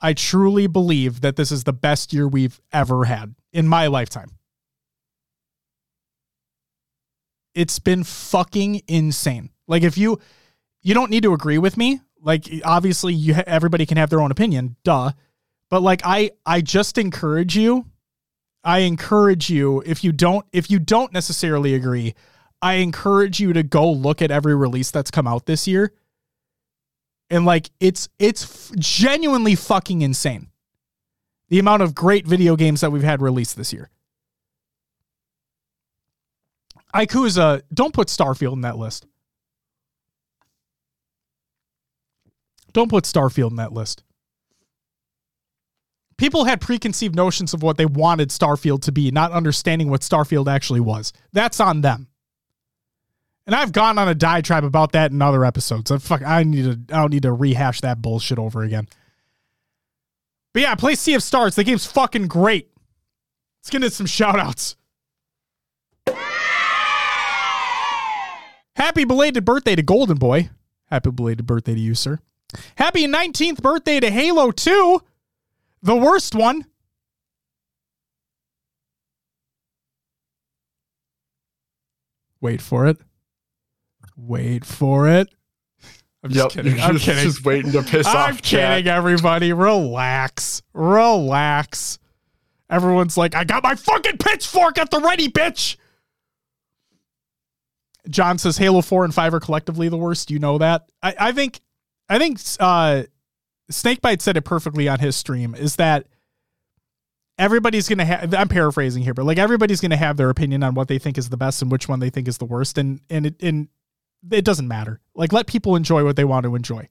I 0.00 0.14
truly 0.14 0.66
believe 0.66 1.20
that 1.20 1.36
this 1.36 1.52
is 1.52 1.64
the 1.64 1.72
best 1.72 2.12
year 2.12 2.26
we've 2.26 2.60
ever 2.72 3.04
had 3.04 3.34
in 3.52 3.68
my 3.68 3.86
lifetime. 3.88 4.30
It's 7.54 7.78
been 7.78 8.04
fucking 8.04 8.82
insane. 8.86 9.50
Like 9.66 9.82
if 9.82 9.98
you 9.98 10.18
you 10.82 10.94
don't 10.94 11.10
need 11.10 11.24
to 11.24 11.34
agree 11.34 11.58
with 11.58 11.76
me, 11.76 12.00
like 12.22 12.48
obviously 12.64 13.12
you 13.12 13.34
everybody 13.46 13.84
can 13.84 13.98
have 13.98 14.08
their 14.08 14.20
own 14.20 14.30
opinion, 14.30 14.76
duh. 14.84 15.12
But 15.70 15.82
like 15.82 16.02
I 16.04 16.32
I 16.44 16.60
just 16.60 16.98
encourage 16.98 17.56
you 17.56 17.86
I 18.62 18.80
encourage 18.80 19.48
you 19.48 19.82
if 19.86 20.04
you 20.04 20.12
don't 20.12 20.44
if 20.52 20.70
you 20.70 20.78
don't 20.78 21.12
necessarily 21.12 21.74
agree, 21.74 22.14
I 22.60 22.74
encourage 22.74 23.40
you 23.40 23.52
to 23.52 23.62
go 23.62 23.90
look 23.90 24.20
at 24.20 24.30
every 24.30 24.54
release 24.54 24.90
that's 24.90 25.10
come 25.10 25.26
out 25.26 25.46
this 25.46 25.66
year. 25.66 25.92
And 27.30 27.46
like 27.46 27.70
it's 27.80 28.08
it's 28.18 28.70
genuinely 28.76 29.54
fucking 29.54 30.02
insane. 30.02 30.48
The 31.48 31.58
amount 31.58 31.82
of 31.82 31.94
great 31.94 32.26
video 32.26 32.54
games 32.54 32.82
that 32.82 32.92
we've 32.92 33.02
had 33.02 33.22
released 33.22 33.56
this 33.56 33.72
year. 33.72 33.90
Ikusa, 36.94 37.62
don't 37.72 37.94
put 37.94 38.08
Starfield 38.08 38.52
in 38.52 38.60
that 38.62 38.76
list. 38.76 39.06
Don't 42.72 42.90
put 42.90 43.04
Starfield 43.04 43.50
in 43.50 43.56
that 43.56 43.72
list. 43.72 44.02
People 46.20 46.44
had 46.44 46.60
preconceived 46.60 47.16
notions 47.16 47.54
of 47.54 47.62
what 47.62 47.78
they 47.78 47.86
wanted 47.86 48.28
Starfield 48.28 48.82
to 48.82 48.92
be, 48.92 49.10
not 49.10 49.32
understanding 49.32 49.88
what 49.88 50.02
Starfield 50.02 50.52
actually 50.52 50.80
was. 50.80 51.14
That's 51.32 51.60
on 51.60 51.80
them. 51.80 52.08
And 53.46 53.56
I've 53.56 53.72
gone 53.72 53.96
on 53.96 54.06
a 54.06 54.14
diatribe 54.14 54.64
about 54.64 54.92
that 54.92 55.12
in 55.12 55.22
other 55.22 55.46
episodes. 55.46 55.90
I 55.90 55.96
fuck 55.96 56.20
I 56.20 56.42
need 56.42 56.64
to 56.64 56.94
I 56.94 57.00
don't 57.00 57.10
need 57.10 57.22
to 57.22 57.32
rehash 57.32 57.80
that 57.80 58.02
bullshit 58.02 58.38
over 58.38 58.62
again. 58.62 58.86
But 60.52 60.60
yeah, 60.60 60.74
play 60.74 60.94
Sea 60.94 61.14
of 61.14 61.22
Stars. 61.22 61.54
The 61.54 61.64
game's 61.64 61.86
fucking 61.86 62.28
great. 62.28 62.70
Let's 63.60 63.70
get 63.70 63.82
into 63.82 63.88
some 63.88 64.04
shoutouts. 64.04 64.74
Happy 68.76 69.04
belated 69.04 69.46
birthday 69.46 69.74
to 69.74 69.82
Golden 69.82 70.18
Boy. 70.18 70.50
Happy 70.90 71.10
belated 71.10 71.46
birthday 71.46 71.72
to 71.72 71.80
you, 71.80 71.94
sir. 71.94 72.18
Happy 72.74 73.06
19th 73.06 73.62
birthday 73.62 74.00
to 74.00 74.10
Halo 74.10 74.50
2. 74.50 75.00
The 75.82 75.96
worst 75.96 76.34
one. 76.34 76.66
Wait 82.40 82.60
for 82.60 82.86
it. 82.86 82.98
Wait 84.16 84.64
for 84.64 85.08
it. 85.08 85.28
I'm 86.22 86.30
just 86.30 86.54
yep, 86.54 86.64
kidding. 86.64 86.80
I'm 86.80 86.94
just, 86.94 87.04
kidding. 87.04 87.24
Just 87.24 87.44
waiting 87.44 87.72
to 87.72 87.82
piss 87.82 88.06
I'm 88.06 88.16
off. 88.16 88.28
I'm 88.28 88.36
kidding, 88.36 88.84
chat. 88.84 88.86
everybody. 88.86 89.52
Relax. 89.52 90.62
Relax. 90.74 91.98
Everyone's 92.68 93.16
like, 93.16 93.34
I 93.34 93.44
got 93.44 93.62
my 93.62 93.74
fucking 93.74 94.18
pitchfork 94.18 94.78
at 94.78 94.90
the 94.90 95.00
ready, 95.00 95.28
bitch. 95.28 95.76
John 98.08 98.38
says 98.38 98.56
Halo 98.58 98.80
4 98.80 99.04
and 99.04 99.14
5 99.14 99.34
are 99.34 99.40
collectively 99.40 99.88
the 99.88 99.96
worst. 99.96 100.30
You 100.30 100.38
know 100.38 100.58
that. 100.58 100.90
I, 101.02 101.14
I 101.18 101.32
think 101.32 101.60
I 102.08 102.18
think 102.18 102.38
uh 102.58 103.04
Snakebite 103.70 104.20
said 104.20 104.36
it 104.36 104.42
perfectly 104.42 104.88
on 104.88 104.98
his 104.98 105.16
stream, 105.16 105.54
is 105.54 105.76
that 105.76 106.06
everybody's 107.38 107.88
gonna 107.88 108.04
have 108.04 108.34
I'm 108.34 108.48
paraphrasing 108.48 109.02
here, 109.02 109.14
but 109.14 109.24
like 109.24 109.38
everybody's 109.38 109.80
gonna 109.80 109.96
have 109.96 110.16
their 110.16 110.30
opinion 110.30 110.62
on 110.62 110.74
what 110.74 110.88
they 110.88 110.98
think 110.98 111.18
is 111.18 111.28
the 111.28 111.36
best 111.36 111.62
and 111.62 111.70
which 111.70 111.88
one 111.88 112.00
they 112.00 112.10
think 112.10 112.28
is 112.28 112.38
the 112.38 112.44
worst. 112.44 112.78
And 112.78 113.00
and 113.08 113.26
it 113.26 113.42
and 113.42 113.68
it 114.30 114.44
doesn't 114.44 114.68
matter. 114.68 115.00
Like 115.14 115.32
let 115.32 115.46
people 115.46 115.76
enjoy 115.76 116.04
what 116.04 116.16
they 116.16 116.24
want 116.24 116.44
to 116.44 116.54
enjoy. 116.54 116.88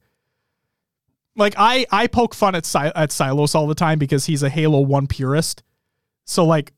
Like 1.35 1.53
I 1.57 1.85
I 1.91 2.07
poke 2.07 2.33
fun 2.33 2.55
at 2.55 2.75
at 2.75 3.11
Silos 3.11 3.55
all 3.55 3.67
the 3.67 3.75
time 3.75 3.99
because 3.99 4.25
he's 4.25 4.43
a 4.43 4.49
Halo 4.49 4.79
1 4.81 5.07
purist. 5.07 5.63
So 6.25 6.45
like 6.45 6.73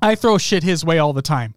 I 0.00 0.14
throw 0.14 0.38
shit 0.38 0.62
his 0.62 0.84
way 0.84 0.98
all 0.98 1.12
the 1.12 1.22
time. 1.22 1.54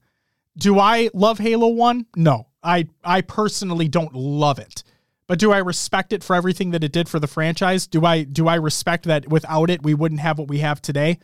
Do 0.57 0.79
I 0.79 1.09
love 1.13 1.39
Halo 1.39 1.67
1? 1.67 2.05
No. 2.15 2.47
I 2.63 2.87
I 3.03 3.21
personally 3.21 3.87
don't 3.87 4.13
love 4.13 4.59
it. 4.59 4.83
But 5.31 5.39
do 5.39 5.53
I 5.53 5.59
respect 5.59 6.11
it 6.11 6.25
for 6.25 6.35
everything 6.35 6.71
that 6.71 6.83
it 6.83 6.91
did 6.91 7.07
for 7.07 7.17
the 7.17 7.25
franchise? 7.25 7.87
Do 7.87 8.05
I 8.05 8.23
do 8.23 8.49
I 8.49 8.55
respect 8.55 9.05
that 9.05 9.29
without 9.29 9.69
it 9.69 9.81
we 9.81 9.93
wouldn't 9.93 10.19
have 10.19 10.37
what 10.37 10.49
we 10.49 10.59
have 10.59 10.81
today? 10.81 11.19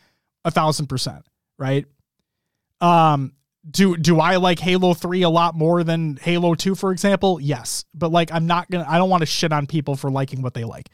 A 0.45 0.49
thousand 0.49 0.87
percent, 0.87 1.25
right? 1.57 1.85
Um, 2.79 3.33
do 3.69 3.97
do 3.97 4.21
I 4.21 4.37
like 4.37 4.59
Halo 4.59 4.93
3 4.93 5.23
a 5.23 5.29
lot 5.29 5.55
more 5.55 5.83
than 5.83 6.15
Halo 6.21 6.55
2, 6.55 6.73
for 6.75 6.93
example? 6.93 7.41
Yes. 7.41 7.83
But 7.93 8.13
like 8.13 8.31
I'm 8.31 8.47
not 8.47 8.71
gonna 8.71 8.85
I 8.87 8.97
don't 8.97 9.09
want 9.09 9.23
to 9.23 9.25
shit 9.25 9.51
on 9.51 9.67
people 9.67 9.97
for 9.97 10.09
liking 10.09 10.41
what 10.41 10.53
they 10.53 10.63
like. 10.63 10.87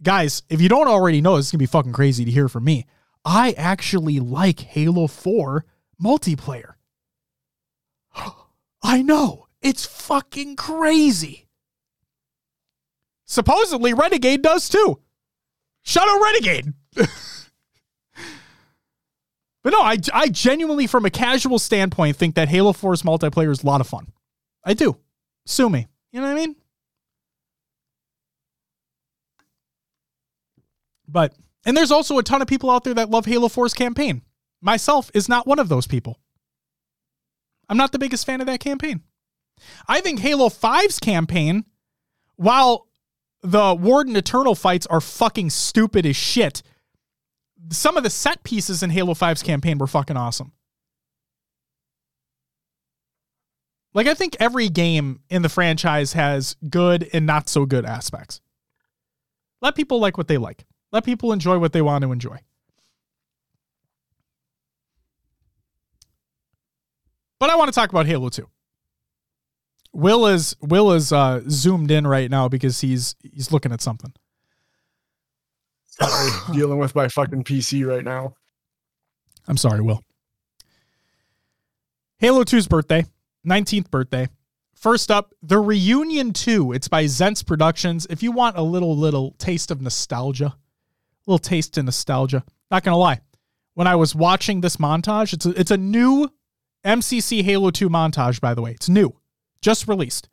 Guys, 0.00 0.44
if 0.48 0.60
you 0.60 0.68
don't 0.68 0.86
already 0.86 1.20
know, 1.20 1.36
this 1.36 1.46
is 1.46 1.50
gonna 1.50 1.58
be 1.58 1.66
fucking 1.66 1.92
crazy 1.92 2.24
to 2.24 2.30
hear 2.30 2.48
from 2.48 2.62
me. 2.62 2.86
I 3.24 3.50
actually 3.58 4.20
like 4.20 4.60
Halo 4.60 5.08
4 5.08 5.64
multiplayer. 6.00 6.74
I 8.84 9.02
know. 9.02 9.48
It's 9.60 9.84
fucking 9.84 10.54
crazy. 10.54 11.45
Supposedly 13.26 13.92
Renegade 13.92 14.42
does 14.42 14.68
too. 14.68 15.00
Out 15.98 16.20
Renegade. 16.22 16.72
But 19.66 19.72
no, 19.72 19.80
I, 19.80 19.98
I 20.14 20.28
genuinely, 20.28 20.86
from 20.86 21.06
a 21.06 21.10
casual 21.10 21.58
standpoint, 21.58 22.14
think 22.14 22.36
that 22.36 22.48
Halo 22.48 22.72
4's 22.72 23.02
multiplayer 23.02 23.50
is 23.50 23.64
a 23.64 23.66
lot 23.66 23.80
of 23.80 23.88
fun. 23.88 24.12
I 24.62 24.74
do. 24.74 24.96
Sue 25.44 25.68
me. 25.68 25.88
You 26.12 26.20
know 26.20 26.28
what 26.28 26.36
I 26.36 26.40
mean? 26.46 26.56
But, 31.08 31.34
and 31.64 31.76
there's 31.76 31.90
also 31.90 32.16
a 32.18 32.22
ton 32.22 32.42
of 32.42 32.46
people 32.46 32.70
out 32.70 32.84
there 32.84 32.94
that 32.94 33.10
love 33.10 33.26
Halo 33.26 33.48
4's 33.48 33.74
campaign. 33.74 34.22
Myself 34.62 35.10
is 35.14 35.28
not 35.28 35.48
one 35.48 35.58
of 35.58 35.68
those 35.68 35.88
people. 35.88 36.20
I'm 37.68 37.76
not 37.76 37.90
the 37.90 37.98
biggest 37.98 38.24
fan 38.24 38.40
of 38.40 38.46
that 38.46 38.60
campaign. 38.60 39.02
I 39.88 40.00
think 40.00 40.20
Halo 40.20 40.48
5's 40.48 41.00
campaign, 41.00 41.64
while 42.36 42.86
the 43.42 43.74
Warden 43.74 44.16
Eternal 44.16 44.54
fights 44.54 44.86
are 44.86 45.00
fucking 45.00 45.50
stupid 45.50 46.06
as 46.06 46.16
shit, 46.16 46.62
some 47.70 47.96
of 47.96 48.02
the 48.02 48.10
set 48.10 48.42
pieces 48.42 48.82
in 48.82 48.90
Halo 48.90 49.14
5's 49.14 49.42
campaign 49.42 49.78
were 49.78 49.86
fucking 49.86 50.16
awesome. 50.16 50.52
Like 53.94 54.06
I 54.06 54.14
think 54.14 54.36
every 54.38 54.68
game 54.68 55.20
in 55.30 55.42
the 55.42 55.48
franchise 55.48 56.12
has 56.12 56.56
good 56.68 57.08
and 57.12 57.24
not 57.24 57.48
so 57.48 57.64
good 57.64 57.86
aspects. 57.86 58.40
Let 59.62 59.74
people 59.74 60.00
like 60.00 60.18
what 60.18 60.28
they 60.28 60.38
like. 60.38 60.66
Let 60.92 61.04
people 61.04 61.32
enjoy 61.32 61.58
what 61.58 61.72
they 61.72 61.82
want 61.82 62.02
to 62.02 62.12
enjoy. 62.12 62.38
But 67.38 67.50
I 67.50 67.56
want 67.56 67.68
to 67.68 67.74
talk 67.74 67.90
about 67.90 68.06
Halo 68.06 68.28
2. 68.28 68.46
Will 69.96 70.26
is 70.26 70.54
Will 70.60 70.92
is 70.92 71.10
uh, 71.10 71.40
zoomed 71.48 71.90
in 71.90 72.06
right 72.06 72.30
now 72.30 72.48
because 72.48 72.82
he's 72.82 73.16
he's 73.22 73.50
looking 73.50 73.72
at 73.72 73.80
something. 73.80 74.12
Sorry, 75.86 76.30
dealing 76.52 76.78
with 76.78 76.94
my 76.94 77.08
fucking 77.08 77.44
PC 77.44 77.86
right 77.86 78.04
now. 78.04 78.34
I'm 79.48 79.56
sorry, 79.56 79.80
Will. 79.80 80.02
Halo 82.18 82.44
2's 82.44 82.68
birthday, 82.68 83.06
19th 83.46 83.90
birthday. 83.90 84.28
First 84.74 85.10
up, 85.10 85.32
The 85.42 85.58
Reunion 85.58 86.32
2. 86.32 86.72
It's 86.72 86.88
by 86.88 87.04
Zents 87.04 87.46
Productions. 87.46 88.06
If 88.10 88.22
you 88.22 88.32
want 88.32 88.58
a 88.58 88.62
little, 88.62 88.96
little 88.96 89.32
taste 89.38 89.70
of 89.70 89.80
nostalgia, 89.80 90.46
a 90.46 90.56
little 91.26 91.38
taste 91.38 91.78
of 91.78 91.84
nostalgia, 91.84 92.42
not 92.70 92.84
going 92.84 92.92
to 92.92 92.98
lie. 92.98 93.20
When 93.74 93.86
I 93.86 93.96
was 93.96 94.14
watching 94.14 94.60
this 94.60 94.76
montage, 94.76 95.32
it's 95.32 95.46
a, 95.46 95.50
it's 95.58 95.70
a 95.70 95.76
new 95.76 96.30
MCC 96.84 97.42
Halo 97.42 97.70
2 97.70 97.88
montage, 97.88 98.40
by 98.40 98.54
the 98.54 98.62
way. 98.62 98.72
It's 98.72 98.88
new, 98.88 99.14
just 99.60 99.88
released. 99.88 100.28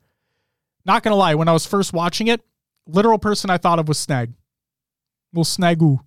Not 0.84 1.02
to 1.12 1.16
lie, 1.16 1.34
when 1.34 1.48
I 1.48 1.52
was 1.52 1.66
first 1.66 1.92
watching 1.92 2.28
it, 2.28 2.42
literal 2.86 3.18
person 3.18 3.50
I 3.50 3.58
thought 3.58 3.78
of 3.78 3.88
was 3.88 3.98
Snag. 3.98 4.32
Little 5.32 5.44
Snagu. 5.44 6.00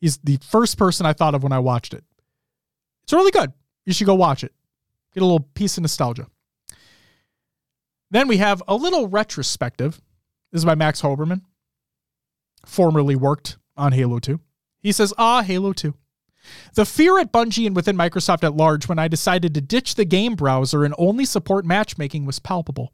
He's 0.00 0.18
the 0.18 0.38
first 0.42 0.78
person 0.78 1.06
I 1.06 1.12
thought 1.12 1.34
of 1.34 1.42
when 1.42 1.52
I 1.52 1.58
watched 1.58 1.94
it. 1.94 2.04
It's 3.02 3.12
really 3.12 3.30
good. 3.30 3.52
You 3.84 3.92
should 3.92 4.06
go 4.06 4.14
watch 4.14 4.44
it. 4.44 4.52
Get 5.14 5.22
a 5.22 5.26
little 5.26 5.48
piece 5.54 5.76
of 5.76 5.82
nostalgia. 5.82 6.26
Then 8.10 8.28
we 8.28 8.36
have 8.36 8.62
a 8.68 8.74
little 8.76 9.08
retrospective. 9.08 10.00
This 10.52 10.60
is 10.60 10.64
by 10.64 10.74
Max 10.74 11.02
Hoberman, 11.02 11.42
formerly 12.64 13.16
worked 13.16 13.58
on 13.76 13.92
Halo 13.92 14.18
2. 14.18 14.40
He 14.78 14.92
says, 14.92 15.12
Ah, 15.18 15.42
Halo 15.42 15.72
2. 15.72 15.94
The 16.74 16.84
fear 16.84 17.18
at 17.18 17.32
Bungie 17.32 17.66
and 17.66 17.74
within 17.74 17.96
Microsoft 17.96 18.44
at 18.44 18.56
large 18.56 18.88
when 18.88 18.98
I 18.98 19.08
decided 19.08 19.54
to 19.54 19.60
ditch 19.60 19.94
the 19.94 20.04
game 20.04 20.34
browser 20.34 20.84
and 20.84 20.94
only 20.98 21.24
support 21.24 21.64
matchmaking 21.64 22.26
was 22.26 22.38
palpable. 22.38 22.92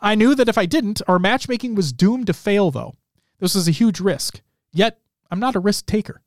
I 0.00 0.14
knew 0.14 0.34
that 0.34 0.48
if 0.48 0.58
I 0.58 0.66
didn't, 0.66 1.02
our 1.08 1.18
matchmaking 1.18 1.74
was 1.74 1.92
doomed 1.92 2.26
to 2.28 2.32
fail, 2.32 2.70
though. 2.70 2.96
This 3.38 3.54
was 3.54 3.68
a 3.68 3.72
huge 3.72 4.00
risk, 4.00 4.40
yet 4.72 5.00
I'm 5.30 5.40
not 5.40 5.56
a 5.56 5.60
risk 5.60 5.86
taker. 5.86 6.22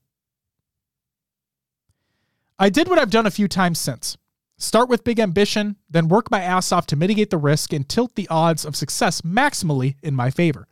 I 2.60 2.70
did 2.70 2.88
what 2.88 3.00
I've 3.00 3.10
done 3.10 3.26
a 3.26 3.32
few 3.32 3.48
times 3.48 3.80
since 3.80 4.18
start 4.58 4.88
with 4.88 5.04
big 5.04 5.20
ambition, 5.20 5.76
then 5.90 6.08
work 6.08 6.30
my 6.30 6.42
ass 6.42 6.72
off 6.72 6.86
to 6.86 6.96
mitigate 6.96 7.32
the 7.32 7.38
risk 7.38 7.74
and 7.74 7.90
tilt 7.90 8.14
the 8.14 8.28
odds 8.30 8.64
of 8.64 8.76
success 8.76 9.22
maximally 9.22 9.96
in 10.04 10.14
my 10.14 10.30
favor. 10.30 10.68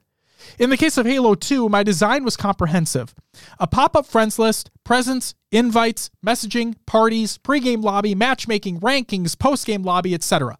In 0.57 0.70
the 0.70 0.78
case 0.78 0.98
of 0.98 1.06
Halo 1.06 1.36
2, 1.36 1.70
my 1.70 1.84
design 1.84 2.24
was 2.24 2.38
comprehensive 2.38 3.14
a 3.60 3.68
pop 3.68 3.95
up 3.95 4.06
friends 4.06 4.40
list, 4.40 4.70
presents, 4.84 5.36
invites, 5.52 6.10
messaging, 6.26 6.76
parties, 6.86 7.38
pregame 7.38 7.84
lobby, 7.84 8.16
matchmaking, 8.16 8.80
rankings, 8.80 9.36
postgame 9.36 9.86
lobby, 9.86 10.14
etc. 10.14 10.57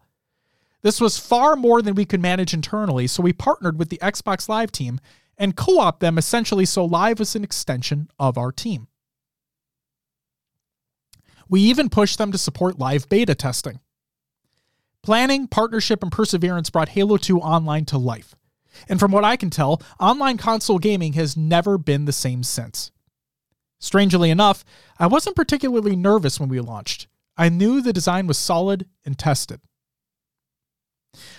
This 0.82 1.00
was 1.00 1.18
far 1.18 1.56
more 1.56 1.82
than 1.82 1.94
we 1.94 2.04
could 2.04 2.20
manage 2.20 2.54
internally, 2.54 3.06
so 3.06 3.22
we 3.22 3.32
partnered 3.32 3.78
with 3.78 3.90
the 3.90 3.98
Xbox 3.98 4.48
Live 4.48 4.72
team 4.72 4.98
and 5.36 5.56
co 5.56 5.78
op 5.78 6.00
them 6.00 6.18
essentially 6.18 6.64
so 6.64 6.84
Live 6.84 7.18
was 7.18 7.34
an 7.34 7.44
extension 7.44 8.08
of 8.18 8.38
our 8.38 8.52
team. 8.52 8.88
We 11.48 11.60
even 11.62 11.88
pushed 11.88 12.18
them 12.18 12.30
to 12.32 12.38
support 12.38 12.78
live 12.78 13.08
beta 13.08 13.34
testing. 13.34 13.80
Planning, 15.02 15.48
partnership, 15.48 16.02
and 16.02 16.12
perseverance 16.12 16.70
brought 16.70 16.90
Halo 16.90 17.16
2 17.16 17.40
Online 17.40 17.84
to 17.86 17.98
life. 17.98 18.34
And 18.88 18.98
from 18.98 19.12
what 19.12 19.24
I 19.24 19.36
can 19.36 19.50
tell, 19.50 19.82
online 19.98 20.36
console 20.36 20.78
gaming 20.78 21.14
has 21.14 21.36
never 21.36 21.78
been 21.78 22.04
the 22.04 22.12
same 22.12 22.42
since. 22.42 22.90
Strangely 23.78 24.30
enough, 24.30 24.64
I 24.98 25.06
wasn't 25.06 25.36
particularly 25.36 25.96
nervous 25.96 26.38
when 26.38 26.48
we 26.48 26.60
launched. 26.60 27.08
I 27.36 27.48
knew 27.48 27.80
the 27.80 27.92
design 27.92 28.26
was 28.26 28.36
solid 28.36 28.86
and 29.04 29.18
tested. 29.18 29.60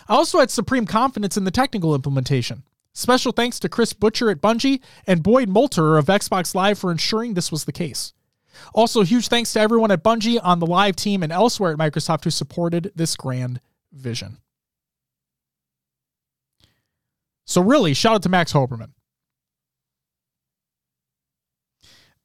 I 0.07 0.15
also 0.15 0.39
had 0.39 0.49
supreme 0.49 0.85
confidence 0.85 1.37
in 1.37 1.43
the 1.43 1.51
technical 1.51 1.95
implementation. 1.95 2.63
Special 2.93 3.31
thanks 3.31 3.59
to 3.59 3.69
Chris 3.69 3.93
Butcher 3.93 4.29
at 4.29 4.41
Bungie 4.41 4.81
and 5.07 5.23
Boyd 5.23 5.47
Moulter 5.47 5.97
of 5.97 6.07
Xbox 6.07 6.53
Live 6.53 6.77
for 6.77 6.91
ensuring 6.91 7.33
this 7.33 7.51
was 7.51 7.63
the 7.65 7.71
case. 7.71 8.13
Also, 8.73 9.01
huge 9.03 9.27
thanks 9.27 9.53
to 9.53 9.59
everyone 9.61 9.91
at 9.91 10.03
Bungie 10.03 10.39
on 10.43 10.59
the 10.59 10.65
live 10.65 10.95
team 10.95 11.23
and 11.23 11.31
elsewhere 11.31 11.71
at 11.71 11.77
Microsoft 11.77 12.25
who 12.25 12.29
supported 12.29 12.91
this 12.95 13.15
grand 13.15 13.61
vision. 13.93 14.39
So, 17.51 17.61
really, 17.61 17.93
shout 17.93 18.15
out 18.15 18.23
to 18.23 18.29
Max 18.29 18.53
Hoberman. 18.53 18.93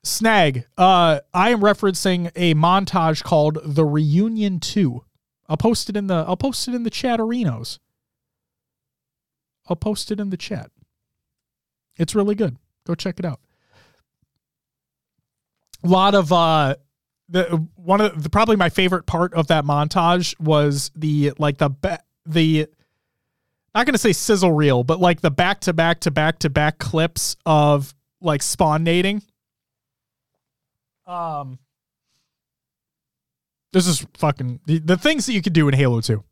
Snag, 0.04 0.66
uh, 0.78 1.20
I 1.34 1.50
am 1.50 1.60
referencing 1.60 2.30
a 2.36 2.54
montage 2.54 3.24
called 3.24 3.58
The 3.64 3.84
Reunion 3.84 4.60
2. 4.60 5.04
I'll 5.48 5.56
post 5.56 5.90
it 5.90 5.96
in 5.96 6.06
the 6.06 6.14
I'll 6.14 6.36
post 6.36 6.68
it 6.68 6.74
in 6.74 6.84
the 6.84 6.90
chat 6.90 7.20
arenas. 7.20 7.80
I'll 9.68 9.76
post 9.76 10.10
it 10.12 10.20
in 10.20 10.30
the 10.30 10.36
chat. 10.36 10.70
It's 11.96 12.14
really 12.14 12.34
good. 12.34 12.56
Go 12.86 12.94
check 12.94 13.18
it 13.18 13.24
out 13.24 13.40
a 15.86 15.88
lot 15.88 16.14
of 16.14 16.32
uh 16.32 16.74
the 17.28 17.66
one 17.74 18.00
of 18.00 18.22
the 18.22 18.30
probably 18.30 18.56
my 18.56 18.68
favorite 18.68 19.06
part 19.06 19.34
of 19.34 19.48
that 19.48 19.64
montage 19.64 20.38
was 20.40 20.90
the 20.94 21.32
like 21.38 21.58
the 21.58 21.70
the 22.24 22.68
not 23.84 23.92
to 23.92 23.98
say 23.98 24.12
sizzle 24.12 24.52
reel, 24.52 24.84
but 24.84 25.00
like 25.00 25.20
the 25.20 25.30
back 25.30 25.60
to 25.60 25.72
back 25.72 26.00
to 26.00 26.10
back 26.10 26.38
to 26.40 26.50
back 26.50 26.78
clips 26.78 27.36
of 27.44 27.94
like 28.20 28.42
spawn 28.42 28.84
nading. 28.84 29.22
Um, 31.06 31.58
this 33.72 33.86
is 33.86 34.06
fucking 34.14 34.60
the, 34.66 34.78
the 34.78 34.96
things 34.96 35.26
that 35.26 35.34
you 35.34 35.42
could 35.42 35.52
do 35.52 35.68
in 35.68 35.74
Halo 35.74 36.00
2. 36.00 36.22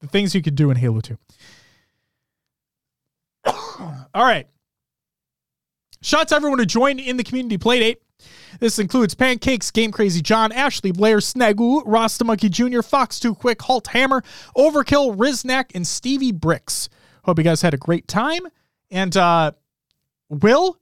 The 0.00 0.08
things 0.08 0.34
you 0.34 0.42
could 0.42 0.54
do 0.54 0.70
in 0.70 0.76
Halo 0.76 1.00
2. 1.00 1.18
All 3.46 4.06
right. 4.14 4.46
Shots 6.02 6.32
everyone 6.32 6.58
who 6.58 6.66
joined 6.66 7.00
in 7.00 7.16
the 7.16 7.24
community 7.24 7.58
playdate. 7.58 7.96
This 8.60 8.78
includes 8.78 9.14
Pancakes, 9.14 9.70
Game 9.70 9.92
Crazy 9.92 10.20
John, 10.20 10.52
Ashley 10.52 10.92
Blair, 10.92 11.18
Snagoo, 11.18 11.82
Rasta 11.84 12.24
Monkey 12.24 12.48
Jr., 12.48 12.82
Fox 12.82 13.18
Too 13.20 13.34
Quick, 13.34 13.62
Halt 13.62 13.88
Hammer, 13.88 14.22
Overkill, 14.56 15.16
Riznak, 15.16 15.70
and 15.74 15.86
Stevie 15.86 16.32
Bricks. 16.32 16.88
Hope 17.24 17.38
you 17.38 17.44
guys 17.44 17.62
had 17.62 17.74
a 17.74 17.78
great 17.78 18.08
time. 18.08 18.42
And 18.90 19.16
uh 19.16 19.52
Will, 20.30 20.78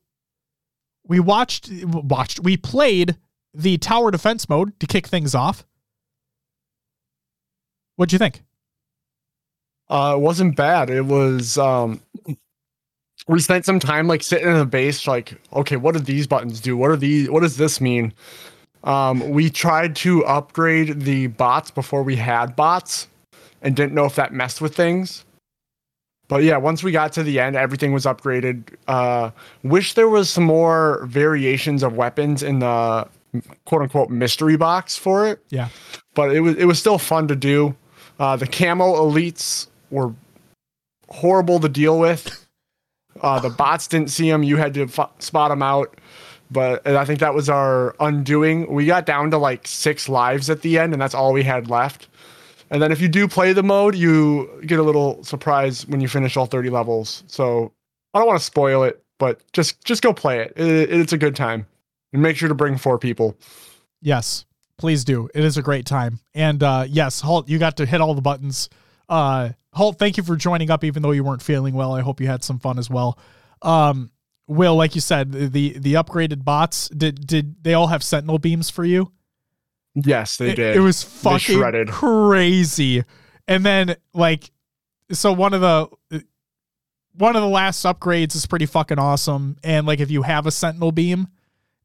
we 1.06 1.20
watched 1.20 1.70
watched 1.84 2.40
we 2.40 2.56
played 2.56 3.16
the 3.54 3.78
tower 3.78 4.10
defense 4.10 4.48
mode 4.48 4.78
to 4.80 4.86
kick 4.86 5.06
things 5.06 5.34
off. 5.34 5.66
What'd 7.96 8.12
you 8.12 8.18
think? 8.18 8.42
Uh, 9.88 10.14
it 10.16 10.20
wasn't 10.20 10.56
bad. 10.56 10.88
It 10.88 11.04
was 11.04 11.58
um, 11.58 12.00
we 13.28 13.40
spent 13.40 13.64
some 13.64 13.78
time 13.78 14.08
like 14.08 14.22
sitting 14.22 14.48
in 14.48 14.58
the 14.58 14.66
base, 14.66 15.06
like, 15.06 15.40
okay, 15.52 15.76
what 15.76 15.94
do 15.94 16.00
these 16.00 16.26
buttons 16.26 16.60
do? 16.60 16.76
What 16.76 16.90
are 16.90 16.96
these? 16.96 17.30
What 17.30 17.40
does 17.40 17.56
this 17.56 17.80
mean? 17.80 18.12
Um, 18.84 19.30
we 19.30 19.48
tried 19.48 19.94
to 19.96 20.24
upgrade 20.24 21.02
the 21.02 21.28
bots 21.28 21.70
before 21.70 22.02
we 22.02 22.16
had 22.16 22.56
bots, 22.56 23.08
and 23.62 23.76
didn't 23.76 23.94
know 23.94 24.04
if 24.04 24.16
that 24.16 24.32
messed 24.32 24.60
with 24.60 24.74
things. 24.74 25.24
But 26.28 26.44
yeah, 26.44 26.56
once 26.56 26.82
we 26.82 26.92
got 26.92 27.12
to 27.12 27.22
the 27.22 27.38
end, 27.38 27.56
everything 27.56 27.92
was 27.92 28.06
upgraded. 28.06 28.74
Uh, 28.88 29.30
wish 29.62 29.94
there 29.94 30.08
was 30.08 30.30
some 30.30 30.44
more 30.44 31.04
variations 31.06 31.82
of 31.82 31.94
weapons 31.94 32.42
in 32.42 32.58
the 32.58 33.06
quote 33.64 33.82
unquote 33.82 34.10
mystery 34.10 34.56
box 34.56 34.96
for 34.96 35.28
it. 35.28 35.44
Yeah, 35.50 35.68
but 36.14 36.34
it 36.34 36.40
was 36.40 36.56
it 36.56 36.64
was 36.64 36.78
still 36.78 36.98
fun 36.98 37.28
to 37.28 37.36
do. 37.36 37.76
Uh, 38.18 38.36
the 38.36 38.46
camo 38.46 38.94
elites 38.94 39.68
were 39.90 40.12
horrible 41.08 41.60
to 41.60 41.68
deal 41.68 41.98
with. 41.98 42.41
Uh, 43.22 43.40
the 43.40 43.50
bots 43.50 43.86
didn't 43.86 44.10
see 44.10 44.28
him. 44.28 44.42
You 44.42 44.56
had 44.56 44.74
to 44.74 44.82
f- 44.82 45.12
spot 45.20 45.50
him 45.50 45.62
out. 45.62 45.98
But 46.50 46.86
I 46.86 47.06
think 47.06 47.20
that 47.20 47.32
was 47.32 47.48
our 47.48 47.96
undoing. 47.98 48.70
We 48.70 48.84
got 48.84 49.06
down 49.06 49.30
to 49.30 49.38
like 49.38 49.66
six 49.66 50.08
lives 50.08 50.50
at 50.50 50.60
the 50.60 50.78
end, 50.78 50.92
and 50.92 51.00
that's 51.00 51.14
all 51.14 51.32
we 51.32 51.42
had 51.42 51.70
left. 51.70 52.08
And 52.70 52.82
then 52.82 52.92
if 52.92 53.00
you 53.00 53.08
do 53.08 53.26
play 53.26 53.52
the 53.52 53.62
mode, 53.62 53.94
you 53.94 54.50
get 54.66 54.78
a 54.78 54.82
little 54.82 55.22
surprise 55.24 55.86
when 55.86 56.00
you 56.00 56.08
finish 56.08 56.36
all 56.36 56.46
30 56.46 56.68
levels. 56.70 57.24
So 57.26 57.72
I 58.12 58.18
don't 58.18 58.26
want 58.26 58.38
to 58.38 58.44
spoil 58.44 58.82
it, 58.84 59.02
but 59.18 59.40
just 59.52 59.82
just 59.84 60.02
go 60.02 60.12
play 60.12 60.40
it. 60.40 60.52
it 60.56 60.92
it's 60.92 61.12
a 61.12 61.18
good 61.18 61.36
time. 61.36 61.66
And 62.12 62.20
make 62.20 62.36
sure 62.36 62.48
to 62.48 62.54
bring 62.54 62.76
four 62.76 62.98
people. 62.98 63.36
Yes, 64.02 64.44
please 64.76 65.04
do. 65.04 65.30
It 65.34 65.44
is 65.44 65.56
a 65.56 65.62
great 65.62 65.86
time. 65.86 66.18
And 66.34 66.62
uh, 66.62 66.84
yes, 66.86 67.20
Halt, 67.22 67.48
you 67.48 67.58
got 67.58 67.78
to 67.78 67.86
hit 67.86 68.02
all 68.02 68.14
the 68.14 68.20
buttons. 68.20 68.68
Uh, 69.12 69.50
Holt, 69.74 69.98
thank 69.98 70.16
you 70.16 70.22
for 70.22 70.36
joining 70.36 70.70
up, 70.70 70.84
even 70.84 71.02
though 71.02 71.10
you 71.10 71.22
weren't 71.22 71.42
feeling 71.42 71.74
well. 71.74 71.92
I 71.92 72.00
hope 72.00 72.18
you 72.18 72.28
had 72.28 72.42
some 72.42 72.58
fun 72.58 72.78
as 72.78 72.88
well. 72.88 73.18
Um, 73.60 74.10
Will, 74.46 74.74
like 74.74 74.94
you 74.94 75.02
said, 75.02 75.32
the 75.32 75.78
the 75.78 75.94
upgraded 75.94 76.44
bots 76.44 76.88
did 76.88 77.26
did 77.26 77.62
they 77.62 77.74
all 77.74 77.88
have 77.88 78.02
sentinel 78.02 78.38
beams 78.38 78.70
for 78.70 78.86
you? 78.86 79.12
Yes, 79.94 80.38
they 80.38 80.50
it, 80.50 80.56
did. 80.56 80.76
It 80.76 80.80
was 80.80 81.02
fucking 81.02 81.88
crazy. 81.88 83.04
And 83.46 83.66
then 83.66 83.96
like, 84.14 84.50
so 85.10 85.32
one 85.32 85.52
of 85.52 85.60
the 85.60 86.24
one 87.12 87.36
of 87.36 87.42
the 87.42 87.48
last 87.48 87.84
upgrades 87.84 88.34
is 88.34 88.46
pretty 88.46 88.66
fucking 88.66 88.98
awesome. 88.98 89.58
And 89.62 89.86
like, 89.86 90.00
if 90.00 90.10
you 90.10 90.22
have 90.22 90.46
a 90.46 90.50
sentinel 90.50 90.90
beam, 90.90 91.28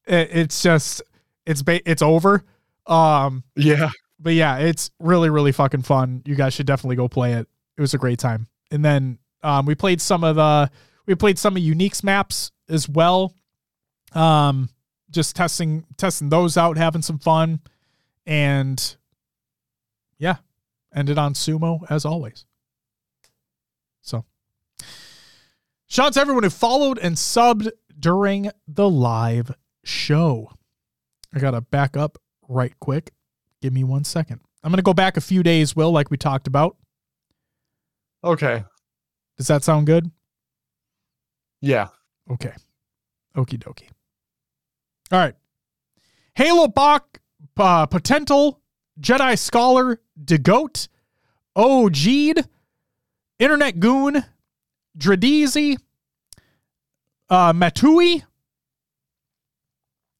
it, 0.05 0.29
it's 0.31 0.63
just 0.63 1.01
it's 1.45 1.61
ba- 1.61 1.89
it's 1.89 2.01
over. 2.01 2.45
Um, 2.85 3.43
yeah. 3.57 3.89
But 4.19 4.33
yeah, 4.33 4.57
it's 4.57 4.91
really 4.99 5.29
really 5.29 5.51
fucking 5.51 5.83
fun. 5.83 6.21
You 6.25 6.35
guys 6.35 6.53
should 6.53 6.65
definitely 6.65 6.95
go 6.95 7.07
play 7.07 7.33
it 7.33 7.47
it 7.77 7.81
was 7.81 7.93
a 7.93 7.97
great 7.97 8.19
time. 8.19 8.47
And 8.71 8.83
then 8.83 9.19
um, 9.43 9.65
we 9.65 9.75
played 9.75 10.01
some 10.01 10.23
of 10.23 10.35
the 10.35 10.69
we 11.05 11.15
played 11.15 11.39
some 11.39 11.55
of 11.55 11.63
Unique's 11.63 12.03
maps 12.03 12.51
as 12.67 12.89
well. 12.89 13.33
Um, 14.13 14.69
just 15.09 15.35
testing 15.35 15.85
testing 15.95 16.29
those 16.29 16.57
out, 16.57 16.77
having 16.77 17.01
some 17.01 17.19
fun, 17.19 17.61
and 18.25 18.97
yeah, 20.17 20.37
ended 20.93 21.17
on 21.17 21.33
sumo 21.33 21.79
as 21.89 22.03
always. 22.03 22.45
So, 24.01 24.25
shouts 25.87 26.17
everyone 26.17 26.43
who 26.43 26.49
followed 26.49 26.97
and 26.97 27.15
subbed 27.15 27.69
during 27.97 28.51
the 28.67 28.89
live 28.89 29.51
show. 29.83 30.51
I 31.33 31.39
gotta 31.39 31.61
back 31.61 31.95
up 31.95 32.17
right 32.49 32.73
quick. 32.79 33.11
Give 33.61 33.73
me 33.73 33.83
one 33.83 34.03
second. 34.03 34.41
I'm 34.63 34.71
gonna 34.71 34.81
go 34.81 34.93
back 34.93 35.17
a 35.17 35.21
few 35.21 35.43
days, 35.43 35.75
Will, 35.75 35.91
like 35.91 36.11
we 36.11 36.17
talked 36.17 36.47
about. 36.47 36.77
Okay. 38.23 38.63
Does 39.37 39.47
that 39.47 39.63
sound 39.63 39.85
good? 39.85 40.11
Yeah. 41.61 41.87
Okay. 42.29 42.53
Okie 43.35 43.57
dokie. 43.59 43.89
All 45.11 45.19
right. 45.19 45.35
Halo 46.35 46.67
Bach, 46.67 47.19
uh, 47.57 47.85
Potential, 47.85 48.61
Jedi 48.99 49.37
Scholar, 49.37 50.01
DeGoat, 50.23 50.87
OG'd, 51.55 52.47
Internet 53.39 53.79
Goon, 53.79 54.23
Dradizi, 54.97 55.77
uh, 57.29 57.53
Matui, 57.53 58.23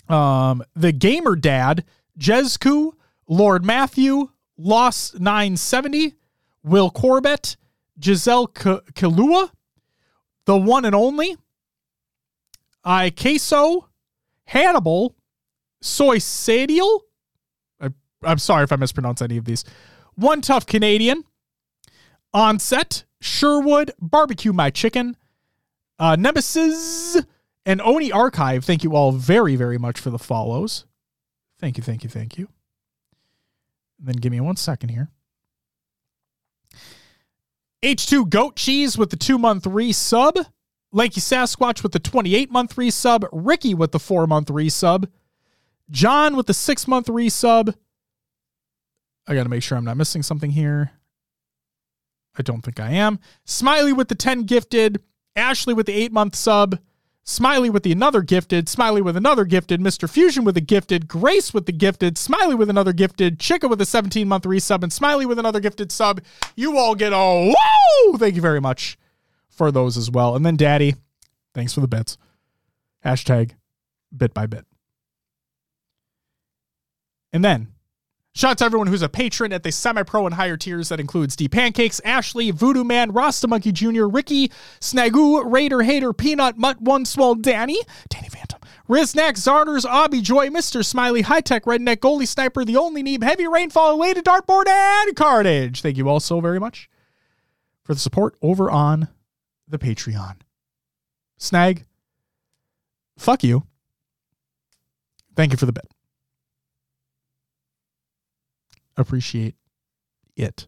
um, 0.10 0.64
The 0.76 0.92
Gamer 0.92 1.36
Dad, 1.36 1.84
Jezku, 2.20 2.94
Lord 3.28 3.66
Matthew, 3.66 4.30
Lost 4.58 5.20
970, 5.20 6.16
Will 6.64 6.90
Corbett, 6.90 7.58
Giselle 8.02 8.48
Kalua, 8.48 9.52
the 10.46 10.58
one 10.58 10.86
and 10.86 10.96
only, 10.96 11.36
I 12.84 13.10
queso, 13.10 13.90
Hannibal, 14.46 15.16
soy 15.82 16.18
sadial. 16.18 17.02
I, 17.82 17.90
I'm 18.24 18.38
sorry 18.38 18.64
if 18.64 18.72
I 18.72 18.78
mispronounce 18.78 19.22
any 19.22 19.38
of 19.38 19.46
these. 19.46 19.66
One 20.16 20.42
tough 20.42 20.66
Canadian, 20.66 21.24
onset, 22.34 23.04
Sherwood, 23.20 23.92
barbecue 24.00 24.54
my 24.54 24.70
chicken, 24.70 25.18
uh, 26.00 26.16
Nemesis, 26.16 27.18
and 27.66 27.82
Oni 27.82 28.12
Archive. 28.12 28.64
Thank 28.64 28.84
you 28.84 28.96
all 28.96 29.12
very, 29.12 29.56
very 29.56 29.78
much 29.78 30.00
for 30.00 30.10
the 30.10 30.20
follows. 30.20 30.86
Thank 31.60 31.78
you, 31.78 31.84
thank 31.84 32.04
you, 32.04 32.10
thank 32.10 32.38
you. 32.38 32.48
Then 34.00 34.16
give 34.16 34.32
me 34.32 34.40
one 34.40 34.56
second 34.56 34.90
here. 34.90 35.10
H2 37.84 38.30
Goat 38.30 38.56
Cheese 38.56 38.98
with 38.98 39.10
the 39.10 39.16
two 39.18 39.38
month 39.38 39.64
resub. 39.64 40.46
Lanky 40.92 41.22
Sasquatch 41.22 41.84
with 41.84 41.92
the 41.92 42.00
28 42.00 42.52
month 42.52 42.76
resub. 42.76 43.28
Ricky 43.32 43.74
with 43.74 43.92
the 43.92 44.00
four 44.00 44.26
month 44.26 44.48
resub. 44.48 45.10
John 45.90 46.36
with 46.36 46.48
the 46.48 46.54
six 46.54 46.88
month 46.88 47.08
resub. 47.08 47.74
I 49.28 49.36
got 49.36 49.44
to 49.44 49.50
make 49.50 49.64
sure 49.64 49.78
I'm 49.78 49.86
not 49.86 49.98
missing 49.98 50.24
something 50.24 50.52
here. 50.52 50.92
I 52.38 52.42
don't 52.42 52.62
think 52.62 52.80
I 52.80 52.92
am. 52.92 53.20
Smiley 53.46 53.94
with 53.94 54.08
the 54.08 54.16
10 54.16 54.44
gifted. 54.44 55.02
Ashley 55.36 55.74
with 55.74 55.86
the 55.86 55.94
eight 55.94 56.12
month 56.12 56.36
sub. 56.36 56.80
Smiley 57.30 57.70
with 57.70 57.84
the 57.84 57.92
another 57.92 58.22
gifted, 58.22 58.70
Smiley 58.70 59.02
with 59.02 59.18
another 59.18 59.44
gifted, 59.44 59.82
Mr. 59.82 60.10
Fusion 60.10 60.46
with 60.46 60.56
a 60.56 60.62
gifted, 60.62 61.10
Grace 61.10 61.54
with 61.54 61.66
the 61.66 61.74
gifted, 61.74 62.18
Smiley 62.18 62.56
with 62.56 62.70
another 62.70 62.94
gifted, 62.94 63.38
Chica 63.38 63.68
with 63.68 63.82
a 63.82 63.86
17 63.86 64.26
month 64.26 64.46
resub, 64.46 64.82
and 64.82 64.94
Smiley 64.94 65.26
with 65.26 65.38
another 65.38 65.60
gifted 65.60 65.92
sub. 65.92 66.22
You 66.56 66.78
all 66.78 66.96
get 66.96 67.12
a 67.12 67.54
whoa! 67.54 68.18
Thank 68.18 68.36
you 68.36 68.42
very 68.42 68.62
much 68.62 68.98
for 69.50 69.74
those 69.74 69.98
as 69.98 70.10
well. 70.10 70.38
And 70.38 70.46
then 70.46 70.56
Daddy, 70.56 70.96
thanks 71.54 71.74
for 71.74 71.82
the 71.82 71.88
bits. 71.88 72.18
Hashtag 73.04 73.56
bit 74.16 74.34
by 74.34 74.46
bit. 74.46 74.66
And 77.34 77.44
then 77.44 77.68
Shout 78.38 78.52
out 78.52 78.58
to 78.60 78.66
everyone 78.66 78.86
who's 78.86 79.02
a 79.02 79.10
patron 79.10 79.52
at 79.52 79.64
the 79.64 79.72
semi 79.72 80.04
pro 80.04 80.28
and 80.28 80.36
higher 80.36 80.58
tiers. 80.58 80.90
That 80.90 81.00
includes 81.00 81.36
D 81.36 81.50
Pancakes, 81.50 82.00
Ashley, 82.06 82.52
Voodoo 82.52 82.84
Man, 82.84 83.12
Rasta 83.12 83.48
Monkey 83.48 83.72
Jr., 83.72 84.06
Ricky, 84.06 84.50
Snagoo, 84.80 85.52
Raider, 85.52 85.82
Hater, 85.82 86.14
Peanut, 86.14 86.56
Mutt, 86.56 86.80
One 86.80 87.04
Swell, 87.04 87.34
Danny, 87.34 87.80
Danny 88.10 88.30
Phantom, 88.30 88.60
Riznak, 88.88 89.38
Zarners, 89.38 89.86
Obby 89.86 90.22
Joy, 90.22 90.50
Mr. 90.50 90.86
Smiley, 90.86 91.24
High 91.24 91.42
Tech 91.42 91.64
Redneck, 91.64 91.98
Goalie 91.98 92.28
Sniper, 92.28 92.64
The 92.64 92.78
Only 92.78 93.02
Neeb, 93.02 93.24
Heavy 93.24 93.48
Rainfall, 93.48 93.94
Elated 93.94 94.24
Dartboard, 94.24 94.68
and 94.68 95.16
Carnage. 95.16 95.82
Thank 95.82 95.98
you 95.98 96.08
all 96.08 96.20
so 96.20 96.40
very 96.40 96.60
much 96.60 96.92
for 97.82 97.96
the 97.96 98.00
support 98.00 98.36
over 98.44 98.70
on 98.70 99.08
the 99.68 99.80
Patreon. 99.80 100.36
Snag, 101.40 101.86
fuck 103.18 103.44
you. 103.44 103.64
Thank 105.36 105.54
you 105.54 105.58
for 105.58 105.66
the 105.66 105.74
bit. 105.74 105.88
Appreciate 108.98 109.56
it. 110.36 110.68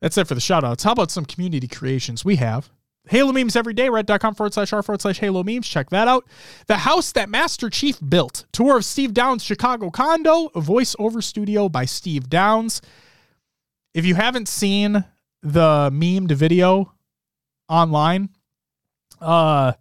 That's 0.00 0.18
it 0.18 0.26
for 0.26 0.34
the 0.34 0.40
shout 0.40 0.64
outs. 0.64 0.84
How 0.84 0.92
about 0.92 1.10
some 1.10 1.24
community 1.24 1.68
creations 1.68 2.24
we 2.24 2.36
have? 2.36 2.70
Halo 3.08 3.32
memes 3.32 3.54
every 3.54 3.72
day, 3.72 3.88
red.com 3.88 4.34
forward 4.34 4.52
slash 4.52 4.72
r 4.72 4.82
forward 4.82 5.00
slash 5.00 5.20
Halo 5.20 5.44
memes. 5.44 5.68
Check 5.68 5.90
that 5.90 6.08
out. 6.08 6.26
The 6.66 6.78
house 6.78 7.12
that 7.12 7.28
Master 7.28 7.70
Chief 7.70 7.98
built. 8.06 8.46
Tour 8.52 8.78
of 8.78 8.84
Steve 8.84 9.14
Downs' 9.14 9.44
Chicago 9.44 9.90
condo, 9.90 10.46
a 10.46 10.60
voiceover 10.60 11.22
studio 11.22 11.68
by 11.68 11.84
Steve 11.84 12.28
Downs. 12.28 12.82
If 13.94 14.04
you 14.04 14.16
haven't 14.16 14.48
seen 14.48 15.04
the 15.42 15.90
memed 15.92 16.32
video 16.32 16.92
online, 17.68 18.30
uh, 19.20 19.72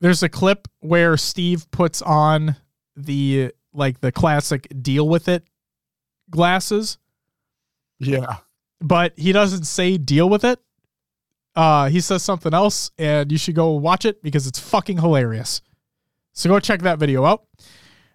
there's 0.00 0.22
a 0.22 0.28
clip 0.28 0.68
where 0.80 1.16
Steve 1.16 1.70
puts 1.70 2.02
on 2.02 2.56
the 2.96 3.52
like 3.72 4.00
the 4.00 4.12
classic 4.12 4.68
deal 4.82 5.08
with 5.08 5.28
it 5.28 5.44
glasses. 6.30 6.98
Yeah. 7.98 8.36
But 8.80 9.12
he 9.16 9.32
doesn't 9.32 9.64
say 9.64 9.98
deal 9.98 10.28
with 10.28 10.44
it. 10.44 10.58
Uh, 11.54 11.88
he 11.88 12.00
says 12.00 12.22
something 12.22 12.54
else, 12.54 12.90
and 12.98 13.30
you 13.30 13.36
should 13.36 13.54
go 13.54 13.72
watch 13.72 14.04
it 14.04 14.22
because 14.22 14.46
it's 14.46 14.58
fucking 14.58 14.98
hilarious. 14.98 15.60
So 16.32 16.48
go 16.48 16.60
check 16.60 16.82
that 16.82 16.98
video 16.98 17.24
out. 17.24 17.44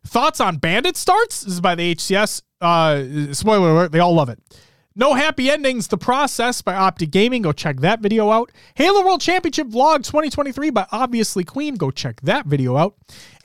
Thoughts 0.06 0.40
on 0.40 0.58
Bandit 0.58 0.96
starts? 0.96 1.42
This 1.42 1.54
is 1.54 1.62
by 1.62 1.76
the 1.76 1.96
HCS. 1.96 2.42
Uh, 2.62 3.34
spoiler 3.34 3.72
alert, 3.72 3.92
they 3.92 4.00
all 4.00 4.14
love 4.16 4.30
it. 4.30 4.40
No 4.98 5.14
Happy 5.14 5.50
Endings, 5.50 5.90
The 5.90 5.98
Process 5.98 6.62
by 6.62 6.74
Optic 6.74 7.12
Gaming. 7.12 7.42
Go 7.42 7.52
check 7.52 7.82
that 7.82 8.00
video 8.00 8.32
out. 8.32 8.52
Halo 8.76 9.04
World 9.04 9.20
Championship 9.20 9.68
Vlog 9.68 10.06
2023 10.06 10.70
by 10.70 10.86
Obviously 10.90 11.44
Queen. 11.44 11.76
Go 11.76 11.92
check 11.92 12.22
that 12.22 12.46
video 12.46 12.78
out. 12.78 12.96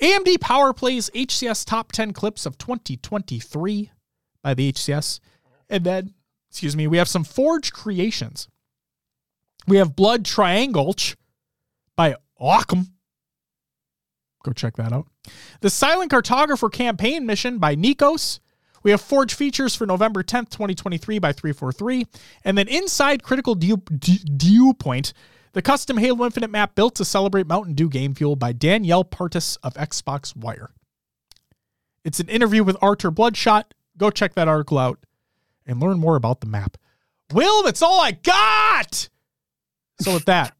AMD 0.01 0.41
Power 0.41 0.73
Plays 0.73 1.11
HCS 1.11 1.65
Top 1.67 1.91
10 1.91 2.13
Clips 2.13 2.47
of 2.47 2.57
2023 2.57 3.91
by 4.43 4.55
the 4.55 4.73
HCS. 4.73 5.21
And 5.69 5.85
then, 5.85 6.15
excuse 6.51 6.77
me, 6.77 6.87
we 6.87 6.99
have 6.99 7.09
some 7.09 7.25
Forge 7.25 7.73
creations. 7.73 8.49
We 9.67 9.77
have 9.77 9.95
Blood 9.95 10.25
Triangle 10.25 10.95
by 11.97 12.17
Occam. 12.39 12.87
Go 14.43 14.53
check 14.53 14.77
that 14.77 14.93
out. 14.93 15.07
The 15.61 15.69
Silent 15.69 16.11
Cartographer 16.11 16.73
campaign 16.73 17.27
mission 17.27 17.59
by 17.59 17.77
Nikos. 17.77 18.41
We 18.83 18.91
have 18.91 19.03
Forge 19.03 19.35
features 19.35 19.77
for 19.77 19.85
November 19.85 20.23
10th, 20.23 20.49
2023 20.49 21.19
by 21.19 21.33
343. 21.33 22.07
And 22.45 22.57
then 22.57 22.67
Inside 22.67 23.23
Critical 23.23 23.55
Dew, 23.55 23.77
Point, 24.79 25.13
the 25.53 25.61
custom 25.61 25.99
Halo 25.99 26.25
Infinite 26.25 26.51
map 26.51 26.75
built 26.75 26.95
to 26.95 27.05
celebrate 27.05 27.47
Mountain 27.47 27.75
Dew 27.75 27.91
Game 27.91 28.15
Fuel 28.15 28.37
by 28.37 28.53
Danielle 28.53 29.05
Partis 29.05 29.57
of 29.57 29.75
Xbox 29.75 30.35
Wire. 30.35 30.71
It's 32.03 32.21
an 32.21 32.31
interview 32.31 32.65
with 32.65 32.79
Arthur 32.81 33.11
Bloodshot, 33.11 33.75
Go 34.01 34.09
check 34.11 34.33
that 34.35 34.49
article 34.49 34.79
out 34.79 34.99
and 35.67 35.79
learn 35.79 36.01
more 36.01 36.17
about 36.17 36.41
the 36.41 36.47
map. 36.47 36.79
Will, 37.35 37.63
that's 37.63 37.83
all 37.83 38.01
I 38.01 38.13
got. 38.13 39.11
So 40.01 40.15
with 40.15 40.25
that, 40.25 40.57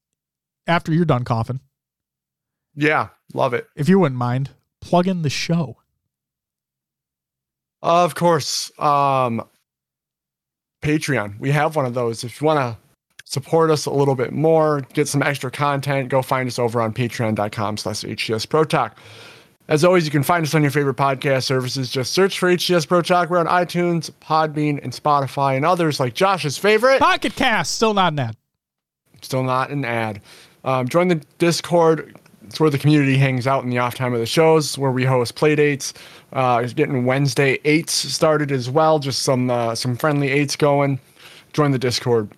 after 0.68 0.94
you're 0.94 1.04
done 1.04 1.24
coughing. 1.24 1.58
Yeah, 2.76 3.08
love 3.34 3.52
it. 3.52 3.66
If 3.74 3.88
you 3.88 3.98
wouldn't 3.98 4.16
mind, 4.16 4.50
plug 4.80 5.08
in 5.08 5.22
the 5.22 5.28
show. 5.28 5.78
Of 7.82 8.14
course. 8.14 8.70
Um 8.78 9.42
Patreon. 10.80 11.40
We 11.40 11.50
have 11.50 11.74
one 11.74 11.84
of 11.84 11.94
those. 11.94 12.22
If 12.22 12.40
you 12.40 12.46
want 12.46 12.60
to 12.60 12.78
support 13.24 13.70
us 13.72 13.86
a 13.86 13.90
little 13.90 14.14
bit 14.14 14.32
more, 14.32 14.82
get 14.92 15.08
some 15.08 15.24
extra 15.24 15.50
content, 15.50 16.10
go 16.10 16.22
find 16.22 16.46
us 16.46 16.60
over 16.60 16.80
on 16.80 16.92
patreon.com 16.92 17.76
slash 17.76 18.02
HCS 18.02 18.48
Pro 18.48 18.62
Talk. 18.62 18.96
As 19.68 19.84
always, 19.84 20.06
you 20.06 20.10
can 20.10 20.22
find 20.22 20.44
us 20.44 20.54
on 20.54 20.62
your 20.62 20.70
favorite 20.70 20.96
podcast 20.96 21.44
services. 21.44 21.90
Just 21.90 22.14
search 22.14 22.38
for 22.38 22.48
HCS 22.48 22.88
Pro. 22.88 23.02
We're 23.28 23.38
on 23.38 23.46
iTunes, 23.46 24.10
Podbean, 24.22 24.82
and 24.82 24.92
Spotify, 24.94 25.56
and 25.56 25.64
others 25.66 26.00
like 26.00 26.14
Josh's 26.14 26.56
favorite 26.56 26.98
Pocket 27.00 27.36
Cast. 27.36 27.74
Still 27.74 27.92
not 27.92 28.14
an 28.14 28.18
ad. 28.20 28.36
Still 29.20 29.42
not 29.42 29.68
an 29.70 29.84
ad. 29.84 30.22
Um, 30.64 30.88
join 30.88 31.08
the 31.08 31.16
Discord. 31.36 32.16
It's 32.46 32.58
where 32.58 32.70
the 32.70 32.78
community 32.78 33.18
hangs 33.18 33.46
out 33.46 33.62
in 33.62 33.68
the 33.68 33.76
off 33.76 33.94
time 33.94 34.14
of 34.14 34.20
the 34.20 34.26
shows, 34.26 34.78
where 34.78 34.90
we 34.90 35.04
host 35.04 35.34
play 35.34 35.54
dates. 35.54 35.92
Uh, 36.32 36.62
getting 36.62 37.04
Wednesday 37.04 37.58
eights 37.64 37.92
started 37.92 38.50
as 38.50 38.70
well. 38.70 38.98
Just 38.98 39.22
some 39.22 39.50
uh, 39.50 39.74
some 39.74 39.96
friendly 39.96 40.30
eights 40.30 40.56
going. 40.56 40.98
Join 41.52 41.72
the 41.72 41.78
Discord. 41.78 42.30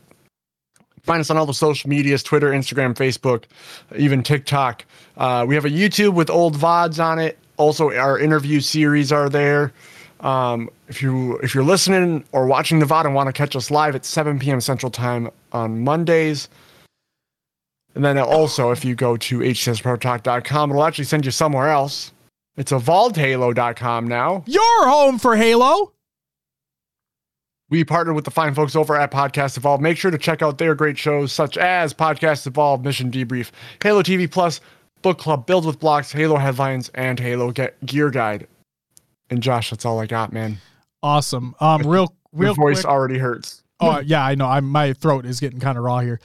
Find 1.05 1.21
us 1.21 1.31
on 1.31 1.37
all 1.37 1.47
the 1.47 1.55
social 1.55 1.89
medias 1.89 2.25
Twitter, 2.25 2.51
Instagram, 2.51 2.95
Facebook, 2.95 3.45
even 3.97 4.23
TikTok. 4.25 4.85
Uh, 5.17 5.45
we 5.47 5.55
have 5.55 5.65
a 5.65 5.71
YouTube 5.71 6.15
with 6.15 6.31
old 6.31 6.57
VODs 6.57 7.03
on 7.03 7.19
it. 7.19 7.39
Also, 7.57 7.91
our 7.91 8.19
interview 8.19 8.61
series 8.61 9.13
are 9.13 9.29
there. 9.29 9.73
Um, 10.21 10.69
if 10.89 11.01
you 11.01 11.39
if 11.39 11.55
you're 11.55 11.65
listening 11.65 12.25
or 12.33 12.47
watching 12.47 12.79
the 12.79 12.87
VOD 12.87 13.07
and 13.07 13.15
want 13.15 13.29
to 13.29 13.33
catch 13.33 13.57
us 13.57 13.71
live 13.71 13.95
at 13.95 14.05
7 14.05 14.39
p.m. 14.39 14.61
Central 14.61 14.91
Time 14.91 15.31
on 15.53 15.83
Mondays, 15.83 16.49
and 17.95 18.05
then 18.05 18.19
also 18.19 18.71
if 18.71 18.85
you 18.85 18.95
go 18.95 19.17
to 19.17 19.39
hcsprotalk.com, 19.39 20.71
it'll 20.71 20.85
actually 20.85 21.05
send 21.05 21.25
you 21.25 21.31
somewhere 21.31 21.69
else. 21.71 22.13
It's 22.57 22.73
evolvedhalo.com 22.73 24.07
now. 24.07 24.45
Your 24.47 24.89
home 24.89 25.19
for 25.19 25.37
Halo. 25.37 25.93
We 27.71 27.85
partnered 27.85 28.17
with 28.17 28.25
the 28.25 28.33
fine 28.33 28.55
folks 28.55 28.75
over 28.75 28.97
at 28.97 29.13
Podcast 29.13 29.57
Evolve. 29.57 29.81
Make 29.81 29.97
sure 29.97 30.11
to 30.11 30.19
check 30.19 30.43
out 30.43 30.59
their 30.59 30.75
great 30.75 30.99
shows 30.99 31.33
such 31.33 31.57
as 31.57 31.95
Podcast 31.95 32.47
Evolve, 32.47 32.85
Mission 32.85 33.13
Debrief, 33.13 33.53
Halo 33.81 34.03
TV 34.03 34.29
Plus, 34.29 34.61
Book 35.03 35.19
Club, 35.19 35.47
Build 35.47 35.67
with 35.67 35.79
Blocks, 35.79 36.13
Halo 36.13 36.37
Headlines, 36.37 36.91
and 36.95 37.19
Halo 37.19 37.51
Get 37.51 37.85
Gear 37.85 38.11
Guide. 38.11 38.47
And 39.31 39.43
Josh, 39.43 39.71
that's 39.71 39.85
all 39.85 39.99
I 39.99 40.07
got, 40.07 40.33
man. 40.33 40.59
Awesome. 41.03 41.55
Um, 41.61 41.83
real, 41.83 42.15
real. 42.33 42.49
Your 42.49 42.55
voice 42.55 42.83
quick. 42.83 42.93
already 42.93 43.19
hurts. 43.19 43.63
Oh 43.81 44.01
yeah, 44.01 44.25
I 44.25 44.35
know. 44.35 44.47
I'm 44.47 44.67
my 44.67 44.93
throat 44.93 45.25
is 45.25 45.41
getting 45.41 45.61
kind 45.61 45.79
of 45.79 45.85
raw 45.85 46.01
here. 46.01 46.21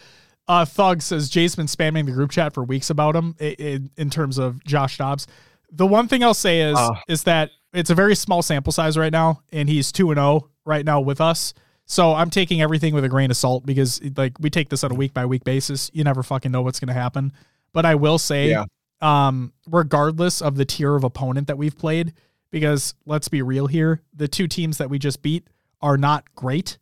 Uh, 0.47 0.65
Thug 0.65 1.01
says 1.01 1.29
Jay's 1.29 1.55
been 1.55 1.65
spamming 1.65 2.05
the 2.05 2.11
group 2.11 2.31
chat 2.31 2.53
for 2.53 2.63
weeks 2.63 2.89
about 2.89 3.15
him 3.15 3.35
in, 3.39 3.89
in 3.97 4.09
terms 4.09 4.37
of 4.37 4.63
Josh 4.63 4.97
Dobbs. 4.97 5.25
The 5.71 5.87
one 5.87 6.07
thing 6.07 6.23
I'll 6.23 6.33
say 6.33 6.61
is 6.61 6.77
uh, 6.77 6.95
is 7.07 7.23
that 7.23 7.51
it's 7.73 7.89
a 7.89 7.95
very 7.95 8.15
small 8.15 8.41
sample 8.41 8.73
size 8.73 8.97
right 8.97 9.11
now, 9.11 9.41
and 9.51 9.69
he's 9.69 9.91
two 9.91 10.11
and 10.11 10.17
zero 10.17 10.27
oh 10.27 10.49
right 10.65 10.85
now 10.85 10.99
with 10.99 11.21
us. 11.21 11.53
So 11.85 12.13
I'm 12.13 12.29
taking 12.29 12.61
everything 12.61 12.93
with 12.93 13.03
a 13.03 13.09
grain 13.09 13.31
of 13.31 13.37
salt 13.37 13.65
because 13.65 14.01
like 14.17 14.33
we 14.39 14.49
take 14.49 14.69
this 14.69 14.83
on 14.83 14.91
a 14.91 14.95
week 14.95 15.13
by 15.13 15.25
week 15.25 15.43
basis. 15.43 15.89
You 15.93 16.03
never 16.03 16.23
fucking 16.23 16.51
know 16.51 16.61
what's 16.61 16.79
going 16.79 16.87
to 16.87 16.99
happen. 16.99 17.31
But 17.75 17.85
I 17.85 17.93
will 17.95 18.17
say, 18.17 18.49
Yeah. 18.51 18.65
um, 19.01 19.51
regardless 19.67 20.41
of 20.41 20.55
the 20.55 20.63
tier 20.63 20.95
of 20.95 21.03
opponent 21.03 21.47
that 21.47 21.57
we've 21.57 21.77
played, 21.77 22.13
because 22.51 22.95
let's 23.05 23.27
be 23.27 23.41
real 23.41 23.67
here, 23.67 24.01
the 24.13 24.29
two 24.29 24.47
teams 24.47 24.77
that 24.77 24.89
we 24.89 24.97
just 24.97 25.21
beat 25.21 25.47
are 25.81 25.97
not 25.97 26.23
great. 26.35 26.77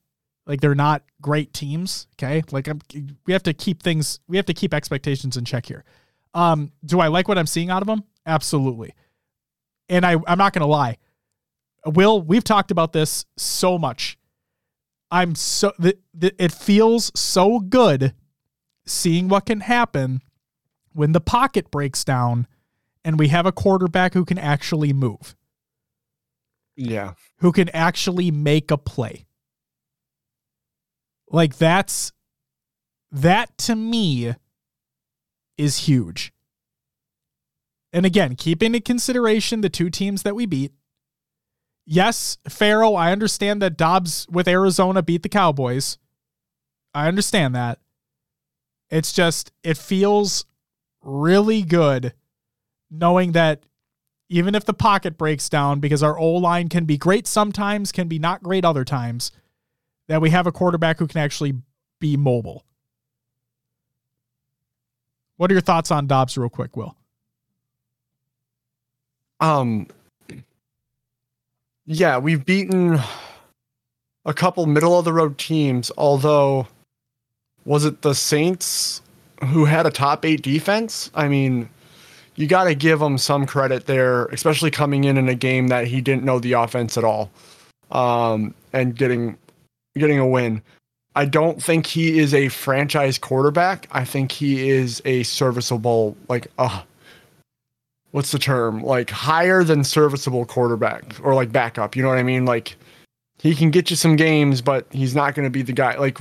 Like 0.46 0.62
they're 0.62 0.76
not 0.76 1.02
great 1.20 1.52
teams. 1.52 2.06
Okay, 2.16 2.44
like 2.52 2.68
I'm, 2.68 2.80
we 3.26 3.34
have 3.34 3.42
to 3.44 3.54
keep 3.54 3.82
things, 3.82 4.20
we 4.28 4.38
have 4.38 4.46
to 4.46 4.54
keep 4.54 4.72
expectations 4.72 5.36
in 5.36 5.46
check 5.46 5.66
here. 5.66 5.84
Um, 6.36 6.72
do 6.86 7.00
I 7.00 7.08
like 7.08 7.28
what 7.28 7.38
I'm 7.40 7.48
seeing 7.48 7.72
out 7.72 7.82
of 7.82 7.88
them? 7.88 8.04
Absolutely. 8.26 8.94
And 9.90 10.06
I, 10.06 10.18
I'm 10.28 10.38
not 10.38 10.54
gonna 10.54 10.68
lie. 10.68 10.98
Will, 11.88 12.22
we've 12.22 12.44
talked 12.44 12.70
about 12.72 12.94
this 12.94 13.26
so 13.36 13.80
much. 13.80 14.18
I'm 15.10 15.34
so 15.34 15.74
the, 15.80 15.98
the, 16.14 16.34
it 16.38 16.52
feels 16.52 17.12
so 17.20 17.60
good 17.60 18.14
seeing 18.86 19.28
what 19.28 19.46
can 19.48 19.62
happen 19.62 20.22
when 20.94 21.12
the 21.12 21.22
pocket 21.22 21.70
breaks 21.72 22.04
down 22.04 22.48
and 23.04 23.20
we 23.20 23.28
have 23.30 23.46
a 23.46 23.52
quarterback 23.52 24.14
who 24.14 24.26
can 24.26 24.38
actually 24.38 24.94
move, 24.94 25.36
Yeah. 26.76 27.14
who 27.40 27.52
can 27.52 27.70
actually 27.70 28.32
make 28.32 28.72
a 28.72 28.78
play. 28.78 29.26
Like 31.30 31.58
that's 31.58 32.12
that 33.12 33.58
to 33.60 33.76
me 33.76 34.36
is 35.58 35.78
huge. 35.88 36.32
And 37.92 38.06
again, 38.06 38.36
keeping 38.36 38.74
in 38.74 38.82
consideration 38.82 39.62
the 39.62 39.70
two 39.70 39.90
teams 39.90 40.24
that 40.24 40.36
we 40.36 40.46
beat. 40.46 40.72
Yes, 41.86 42.38
Pharaoh, 42.48 42.94
I 42.96 43.12
understand 43.12 43.62
that 43.62 43.78
Dobbs 43.78 44.26
with 44.30 44.48
Arizona 44.48 45.04
beat 45.04 45.22
the 45.22 45.30
Cowboys. 45.30 45.98
I 46.94 47.08
understand 47.08 47.54
that. 47.56 47.80
It's 48.90 49.12
just, 49.12 49.52
it 49.64 49.78
feels 49.78 50.46
really 51.04 51.62
good 51.62 52.14
knowing 52.90 53.34
that 53.34 53.64
even 54.30 54.56
if 54.56 54.66
the 54.66 54.74
pocket 54.74 55.18
breaks 55.18 55.50
down, 55.50 55.80
because 55.80 56.02
our 56.02 56.18
O 56.18 56.32
line 56.34 56.70
can 56.70 56.86
be 56.86 56.98
great 56.98 57.28
sometimes, 57.28 57.92
can 57.92 58.08
be 58.08 58.18
not 58.18 58.42
great 58.42 58.66
other 58.66 58.86
times, 58.86 59.32
that 60.08 60.22
we 60.22 60.30
have 60.30 60.48
a 60.48 60.52
quarterback 60.52 61.00
who 61.00 61.08
can 61.08 61.20
actually 61.20 61.54
be 62.00 62.18
mobile. 62.18 62.64
What 65.38 65.52
are 65.52 65.54
your 65.54 65.62
thoughts 65.62 65.92
on 65.92 66.08
Dobbs, 66.08 66.38
real 66.38 66.50
quick, 66.50 66.76
Will? 66.78 66.96
Um 69.40 69.88
yeah, 71.86 72.18
we've 72.18 72.46
beaten 72.46 73.00
a 74.26 74.34
couple 74.34 74.66
middle 74.66 74.98
of 74.98 75.06
the 75.06 75.12
road 75.12 75.38
teams, 75.38 75.92
although 75.98 76.68
was 77.66 77.84
it 77.84 78.02
the 78.02 78.16
Saints 78.16 79.02
who 79.48 79.66
had 79.66 79.86
a 79.86 79.92
top 79.92 80.26
8 80.26 80.42
defense? 80.42 81.12
I 81.16 81.28
mean, 81.28 81.70
you 82.36 82.48
got 82.48 82.66
to 82.66 82.76
give 82.76 83.02
him 83.02 83.18
some 83.18 83.46
credit 83.46 83.86
there, 83.86 84.26
especially 84.28 84.72
coming 84.72 85.04
in 85.04 85.18
in 85.18 85.30
a 85.30 85.36
game 85.36 85.68
that 85.68 85.88
he 85.88 86.02
didn't 86.02 86.24
know 86.24 86.40
the 86.40 86.54
offense 86.54 86.98
at 86.98 87.04
all. 87.04 87.32
Um 87.92 88.56
and 88.72 88.96
getting 88.96 89.38
getting 89.96 90.18
a 90.18 90.28
win. 90.28 90.62
I 91.16 91.26
don't 91.26 91.62
think 91.62 91.86
he 91.86 92.18
is 92.18 92.34
a 92.34 92.48
franchise 92.50 93.20
quarterback. 93.20 93.88
I 93.92 94.04
think 94.04 94.32
he 94.32 94.70
is 94.70 95.02
a 95.06 95.22
serviceable 95.24 96.18
like 96.28 96.48
uh 96.58 96.82
what's 98.14 98.32
the 98.32 98.40
term? 98.40 98.84
Like 98.84 99.10
higher 99.10 99.64
than 99.64 99.84
serviceable 99.84 100.46
quarterback 100.46 101.04
or 101.24 101.36
like 101.36 101.52
backup. 101.52 101.96
You 101.96 102.04
know 102.04 102.10
what 102.10 102.20
I 102.20 102.24
mean? 102.24 102.46
Like 102.46 102.76
he 103.40 103.54
can 103.54 103.72
get 103.72 103.90
you 103.90 103.96
some 103.96 104.16
games, 104.16 104.62
but 104.62 104.86
he's 104.92 105.14
not 105.14 105.36
going 105.36 105.46
to 105.46 105.50
be 105.50 105.64
the 105.64 105.74
guy. 105.74 105.98
Like 105.98 106.20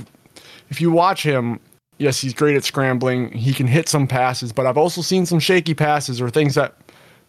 if 0.69 0.81
you 0.81 0.91
watch 0.91 1.23
him, 1.23 1.59
yes, 1.97 2.19
he's 2.19 2.33
great 2.33 2.55
at 2.55 2.63
scrambling. 2.63 3.31
He 3.31 3.53
can 3.53 3.67
hit 3.67 3.89
some 3.89 4.07
passes, 4.07 4.51
but 4.51 4.65
I've 4.65 4.77
also 4.77 5.01
seen 5.01 5.25
some 5.25 5.39
shaky 5.39 5.73
passes 5.73 6.21
or 6.21 6.29
things 6.29 6.55
that 6.55 6.75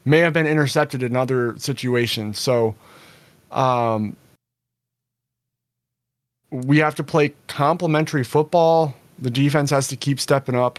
may 0.05 0.19
have 0.19 0.33
been 0.33 0.47
intercepted 0.47 1.03
in 1.03 1.17
other 1.17 1.55
situations. 1.59 2.39
So, 2.39 2.75
um, 3.51 4.17
we 6.51 6.79
have 6.79 6.95
to 6.97 7.05
play 7.05 7.35
complementary 7.49 8.25
football. 8.25 8.95
The 9.19 9.31
defense 9.31 9.71
has 9.71 9.89
to 9.89 9.97
keep 9.97 10.21
stepping 10.21 10.55
up 10.55 10.79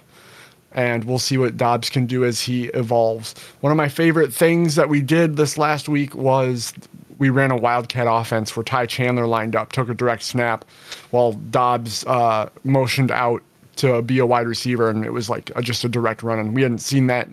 and 0.76 1.06
we'll 1.06 1.20
see 1.20 1.38
what 1.38 1.56
Dobbs 1.58 1.90
can 1.90 2.06
do 2.06 2.26
as 2.26 2.42
he 2.42 2.66
evolves. 2.68 3.34
One 3.62 3.72
of 3.72 3.78
my 3.78 3.88
favorite 3.88 4.34
things 4.34 4.76
that 4.76 4.90
we 4.90 5.02
did 5.02 5.38
this 5.38 5.58
last 5.58 5.88
week 5.88 6.14
was 6.14 6.74
we 7.18 7.30
ran 7.30 7.50
a 7.50 7.56
wildcat 7.56 8.08
offense 8.10 8.56
where 8.56 8.64
Ty 8.64 8.88
Chandler 8.88 9.26
lined 9.26 9.56
up, 9.56 9.72
took 9.72 9.90
a 9.90 9.94
direct 9.94 10.24
snap, 10.24 10.66
while 11.12 11.32
Dobbs 11.32 12.06
uh, 12.06 12.50
motioned 12.66 13.10
out 13.10 13.42
to 13.78 14.02
be 14.02 14.20
a 14.20 14.26
wide 14.26 14.48
receiver, 14.48 14.90
and 14.90 15.06
it 15.06 15.12
was 15.12 15.30
like 15.30 15.52
a, 15.56 15.62
just 15.62 15.84
a 15.84 15.90
direct 15.90 16.24
run. 16.24 16.40
And 16.40 16.56
we 16.56 16.62
hadn't 16.62 16.80
seen 16.80 17.08
that 17.08 17.28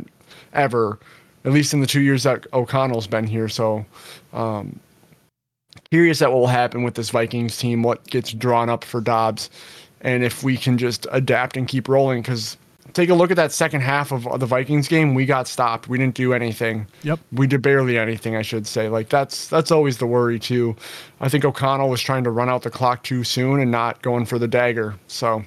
ever, 0.52 0.98
at 1.44 1.52
least 1.52 1.74
in 1.74 1.81
the 1.81 1.86
two 1.86 2.01
years 2.01 2.23
that 2.24 2.47
O'Connell's 2.52 3.06
been 3.06 3.27
here. 3.27 3.48
So, 3.48 3.85
um, 4.32 4.78
curious 5.90 6.23
at 6.23 6.31
what 6.31 6.39
will 6.39 6.47
happen 6.47 6.82
with 6.82 6.94
this 6.94 7.10
Vikings 7.10 7.56
team, 7.59 7.82
what 7.82 8.05
gets 8.06 8.32
drawn 8.32 8.69
up 8.69 8.85
for 8.85 9.01
Dobbs, 9.01 9.51
and 10.01 10.24
if 10.24 10.43
we 10.43 10.56
can 10.56 10.78
just 10.78 11.06
adapt 11.10 11.56
and 11.56 11.69
keep 11.69 11.89
rolling 11.89 12.23
because 12.23 12.56
take 12.93 13.09
a 13.09 13.14
look 13.14 13.31
at 13.31 13.36
that 13.36 13.52
second 13.52 13.81
half 13.81 14.12
of 14.12 14.40
the 14.40 14.47
Vikings 14.47 14.89
game. 14.89 15.14
We 15.14 15.27
got 15.27 15.48
stopped. 15.48 15.89
We 15.89 15.98
didn't 15.98 16.14
do 16.14 16.32
anything. 16.32 16.86
Yep. 17.02 17.20
We 17.32 17.47
did 17.47 17.62
barely 17.62 17.98
anything, 17.98 18.36
I 18.36 18.43
should 18.43 18.66
say. 18.66 18.89
Like 18.89 19.09
that's 19.09 19.48
that's 19.48 19.70
always 19.70 19.98
the 19.98 20.06
worry 20.06 20.39
too. 20.39 20.77
I 21.20 21.28
think 21.28 21.44
O'Connell 21.44 21.89
was 21.89 22.01
trying 22.01 22.24
to 22.24 22.31
run 22.31 22.48
out 22.48 22.62
the 22.62 22.70
clock 22.70 23.02
too 23.02 23.24
soon 23.24 23.60
and 23.60 23.70
not 23.70 24.02
going 24.02 24.27
for 24.27 24.39
the 24.39 24.48
dagger. 24.48 24.94
So 25.06 25.44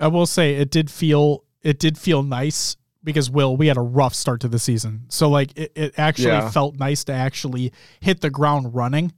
I 0.00 0.08
will 0.08 0.26
say 0.26 0.54
it 0.56 0.70
did 0.70 0.90
feel 0.90 1.44
it 1.62 1.78
did 1.78 1.96
feel 1.98 2.22
nice 2.22 2.76
because 3.04 3.30
Will, 3.30 3.56
we 3.56 3.66
had 3.68 3.76
a 3.76 3.82
rough 3.82 4.14
start 4.14 4.40
to 4.40 4.48
the 4.48 4.58
season. 4.58 5.04
So 5.08 5.28
like 5.28 5.56
it, 5.56 5.72
it 5.74 5.98
actually 5.98 6.28
Yeah. 6.28 6.50
felt 6.50 6.78
nice 6.78 7.04
to 7.04 7.12
actually 7.12 7.72
hit 8.00 8.20
the 8.20 8.30
ground 8.30 8.74
running 8.74 9.12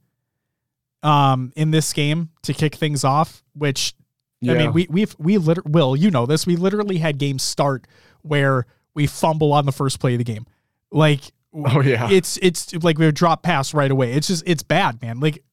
um 1.01 1.51
in 1.55 1.71
this 1.71 1.91
game 1.93 2.29
to 2.43 2.53
kick 2.53 2.75
things 2.75 3.03
off, 3.03 3.43
which 3.53 3.93
yeah. 4.41 4.53
I 4.53 4.57
mean, 4.57 4.73
we 4.73 4.87
we've 4.89 5.15
we 5.19 5.37
liter- 5.37 5.63
will 5.65 5.95
you 5.95 6.11
know 6.11 6.25
this? 6.25 6.45
We 6.45 6.55
literally 6.57 6.97
had 6.97 7.17
games 7.17 7.43
start 7.43 7.87
where 8.21 8.65
we 8.93 9.07
fumble 9.07 9.53
on 9.53 9.65
the 9.65 9.71
first 9.71 9.99
play 9.99 10.13
of 10.13 10.17
the 10.19 10.23
game. 10.25 10.45
Like 10.91 11.21
oh 11.53 11.81
yeah, 11.81 12.09
it's 12.11 12.37
it's 12.41 12.73
like 12.83 12.97
we 12.97 13.05
would 13.05 13.15
drop 13.15 13.41
pass 13.43 13.73
right 13.73 13.89
away. 13.91 14.13
It's 14.13 14.27
just 14.27 14.43
it's 14.45 14.63
bad, 14.63 15.01
man. 15.01 15.19
Like 15.19 15.43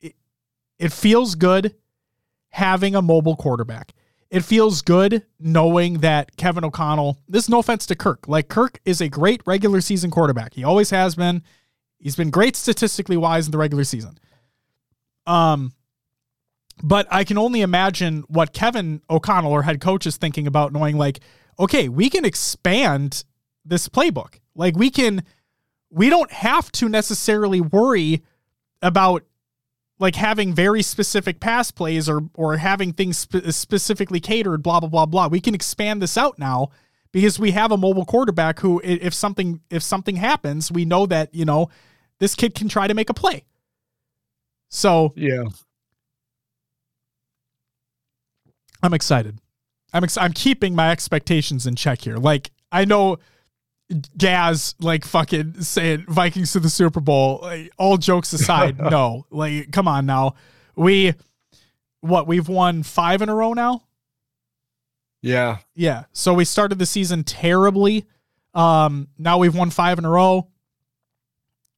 it, 0.00 0.14
it 0.78 0.92
feels 0.92 1.34
good 1.34 1.74
having 2.50 2.94
a 2.94 3.02
mobile 3.02 3.36
quarterback. 3.36 3.92
It 4.30 4.44
feels 4.44 4.82
good 4.82 5.24
knowing 5.40 5.98
that 5.98 6.36
Kevin 6.36 6.64
O'Connell. 6.64 7.18
This 7.28 7.44
is 7.44 7.48
no 7.48 7.60
offense 7.60 7.86
to 7.86 7.94
Kirk. 7.94 8.28
Like 8.28 8.48
Kirk 8.48 8.78
is 8.84 9.00
a 9.00 9.08
great 9.08 9.40
regular 9.46 9.80
season 9.80 10.10
quarterback. 10.10 10.54
He 10.54 10.64
always 10.64 10.90
has 10.90 11.14
been. 11.14 11.42
He's 11.98 12.14
been 12.14 12.30
great 12.30 12.54
statistically 12.54 13.16
wise 13.16 13.46
in 13.46 13.52
the 13.52 13.58
regular 13.58 13.84
season. 13.84 14.18
Um, 15.26 15.72
but 16.82 17.06
I 17.10 17.24
can 17.24 17.38
only 17.38 17.60
imagine 17.62 18.24
what 18.28 18.52
Kevin 18.52 19.02
O'Connell, 19.10 19.52
or 19.52 19.62
head 19.62 19.80
coach, 19.80 20.06
is 20.06 20.16
thinking 20.16 20.46
about 20.46 20.72
knowing 20.72 20.96
like, 20.96 21.20
okay, 21.58 21.88
we 21.88 22.08
can 22.08 22.24
expand 22.24 23.24
this 23.64 23.88
playbook. 23.88 24.38
Like 24.54 24.76
we 24.76 24.90
can, 24.90 25.24
we 25.90 26.08
don't 26.08 26.30
have 26.30 26.70
to 26.72 26.88
necessarily 26.88 27.60
worry 27.60 28.22
about 28.80 29.24
like 29.98 30.14
having 30.14 30.54
very 30.54 30.82
specific 30.82 31.40
pass 31.40 31.70
plays 31.70 32.08
or 32.08 32.22
or 32.34 32.56
having 32.56 32.92
things 32.92 33.18
spe- 33.18 33.50
specifically 33.50 34.20
catered. 34.20 34.62
Blah 34.62 34.80
blah 34.80 34.88
blah 34.88 35.06
blah. 35.06 35.28
We 35.28 35.40
can 35.40 35.54
expand 35.54 36.00
this 36.02 36.16
out 36.16 36.38
now 36.38 36.70
because 37.12 37.38
we 37.38 37.52
have 37.52 37.72
a 37.72 37.76
mobile 37.76 38.04
quarterback 38.04 38.60
who, 38.60 38.80
if 38.84 39.14
something 39.14 39.60
if 39.70 39.82
something 39.82 40.16
happens, 40.16 40.70
we 40.70 40.84
know 40.84 41.06
that 41.06 41.34
you 41.34 41.44
know 41.44 41.68
this 42.18 42.34
kid 42.34 42.54
can 42.54 42.68
try 42.68 42.86
to 42.86 42.94
make 42.94 43.10
a 43.10 43.14
play. 43.14 43.44
So 44.68 45.12
yeah. 45.16 45.44
I'm 48.82 48.94
excited. 48.94 49.38
I'm 49.92 50.04
ex- 50.04 50.16
I'm 50.16 50.32
keeping 50.32 50.74
my 50.74 50.90
expectations 50.90 51.66
in 51.66 51.74
check 51.74 52.02
here. 52.02 52.16
Like 52.16 52.50
I 52.70 52.84
know 52.84 53.18
Gaz 54.16 54.74
like 54.80 55.04
fucking 55.04 55.62
saying 55.62 56.04
Vikings 56.08 56.52
to 56.52 56.60
the 56.60 56.68
Super 56.68 57.00
Bowl. 57.00 57.40
Like, 57.42 57.72
all 57.78 57.96
jokes 57.96 58.32
aside, 58.32 58.78
no. 58.90 59.26
Like 59.30 59.70
come 59.70 59.88
on 59.88 60.06
now. 60.06 60.34
We 60.76 61.14
what 62.00 62.26
we've 62.26 62.48
won 62.48 62.82
5 62.82 63.22
in 63.22 63.28
a 63.28 63.34
row 63.34 63.54
now? 63.54 63.82
Yeah. 65.22 65.58
Yeah. 65.74 66.04
So 66.12 66.34
we 66.34 66.44
started 66.44 66.78
the 66.78 66.86
season 66.86 67.24
terribly. 67.24 68.04
Um 68.54 69.08
now 69.18 69.38
we've 69.38 69.54
won 69.54 69.70
5 69.70 69.98
in 69.98 70.04
a 70.04 70.10
row. 70.10 70.48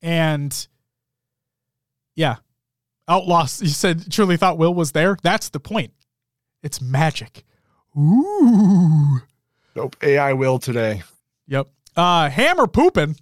And 0.03 0.67
yeah. 2.17 2.37
Outlaws, 3.07 3.63
you 3.63 3.69
said 3.69 4.11
truly 4.11 4.37
thought 4.37 4.59
Will 4.59 4.75
was 4.75 4.93
there. 4.93 5.17
That's 5.23 5.49
the 5.49 5.61
point. 5.61 5.93
It's 6.63 6.81
magic. 6.81 7.45
Ooh. 7.97 9.21
Nope. 9.75 9.97
AI 10.03 10.33
will 10.33 10.59
today. 10.59 11.03
Yep. 11.47 11.69
Uh 11.97 12.29
Hammer 12.31 12.67
pooping. 12.67 13.17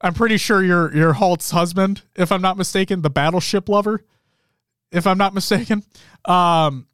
I'm 0.00 0.14
pretty 0.14 0.36
sure 0.36 0.62
you're 0.62 0.94
you're 0.94 1.14
Halt's 1.14 1.50
husband, 1.50 2.02
if 2.14 2.30
I'm 2.30 2.42
not 2.42 2.56
mistaken, 2.56 3.02
the 3.02 3.10
battleship 3.10 3.68
lover, 3.68 4.04
if 4.92 5.06
I'm 5.06 5.18
not 5.18 5.34
mistaken. 5.34 5.82
Um 6.24 6.86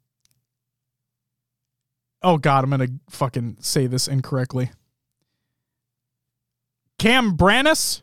Oh 2.23 2.37
God, 2.37 2.63
I'm 2.63 2.69
gonna 2.69 2.87
fucking 3.09 3.57
say 3.59 3.87
this 3.87 4.07
incorrectly. 4.07 4.71
Cam 6.99 7.35
Brannis. 7.35 8.01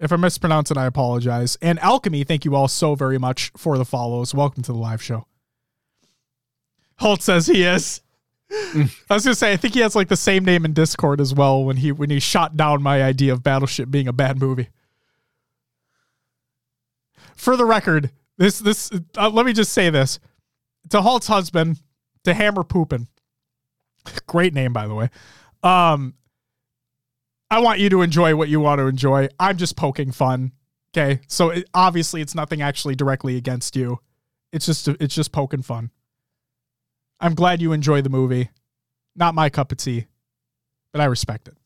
If 0.00 0.12
I 0.12 0.16
mispronounce 0.16 0.70
it, 0.70 0.76
I 0.76 0.86
apologize. 0.86 1.58
And 1.60 1.78
Alchemy, 1.80 2.24
thank 2.24 2.44
you 2.44 2.54
all 2.54 2.68
so 2.68 2.94
very 2.94 3.18
much 3.18 3.50
for 3.56 3.76
the 3.76 3.84
follows. 3.84 4.32
Welcome 4.32 4.62
to 4.62 4.72
the 4.72 4.78
live 4.78 5.02
show. 5.02 5.26
Holt 7.00 7.20
says 7.20 7.48
he 7.48 7.64
is. 7.64 8.00
I 8.50 8.90
was 9.10 9.24
gonna 9.24 9.34
say 9.34 9.52
I 9.52 9.56
think 9.56 9.74
he 9.74 9.80
has 9.80 9.94
like 9.94 10.08
the 10.08 10.16
same 10.16 10.44
name 10.44 10.64
in 10.64 10.72
Discord 10.72 11.20
as 11.20 11.34
well 11.34 11.64
when 11.64 11.76
he 11.76 11.92
when 11.92 12.10
he 12.10 12.18
shot 12.18 12.56
down 12.56 12.82
my 12.82 13.02
idea 13.02 13.32
of 13.32 13.42
Battleship 13.42 13.90
being 13.90 14.08
a 14.08 14.12
bad 14.12 14.40
movie. 14.40 14.68
For 17.36 17.56
the 17.56 17.66
record, 17.66 18.10
this 18.38 18.58
this 18.58 18.90
uh, 19.16 19.28
let 19.28 19.44
me 19.44 19.52
just 19.52 19.72
say 19.72 19.90
this 19.90 20.18
to 20.90 21.02
Halt's 21.02 21.26
husband, 21.26 21.82
to 22.24 22.32
Hammer 22.32 22.64
Poopin. 22.64 23.06
Great 24.26 24.54
name 24.54 24.72
by 24.72 24.86
the 24.86 24.94
way. 24.94 25.10
Um 25.62 26.14
I 27.50 27.60
want 27.60 27.80
you 27.80 27.88
to 27.90 28.02
enjoy 28.02 28.34
what 28.34 28.48
you 28.48 28.60
want 28.60 28.78
to 28.78 28.86
enjoy. 28.86 29.28
I'm 29.38 29.56
just 29.56 29.76
poking 29.76 30.12
fun. 30.12 30.52
Okay? 30.94 31.20
So 31.28 31.50
it, 31.50 31.68
obviously 31.74 32.20
it's 32.20 32.34
nothing 32.34 32.62
actually 32.62 32.94
directly 32.94 33.36
against 33.36 33.76
you. 33.76 34.00
It's 34.52 34.66
just 34.66 34.88
it's 34.88 35.14
just 35.14 35.32
poking 35.32 35.62
fun. 35.62 35.90
I'm 37.20 37.34
glad 37.34 37.60
you 37.60 37.72
enjoy 37.72 38.02
the 38.02 38.10
movie. 38.10 38.50
Not 39.16 39.34
my 39.34 39.50
cup 39.50 39.72
of 39.72 39.78
tea, 39.78 40.06
but 40.92 41.00
I 41.00 41.06
respect 41.06 41.48
it. 41.48 41.56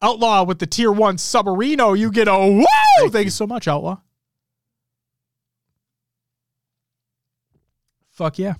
Outlaw 0.00 0.44
with 0.44 0.58
the 0.58 0.66
tier 0.66 0.92
one 0.92 1.16
submarino, 1.16 1.98
you 1.98 2.10
get 2.10 2.28
a 2.28 2.36
whoa! 2.36 2.64
Thank, 2.98 3.12
Thank 3.12 3.14
you. 3.14 3.24
you 3.24 3.30
so 3.30 3.46
much, 3.46 3.66
Outlaw. 3.66 3.98
Fuck 8.10 8.38
yeah. 8.38 8.54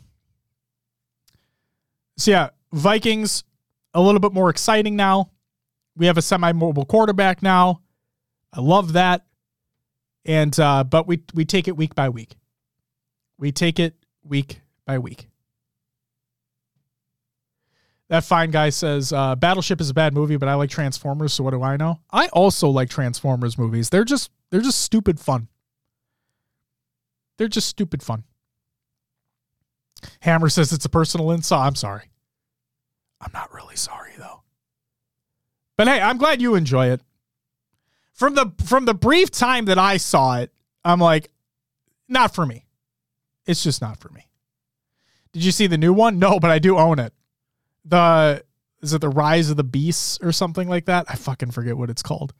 So 2.16 2.30
yeah, 2.30 2.48
Vikings 2.72 3.44
a 3.92 4.00
little 4.00 4.20
bit 4.20 4.32
more 4.32 4.50
exciting 4.50 4.96
now. 4.96 5.30
We 5.96 6.06
have 6.06 6.18
a 6.18 6.22
semi-mobile 6.22 6.86
quarterback 6.86 7.42
now. 7.42 7.80
I 8.52 8.60
love 8.60 8.94
that. 8.94 9.24
And 10.24 10.58
uh, 10.58 10.84
but 10.84 11.06
we 11.06 11.22
we 11.34 11.44
take 11.44 11.68
it 11.68 11.76
week 11.76 11.94
by 11.94 12.08
week. 12.08 12.34
We 13.38 13.52
take 13.52 13.78
it 13.78 13.94
week 14.24 14.62
by 14.86 14.98
week. 14.98 15.28
That 18.10 18.24
fine 18.24 18.50
guy 18.50 18.70
says 18.70 19.12
uh, 19.12 19.34
Battleship 19.34 19.80
is 19.80 19.88
a 19.88 19.94
bad 19.94 20.12
movie, 20.12 20.36
but 20.36 20.48
I 20.48 20.54
like 20.54 20.70
Transformers. 20.70 21.32
So 21.32 21.42
what 21.42 21.52
do 21.52 21.62
I 21.62 21.76
know? 21.76 22.00
I 22.10 22.28
also 22.28 22.68
like 22.68 22.90
Transformers 22.90 23.56
movies. 23.56 23.88
They're 23.88 24.04
just 24.04 24.30
they're 24.50 24.60
just 24.60 24.80
stupid 24.80 25.18
fun. 25.18 25.48
They're 27.38 27.48
just 27.48 27.68
stupid 27.68 28.02
fun. 28.02 28.24
Hammer 30.20 30.50
says 30.50 30.72
it's 30.72 30.84
a 30.84 30.90
personal 30.90 31.30
insult. 31.30 31.62
I'm 31.62 31.74
sorry. 31.74 32.10
I'm 33.20 33.32
not 33.32 33.52
really 33.54 33.76
sorry 33.76 34.12
though. 34.18 34.42
But 35.78 35.88
hey, 35.88 36.00
I'm 36.00 36.18
glad 36.18 36.42
you 36.42 36.54
enjoy 36.56 36.88
it. 36.90 37.00
From 38.12 38.34
the 38.34 38.52
from 38.64 38.84
the 38.84 38.94
brief 38.94 39.30
time 39.30 39.64
that 39.64 39.78
I 39.78 39.96
saw 39.96 40.38
it, 40.38 40.52
I'm 40.84 41.00
like, 41.00 41.30
not 42.06 42.34
for 42.34 42.44
me. 42.44 42.66
It's 43.46 43.62
just 43.62 43.80
not 43.80 43.98
for 43.98 44.10
me. 44.10 44.28
Did 45.32 45.42
you 45.42 45.52
see 45.52 45.66
the 45.66 45.78
new 45.78 45.92
one? 45.92 46.18
No, 46.18 46.38
but 46.38 46.50
I 46.50 46.58
do 46.58 46.76
own 46.76 46.98
it 46.98 47.14
the 47.84 48.44
is 48.82 48.92
it 48.92 49.00
the 49.00 49.08
Rise 49.08 49.50
of 49.50 49.56
the 49.56 49.64
Beasts 49.64 50.18
or 50.22 50.32
something 50.32 50.68
like 50.68 50.86
that? 50.86 51.06
I 51.08 51.14
fucking 51.14 51.50
forget 51.52 51.76
what 51.76 51.90
it's 51.90 52.02
called. 52.02 52.34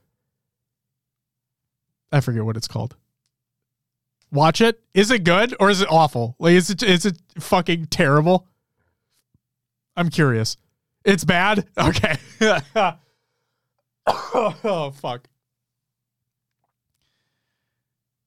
I 2.12 2.20
forget 2.20 2.44
what 2.44 2.56
it's 2.56 2.68
called. 2.68 2.96
Watch 4.30 4.60
it. 4.60 4.80
Is 4.92 5.10
it 5.10 5.24
good 5.24 5.54
or 5.58 5.70
is 5.70 5.80
it 5.80 5.88
awful? 5.90 6.36
Like 6.38 6.54
is 6.54 6.70
it 6.70 6.82
is 6.82 7.06
it 7.06 7.18
fucking 7.38 7.86
terrible? 7.86 8.46
I'm 9.96 10.10
curious. 10.10 10.56
It's 11.04 11.24
bad? 11.24 11.66
Okay. 11.78 12.16
oh 14.06 14.92
fuck. 14.96 15.28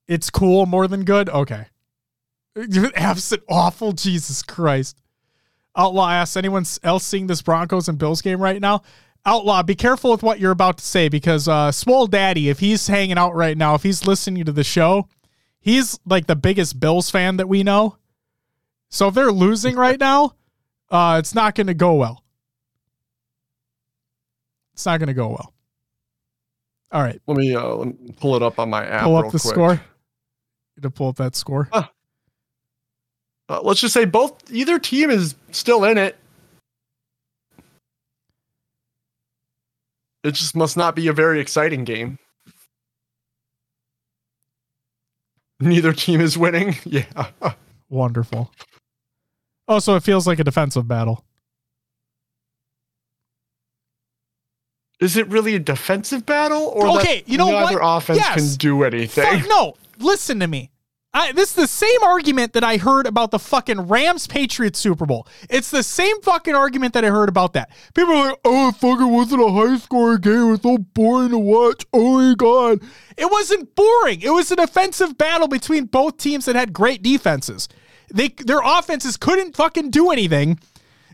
It's 0.08 0.30
cool 0.30 0.66
more 0.66 0.88
than 0.88 1.04
good? 1.04 1.30
Okay. 1.30 1.66
Absent 2.96 3.44
awful, 3.48 3.92
Jesus 3.92 4.42
Christ. 4.42 4.98
Outlaw 5.78 6.10
asks, 6.10 6.36
anyone 6.36 6.66
else 6.84 7.06
seeing 7.06 7.28
this 7.28 7.44
Broncos 7.44 7.88
and 7.88 8.00
Bills 8.00 8.22
game 8.22 8.42
right 8.42 8.60
now? 8.60 8.82
Outlaw, 9.26 9.62
be 9.62 9.76
careful 9.76 10.12
with 10.12 10.24
what 10.24 10.40
you're 10.40 10.52
about 10.52 10.80
to 10.80 10.86
say 10.86 11.08
because 11.08 11.48
uh 11.48 11.72
Swole 11.72 12.08
Daddy, 12.08 12.50
if 12.50 12.60
he's 12.60 12.88
hanging 12.88 13.18
out 13.18 13.36
right 13.36 13.58
now, 13.58 13.76
if 13.76 13.84
he's 13.84 14.08
listening 14.08 14.46
to 14.46 14.52
the 14.52 14.64
show, 14.64 15.08
he's 15.60 16.00
like 16.06 16.26
the 16.28 16.36
biggest 16.36 16.80
Bills 16.80 17.10
fan 17.10 17.38
that 17.38 17.48
we 17.48 17.62
know. 17.62 17.98
So 18.90 19.10
if 19.10 19.14
they're 19.14 19.32
losing 19.32 19.76
right 19.88 20.00
now, 20.00 20.34
uh 20.90 21.18
it's 21.20 21.36
not 21.36 21.56
gonna 21.56 21.74
go 21.74 21.94
well. 21.96 22.24
It's 24.74 24.86
not 24.86 25.00
gonna 25.00 25.14
go 25.14 25.30
well. 25.30 25.54
All 26.92 27.02
right. 27.02 27.22
Let 27.28 27.38
me, 27.38 27.54
uh, 27.54 27.68
let 27.68 27.88
me 28.00 28.14
pull 28.18 28.36
it 28.38 28.44
up 28.44 28.60
on 28.60 28.70
my 28.70 28.86
app. 28.86 29.04
Pull 29.04 29.18
up 29.18 29.26
the 29.26 29.40
quick. 29.40 29.42
score. 29.54 29.82
To 30.82 30.90
pull 30.90 31.10
up 31.10 31.18
that 31.18 31.36
score. 31.36 31.68
Ah, 31.74 31.92
uh, 33.50 33.62
let's 33.62 33.80
just 33.80 33.94
say 33.94 34.06
both 34.06 34.52
either 34.52 34.80
team 34.80 35.10
is 35.10 35.36
still 35.52 35.84
in 35.84 35.98
it. 35.98 36.18
It 40.24 40.34
just 40.34 40.56
must 40.56 40.76
not 40.76 40.96
be 40.96 41.08
a 41.08 41.14
very 41.14 41.40
exciting 41.40 41.86
game. 41.86 42.20
Neither 45.60 45.94
team 45.94 46.22
is 46.22 46.38
winning. 46.38 46.76
Yeah. 46.86 47.06
Wonderful. 47.90 48.52
Oh, 49.70 49.80
so 49.80 49.96
it 49.96 50.04
feels 50.04 50.28
like 50.28 50.40
a 50.40 50.44
defensive 50.44 50.88
battle. 50.88 51.24
Is 55.00 55.16
it 55.16 55.28
really 55.28 55.56
a 55.56 55.60
defensive 55.60 56.26
battle, 56.26 56.64
or 56.64 57.00
okay? 57.00 57.24
You 57.28 57.38
know 57.38 57.52
neither 57.52 57.80
what? 57.80 57.98
offense 57.98 58.20
yes. 58.20 58.36
can 58.36 58.58
do 58.58 58.84
anything? 58.84 59.42
Fuck, 59.42 59.48
no, 59.48 59.76
listen 60.00 60.40
to 60.40 60.48
me. 60.48 60.72
I, 61.14 61.32
this 61.32 61.50
is 61.50 61.56
the 61.56 61.68
same 61.68 62.04
argument 62.04 62.54
that 62.54 62.64
I 62.64 62.78
heard 62.78 63.08
about 63.08 63.32
the 63.32 63.40
fucking 63.40 63.82
Rams 63.88 64.28
Patriots 64.28 64.78
Super 64.78 65.06
Bowl. 65.06 65.28
It's 65.50 65.72
the 65.72 65.82
same 65.82 66.22
fucking 66.22 66.54
argument 66.54 66.94
that 66.94 67.04
I 67.04 67.10
heard 67.10 67.30
about 67.30 67.54
that. 67.54 67.72
People 67.96 68.14
are 68.14 68.30
like, 68.30 68.40
oh, 68.46 68.70
it 68.70 68.76
fucking 68.76 69.12
wasn't 69.12 69.42
a 69.42 69.52
high 69.52 69.78
scoring 69.78 70.22
game. 70.22 70.34
It 70.34 70.52
was 70.52 70.62
so 70.62 70.78
boring 70.78 71.30
to 71.30 71.40
watch. 71.40 71.86
Oh 71.92 72.20
my 72.20 72.36
God. 72.36 72.82
It 73.18 73.32
wasn't 73.32 73.74
boring. 73.74 74.22
It 74.22 74.30
was 74.30 74.52
an 74.52 74.60
offensive 74.60 75.18
battle 75.18 75.48
between 75.48 75.86
both 75.86 76.18
teams 76.18 76.46
that 76.46 76.56
had 76.56 76.72
great 76.72 77.02
defenses. 77.02 77.68
They 78.14 78.28
Their 78.28 78.62
offenses 78.64 79.18
couldn't 79.18 79.56
fucking 79.56 79.90
do 79.90 80.12
anything. 80.12 80.60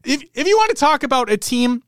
If, 0.03 0.23
if 0.33 0.47
you 0.47 0.57
want 0.57 0.71
to 0.71 0.75
talk 0.75 1.03
about 1.03 1.31
a 1.31 1.37
team, 1.37 1.81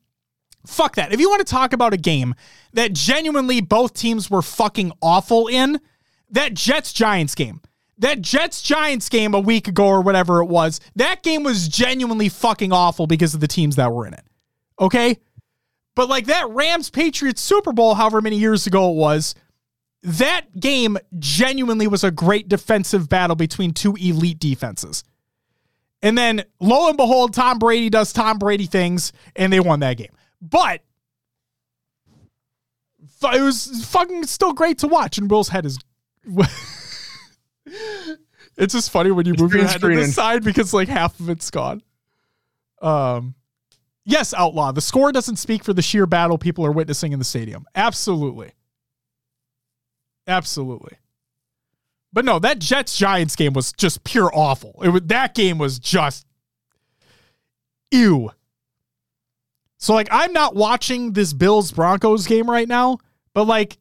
fuck 0.66 0.96
that. 0.96 1.12
If 1.12 1.20
you 1.20 1.30
want 1.30 1.46
to 1.46 1.52
talk 1.52 1.74
about 1.74 1.94
a 1.94 1.98
game 1.98 2.34
that 2.74 2.94
genuinely 2.94 3.60
both 3.62 3.94
teams 3.94 4.30
were 4.30 4.42
fucking 4.42 4.94
awful 5.02 5.48
in, 5.48 5.82
that 6.30 6.54
Jets 6.54 6.94
Giants 6.94 7.36
game 7.36 7.62
that 8.00 8.22
Jets 8.22 8.62
Giants 8.62 9.10
game 9.10 9.34
a 9.34 9.40
week 9.40 9.68
ago 9.68 9.88
or 9.88 10.02
whatever 10.02 10.42
it 10.42 10.48
was, 10.48 10.80
that 10.96 11.24
game 11.24 11.44
was 11.44 11.68
genuinely 11.68 12.30
fucking 12.30 12.72
awful 12.72 13.08
because 13.08 13.34
of 13.34 13.40
the 13.40 13.48
teams 13.48 13.78
that 13.78 13.92
were 13.92 14.06
in 14.06 14.14
it. 14.14 14.26
Okay? 14.80 15.20
But 15.96 16.10
like 16.10 16.26
that 16.26 16.50
Rams 16.50 16.90
Patriots 16.90 17.42
Super 17.42 17.72
Bowl, 17.72 17.96
however 17.96 18.22
many 18.22 18.38
years 18.38 18.68
ago 18.68 18.92
it 18.92 18.96
was, 18.96 19.34
that 20.04 20.60
game 20.60 20.98
genuinely 21.18 21.88
was 21.88 22.04
a 22.04 22.12
great 22.12 22.50
defensive 22.50 23.08
battle 23.08 23.36
between 23.36 23.72
two 23.72 23.96
elite 23.96 24.40
defenses. 24.40 25.04
And 26.02 26.18
then 26.18 26.44
lo 26.60 26.90
and 26.90 26.98
behold, 26.98 27.34
Tom 27.34 27.58
Brady 27.58 27.90
does 27.90 28.14
Tom 28.14 28.38
Brady 28.38 28.66
things 28.66 29.14
and 29.36 29.52
they 29.52 29.60
won 29.60 29.80
that 29.80 29.98
game. 29.98 30.12
But 30.42 30.82
it 33.24 33.42
was 33.42 33.86
fucking 33.86 34.26
still 34.26 34.54
great 34.54 34.80
to 34.80 34.88
watch. 34.88 35.18
And 35.18 35.32
Will's 35.32 35.50
head 35.50 35.66
is. 35.66 35.80
it's 37.66 38.74
just 38.74 38.92
funny 38.92 39.12
when 39.12 39.26
you 39.26 39.34
move 39.38 39.54
your 39.54 39.66
head 39.66 39.82
to 39.82 39.88
the 39.88 40.06
side 40.06 40.44
because 40.44 40.74
like 40.74 40.88
half 40.88 41.20
of 41.20 41.30
it's 41.30 41.50
gone. 41.50 41.82
Um, 42.82 43.36
yes, 44.06 44.34
outlaw. 44.34 44.72
The 44.72 44.82
score 44.82 45.12
doesn't 45.12 45.38
speak 45.38 45.64
for 45.64 45.74
the 45.74 45.82
sheer 45.82 46.06
battle 46.06 46.38
people 46.38 46.66
are 46.66 46.72
witnessing 46.72 47.12
in 47.12 47.20
the 47.20 47.26
stadium. 47.26 47.66
Absolutely, 47.76 48.52
absolutely. 50.28 50.98
But 52.14 52.24
no, 52.24 52.40
that 52.40 52.60
Jets 52.60 52.98
Giants 52.98 53.36
game 53.36 53.54
was 53.54 53.74
just 53.74 54.04
pure 54.06 54.32
awful. 54.34 54.80
It 54.84 54.90
was 54.90 55.02
that 55.06 55.36
game 55.36 55.58
was 55.58 55.80
just 55.80 56.26
ew. 57.92 58.32
So 59.78 59.94
like 59.94 60.08
I'm 60.12 60.32
not 60.32 60.56
watching 60.56 61.14
this 61.14 61.34
Bills 61.34 61.72
Broncos 61.72 62.26
game 62.26 62.50
right 62.50 62.68
now, 62.68 63.00
but 63.34 63.48
like 63.48 63.78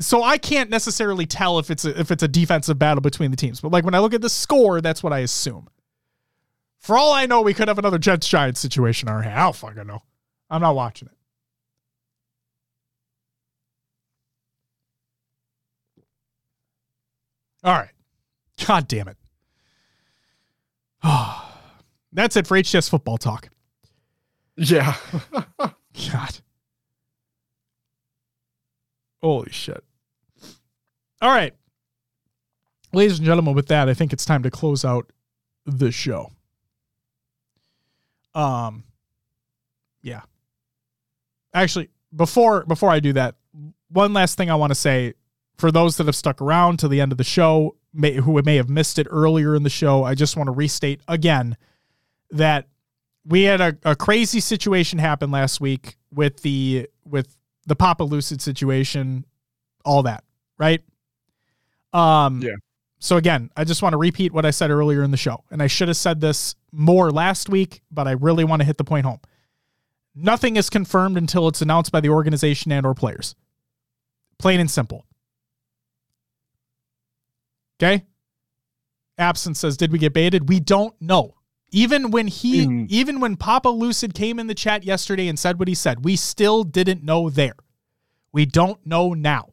so 0.00 0.22
I 0.22 0.38
can't 0.38 0.70
necessarily 0.70 1.26
tell 1.26 1.58
if 1.58 1.70
it's 1.70 1.84
a, 1.84 1.98
if 1.98 2.10
it's 2.10 2.22
a 2.22 2.28
defensive 2.28 2.78
battle 2.78 3.00
between 3.00 3.30
the 3.30 3.36
teams. 3.36 3.60
But 3.60 3.72
like 3.72 3.84
when 3.84 3.94
I 3.94 3.98
look 3.98 4.14
at 4.14 4.20
the 4.22 4.30
score, 4.30 4.80
that's 4.80 5.02
what 5.02 5.12
I 5.12 5.20
assume. 5.20 5.68
For 6.78 6.96
all 6.96 7.12
I 7.12 7.26
know, 7.26 7.40
we 7.40 7.54
could 7.54 7.68
have 7.68 7.78
another 7.78 7.98
Jets 7.98 8.28
Giants 8.28 8.60
situation 8.60 9.08
in 9.08 9.14
our 9.14 9.22
hand. 9.22 9.38
I 9.38 9.44
don't 9.44 9.56
fucking 9.56 9.86
know. 9.86 10.02
I'm 10.48 10.60
not 10.60 10.76
watching 10.76 11.08
it. 11.08 11.14
All 17.64 17.74
right. 17.74 17.90
God 18.66 18.86
damn 18.86 19.08
it. 19.08 19.16
That's 22.12 22.36
it 22.36 22.46
for 22.46 22.56
HCS 22.56 22.88
football 22.88 23.18
talk. 23.18 23.48
Yeah. 24.56 24.96
God. 26.12 26.38
Holy 29.20 29.50
shit. 29.50 29.84
All 31.20 31.30
right. 31.30 31.54
Ladies 32.92 33.18
and 33.18 33.26
gentlemen, 33.26 33.54
with 33.54 33.68
that, 33.68 33.88
I 33.88 33.94
think 33.94 34.12
it's 34.12 34.24
time 34.24 34.42
to 34.44 34.50
close 34.50 34.84
out 34.84 35.12
the 35.66 35.90
show. 35.90 36.30
Um 38.34 38.84
yeah. 40.02 40.22
Actually, 41.52 41.88
before 42.14 42.64
before 42.64 42.90
I 42.90 43.00
do 43.00 43.12
that, 43.14 43.34
one 43.88 44.12
last 44.12 44.36
thing 44.36 44.50
I 44.50 44.54
want 44.54 44.70
to 44.70 44.74
say 44.74 45.14
for 45.56 45.72
those 45.72 45.96
that 45.96 46.06
have 46.06 46.16
stuck 46.16 46.40
around 46.40 46.78
to 46.78 46.88
the 46.88 47.00
end 47.00 47.10
of 47.12 47.18
the 47.18 47.24
show, 47.24 47.76
may, 47.92 48.14
who 48.14 48.40
may 48.42 48.56
have 48.56 48.68
missed 48.68 48.98
it 48.98 49.08
earlier 49.10 49.56
in 49.56 49.64
the 49.64 49.70
show, 49.70 50.04
I 50.04 50.14
just 50.14 50.36
want 50.36 50.46
to 50.46 50.52
restate 50.52 51.00
again 51.08 51.56
that 52.30 52.68
we 53.24 53.42
had 53.42 53.60
a, 53.60 53.76
a 53.84 53.96
crazy 53.96 54.40
situation 54.40 54.98
happen 54.98 55.30
last 55.30 55.60
week 55.60 55.96
with 56.12 56.42
the 56.42 56.88
with 57.04 57.36
the 57.66 57.76
Papa 57.76 58.04
Lucid 58.04 58.40
situation, 58.40 59.24
all 59.84 60.02
that, 60.04 60.24
right? 60.58 60.82
Um 61.92 62.40
Yeah. 62.42 62.54
So 63.00 63.16
again, 63.16 63.50
I 63.56 63.64
just 63.64 63.80
want 63.80 63.92
to 63.92 63.96
repeat 63.96 64.32
what 64.32 64.44
I 64.44 64.50
said 64.50 64.70
earlier 64.70 65.04
in 65.04 65.10
the 65.12 65.16
show. 65.16 65.44
And 65.50 65.62
I 65.62 65.68
should 65.68 65.86
have 65.88 65.96
said 65.96 66.20
this 66.20 66.56
more 66.72 67.12
last 67.12 67.48
week, 67.48 67.80
but 67.92 68.08
I 68.08 68.12
really 68.12 68.42
want 68.44 68.60
to 68.60 68.66
hit 68.66 68.76
the 68.76 68.84
point 68.84 69.06
home. 69.06 69.20
Nothing 70.16 70.56
is 70.56 70.68
confirmed 70.68 71.16
until 71.16 71.46
it's 71.46 71.62
announced 71.62 71.92
by 71.92 72.00
the 72.00 72.08
organization 72.08 72.72
and 72.72 72.84
or 72.84 72.94
players. 72.94 73.36
Plain 74.38 74.58
and 74.58 74.70
simple. 74.70 75.06
Okay? 77.80 78.04
Absence 79.16 79.60
says, 79.60 79.76
"Did 79.76 79.92
we 79.92 79.98
get 79.98 80.12
baited?" 80.12 80.48
We 80.48 80.58
don't 80.58 81.00
know. 81.00 81.34
Even 81.70 82.10
when 82.10 82.26
he 82.28 82.66
Mm. 82.66 82.86
even 82.88 83.20
when 83.20 83.36
Papa 83.36 83.68
Lucid 83.68 84.14
came 84.14 84.38
in 84.38 84.46
the 84.46 84.54
chat 84.54 84.84
yesterday 84.84 85.28
and 85.28 85.38
said 85.38 85.58
what 85.58 85.68
he 85.68 85.74
said, 85.74 86.04
we 86.04 86.16
still 86.16 86.64
didn't 86.64 87.02
know 87.04 87.30
there. 87.30 87.56
We 88.32 88.46
don't 88.46 88.84
know 88.86 89.12
now. 89.14 89.50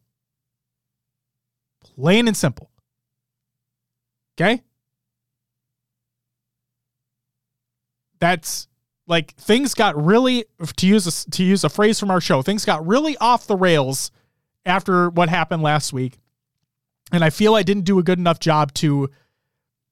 Plain 1.96 2.28
and 2.28 2.38
simple. 2.38 2.70
Okay? 4.38 4.62
That's 8.20 8.68
like 9.08 9.36
things 9.36 9.74
got 9.74 10.02
really 10.02 10.46
to 10.78 10.88
use 10.88 11.08
a, 11.08 11.32
to 11.32 11.44
use 11.44 11.64
a 11.64 11.70
phrase 11.70 12.00
from 12.00 12.12
our 12.12 12.22
show, 12.22 12.42
things 12.42 12.66
got 12.66 12.86
really 12.86 13.16
off 13.18 13.48
the 13.48 13.56
rails 13.56 14.12
after 14.66 15.10
what 15.10 15.30
happened 15.30 15.62
last 15.62 15.94
week. 15.94 16.18
And 17.12 17.24
I 17.24 17.30
feel 17.30 17.56
I 17.56 17.64
didn't 17.64 17.86
do 17.86 18.00
a 18.00 18.04
good 18.04 18.18
enough 18.18 18.40
job 18.40 18.74
to 18.76 19.10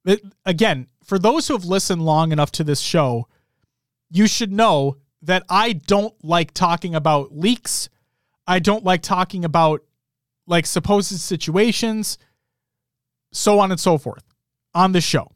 it, 0.06 0.22
again, 0.46 0.88
for 1.04 1.20
those 1.20 1.48
who 1.48 1.54
have 1.54 1.66
listened 1.66 2.04
long 2.04 2.32
enough 2.32 2.52
to 2.54 2.64
this 2.64 2.80
show, 2.80 3.28
you 4.10 4.28
should 4.28 4.52
know 4.52 4.98
that 5.22 5.44
I 5.50 5.74
don't 5.74 6.14
like 6.24 6.54
talking 6.54 6.96
about 6.96 7.38
leaks. 7.38 7.90
I 8.46 8.60
don't 8.60 8.84
like 8.84 9.02
talking 9.02 9.46
about 9.46 9.82
like 10.48 10.66
supposed 10.66 11.12
situations, 11.20 12.18
so 13.32 13.60
on 13.60 13.72
and 13.72 13.80
so 13.80 13.98
forth 13.98 14.24
on 14.74 14.92
the 14.92 15.02
show. 15.02 15.32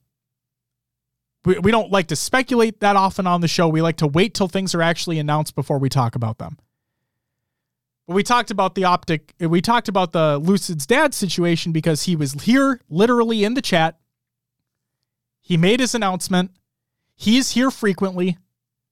We, 1.45 1.59
we 1.59 1.71
don't 1.71 1.91
like 1.91 2.07
to 2.07 2.15
speculate 2.15 2.79
that 2.81 2.95
often 2.95 3.27
on 3.27 3.41
the 3.41 3.47
show. 3.47 3.67
We 3.67 3.81
like 3.81 3.97
to 3.97 4.07
wait 4.07 4.33
till 4.33 4.47
things 4.47 4.75
are 4.75 4.81
actually 4.81 5.19
announced 5.19 5.55
before 5.55 5.79
we 5.79 5.89
talk 5.89 6.15
about 6.15 6.37
them. 6.37 6.57
But 8.07 8.15
we 8.15 8.23
talked 8.23 8.51
about 8.51 8.75
the 8.75 8.83
OpTic, 8.83 9.47
we 9.47 9.61
talked 9.61 9.89
about 9.89 10.13
the 10.13 10.37
Lucid's 10.37 10.85
dad 10.85 11.13
situation 11.13 11.71
because 11.71 12.03
he 12.03 12.15
was 12.15 12.33
here 12.33 12.79
literally 12.89 13.43
in 13.43 13.53
the 13.53 13.61
chat. 13.61 13.97
He 15.41 15.57
made 15.57 15.79
his 15.79 15.93
announcement. 15.95 16.51
He's 17.15 17.51
here 17.51 17.71
frequently. 17.71 18.37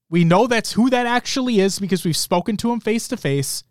We 0.09 0.23
know 0.23 0.47
that's 0.47 0.73
who 0.73 0.89
that 0.89 1.05
actually 1.05 1.59
is 1.59 1.79
because 1.79 2.05
we've 2.05 2.15
spoken 2.15 2.57
to 2.57 2.71
him 2.71 2.79
face 2.79 3.07
to 3.09 3.17
face. 3.17 3.63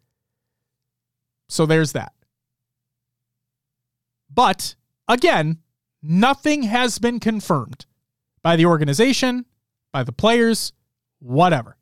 So 1.48 1.66
there's 1.66 1.92
that. 1.92 2.12
But 4.34 4.74
again, 5.08 5.58
nothing 6.02 6.64
has 6.64 6.98
been 6.98 7.20
confirmed 7.20 7.86
by 8.42 8.56
the 8.56 8.66
organization, 8.66 9.46
by 9.92 10.02
the 10.02 10.12
players, 10.12 10.72
whatever. 11.20 11.76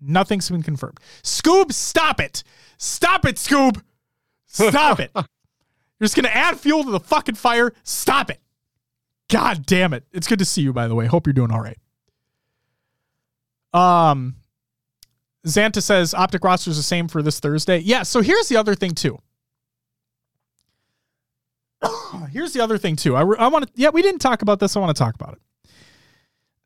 Nothing's 0.00 0.48
been 0.48 0.62
confirmed. 0.62 0.98
Scoob, 1.22 1.72
stop 1.72 2.20
it. 2.20 2.44
Stop 2.78 3.26
it, 3.26 3.36
Scoob. 3.36 3.82
Stop 4.46 5.00
it. 5.00 5.10
You're 5.14 6.04
just 6.04 6.14
going 6.14 6.24
to 6.24 6.36
add 6.36 6.58
fuel 6.58 6.84
to 6.84 6.90
the 6.90 7.00
fucking 7.00 7.34
fire. 7.34 7.72
Stop 7.82 8.30
it. 8.30 8.40
God 9.28 9.66
damn 9.66 9.92
it. 9.92 10.04
It's 10.12 10.26
good 10.26 10.38
to 10.38 10.44
see 10.44 10.62
you, 10.62 10.72
by 10.72 10.88
the 10.88 10.94
way. 10.94 11.06
Hope 11.06 11.26
you're 11.26 11.34
doing 11.34 11.50
all 11.50 11.60
right. 11.60 11.76
Um, 13.74 14.36
Xanta 15.46 15.82
says 15.82 16.14
OpTic 16.14 16.42
roster 16.42 16.70
is 16.70 16.76
the 16.76 16.82
same 16.82 17.08
for 17.08 17.20
this 17.20 17.40
Thursday. 17.40 17.78
Yeah, 17.78 18.04
so 18.04 18.22
here's 18.22 18.48
the 18.48 18.56
other 18.56 18.74
thing, 18.74 18.92
too. 18.92 19.18
here's 22.30 22.52
the 22.52 22.60
other 22.60 22.78
thing, 22.78 22.96
too. 22.96 23.16
I, 23.16 23.20
I 23.20 23.48
want 23.48 23.66
to, 23.66 23.72
yeah, 23.74 23.90
we 23.90 24.02
didn't 24.02 24.20
talk 24.20 24.42
about 24.42 24.60
this. 24.60 24.76
I 24.76 24.80
want 24.80 24.96
to 24.96 25.02
talk 25.02 25.14
about 25.14 25.34
it. 25.34 25.70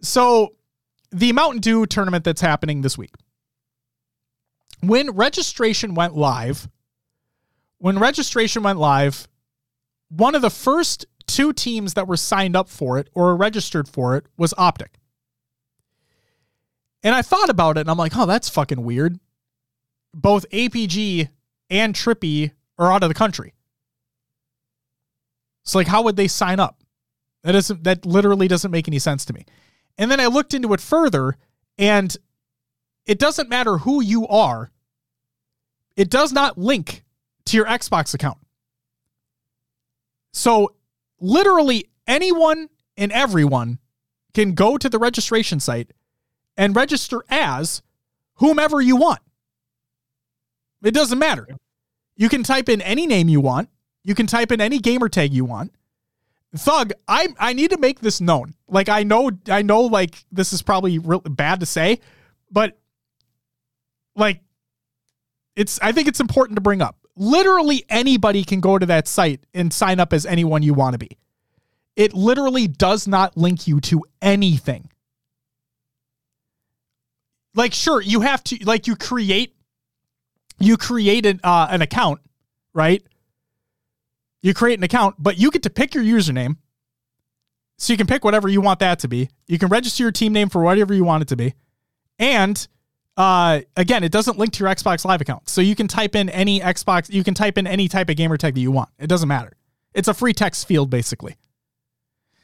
So, 0.00 0.54
the 1.10 1.32
Mountain 1.32 1.60
Dew 1.60 1.86
tournament 1.86 2.24
that's 2.24 2.40
happening 2.40 2.82
this 2.82 2.96
week. 2.96 3.14
When 4.80 5.10
registration 5.10 5.94
went 5.94 6.16
live, 6.16 6.68
when 7.78 7.98
registration 7.98 8.62
went 8.62 8.78
live, 8.78 9.28
one 10.08 10.34
of 10.34 10.42
the 10.42 10.50
first 10.50 11.06
two 11.26 11.52
teams 11.52 11.94
that 11.94 12.06
were 12.06 12.16
signed 12.16 12.56
up 12.56 12.68
for 12.68 12.98
it 12.98 13.08
or 13.14 13.36
registered 13.36 13.88
for 13.88 14.16
it 14.16 14.26
was 14.36 14.52
OpTic. 14.54 14.94
And 17.02 17.14
I 17.14 17.22
thought 17.22 17.48
about 17.48 17.76
it 17.76 17.82
and 17.82 17.90
I'm 17.90 17.98
like, 17.98 18.16
oh, 18.16 18.26
that's 18.26 18.48
fucking 18.48 18.82
weird. 18.82 19.18
Both 20.14 20.48
APG 20.50 21.28
and 21.70 21.94
Trippy 21.94 22.52
are 22.78 22.92
out 22.92 23.02
of 23.02 23.08
the 23.08 23.14
country. 23.14 23.54
It's 25.62 25.74
like, 25.74 25.86
how 25.86 26.02
would 26.02 26.16
they 26.16 26.28
sign 26.28 26.60
up? 26.60 26.78
That 27.42 27.52
doesn't 27.52 27.84
that 27.84 28.06
literally 28.06 28.48
doesn't 28.48 28.70
make 28.70 28.88
any 28.88 28.98
sense 28.98 29.24
to 29.26 29.32
me. 29.32 29.44
And 29.98 30.10
then 30.10 30.20
I 30.20 30.26
looked 30.26 30.54
into 30.54 30.72
it 30.72 30.80
further, 30.80 31.36
and 31.78 32.16
it 33.06 33.18
doesn't 33.18 33.48
matter 33.48 33.78
who 33.78 34.02
you 34.02 34.26
are, 34.28 34.70
it 35.96 36.08
does 36.10 36.32
not 36.32 36.56
link 36.56 37.04
to 37.46 37.56
your 37.56 37.66
Xbox 37.66 38.14
account. 38.14 38.38
So 40.32 40.74
literally 41.20 41.90
anyone 42.06 42.68
and 42.96 43.12
everyone 43.12 43.78
can 44.34 44.54
go 44.54 44.78
to 44.78 44.88
the 44.88 44.98
registration 44.98 45.60
site 45.60 45.92
and 46.56 46.74
register 46.74 47.22
as 47.28 47.82
whomever 48.34 48.80
you 48.80 48.96
want. 48.96 49.20
It 50.82 50.94
doesn't 50.94 51.18
matter. 51.18 51.46
You 52.16 52.28
can 52.28 52.42
type 52.42 52.68
in 52.68 52.80
any 52.80 53.06
name 53.06 53.28
you 53.28 53.40
want. 53.40 53.68
You 54.04 54.14
can 54.14 54.26
type 54.26 54.52
in 54.52 54.60
any 54.60 54.78
gamer 54.78 55.08
tag 55.08 55.32
you 55.32 55.44
want. 55.44 55.72
Thug, 56.54 56.92
I 57.08 57.28
I 57.38 57.52
need 57.54 57.70
to 57.70 57.78
make 57.78 58.00
this 58.00 58.20
known. 58.20 58.54
Like 58.68 58.88
I 58.88 59.04
know 59.04 59.30
I 59.48 59.62
know 59.62 59.82
like 59.82 60.24
this 60.30 60.52
is 60.52 60.60
probably 60.60 60.98
real 60.98 61.20
bad 61.20 61.60
to 61.60 61.66
say, 61.66 62.00
but 62.50 62.78
like 64.14 64.40
it's 65.56 65.78
I 65.80 65.92
think 65.92 66.08
it's 66.08 66.20
important 66.20 66.56
to 66.56 66.60
bring 66.60 66.82
up. 66.82 66.96
Literally 67.16 67.84
anybody 67.88 68.44
can 68.44 68.60
go 68.60 68.78
to 68.78 68.86
that 68.86 69.08
site 69.08 69.44
and 69.54 69.72
sign 69.72 69.98
up 69.98 70.12
as 70.12 70.26
anyone 70.26 70.62
you 70.62 70.74
want 70.74 70.92
to 70.92 70.98
be. 70.98 71.16
It 71.96 72.12
literally 72.12 72.68
does 72.68 73.06
not 73.06 73.36
link 73.36 73.66
you 73.66 73.80
to 73.82 74.02
anything. 74.20 74.90
Like 77.54 77.72
sure, 77.72 78.00
you 78.00 78.22
have 78.22 78.44
to 78.44 78.58
like 78.64 78.86
you 78.86 78.96
create 78.96 79.54
you 80.58 80.76
create 80.76 81.26
an 81.26 81.40
uh, 81.42 81.68
an 81.70 81.82
account, 81.82 82.20
right? 82.74 83.02
You 84.42 84.54
create 84.54 84.78
an 84.78 84.84
account, 84.84 85.16
but 85.18 85.38
you 85.38 85.50
get 85.50 85.62
to 85.62 85.70
pick 85.70 85.94
your 85.94 86.04
username. 86.04 86.56
So 87.78 87.92
you 87.92 87.96
can 87.96 88.06
pick 88.06 88.24
whatever 88.24 88.48
you 88.48 88.60
want 88.60 88.80
that 88.80 88.98
to 89.00 89.08
be. 89.08 89.30
You 89.46 89.58
can 89.58 89.68
register 89.68 90.02
your 90.04 90.12
team 90.12 90.32
name 90.32 90.48
for 90.48 90.62
whatever 90.62 90.92
you 90.94 91.04
want 91.04 91.22
it 91.22 91.28
to 91.28 91.36
be. 91.36 91.54
And 92.18 92.66
uh, 93.16 93.60
again, 93.76 94.04
it 94.04 94.12
doesn't 94.12 94.38
link 94.38 94.52
to 94.54 94.64
your 94.64 94.72
Xbox 94.72 95.04
Live 95.04 95.20
account. 95.20 95.48
So 95.48 95.60
you 95.60 95.74
can 95.74 95.88
type 95.88 96.14
in 96.14 96.28
any 96.28 96.60
Xbox, 96.60 97.12
you 97.12 97.24
can 97.24 97.34
type 97.34 97.58
in 97.58 97.66
any 97.66 97.88
type 97.88 98.08
of 98.08 98.16
gamer 98.16 98.36
tag 98.36 98.54
that 98.54 98.60
you 98.60 98.70
want. 98.70 98.90
It 98.98 99.08
doesn't 99.08 99.28
matter. 99.28 99.52
It's 99.94 100.08
a 100.08 100.14
free 100.14 100.32
text 100.32 100.66
field, 100.66 100.90
basically. 100.90 101.36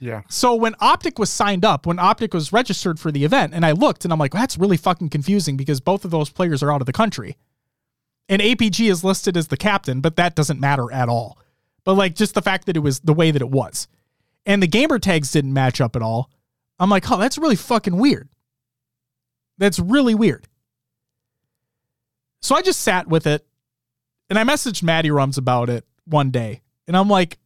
Yeah. 0.00 0.22
So 0.28 0.54
when 0.54 0.74
OpTic 0.74 1.18
was 1.18 1.30
signed 1.30 1.64
up, 1.64 1.86
when 1.86 1.96
OpTic 1.96 2.32
was 2.32 2.52
registered 2.52 3.00
for 3.00 3.10
the 3.10 3.24
event, 3.24 3.54
and 3.54 3.66
I 3.66 3.72
looked 3.72 4.04
and 4.04 4.12
I'm 4.12 4.18
like, 4.18 4.34
well, 4.34 4.42
that's 4.42 4.56
really 4.56 4.76
fucking 4.76 5.08
confusing 5.08 5.56
because 5.56 5.80
both 5.80 6.04
of 6.04 6.10
those 6.10 6.30
players 6.30 6.62
are 6.62 6.72
out 6.72 6.80
of 6.80 6.86
the 6.86 6.92
country. 6.92 7.36
And 8.28 8.42
APG 8.42 8.90
is 8.90 9.02
listed 9.02 9.36
as 9.36 9.48
the 9.48 9.56
captain, 9.56 10.00
but 10.00 10.16
that 10.16 10.34
doesn't 10.34 10.60
matter 10.60 10.92
at 10.92 11.08
all. 11.08 11.38
But 11.88 11.94
like 11.94 12.14
just 12.14 12.34
the 12.34 12.42
fact 12.42 12.66
that 12.66 12.76
it 12.76 12.80
was 12.80 13.00
the 13.00 13.14
way 13.14 13.30
that 13.30 13.40
it 13.40 13.48
was. 13.48 13.88
And 14.44 14.62
the 14.62 14.66
gamer 14.66 14.98
tags 14.98 15.32
didn't 15.32 15.54
match 15.54 15.80
up 15.80 15.96
at 15.96 16.02
all. 16.02 16.30
I'm 16.78 16.90
like, 16.90 17.10
oh, 17.10 17.16
that's 17.16 17.38
really 17.38 17.56
fucking 17.56 17.96
weird. 17.96 18.28
That's 19.56 19.78
really 19.78 20.14
weird. 20.14 20.46
So 22.42 22.54
I 22.54 22.60
just 22.60 22.82
sat 22.82 23.08
with 23.08 23.26
it 23.26 23.46
and 24.28 24.38
I 24.38 24.44
messaged 24.44 24.82
Maddie 24.82 25.10
Rums 25.10 25.38
about 25.38 25.70
it 25.70 25.86
one 26.04 26.30
day. 26.30 26.60
And 26.86 26.94
I'm 26.94 27.08
like, 27.08 27.38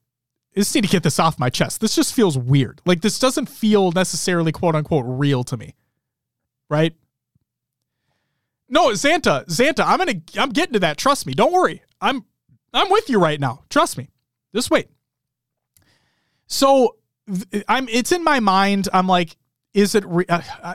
I 0.56 0.59
just 0.59 0.74
need 0.74 0.82
to 0.82 0.90
get 0.90 1.05
this 1.05 1.20
off 1.20 1.39
my 1.39 1.48
chest. 1.48 1.81
This 1.81 1.94
just 1.94 2.12
feels 2.12 2.36
weird. 2.36 2.81
Like 2.85 3.01
this 3.01 3.20
doesn't 3.20 3.48
feel 3.48 3.93
necessarily 3.93 4.51
quote 4.51 4.74
unquote 4.74 5.05
real 5.06 5.44
to 5.44 5.56
me. 5.56 5.77
Right? 6.69 6.97
No, 8.69 8.89
Xanta, 8.89 9.47
Xanta, 9.47 9.85
I'm 9.86 9.98
gonna 9.98 10.20
I'm 10.36 10.51
getting 10.51 10.73
to 10.73 10.81
that. 10.81 10.98
Trust 10.98 11.28
me. 11.28 11.32
Don't 11.32 11.52
worry. 11.52 11.81
I'm 12.01 12.24
I'm 12.74 12.90
with 12.90 13.09
you 13.09 13.20
right 13.20 13.39
now. 13.39 13.62
Trust 13.70 13.97
me. 13.97 14.09
Just 14.54 14.70
wait. 14.70 14.88
So 16.46 16.96
I'm 17.68 17.88
it's 17.88 18.12
in 18.12 18.24
my 18.24 18.40
mind. 18.40 18.88
I'm 18.92 19.06
like, 19.06 19.36
is 19.74 19.94
it 19.94 20.04
re- 20.06 20.26
uh, 20.28 20.42
uh, 20.62 20.74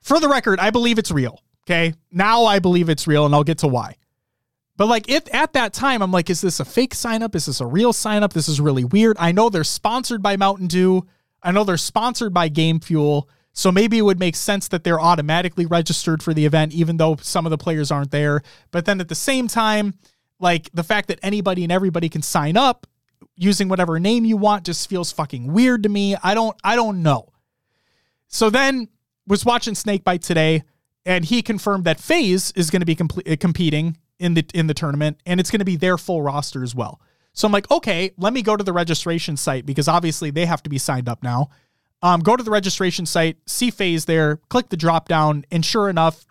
for 0.00 0.20
the 0.20 0.28
record, 0.28 0.60
I 0.60 0.70
believe 0.70 0.98
it's 0.98 1.10
real. 1.10 1.42
Okay. 1.64 1.94
Now 2.10 2.44
I 2.44 2.58
believe 2.58 2.88
it's 2.88 3.06
real 3.06 3.26
and 3.26 3.34
I'll 3.34 3.44
get 3.44 3.58
to 3.58 3.68
why. 3.68 3.96
But 4.76 4.86
like 4.86 5.10
it 5.10 5.28
at 5.28 5.52
that 5.52 5.72
time, 5.72 6.00
I'm 6.00 6.10
like, 6.10 6.30
is 6.30 6.40
this 6.40 6.58
a 6.58 6.64
fake 6.64 6.94
sign 6.94 7.22
up? 7.22 7.34
Is 7.34 7.46
this 7.46 7.60
a 7.60 7.66
real 7.66 7.92
sign 7.92 8.22
up? 8.22 8.32
This 8.32 8.48
is 8.48 8.60
really 8.60 8.84
weird. 8.84 9.16
I 9.20 9.30
know 9.32 9.50
they're 9.50 9.62
sponsored 9.62 10.22
by 10.22 10.36
Mountain 10.36 10.68
Dew. 10.68 11.06
I 11.42 11.52
know 11.52 11.64
they're 11.64 11.76
sponsored 11.76 12.32
by 12.32 12.48
Game 12.48 12.80
Fuel. 12.80 13.28
So 13.52 13.70
maybe 13.70 13.98
it 13.98 14.02
would 14.02 14.18
make 14.18 14.36
sense 14.36 14.68
that 14.68 14.84
they're 14.84 15.00
automatically 15.00 15.66
registered 15.66 16.22
for 16.22 16.32
the 16.32 16.46
event, 16.46 16.72
even 16.72 16.96
though 16.96 17.16
some 17.20 17.46
of 17.46 17.50
the 17.50 17.58
players 17.58 17.90
aren't 17.90 18.10
there. 18.10 18.42
But 18.70 18.84
then 18.84 19.00
at 19.00 19.08
the 19.08 19.14
same 19.14 19.48
time, 19.48 19.94
like 20.40 20.70
the 20.72 20.82
fact 20.82 21.08
that 21.08 21.18
anybody 21.22 21.62
and 21.62 21.72
everybody 21.72 22.08
can 22.08 22.22
sign 22.22 22.56
up 22.56 22.86
using 23.36 23.68
whatever 23.68 23.98
name 23.98 24.24
you 24.24 24.36
want 24.36 24.64
just 24.64 24.88
feels 24.88 25.12
fucking 25.12 25.52
weird 25.52 25.82
to 25.82 25.88
me. 25.88 26.16
I 26.22 26.34
don't 26.34 26.56
I 26.64 26.76
don't 26.76 27.02
know. 27.02 27.28
So 28.26 28.50
then 28.50 28.88
was 29.26 29.44
watching 29.44 29.74
Snakebite 29.74 30.22
today, 30.22 30.62
and 31.04 31.24
he 31.24 31.42
confirmed 31.42 31.84
that 31.84 32.00
FaZe 32.00 32.52
is 32.52 32.70
going 32.70 32.84
to 32.84 32.86
be 32.86 32.96
uh, 33.30 33.36
competing 33.38 33.96
in 34.18 34.34
the 34.34 34.44
in 34.54 34.66
the 34.66 34.74
tournament, 34.74 35.20
and 35.26 35.40
it's 35.40 35.50
going 35.50 35.60
to 35.60 35.64
be 35.64 35.76
their 35.76 35.98
full 35.98 36.22
roster 36.22 36.62
as 36.62 36.74
well. 36.74 37.00
So 37.32 37.46
I'm 37.46 37.52
like, 37.52 37.70
okay, 37.70 38.10
let 38.18 38.32
me 38.32 38.42
go 38.42 38.56
to 38.56 38.64
the 38.64 38.72
registration 38.72 39.36
site 39.36 39.64
because 39.64 39.88
obviously 39.88 40.30
they 40.30 40.46
have 40.46 40.62
to 40.64 40.70
be 40.70 40.78
signed 40.78 41.08
up 41.08 41.22
now. 41.22 41.50
Um, 42.02 42.20
go 42.20 42.36
to 42.36 42.42
the 42.42 42.50
registration 42.50 43.06
site, 43.06 43.36
see 43.46 43.70
FaZe 43.70 44.06
there, 44.06 44.36
click 44.48 44.70
the 44.70 44.76
drop 44.76 45.06
down, 45.06 45.44
and 45.50 45.64
sure 45.64 45.88
enough, 45.88 46.24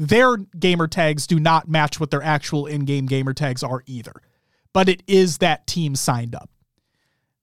their 0.00 0.38
gamer 0.58 0.88
tags 0.88 1.26
do 1.26 1.38
not 1.38 1.68
match 1.68 2.00
what 2.00 2.10
their 2.10 2.22
actual 2.22 2.64
in-game 2.64 3.04
gamer 3.04 3.34
tags 3.34 3.62
are 3.62 3.82
either. 3.84 4.14
But 4.72 4.88
it 4.88 5.02
is 5.06 5.38
that 5.38 5.66
team 5.66 5.94
signed 5.94 6.34
up. 6.34 6.48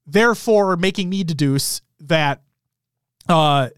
Therefore, 0.07 0.75
making 0.75 1.07
me 1.07 1.23
deduce 1.23 1.81
that 1.99 2.41
uh, 3.29 3.69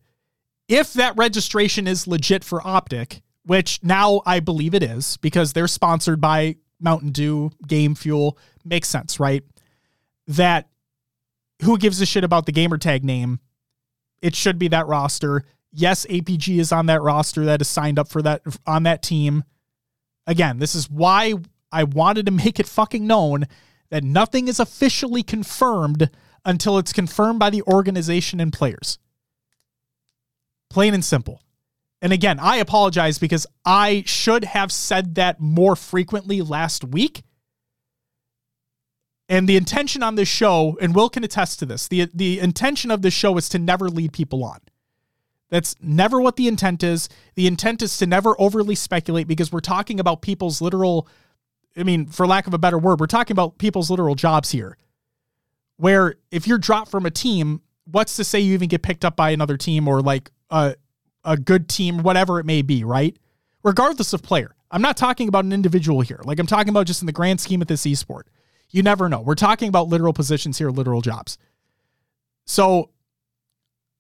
if 0.69 0.93
that 0.93 1.18
registration 1.18 1.88
is 1.88 2.07
legit 2.07 2.45
for 2.45 2.61
OpTic, 2.61 3.22
which 3.43 3.84
now 3.84 4.22
I 4.26 4.39
believe 4.39 4.73
it 4.73 4.84
is 4.84 5.18
because 5.18 5.51
they're 5.51 5.68
sponsored 5.68 6.22
by 6.22 6.56
Mountain 6.80 7.11
Dew, 7.11 7.51
Game 7.68 7.95
Fuel, 7.95 8.38
makes 8.64 8.88
sense, 8.88 9.19
right? 9.19 9.43
That 10.27 10.69
who 11.64 11.77
gives 11.77 11.99
a 11.99 12.06
shit 12.06 12.23
about 12.23 12.45
the 12.45 12.53
gamer 12.53 12.77
tag 12.77 13.03
name? 13.03 13.39
It 14.22 14.35
should 14.35 14.57
be 14.57 14.69
that 14.69 14.88
roster. 14.88 15.43
Yes, 15.71 16.05
APG 16.07 16.59
is 16.59 16.71
on 16.71 16.87
that 16.87 17.01
roster 17.01 17.45
that 17.45 17.61
is 17.61 17.67
signed 17.67 17.99
up 17.99 18.09
for 18.09 18.21
that 18.21 18.41
on 18.65 18.83
that 18.83 19.03
team. 19.03 19.43
Again, 20.25 20.59
this 20.59 20.75
is 20.75 20.89
why 20.89 21.35
I 21.71 21.83
wanted 21.83 22.25
to 22.25 22.31
make 22.31 22.59
it 22.59 22.67
fucking 22.67 23.05
known 23.05 23.45
that 23.89 24.03
nothing 24.03 24.47
is 24.47 24.59
officially 24.59 25.23
confirmed 25.23 26.09
until 26.45 26.77
it's 26.77 26.93
confirmed 26.93 27.39
by 27.39 27.49
the 27.49 27.63
organization 27.63 28.39
and 28.39 28.53
players. 28.53 28.97
Plain 30.69 30.93
and 30.93 31.03
simple. 31.03 31.41
And 32.01 32.13
again, 32.13 32.39
I 32.39 32.57
apologize 32.57 33.19
because 33.19 33.45
I 33.65 34.03
should 34.05 34.45
have 34.45 34.71
said 34.71 35.15
that 35.15 35.39
more 35.39 35.75
frequently 35.75 36.41
last 36.41 36.85
week. 36.85 37.23
And 39.27 39.47
the 39.47 39.57
intention 39.57 40.01
on 40.01 40.15
this 40.15 40.27
show, 40.27 40.77
and 40.81 40.95
Will 40.95 41.09
can 41.09 41.23
attest 41.23 41.59
to 41.59 41.65
this, 41.65 41.87
the, 41.87 42.09
the 42.13 42.39
intention 42.39 42.89
of 42.89 43.01
this 43.01 43.13
show 43.13 43.37
is 43.37 43.49
to 43.49 43.59
never 43.59 43.89
lead 43.89 44.13
people 44.13 44.43
on. 44.43 44.59
That's 45.49 45.76
never 45.81 46.21
what 46.21 46.35
the 46.35 46.47
intent 46.47 46.84
is. 46.84 47.09
The 47.35 47.47
intent 47.47 47.81
is 47.81 47.97
to 47.97 48.05
never 48.05 48.39
overly 48.39 48.76
speculate 48.76 49.27
because 49.27 49.51
we're 49.51 49.59
talking 49.59 49.99
about 49.99 50.21
people's 50.21 50.61
literal, 50.61 51.07
I 51.76 51.84
mean, 51.84 52.05
for 52.05 52.27
lack 52.27 52.47
of 52.47 52.53
a 52.53 52.59
better 52.59 52.77
word, 52.77 52.99
we're 52.99 53.07
talking 53.07 53.34
about 53.34 53.57
people's 53.57 53.89
literal 53.89 54.15
jobs 54.15 54.51
here. 54.51 54.77
Where 55.77 56.15
if 56.30 56.45
you're 56.45 56.57
dropped 56.57 56.91
from 56.91 57.05
a 57.05 57.11
team, 57.11 57.61
what's 57.85 58.15
to 58.17 58.23
say 58.23 58.39
you 58.39 58.53
even 58.53 58.69
get 58.69 58.84
picked 58.84 59.05
up 59.05 59.15
by 59.15 59.31
another 59.31 59.57
team 59.57 59.88
or 59.88 60.01
like 60.01 60.31
a 60.49 60.76
a 61.26 61.38
good 61.38 61.67
team, 61.67 62.03
whatever 62.03 62.39
it 62.39 62.45
may 62.45 62.61
be, 62.61 62.84
right? 62.84 63.17
Regardless 63.63 64.13
of 64.13 64.23
player. 64.23 64.55
I'm 64.71 64.81
not 64.81 64.97
talking 64.97 65.27
about 65.27 65.45
an 65.45 65.51
individual 65.51 66.01
here. 66.01 66.21
Like 66.23 66.39
I'm 66.39 66.47
talking 66.47 66.69
about 66.69 66.88
just 66.88 67.01
in 67.01 67.07
the 67.07 67.11
grand 67.11 67.41
scheme 67.41 67.61
of 67.61 67.67
this 67.67 67.85
esport. 67.85 68.23
You 68.69 68.84
never 68.84 69.09
know. 69.09 69.21
We're 69.21 69.35
talking 69.35 69.67
about 69.67 69.88
literal 69.88 70.13
positions 70.13 70.57
here, 70.57 70.69
literal 70.69 71.01
jobs. 71.01 71.38
So 72.45 72.91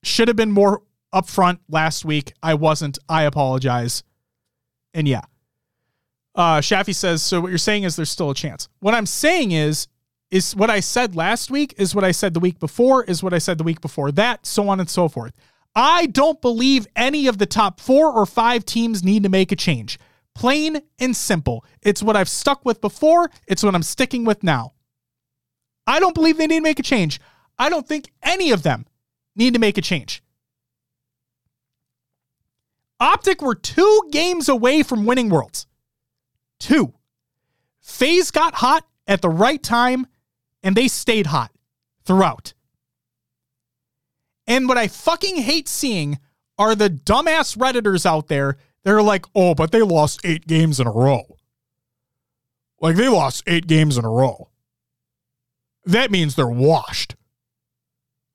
should 0.03 0.27
have 0.27 0.37
been 0.37 0.51
more 0.51 0.81
upfront 1.13 1.59
last 1.67 2.05
week. 2.05 2.33
I 2.41 2.53
wasn't. 2.53 2.99
I 3.07 3.23
apologize. 3.23 4.03
And 4.93 5.07
yeah. 5.07 5.21
Uh 6.35 6.59
Shafi 6.59 6.95
says, 6.95 7.23
so 7.23 7.41
what 7.41 7.49
you're 7.49 7.57
saying 7.57 7.83
is 7.83 7.95
there's 7.95 8.09
still 8.09 8.29
a 8.29 8.35
chance. 8.35 8.69
What 8.79 8.93
I'm 8.93 9.05
saying 9.05 9.51
is 9.51 9.87
is 10.31 10.55
what 10.55 10.69
I 10.69 10.79
said 10.79 11.15
last 11.15 11.49
week, 11.49 11.73
is 11.77 11.95
what 11.95 12.03
I 12.03 12.11
said 12.11 12.33
the 12.33 12.39
week 12.39 12.59
before, 12.59 13.03
is 13.03 13.23
what 13.23 13.33
I 13.33 13.39
said 13.39 13.57
the 13.57 13.63
week 13.63 13.81
before 13.81 14.11
that, 14.11 14.45
so 14.45 14.69
on 14.69 14.79
and 14.79 14.89
so 14.89 15.07
forth. 15.07 15.33
I 15.75 16.07
don't 16.07 16.41
believe 16.41 16.87
any 16.95 17.27
of 17.27 17.37
the 17.37 17.45
top 17.45 17.79
four 17.79 18.11
or 18.11 18.25
five 18.25 18.65
teams 18.65 19.03
need 19.03 19.23
to 19.23 19.29
make 19.29 19.51
a 19.51 19.55
change. 19.55 19.99
Plain 20.35 20.81
and 20.99 21.15
simple. 21.15 21.65
It's 21.81 22.03
what 22.03 22.15
I've 22.15 22.29
stuck 22.29 22.63
with 22.63 22.81
before. 22.81 23.29
It's 23.47 23.63
what 23.63 23.75
I'm 23.75 23.83
sticking 23.83 24.23
with 24.23 24.43
now. 24.43 24.73
I 25.87 25.99
don't 25.99 26.15
believe 26.15 26.37
they 26.37 26.47
need 26.47 26.57
to 26.57 26.61
make 26.61 26.79
a 26.79 26.83
change. 26.83 27.19
I 27.57 27.69
don't 27.69 27.87
think 27.87 28.11
any 28.21 28.51
of 28.51 28.63
them 28.63 28.85
need 29.35 29.53
to 29.53 29.59
make 29.59 29.77
a 29.77 29.81
change. 29.81 30.23
OpTic 33.01 33.41
were 33.41 33.55
two 33.55 34.09
games 34.11 34.49
away 34.49 34.83
from 34.83 35.05
winning 35.05 35.29
Worlds. 35.29 35.67
Two. 36.59 36.93
FaZe 37.81 38.31
got 38.31 38.55
hot 38.55 38.85
at 39.07 39.21
the 39.21 39.29
right 39.29 39.61
time, 39.61 40.05
and 40.61 40.75
they 40.75 40.87
stayed 40.87 41.27
hot 41.27 41.51
throughout. 42.03 42.53
And 44.45 44.67
what 44.67 44.77
I 44.77 44.87
fucking 44.87 45.37
hate 45.37 45.67
seeing 45.69 46.19
are 46.57 46.75
the 46.75 46.89
dumbass 46.89 47.57
Redditors 47.57 48.05
out 48.05 48.27
there. 48.27 48.57
They're 48.83 49.01
like, 49.01 49.25
oh, 49.35 49.55
but 49.55 49.71
they 49.71 49.81
lost 49.81 50.21
eight 50.23 50.47
games 50.47 50.79
in 50.79 50.87
a 50.87 50.91
row. 50.91 51.37
Like 52.81 52.95
they 52.95 53.07
lost 53.07 53.43
eight 53.47 53.67
games 53.67 53.97
in 53.97 54.05
a 54.05 54.09
row. 54.09 54.49
That 55.85 56.11
means 56.11 56.35
they're 56.35 56.47
washed. 56.47 57.15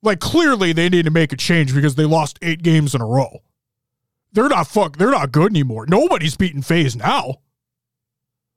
Like 0.01 0.19
clearly 0.19 0.71
they 0.71 0.89
need 0.89 1.05
to 1.05 1.11
make 1.11 1.33
a 1.33 1.37
change 1.37 1.73
because 1.73 1.95
they 1.95 2.05
lost 2.05 2.39
eight 2.41 2.61
games 2.63 2.93
in 2.93 3.01
a 3.01 3.05
row. 3.05 3.41
They're 4.35 4.49
not 4.49 4.67
fuck. 4.67 4.97
They're 4.97 5.11
not 5.11 5.31
good 5.31 5.51
anymore. 5.51 5.85
Nobody's 5.87 6.35
beating 6.35 6.61
FaZe 6.61 6.95
now. 6.95 7.35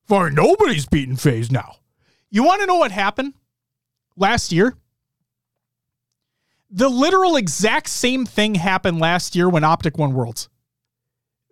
Fine, 0.09 0.35
nobody's 0.35 0.87
beating 0.87 1.17
FaZe 1.17 1.53
now. 1.53 1.77
You 2.31 2.43
want 2.43 2.61
to 2.61 2.67
know 2.67 2.77
what 2.77 2.91
happened 2.91 3.35
last 4.17 4.53
year? 4.53 4.75
The 6.71 6.89
literal 6.89 7.37
exact 7.37 7.89
same 7.89 8.27
thing 8.27 8.57
happened 8.57 8.99
last 8.99 9.37
year 9.37 9.49
when 9.49 9.63
OpTic 9.63 9.97
won 9.97 10.15
Worlds. 10.15 10.49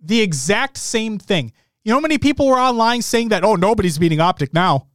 The 0.03 0.21
exact 0.21 0.77
same 0.77 1.19
thing. 1.19 1.53
You 1.85 1.91
know 1.91 1.99
how 1.99 2.03
many 2.03 2.19
people 2.19 2.49
were 2.49 2.59
online 2.59 3.03
saying 3.03 3.29
that, 3.29 3.45
oh, 3.45 3.55
nobody's 3.55 3.97
beating 3.97 4.19
OpTic 4.19 4.53
now? 4.53 4.89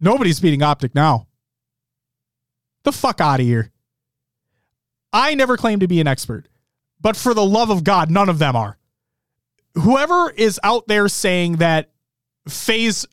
Nobody's 0.00 0.38
beating 0.38 0.60
OpTic 0.60 0.94
now. 0.94 1.26
The 2.84 2.92
fuck 2.92 3.20
out 3.20 3.40
of 3.40 3.46
here. 3.46 3.72
I 5.12 5.34
never 5.34 5.56
claimed 5.56 5.80
to 5.80 5.88
be 5.88 6.00
an 6.00 6.06
expert, 6.06 6.48
but 7.00 7.16
for 7.16 7.34
the 7.34 7.44
love 7.44 7.70
of 7.70 7.84
God, 7.84 8.10
none 8.10 8.28
of 8.28 8.38
them 8.38 8.56
are. 8.56 8.78
Whoever 9.74 10.30
is 10.30 10.58
out 10.62 10.86
there 10.88 11.08
saying 11.08 11.56
that 11.56 11.90
FaZe 12.48 13.06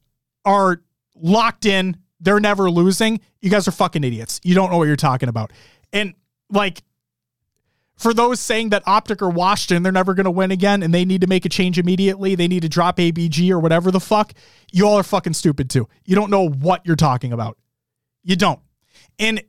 are 0.46 0.82
locked 1.16 1.66
in 1.66 1.98
they're 2.24 2.40
never 2.40 2.72
losing. 2.72 3.20
You 3.42 3.50
guys 3.50 3.68
are 3.68 3.72
fucking 3.72 4.04
idiots. 4.04 4.40
You 4.44 4.56
don't 4.56 4.72
know 4.72 4.78
what 4.78 4.88
you're 4.88 4.96
talking 4.96 5.30
about. 5.30 5.52
And 5.92 6.14
like 6.50 6.82
for 7.98 8.14
those 8.14 8.40
saying 8.40 8.70
that 8.70 8.84
OpTic 8.86 9.22
or 9.22 9.30
Washington, 9.30 9.84
they're 9.84 9.92
never 9.92 10.14
going 10.14 10.24
to 10.24 10.32
win 10.32 10.50
again 10.50 10.82
and 10.82 10.94
they 10.94 11.06
need 11.06 11.22
to 11.22 11.28
make 11.28 11.46
a 11.46 11.50
change 11.50 11.78
immediately, 11.78 12.36
they 12.36 12.48
need 12.48 12.62
to 12.62 12.70
drop 12.70 12.98
APG 12.98 13.52
or 13.52 13.60
whatever 13.60 13.92
the 13.92 14.00
fuck, 14.00 14.34
you 14.72 14.88
all 14.88 14.98
are 14.98 15.04
fucking 15.04 15.34
stupid 15.34 15.70
too. 15.70 15.88
You 16.06 16.16
don't 16.16 16.32
know 16.32 16.50
what 16.50 16.86
you're 16.86 16.96
talking 16.96 17.34
about. 17.34 17.58
You 18.24 18.38
don't. 18.38 18.60
And 19.20 19.44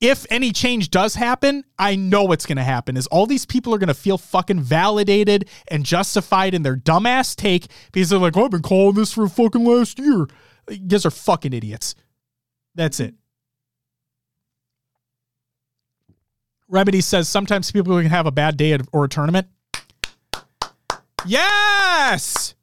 if 0.00 0.26
any 0.30 0.52
change 0.52 0.90
does 0.90 1.14
happen, 1.14 1.64
I 1.78 1.96
know 1.96 2.24
what's 2.24 2.44
going 2.44 2.56
to 2.56 2.64
happen 2.64 2.96
is 2.96 3.06
all 3.06 3.26
these 3.26 3.46
people 3.46 3.74
are 3.74 3.78
going 3.78 3.88
to 3.88 3.94
feel 3.94 4.18
fucking 4.18 4.60
validated 4.60 5.48
and 5.68 5.84
justified 5.84 6.52
in 6.52 6.62
their 6.62 6.76
dumbass 6.76 7.34
take 7.34 7.68
because 7.92 8.10
they're 8.10 8.18
like, 8.18 8.36
oh, 8.36 8.44
I've 8.44 8.50
been 8.50 8.62
calling 8.62 8.94
this 8.94 9.12
for 9.12 9.26
fucking 9.28 9.64
last 9.64 9.98
year. 9.98 10.26
You 10.68 10.78
guys 10.86 11.06
are 11.06 11.10
fucking 11.10 11.52
idiots. 11.52 11.94
That's 12.74 13.00
it. 13.00 13.14
Remedy 16.68 17.00
says 17.00 17.28
sometimes 17.28 17.70
people 17.70 17.96
can 18.00 18.10
have 18.10 18.26
a 18.26 18.32
bad 18.32 18.56
day 18.56 18.78
or 18.92 19.04
a 19.04 19.08
tournament. 19.08 19.46
Yes! 21.24 22.54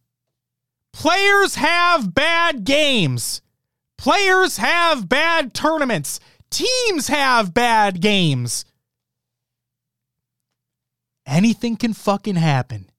Players 0.92 1.56
have 1.56 2.14
bad 2.14 2.64
games. 2.64 3.42
Players 3.98 4.58
have 4.58 5.10
bad 5.10 5.54
tournaments. 5.54 6.20
Teams 6.54 7.08
have 7.08 7.54
bad 7.54 8.00
games. 8.00 8.66
anything 11.26 11.76
can 11.76 11.94
fucking 11.94 12.36
happen. 12.36 12.90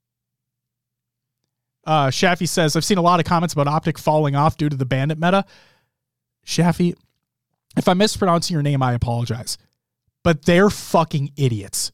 Uh, 1.86 2.08
Shaffy 2.08 2.48
says, 2.48 2.76
I've 2.76 2.84
seen 2.84 2.98
a 2.98 3.02
lot 3.02 3.20
of 3.20 3.26
comments 3.26 3.52
about 3.52 3.66
OpTic 3.66 3.98
falling 3.98 4.34
off 4.34 4.56
due 4.56 4.68
to 4.68 4.76
the 4.76 4.86
bandit 4.86 5.18
meta. 5.18 5.44
Shaffy, 6.46 6.94
if 7.76 7.88
I'm 7.88 7.98
mispronouncing 7.98 8.54
your 8.54 8.62
name, 8.62 8.82
I 8.82 8.94
apologize. 8.94 9.58
But 10.22 10.46
they're 10.46 10.70
fucking 10.70 11.32
idiots. 11.36 11.92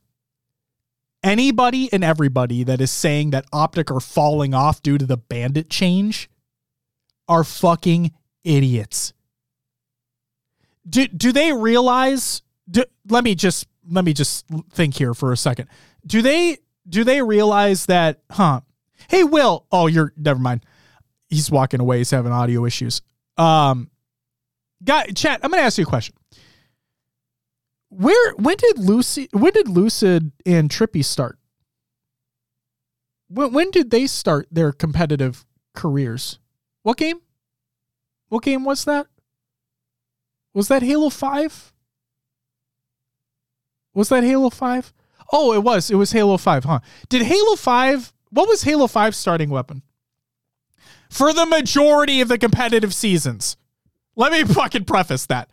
Anybody 1.23 1.93
and 1.93 2.05
everybody 2.05 2.63
that 2.65 2.81
is 2.81 2.91
saying 2.91 3.31
that 3.31 3.51
OpTic 3.51 3.95
are 3.95 4.01
falling 4.01 4.55
off 4.55 4.83
due 4.83 4.97
to 4.97 5.05
the 5.05 5.17
bandit 5.17 5.69
change 5.69 6.31
are 7.29 7.45
fucking 7.45 8.13
idiots. 8.45 9.13
Do, 10.89 11.07
do 11.07 11.33
they 11.33 11.53
realize 11.53 12.43
do, 12.71 12.85
let 13.09 13.25
me 13.25 13.35
just 13.35 13.67
let 13.89 14.05
me 14.05 14.13
just 14.13 14.47
think 14.73 14.97
here 14.97 15.15
for 15.15 15.33
a 15.33 15.37
second. 15.37 15.69
Do 16.07 16.23
they 16.23 16.59
do 16.89 17.05
they 17.05 17.23
realize 17.23 17.87
that 17.87 18.21
huh 18.31 18.61
Hey, 19.09 19.25
Will. 19.25 19.67
Oh, 19.73 19.89
you're 19.89 20.13
never 20.17 20.39
mind. 20.39 20.65
He's 21.29 21.51
walking 21.51 21.81
away. 21.81 21.99
He's 21.99 22.11
having 22.11 22.33
audio 22.33 22.65
issues. 22.65 23.03
Um, 23.37 23.91
guy, 24.85 25.07
chat. 25.07 25.41
I'm 25.43 25.51
gonna 25.51 25.63
ask 25.63 25.79
you 25.79 25.85
a 25.85 25.87
question. 25.87 26.15
Where 27.89 28.35
when 28.35 28.57
did 28.57 28.79
Lucy 28.79 29.29
when 29.33 29.53
did 29.53 29.69
Lucid 29.69 30.33
and 30.47 30.71
Trippy 30.71 31.05
start? 31.05 31.39
When 33.29 33.53
when 33.53 33.71
did 33.71 33.91
they 33.91 34.07
start 34.07 34.49
their 34.51 34.73
competitive 34.73 35.45
careers? 35.75 36.39
What 36.83 36.97
game? 36.97 37.21
What 38.29 38.45
game 38.45 38.65
was 38.65 38.85
that? 38.85 39.07
Was 40.55 40.69
that 40.69 40.83
Halo 40.83 41.11
5? 41.11 41.73
Was 43.95 44.09
that 44.09 44.25
Halo 44.25 44.51
5? 44.51 44.93
Oh, 45.33 45.53
it 45.53 45.63
was. 45.63 45.91
It 45.91 45.97
was 45.97 46.13
Halo 46.13 46.37
5, 46.37 46.65
huh? 46.65 46.81
Did 47.09 47.23
Halo 47.23 47.57
5 47.57 48.13
what 48.31 48.49
was 48.49 48.63
Halo 48.63 48.87
5's 48.87 49.17
starting 49.17 49.51
weapon? 49.51 49.83
For 51.11 51.33
the 51.33 51.47
majority 51.47 52.21
of 52.21 52.29
the 52.29 52.39
competitive 52.39 52.95
seasons. 52.95 53.57
Let 54.17 54.33
me 54.33 54.45
fucking 54.55 54.85
preface 54.85 55.27
that. 55.27 55.51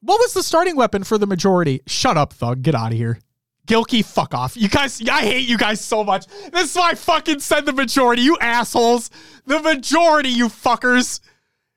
What 0.00 0.20
was 0.20 0.34
the 0.34 0.42
starting 0.42 0.76
weapon 0.76 1.02
for 1.02 1.18
the 1.18 1.26
majority? 1.26 1.80
Shut 1.86 2.16
up, 2.16 2.32
thug. 2.32 2.62
Get 2.62 2.74
out 2.74 2.92
of 2.92 2.98
here. 2.98 3.18
Gilkey, 3.66 4.04
fuck 4.04 4.34
off. 4.34 4.56
You 4.56 4.68
guys, 4.68 5.00
I 5.08 5.22
hate 5.22 5.48
you 5.48 5.56
guys 5.56 5.80
so 5.80 6.04
much. 6.04 6.26
This 6.52 6.70
is 6.70 6.76
why 6.76 6.90
I 6.90 6.94
fucking 6.94 7.40
said 7.40 7.64
the 7.64 7.72
majority, 7.72 8.22
you 8.22 8.36
assholes. 8.38 9.10
The 9.46 9.60
majority, 9.60 10.28
you 10.28 10.48
fuckers. 10.48 11.20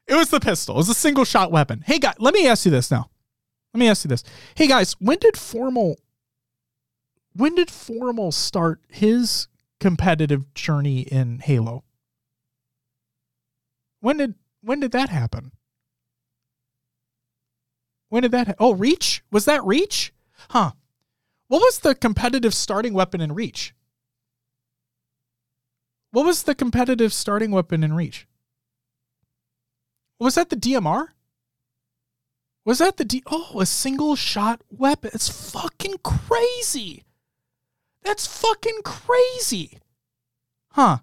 It 0.07 0.15
was 0.15 0.29
the 0.29 0.39
pistol. 0.39 0.75
It 0.75 0.79
was 0.79 0.89
a 0.89 0.93
single 0.93 1.25
shot 1.25 1.51
weapon. 1.51 1.83
Hey, 1.85 1.99
guys, 1.99 2.15
let 2.19 2.33
me 2.33 2.47
ask 2.47 2.65
you 2.65 2.71
this 2.71 2.89
now. 2.89 3.09
Let 3.73 3.79
me 3.79 3.89
ask 3.89 4.05
you 4.05 4.09
this. 4.09 4.23
Hey, 4.55 4.67
guys, 4.67 4.93
when 4.99 5.17
did 5.19 5.37
formal 5.37 5.97
when 7.37 7.53
did 7.53 7.69
Formal 7.69 8.31
start 8.31 8.81
his 8.89 9.47
competitive 9.79 10.55
journey 10.55 11.01
in 11.01 11.37
Halo? 11.37 11.83
When 13.99 14.17
did 14.17 14.33
when 14.61 14.79
did 14.79 14.91
that 14.93 15.09
happen? 15.09 15.51
When 18.09 18.23
did 18.23 18.31
that? 18.31 18.47
Ha- 18.47 18.53
oh, 18.57 18.73
Reach 18.73 19.23
was 19.31 19.45
that 19.45 19.63
Reach? 19.63 20.13
Huh? 20.49 20.71
What 21.47 21.59
was 21.59 21.79
the 21.79 21.93
competitive 21.93 22.55
starting 22.55 22.93
weapon 22.93 23.21
in 23.21 23.33
Reach? 23.33 23.75
What 26.11 26.25
was 26.25 26.43
the 26.43 26.55
competitive 26.55 27.13
starting 27.13 27.51
weapon 27.51 27.83
in 27.83 27.93
Reach? 27.93 28.27
Was 30.19 30.35
that 30.35 30.49
the 30.49 30.55
DMR? 30.55 31.09
Was 32.65 32.79
that 32.79 32.97
the 32.97 33.05
D? 33.05 33.23
Oh, 33.27 33.59
a 33.59 33.65
single 33.65 34.15
shot 34.15 34.61
weapon. 34.69 35.11
It's 35.13 35.29
fucking 35.51 35.95
crazy. 36.03 37.05
That's 38.03 38.27
fucking 38.27 38.81
crazy. 38.83 39.79
Huh. 40.71 40.97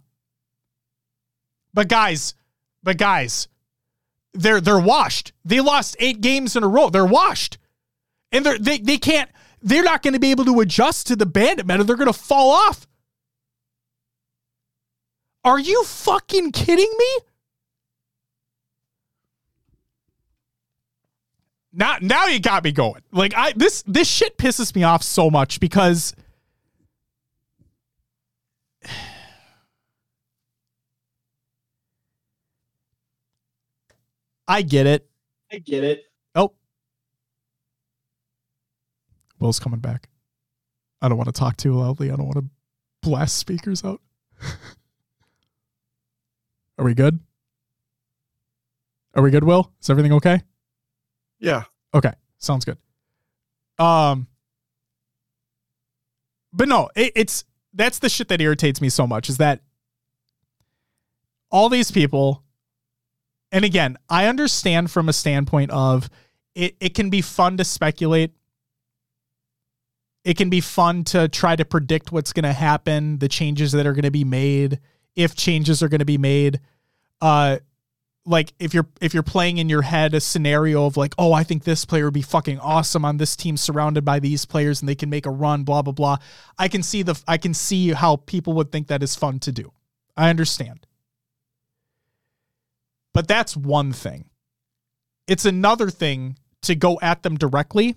But 1.73 1.89
guys, 1.89 2.35
but 2.83 2.99
guys, 2.99 3.49
they're 4.35 4.61
they're 4.61 4.79
washed. 4.79 5.33
They 5.45 5.61
lost 5.61 5.97
8 5.99 6.21
games 6.21 6.55
in 6.55 6.63
a 6.63 6.69
row. 6.69 6.91
They're 6.91 7.07
washed. 7.07 7.59
And 8.31 8.45
they're 8.45 8.59
they 8.59 8.79
they 8.79 8.99
can't 8.99 9.31
they're 9.63 9.83
not 9.83 10.03
going 10.03 10.15
to 10.15 10.21
be 10.21 10.33
able 10.33 10.45
to 10.45 10.61
adjust 10.61 11.07
to 11.07 11.17
the 11.17 11.25
bandit 11.25 11.67
meta. 11.67 11.85
They're 11.85 11.97
going 11.97 12.13
to 12.13 12.19
fall 12.19 12.51
off. 12.51 12.87
Are 15.45 15.59
you 15.59 15.85
fucking 15.85 16.53
kidding 16.53 16.93
me? 16.99 17.19
Now 21.75 21.97
now 22.01 22.27
you 22.27 22.39
got 22.39 22.63
me 22.63 22.73
going. 22.73 23.03
Like 23.13 23.35
I 23.37 23.53
this 23.53 23.83
this 23.87 24.09
shit 24.09 24.39
pisses 24.39 24.75
me 24.75 24.85
off 24.85 25.03
so 25.03 25.29
much 25.29 25.59
because 25.59 26.15
I 34.47 34.63
get 34.63 34.87
it. 34.87 35.09
I 35.53 35.59
get 35.59 35.83
it. 35.85 36.05
Oh. 36.35 36.53
Will's 39.39 39.59
coming 39.59 39.81
back. 39.81 40.09
I 41.01 41.09
don't 41.09 41.19
want 41.19 41.29
to 41.29 41.39
talk 41.39 41.57
too 41.57 41.75
loudly. 41.75 42.11
I 42.11 42.17
don't 42.17 42.27
want 42.27 42.39
to 42.39 42.45
blast 43.03 43.37
speakers 43.37 43.85
out. 43.85 44.01
Are 46.79 46.85
we 46.85 46.95
good? 46.95 47.19
Are 49.15 49.23
we 49.23 49.31
good, 49.31 49.45
Will? 49.45 49.73
Is 49.81 49.89
everything 49.91 50.13
okay? 50.13 50.43
Yeah. 51.39 51.65
Okay. 51.93 52.13
Sounds 52.39 52.65
good. 52.65 52.79
Um 53.79 54.29
but 56.53 56.69
no, 56.69 56.89
it, 56.95 57.13
it's 57.17 57.45
that's 57.73 57.99
the 57.99 58.09
shit 58.09 58.29
that 58.29 58.41
irritates 58.41 58.81
me 58.81 58.89
so 58.89 59.07
much 59.07 59.29
is 59.29 59.39
that 59.39 59.61
all 61.51 61.69
these 61.69 61.91
people 61.91 62.45
and 63.55 63.65
again, 63.65 63.97
I 64.09 64.27
understand 64.27 64.91
from 64.91 65.09
a 65.09 65.13
standpoint 65.13 65.71
of 65.71 66.11
it, 66.57 66.77
it 66.81 66.95
can 66.95 67.09
be 67.09 67.21
fun 67.21 67.57
to 67.59 67.65
speculate. 67.65 68.33
It 70.25 70.37
can 70.37 70.51
be 70.51 70.61
fun 70.61 71.05
to 71.05 71.29
try 71.29 71.55
to 71.55 71.65
predict 71.65 72.11
what's 72.11 72.33
going 72.33 72.45
to 72.45 72.53
happen, 72.53 73.19
the 73.19 73.29
changes 73.29 73.71
that 73.71 73.87
are 73.87 73.93
going 73.93 74.05
to 74.05 74.11
be 74.11 74.25
made, 74.25 74.81
if 75.15 75.37
changes 75.37 75.85
are 75.85 75.89
going 75.89 76.01
to 76.01 76.05
be 76.05 76.19
made. 76.19 76.59
Uh, 77.21 77.59
like 78.27 78.55
if 78.59 78.73
you're 78.73 78.89
if 79.01 79.13
you're 79.13 79.23
playing 79.23 79.59
in 79.59 79.69
your 79.69 79.83
head 79.83 80.15
a 80.15 80.21
scenario 80.21 80.87
of 80.87 80.97
like, 80.97 81.15
oh, 81.19 81.33
I 81.33 81.45
think 81.45 81.65
this 81.65 81.85
player 81.85 82.07
would 82.07 82.15
be 82.15 82.23
fucking 82.23 82.59
awesome 82.59 83.05
on 83.05 83.19
this 83.19 83.37
team 83.37 83.57
surrounded 83.57 84.05
by 84.05 84.19
these 84.19 84.47
players 84.47 84.81
and 84.81 84.89
they 84.89 84.95
can 84.95 85.11
make 85.11 85.27
a 85.27 85.31
run, 85.31 85.65
blah 85.65 85.83
blah 85.83 85.93
blah. 85.93 86.17
I 86.59 86.69
can 86.69 86.83
see 86.83 87.03
the 87.03 87.21
I 87.29 87.37
can 87.37 87.55
see 87.55 87.93
how 87.93 88.17
people 88.17 88.55
would 88.55 88.73
think 88.73 88.89
that 88.89 89.03
is 89.03 89.15
fun 89.15 89.41
to 89.41 89.53
do. 89.53 89.73
I 90.17 90.31
understand. 90.31 90.87
But 93.13 93.29
that's 93.29 93.57
one 93.57 93.93
thing. 93.93 94.31
It's 95.27 95.45
another 95.45 95.91
thing 95.91 96.39
to 96.63 96.75
go 96.75 96.99
at 97.03 97.23
them 97.23 97.37
directly 97.37 97.97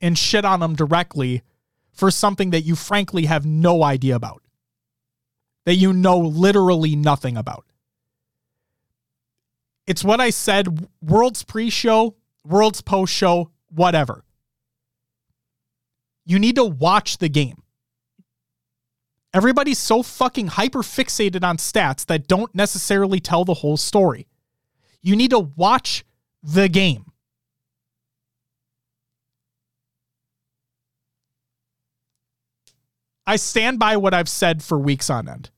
and 0.00 0.18
shit 0.18 0.44
on 0.44 0.60
them 0.60 0.74
directly 0.74 1.42
for 1.92 2.10
something 2.10 2.50
that 2.50 2.62
you 2.62 2.74
frankly 2.74 3.26
have 3.26 3.44
no 3.44 3.82
idea 3.82 4.16
about, 4.16 4.42
that 5.66 5.74
you 5.74 5.92
know 5.92 6.18
literally 6.18 6.96
nothing 6.96 7.36
about. 7.36 7.66
It's 9.90 10.04
what 10.04 10.20
I 10.20 10.30
said 10.30 10.86
world's 11.02 11.42
pre 11.42 11.68
show, 11.68 12.14
world's 12.44 12.80
post 12.80 13.12
show, 13.12 13.50
whatever. 13.70 14.24
You 16.24 16.38
need 16.38 16.54
to 16.54 16.64
watch 16.64 17.18
the 17.18 17.28
game. 17.28 17.64
Everybody's 19.34 19.80
so 19.80 20.04
fucking 20.04 20.46
hyper 20.46 20.82
fixated 20.82 21.42
on 21.42 21.56
stats 21.56 22.06
that 22.06 22.28
don't 22.28 22.54
necessarily 22.54 23.18
tell 23.18 23.44
the 23.44 23.54
whole 23.54 23.76
story. 23.76 24.28
You 25.02 25.16
need 25.16 25.30
to 25.30 25.40
watch 25.40 26.04
the 26.40 26.68
game. 26.68 27.06
I 33.26 33.34
stand 33.34 33.80
by 33.80 33.96
what 33.96 34.14
I've 34.14 34.28
said 34.28 34.62
for 34.62 34.78
weeks 34.78 35.10
on 35.10 35.28
end. 35.28 35.50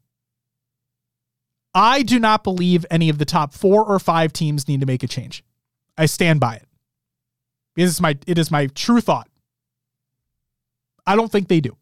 I 1.74 2.02
do 2.02 2.18
not 2.18 2.44
believe 2.44 2.84
any 2.90 3.08
of 3.08 3.18
the 3.18 3.24
top 3.24 3.54
four 3.54 3.84
or 3.84 3.98
five 3.98 4.32
teams 4.32 4.68
need 4.68 4.80
to 4.80 4.86
make 4.86 5.02
a 5.02 5.08
change. 5.08 5.42
I 5.96 6.06
stand 6.06 6.40
by 6.40 6.56
it. 6.56 6.68
It 7.76 7.84
is 7.84 8.00
my 8.00 8.18
it 8.26 8.38
is 8.38 8.50
my 8.50 8.66
true 8.66 9.00
thought. 9.00 9.28
I 11.06 11.16
don't 11.16 11.32
think 11.32 11.48
they 11.48 11.60
do. 11.60 11.76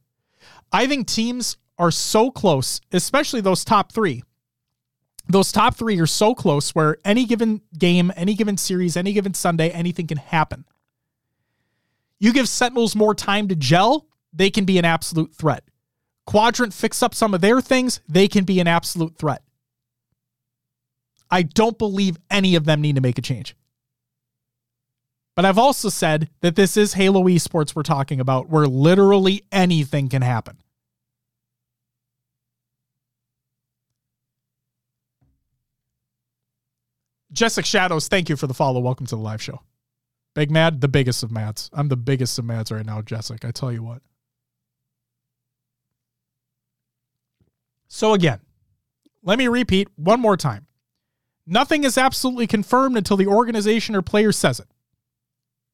I 0.73 0.87
think 0.87 1.07
teams 1.07 1.57
are 1.79 1.91
so 1.91 2.31
close, 2.31 2.81
especially 2.93 3.41
those 3.41 3.65
top 3.65 3.93
three. 3.93 4.23
Those 5.29 5.53
top 5.53 5.77
three 5.77 5.99
are 6.01 6.07
so 6.07 6.35
close 6.35 6.75
where 6.75 6.97
any 7.05 7.25
given 7.25 7.62
game, 7.79 8.12
any 8.17 8.35
given 8.35 8.57
series, 8.57 8.97
any 8.97 9.12
given 9.12 9.35
Sunday, 9.35 9.71
anything 9.71 10.07
can 10.07 10.19
happen. 10.19 10.65
You 12.19 12.33
give 12.33 12.49
Sentinels 12.49 12.97
more 12.97 13.15
time 13.15 13.49
to 13.49 13.55
gel, 13.55 14.07
they 14.33 14.51
can 14.51 14.65
be 14.65 14.79
an 14.79 14.85
absolute 14.85 15.35
threat. 15.35 15.65
Quadrant 16.27 16.75
fix 16.75 17.03
up 17.03 17.15
some 17.15 17.33
of 17.33 17.41
their 17.41 17.61
things, 17.61 18.01
they 18.09 18.29
can 18.29 18.45
be 18.45 18.61
an 18.61 18.67
absolute 18.67 19.17
threat. 19.17 19.43
I 21.31 21.43
don't 21.43 21.78
believe 21.78 22.16
any 22.31 22.55
of 22.57 22.65
them 22.65 22.81
need 22.81 22.97
to 22.97 23.01
make 23.01 23.19
a 23.19 23.23
change. 23.23 23.57
But 25.36 25.44
I've 25.44 25.59
also 25.59 25.89
said 25.89 26.28
that 26.40 26.57
this 26.57 26.77
is 26.77 26.94
Halo 26.94 27.24
esports 27.24 27.74
we're 27.74 27.82
talking 27.82 28.20
about, 28.20 28.48
where 28.48 28.66
literally 28.66 29.44
anything 29.52 30.09
can 30.09 30.23
happen. 30.23 30.59
Jessica 37.32 37.66
Shadows, 37.66 38.09
thank 38.09 38.28
you 38.28 38.36
for 38.36 38.48
the 38.48 38.55
follow. 38.55 38.81
Welcome 38.81 39.07
to 39.07 39.15
the 39.15 39.23
live 39.23 39.40
show. 39.40 39.62
Big 40.35 40.51
Mad, 40.51 40.81
the 40.81 40.89
biggest 40.89 41.23
of 41.23 41.31
Mads. 41.31 41.70
I'm 41.73 41.89
the 41.89 41.97
biggest 41.97 42.39
of 42.39 42.44
Mads 42.44 42.73
right 42.73 42.85
now, 42.85 43.02
Jessica. 43.02 43.48
I 43.48 43.51
tell 43.52 43.73
you 43.73 43.82
what. 43.82 44.02
So, 47.86 48.15
again, 48.15 48.40
let 49.23 49.39
me 49.39 49.48
repeat 49.48 49.89
one 49.97 50.20
more 50.20 50.36
time. 50.36 50.66
Nothing 51.52 51.82
is 51.82 51.98
absolutely 51.98 52.47
confirmed 52.47 52.97
until 52.97 53.16
the 53.16 53.27
organization 53.27 53.97
or 53.97 54.02
player 54.02 54.31
says 54.31 54.60
it. 54.60 54.68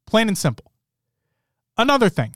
Plain 0.07 0.29
and 0.29 0.39
simple. 0.39 0.73
Another 1.77 2.09
thing 2.09 2.35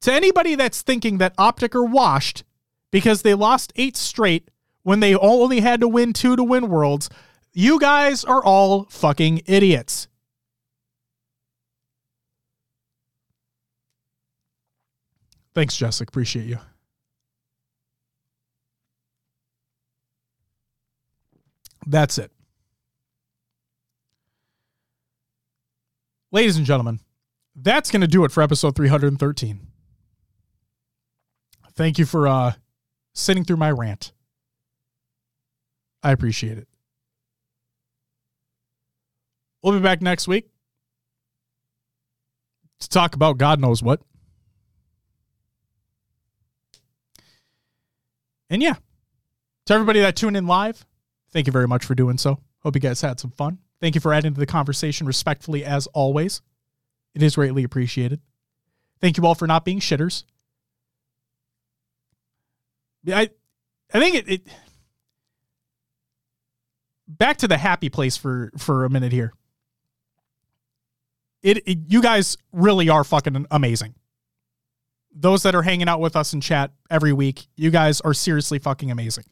to 0.00 0.10
anybody 0.10 0.54
that's 0.54 0.80
thinking 0.80 1.18
that 1.18 1.36
OpTic 1.36 1.74
are 1.74 1.84
washed 1.84 2.42
because 2.90 3.20
they 3.20 3.34
lost 3.34 3.70
eight 3.76 3.98
straight 3.98 4.50
when 4.82 5.00
they 5.00 5.14
only 5.14 5.60
had 5.60 5.80
to 5.80 5.88
win 5.88 6.14
two 6.14 6.36
to 6.36 6.42
win 6.42 6.70
worlds, 6.70 7.10
you 7.52 7.78
guys 7.78 8.24
are 8.24 8.42
all 8.42 8.84
fucking 8.84 9.42
idiots. 9.44 10.08
Thanks, 15.52 15.76
Jessica. 15.76 16.08
Appreciate 16.08 16.46
you. 16.46 16.58
That's 21.86 22.16
it. 22.16 22.32
Ladies 26.32 26.56
and 26.56 26.64
gentlemen, 26.64 27.00
that's 27.56 27.90
going 27.90 28.02
to 28.02 28.06
do 28.06 28.24
it 28.24 28.30
for 28.30 28.42
episode 28.42 28.76
313. 28.76 29.66
Thank 31.72 31.98
you 31.98 32.06
for 32.06 32.28
uh, 32.28 32.52
sitting 33.14 33.44
through 33.44 33.56
my 33.56 33.70
rant. 33.70 34.12
I 36.02 36.12
appreciate 36.12 36.56
it. 36.58 36.68
We'll 39.62 39.74
be 39.74 39.82
back 39.82 40.00
next 40.00 40.28
week 40.28 40.48
to 42.78 42.88
talk 42.88 43.14
about 43.14 43.36
God 43.36 43.60
knows 43.60 43.82
what. 43.82 44.00
And 48.48 48.62
yeah, 48.62 48.74
to 49.66 49.74
everybody 49.74 50.00
that 50.00 50.16
tuned 50.16 50.36
in 50.36 50.46
live, 50.46 50.84
thank 51.32 51.46
you 51.46 51.52
very 51.52 51.68
much 51.68 51.84
for 51.84 51.94
doing 51.94 52.18
so. 52.18 52.38
Hope 52.62 52.74
you 52.74 52.80
guys 52.80 53.00
had 53.00 53.20
some 53.20 53.30
fun. 53.30 53.58
Thank 53.80 53.94
you 53.94 54.00
for 54.00 54.12
adding 54.12 54.34
to 54.34 54.40
the 54.40 54.46
conversation 54.46 55.06
respectfully 55.06 55.64
as 55.64 55.86
always. 55.88 56.42
It 57.14 57.22
is 57.22 57.34
greatly 57.34 57.64
appreciated. 57.64 58.20
Thank 59.00 59.16
you 59.16 59.26
all 59.26 59.34
for 59.34 59.46
not 59.46 59.64
being 59.64 59.80
shitters. 59.80 60.24
I 63.08 63.30
I 63.92 63.98
think 63.98 64.14
it, 64.16 64.28
it 64.28 64.48
back 67.08 67.38
to 67.38 67.48
the 67.48 67.56
happy 67.56 67.88
place 67.88 68.16
for 68.16 68.52
for 68.58 68.84
a 68.84 68.90
minute 68.90 69.12
here. 69.12 69.32
It, 71.42 71.66
it 71.66 71.78
you 71.88 72.02
guys 72.02 72.36
really 72.52 72.90
are 72.90 73.04
fucking 73.04 73.46
amazing. 73.50 73.94
Those 75.12 75.42
that 75.42 75.54
are 75.54 75.62
hanging 75.62 75.88
out 75.88 76.00
with 76.00 76.14
us 76.14 76.34
in 76.34 76.40
chat 76.40 76.72
every 76.90 77.12
week, 77.12 77.48
you 77.56 77.70
guys 77.70 78.00
are 78.02 78.14
seriously 78.14 78.58
fucking 78.58 78.90
amazing. 78.90 79.24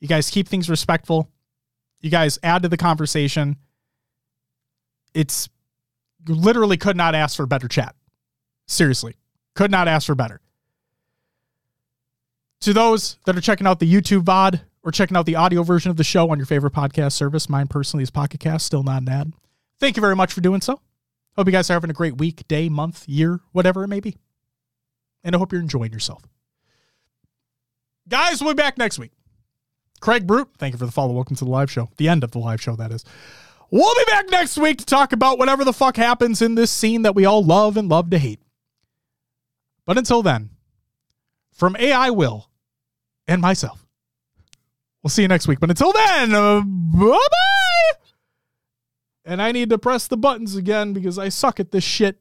You 0.00 0.08
guys 0.08 0.30
keep 0.30 0.48
things 0.48 0.68
respectful. 0.68 1.30
You 2.00 2.10
guys 2.10 2.38
add 2.42 2.62
to 2.62 2.68
the 2.68 2.76
conversation 2.76 3.56
it's 5.14 5.48
literally 6.26 6.76
could 6.76 6.96
not 6.96 7.14
ask 7.14 7.36
for 7.36 7.44
a 7.44 7.48
better 7.48 7.68
chat. 7.68 7.94
Seriously, 8.66 9.16
could 9.54 9.70
not 9.70 9.88
ask 9.88 10.06
for 10.06 10.14
better. 10.14 10.40
To 12.60 12.72
those 12.72 13.18
that 13.26 13.36
are 13.36 13.40
checking 13.40 13.66
out 13.66 13.80
the 13.80 13.92
YouTube 13.92 14.22
VOD 14.22 14.60
or 14.84 14.92
checking 14.92 15.16
out 15.16 15.26
the 15.26 15.34
audio 15.34 15.62
version 15.62 15.90
of 15.90 15.96
the 15.96 16.04
show 16.04 16.30
on 16.30 16.38
your 16.38 16.46
favorite 16.46 16.72
podcast 16.72 17.12
service, 17.12 17.48
mine 17.48 17.66
personally 17.66 18.04
is 18.04 18.10
Pocket 18.10 18.40
Cast, 18.40 18.66
still 18.66 18.84
not 18.84 19.02
an 19.02 19.08
ad. 19.08 19.32
Thank 19.80 19.96
you 19.96 20.00
very 20.00 20.14
much 20.14 20.32
for 20.32 20.40
doing 20.40 20.60
so. 20.60 20.80
Hope 21.36 21.46
you 21.46 21.52
guys 21.52 21.68
are 21.70 21.74
having 21.74 21.90
a 21.90 21.94
great 21.94 22.18
week, 22.18 22.46
day, 22.46 22.68
month, 22.68 23.08
year, 23.08 23.40
whatever 23.50 23.82
it 23.82 23.88
may 23.88 24.00
be. 24.00 24.16
And 25.24 25.34
I 25.34 25.38
hope 25.38 25.50
you're 25.50 25.60
enjoying 25.60 25.92
yourself. 25.92 26.24
Guys, 28.08 28.40
we'll 28.40 28.54
be 28.54 28.62
back 28.62 28.78
next 28.78 28.98
week. 28.98 29.12
Craig 30.00 30.26
Brute, 30.26 30.48
thank 30.58 30.72
you 30.72 30.78
for 30.78 30.86
the 30.86 30.92
follow. 30.92 31.14
Welcome 31.14 31.36
to 31.36 31.44
the 31.44 31.50
live 31.50 31.70
show. 31.70 31.88
The 31.96 32.08
end 32.08 32.24
of 32.24 32.32
the 32.32 32.38
live 32.38 32.60
show, 32.60 32.76
that 32.76 32.92
is. 32.92 33.04
We'll 33.72 33.94
be 33.94 34.04
back 34.04 34.28
next 34.28 34.58
week 34.58 34.76
to 34.78 34.84
talk 34.84 35.14
about 35.14 35.38
whatever 35.38 35.64
the 35.64 35.72
fuck 35.72 35.96
happens 35.96 36.42
in 36.42 36.56
this 36.56 36.70
scene 36.70 37.02
that 37.02 37.14
we 37.14 37.24
all 37.24 37.42
love 37.42 37.78
and 37.78 37.88
love 37.88 38.10
to 38.10 38.18
hate. 38.18 38.42
But 39.86 39.96
until 39.96 40.22
then, 40.22 40.50
from 41.54 41.74
AI 41.78 42.10
Will 42.10 42.50
and 43.26 43.40
myself, 43.40 43.86
we'll 45.02 45.08
see 45.08 45.22
you 45.22 45.28
next 45.28 45.48
week. 45.48 45.58
But 45.58 45.70
until 45.70 45.90
then, 45.90 46.34
uh, 46.34 46.60
bye 46.60 47.16
bye. 47.16 47.98
And 49.24 49.40
I 49.40 49.52
need 49.52 49.70
to 49.70 49.78
press 49.78 50.06
the 50.06 50.18
buttons 50.18 50.54
again 50.54 50.92
because 50.92 51.18
I 51.18 51.30
suck 51.30 51.58
at 51.58 51.70
this 51.70 51.82
shit. 51.82 52.20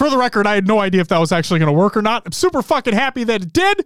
For 0.00 0.08
the 0.08 0.16
record, 0.16 0.46
I 0.46 0.54
had 0.54 0.66
no 0.66 0.78
idea 0.78 1.02
if 1.02 1.08
that 1.08 1.18
was 1.18 1.30
actually 1.30 1.58
going 1.58 1.66
to 1.66 1.78
work 1.78 1.94
or 1.94 2.00
not. 2.00 2.22
I'm 2.24 2.32
super 2.32 2.62
fucking 2.62 2.94
happy 2.94 3.22
that 3.24 3.42
it 3.42 3.52
did 3.52 3.84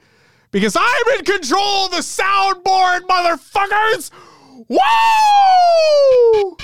because 0.53 0.77
I'm 0.79 1.19
in 1.19 1.25
control 1.25 1.87
of 1.87 1.91
the 1.91 1.97
soundboard, 1.97 3.01
motherfuckers! 3.01 4.13
Woo! 4.69 6.57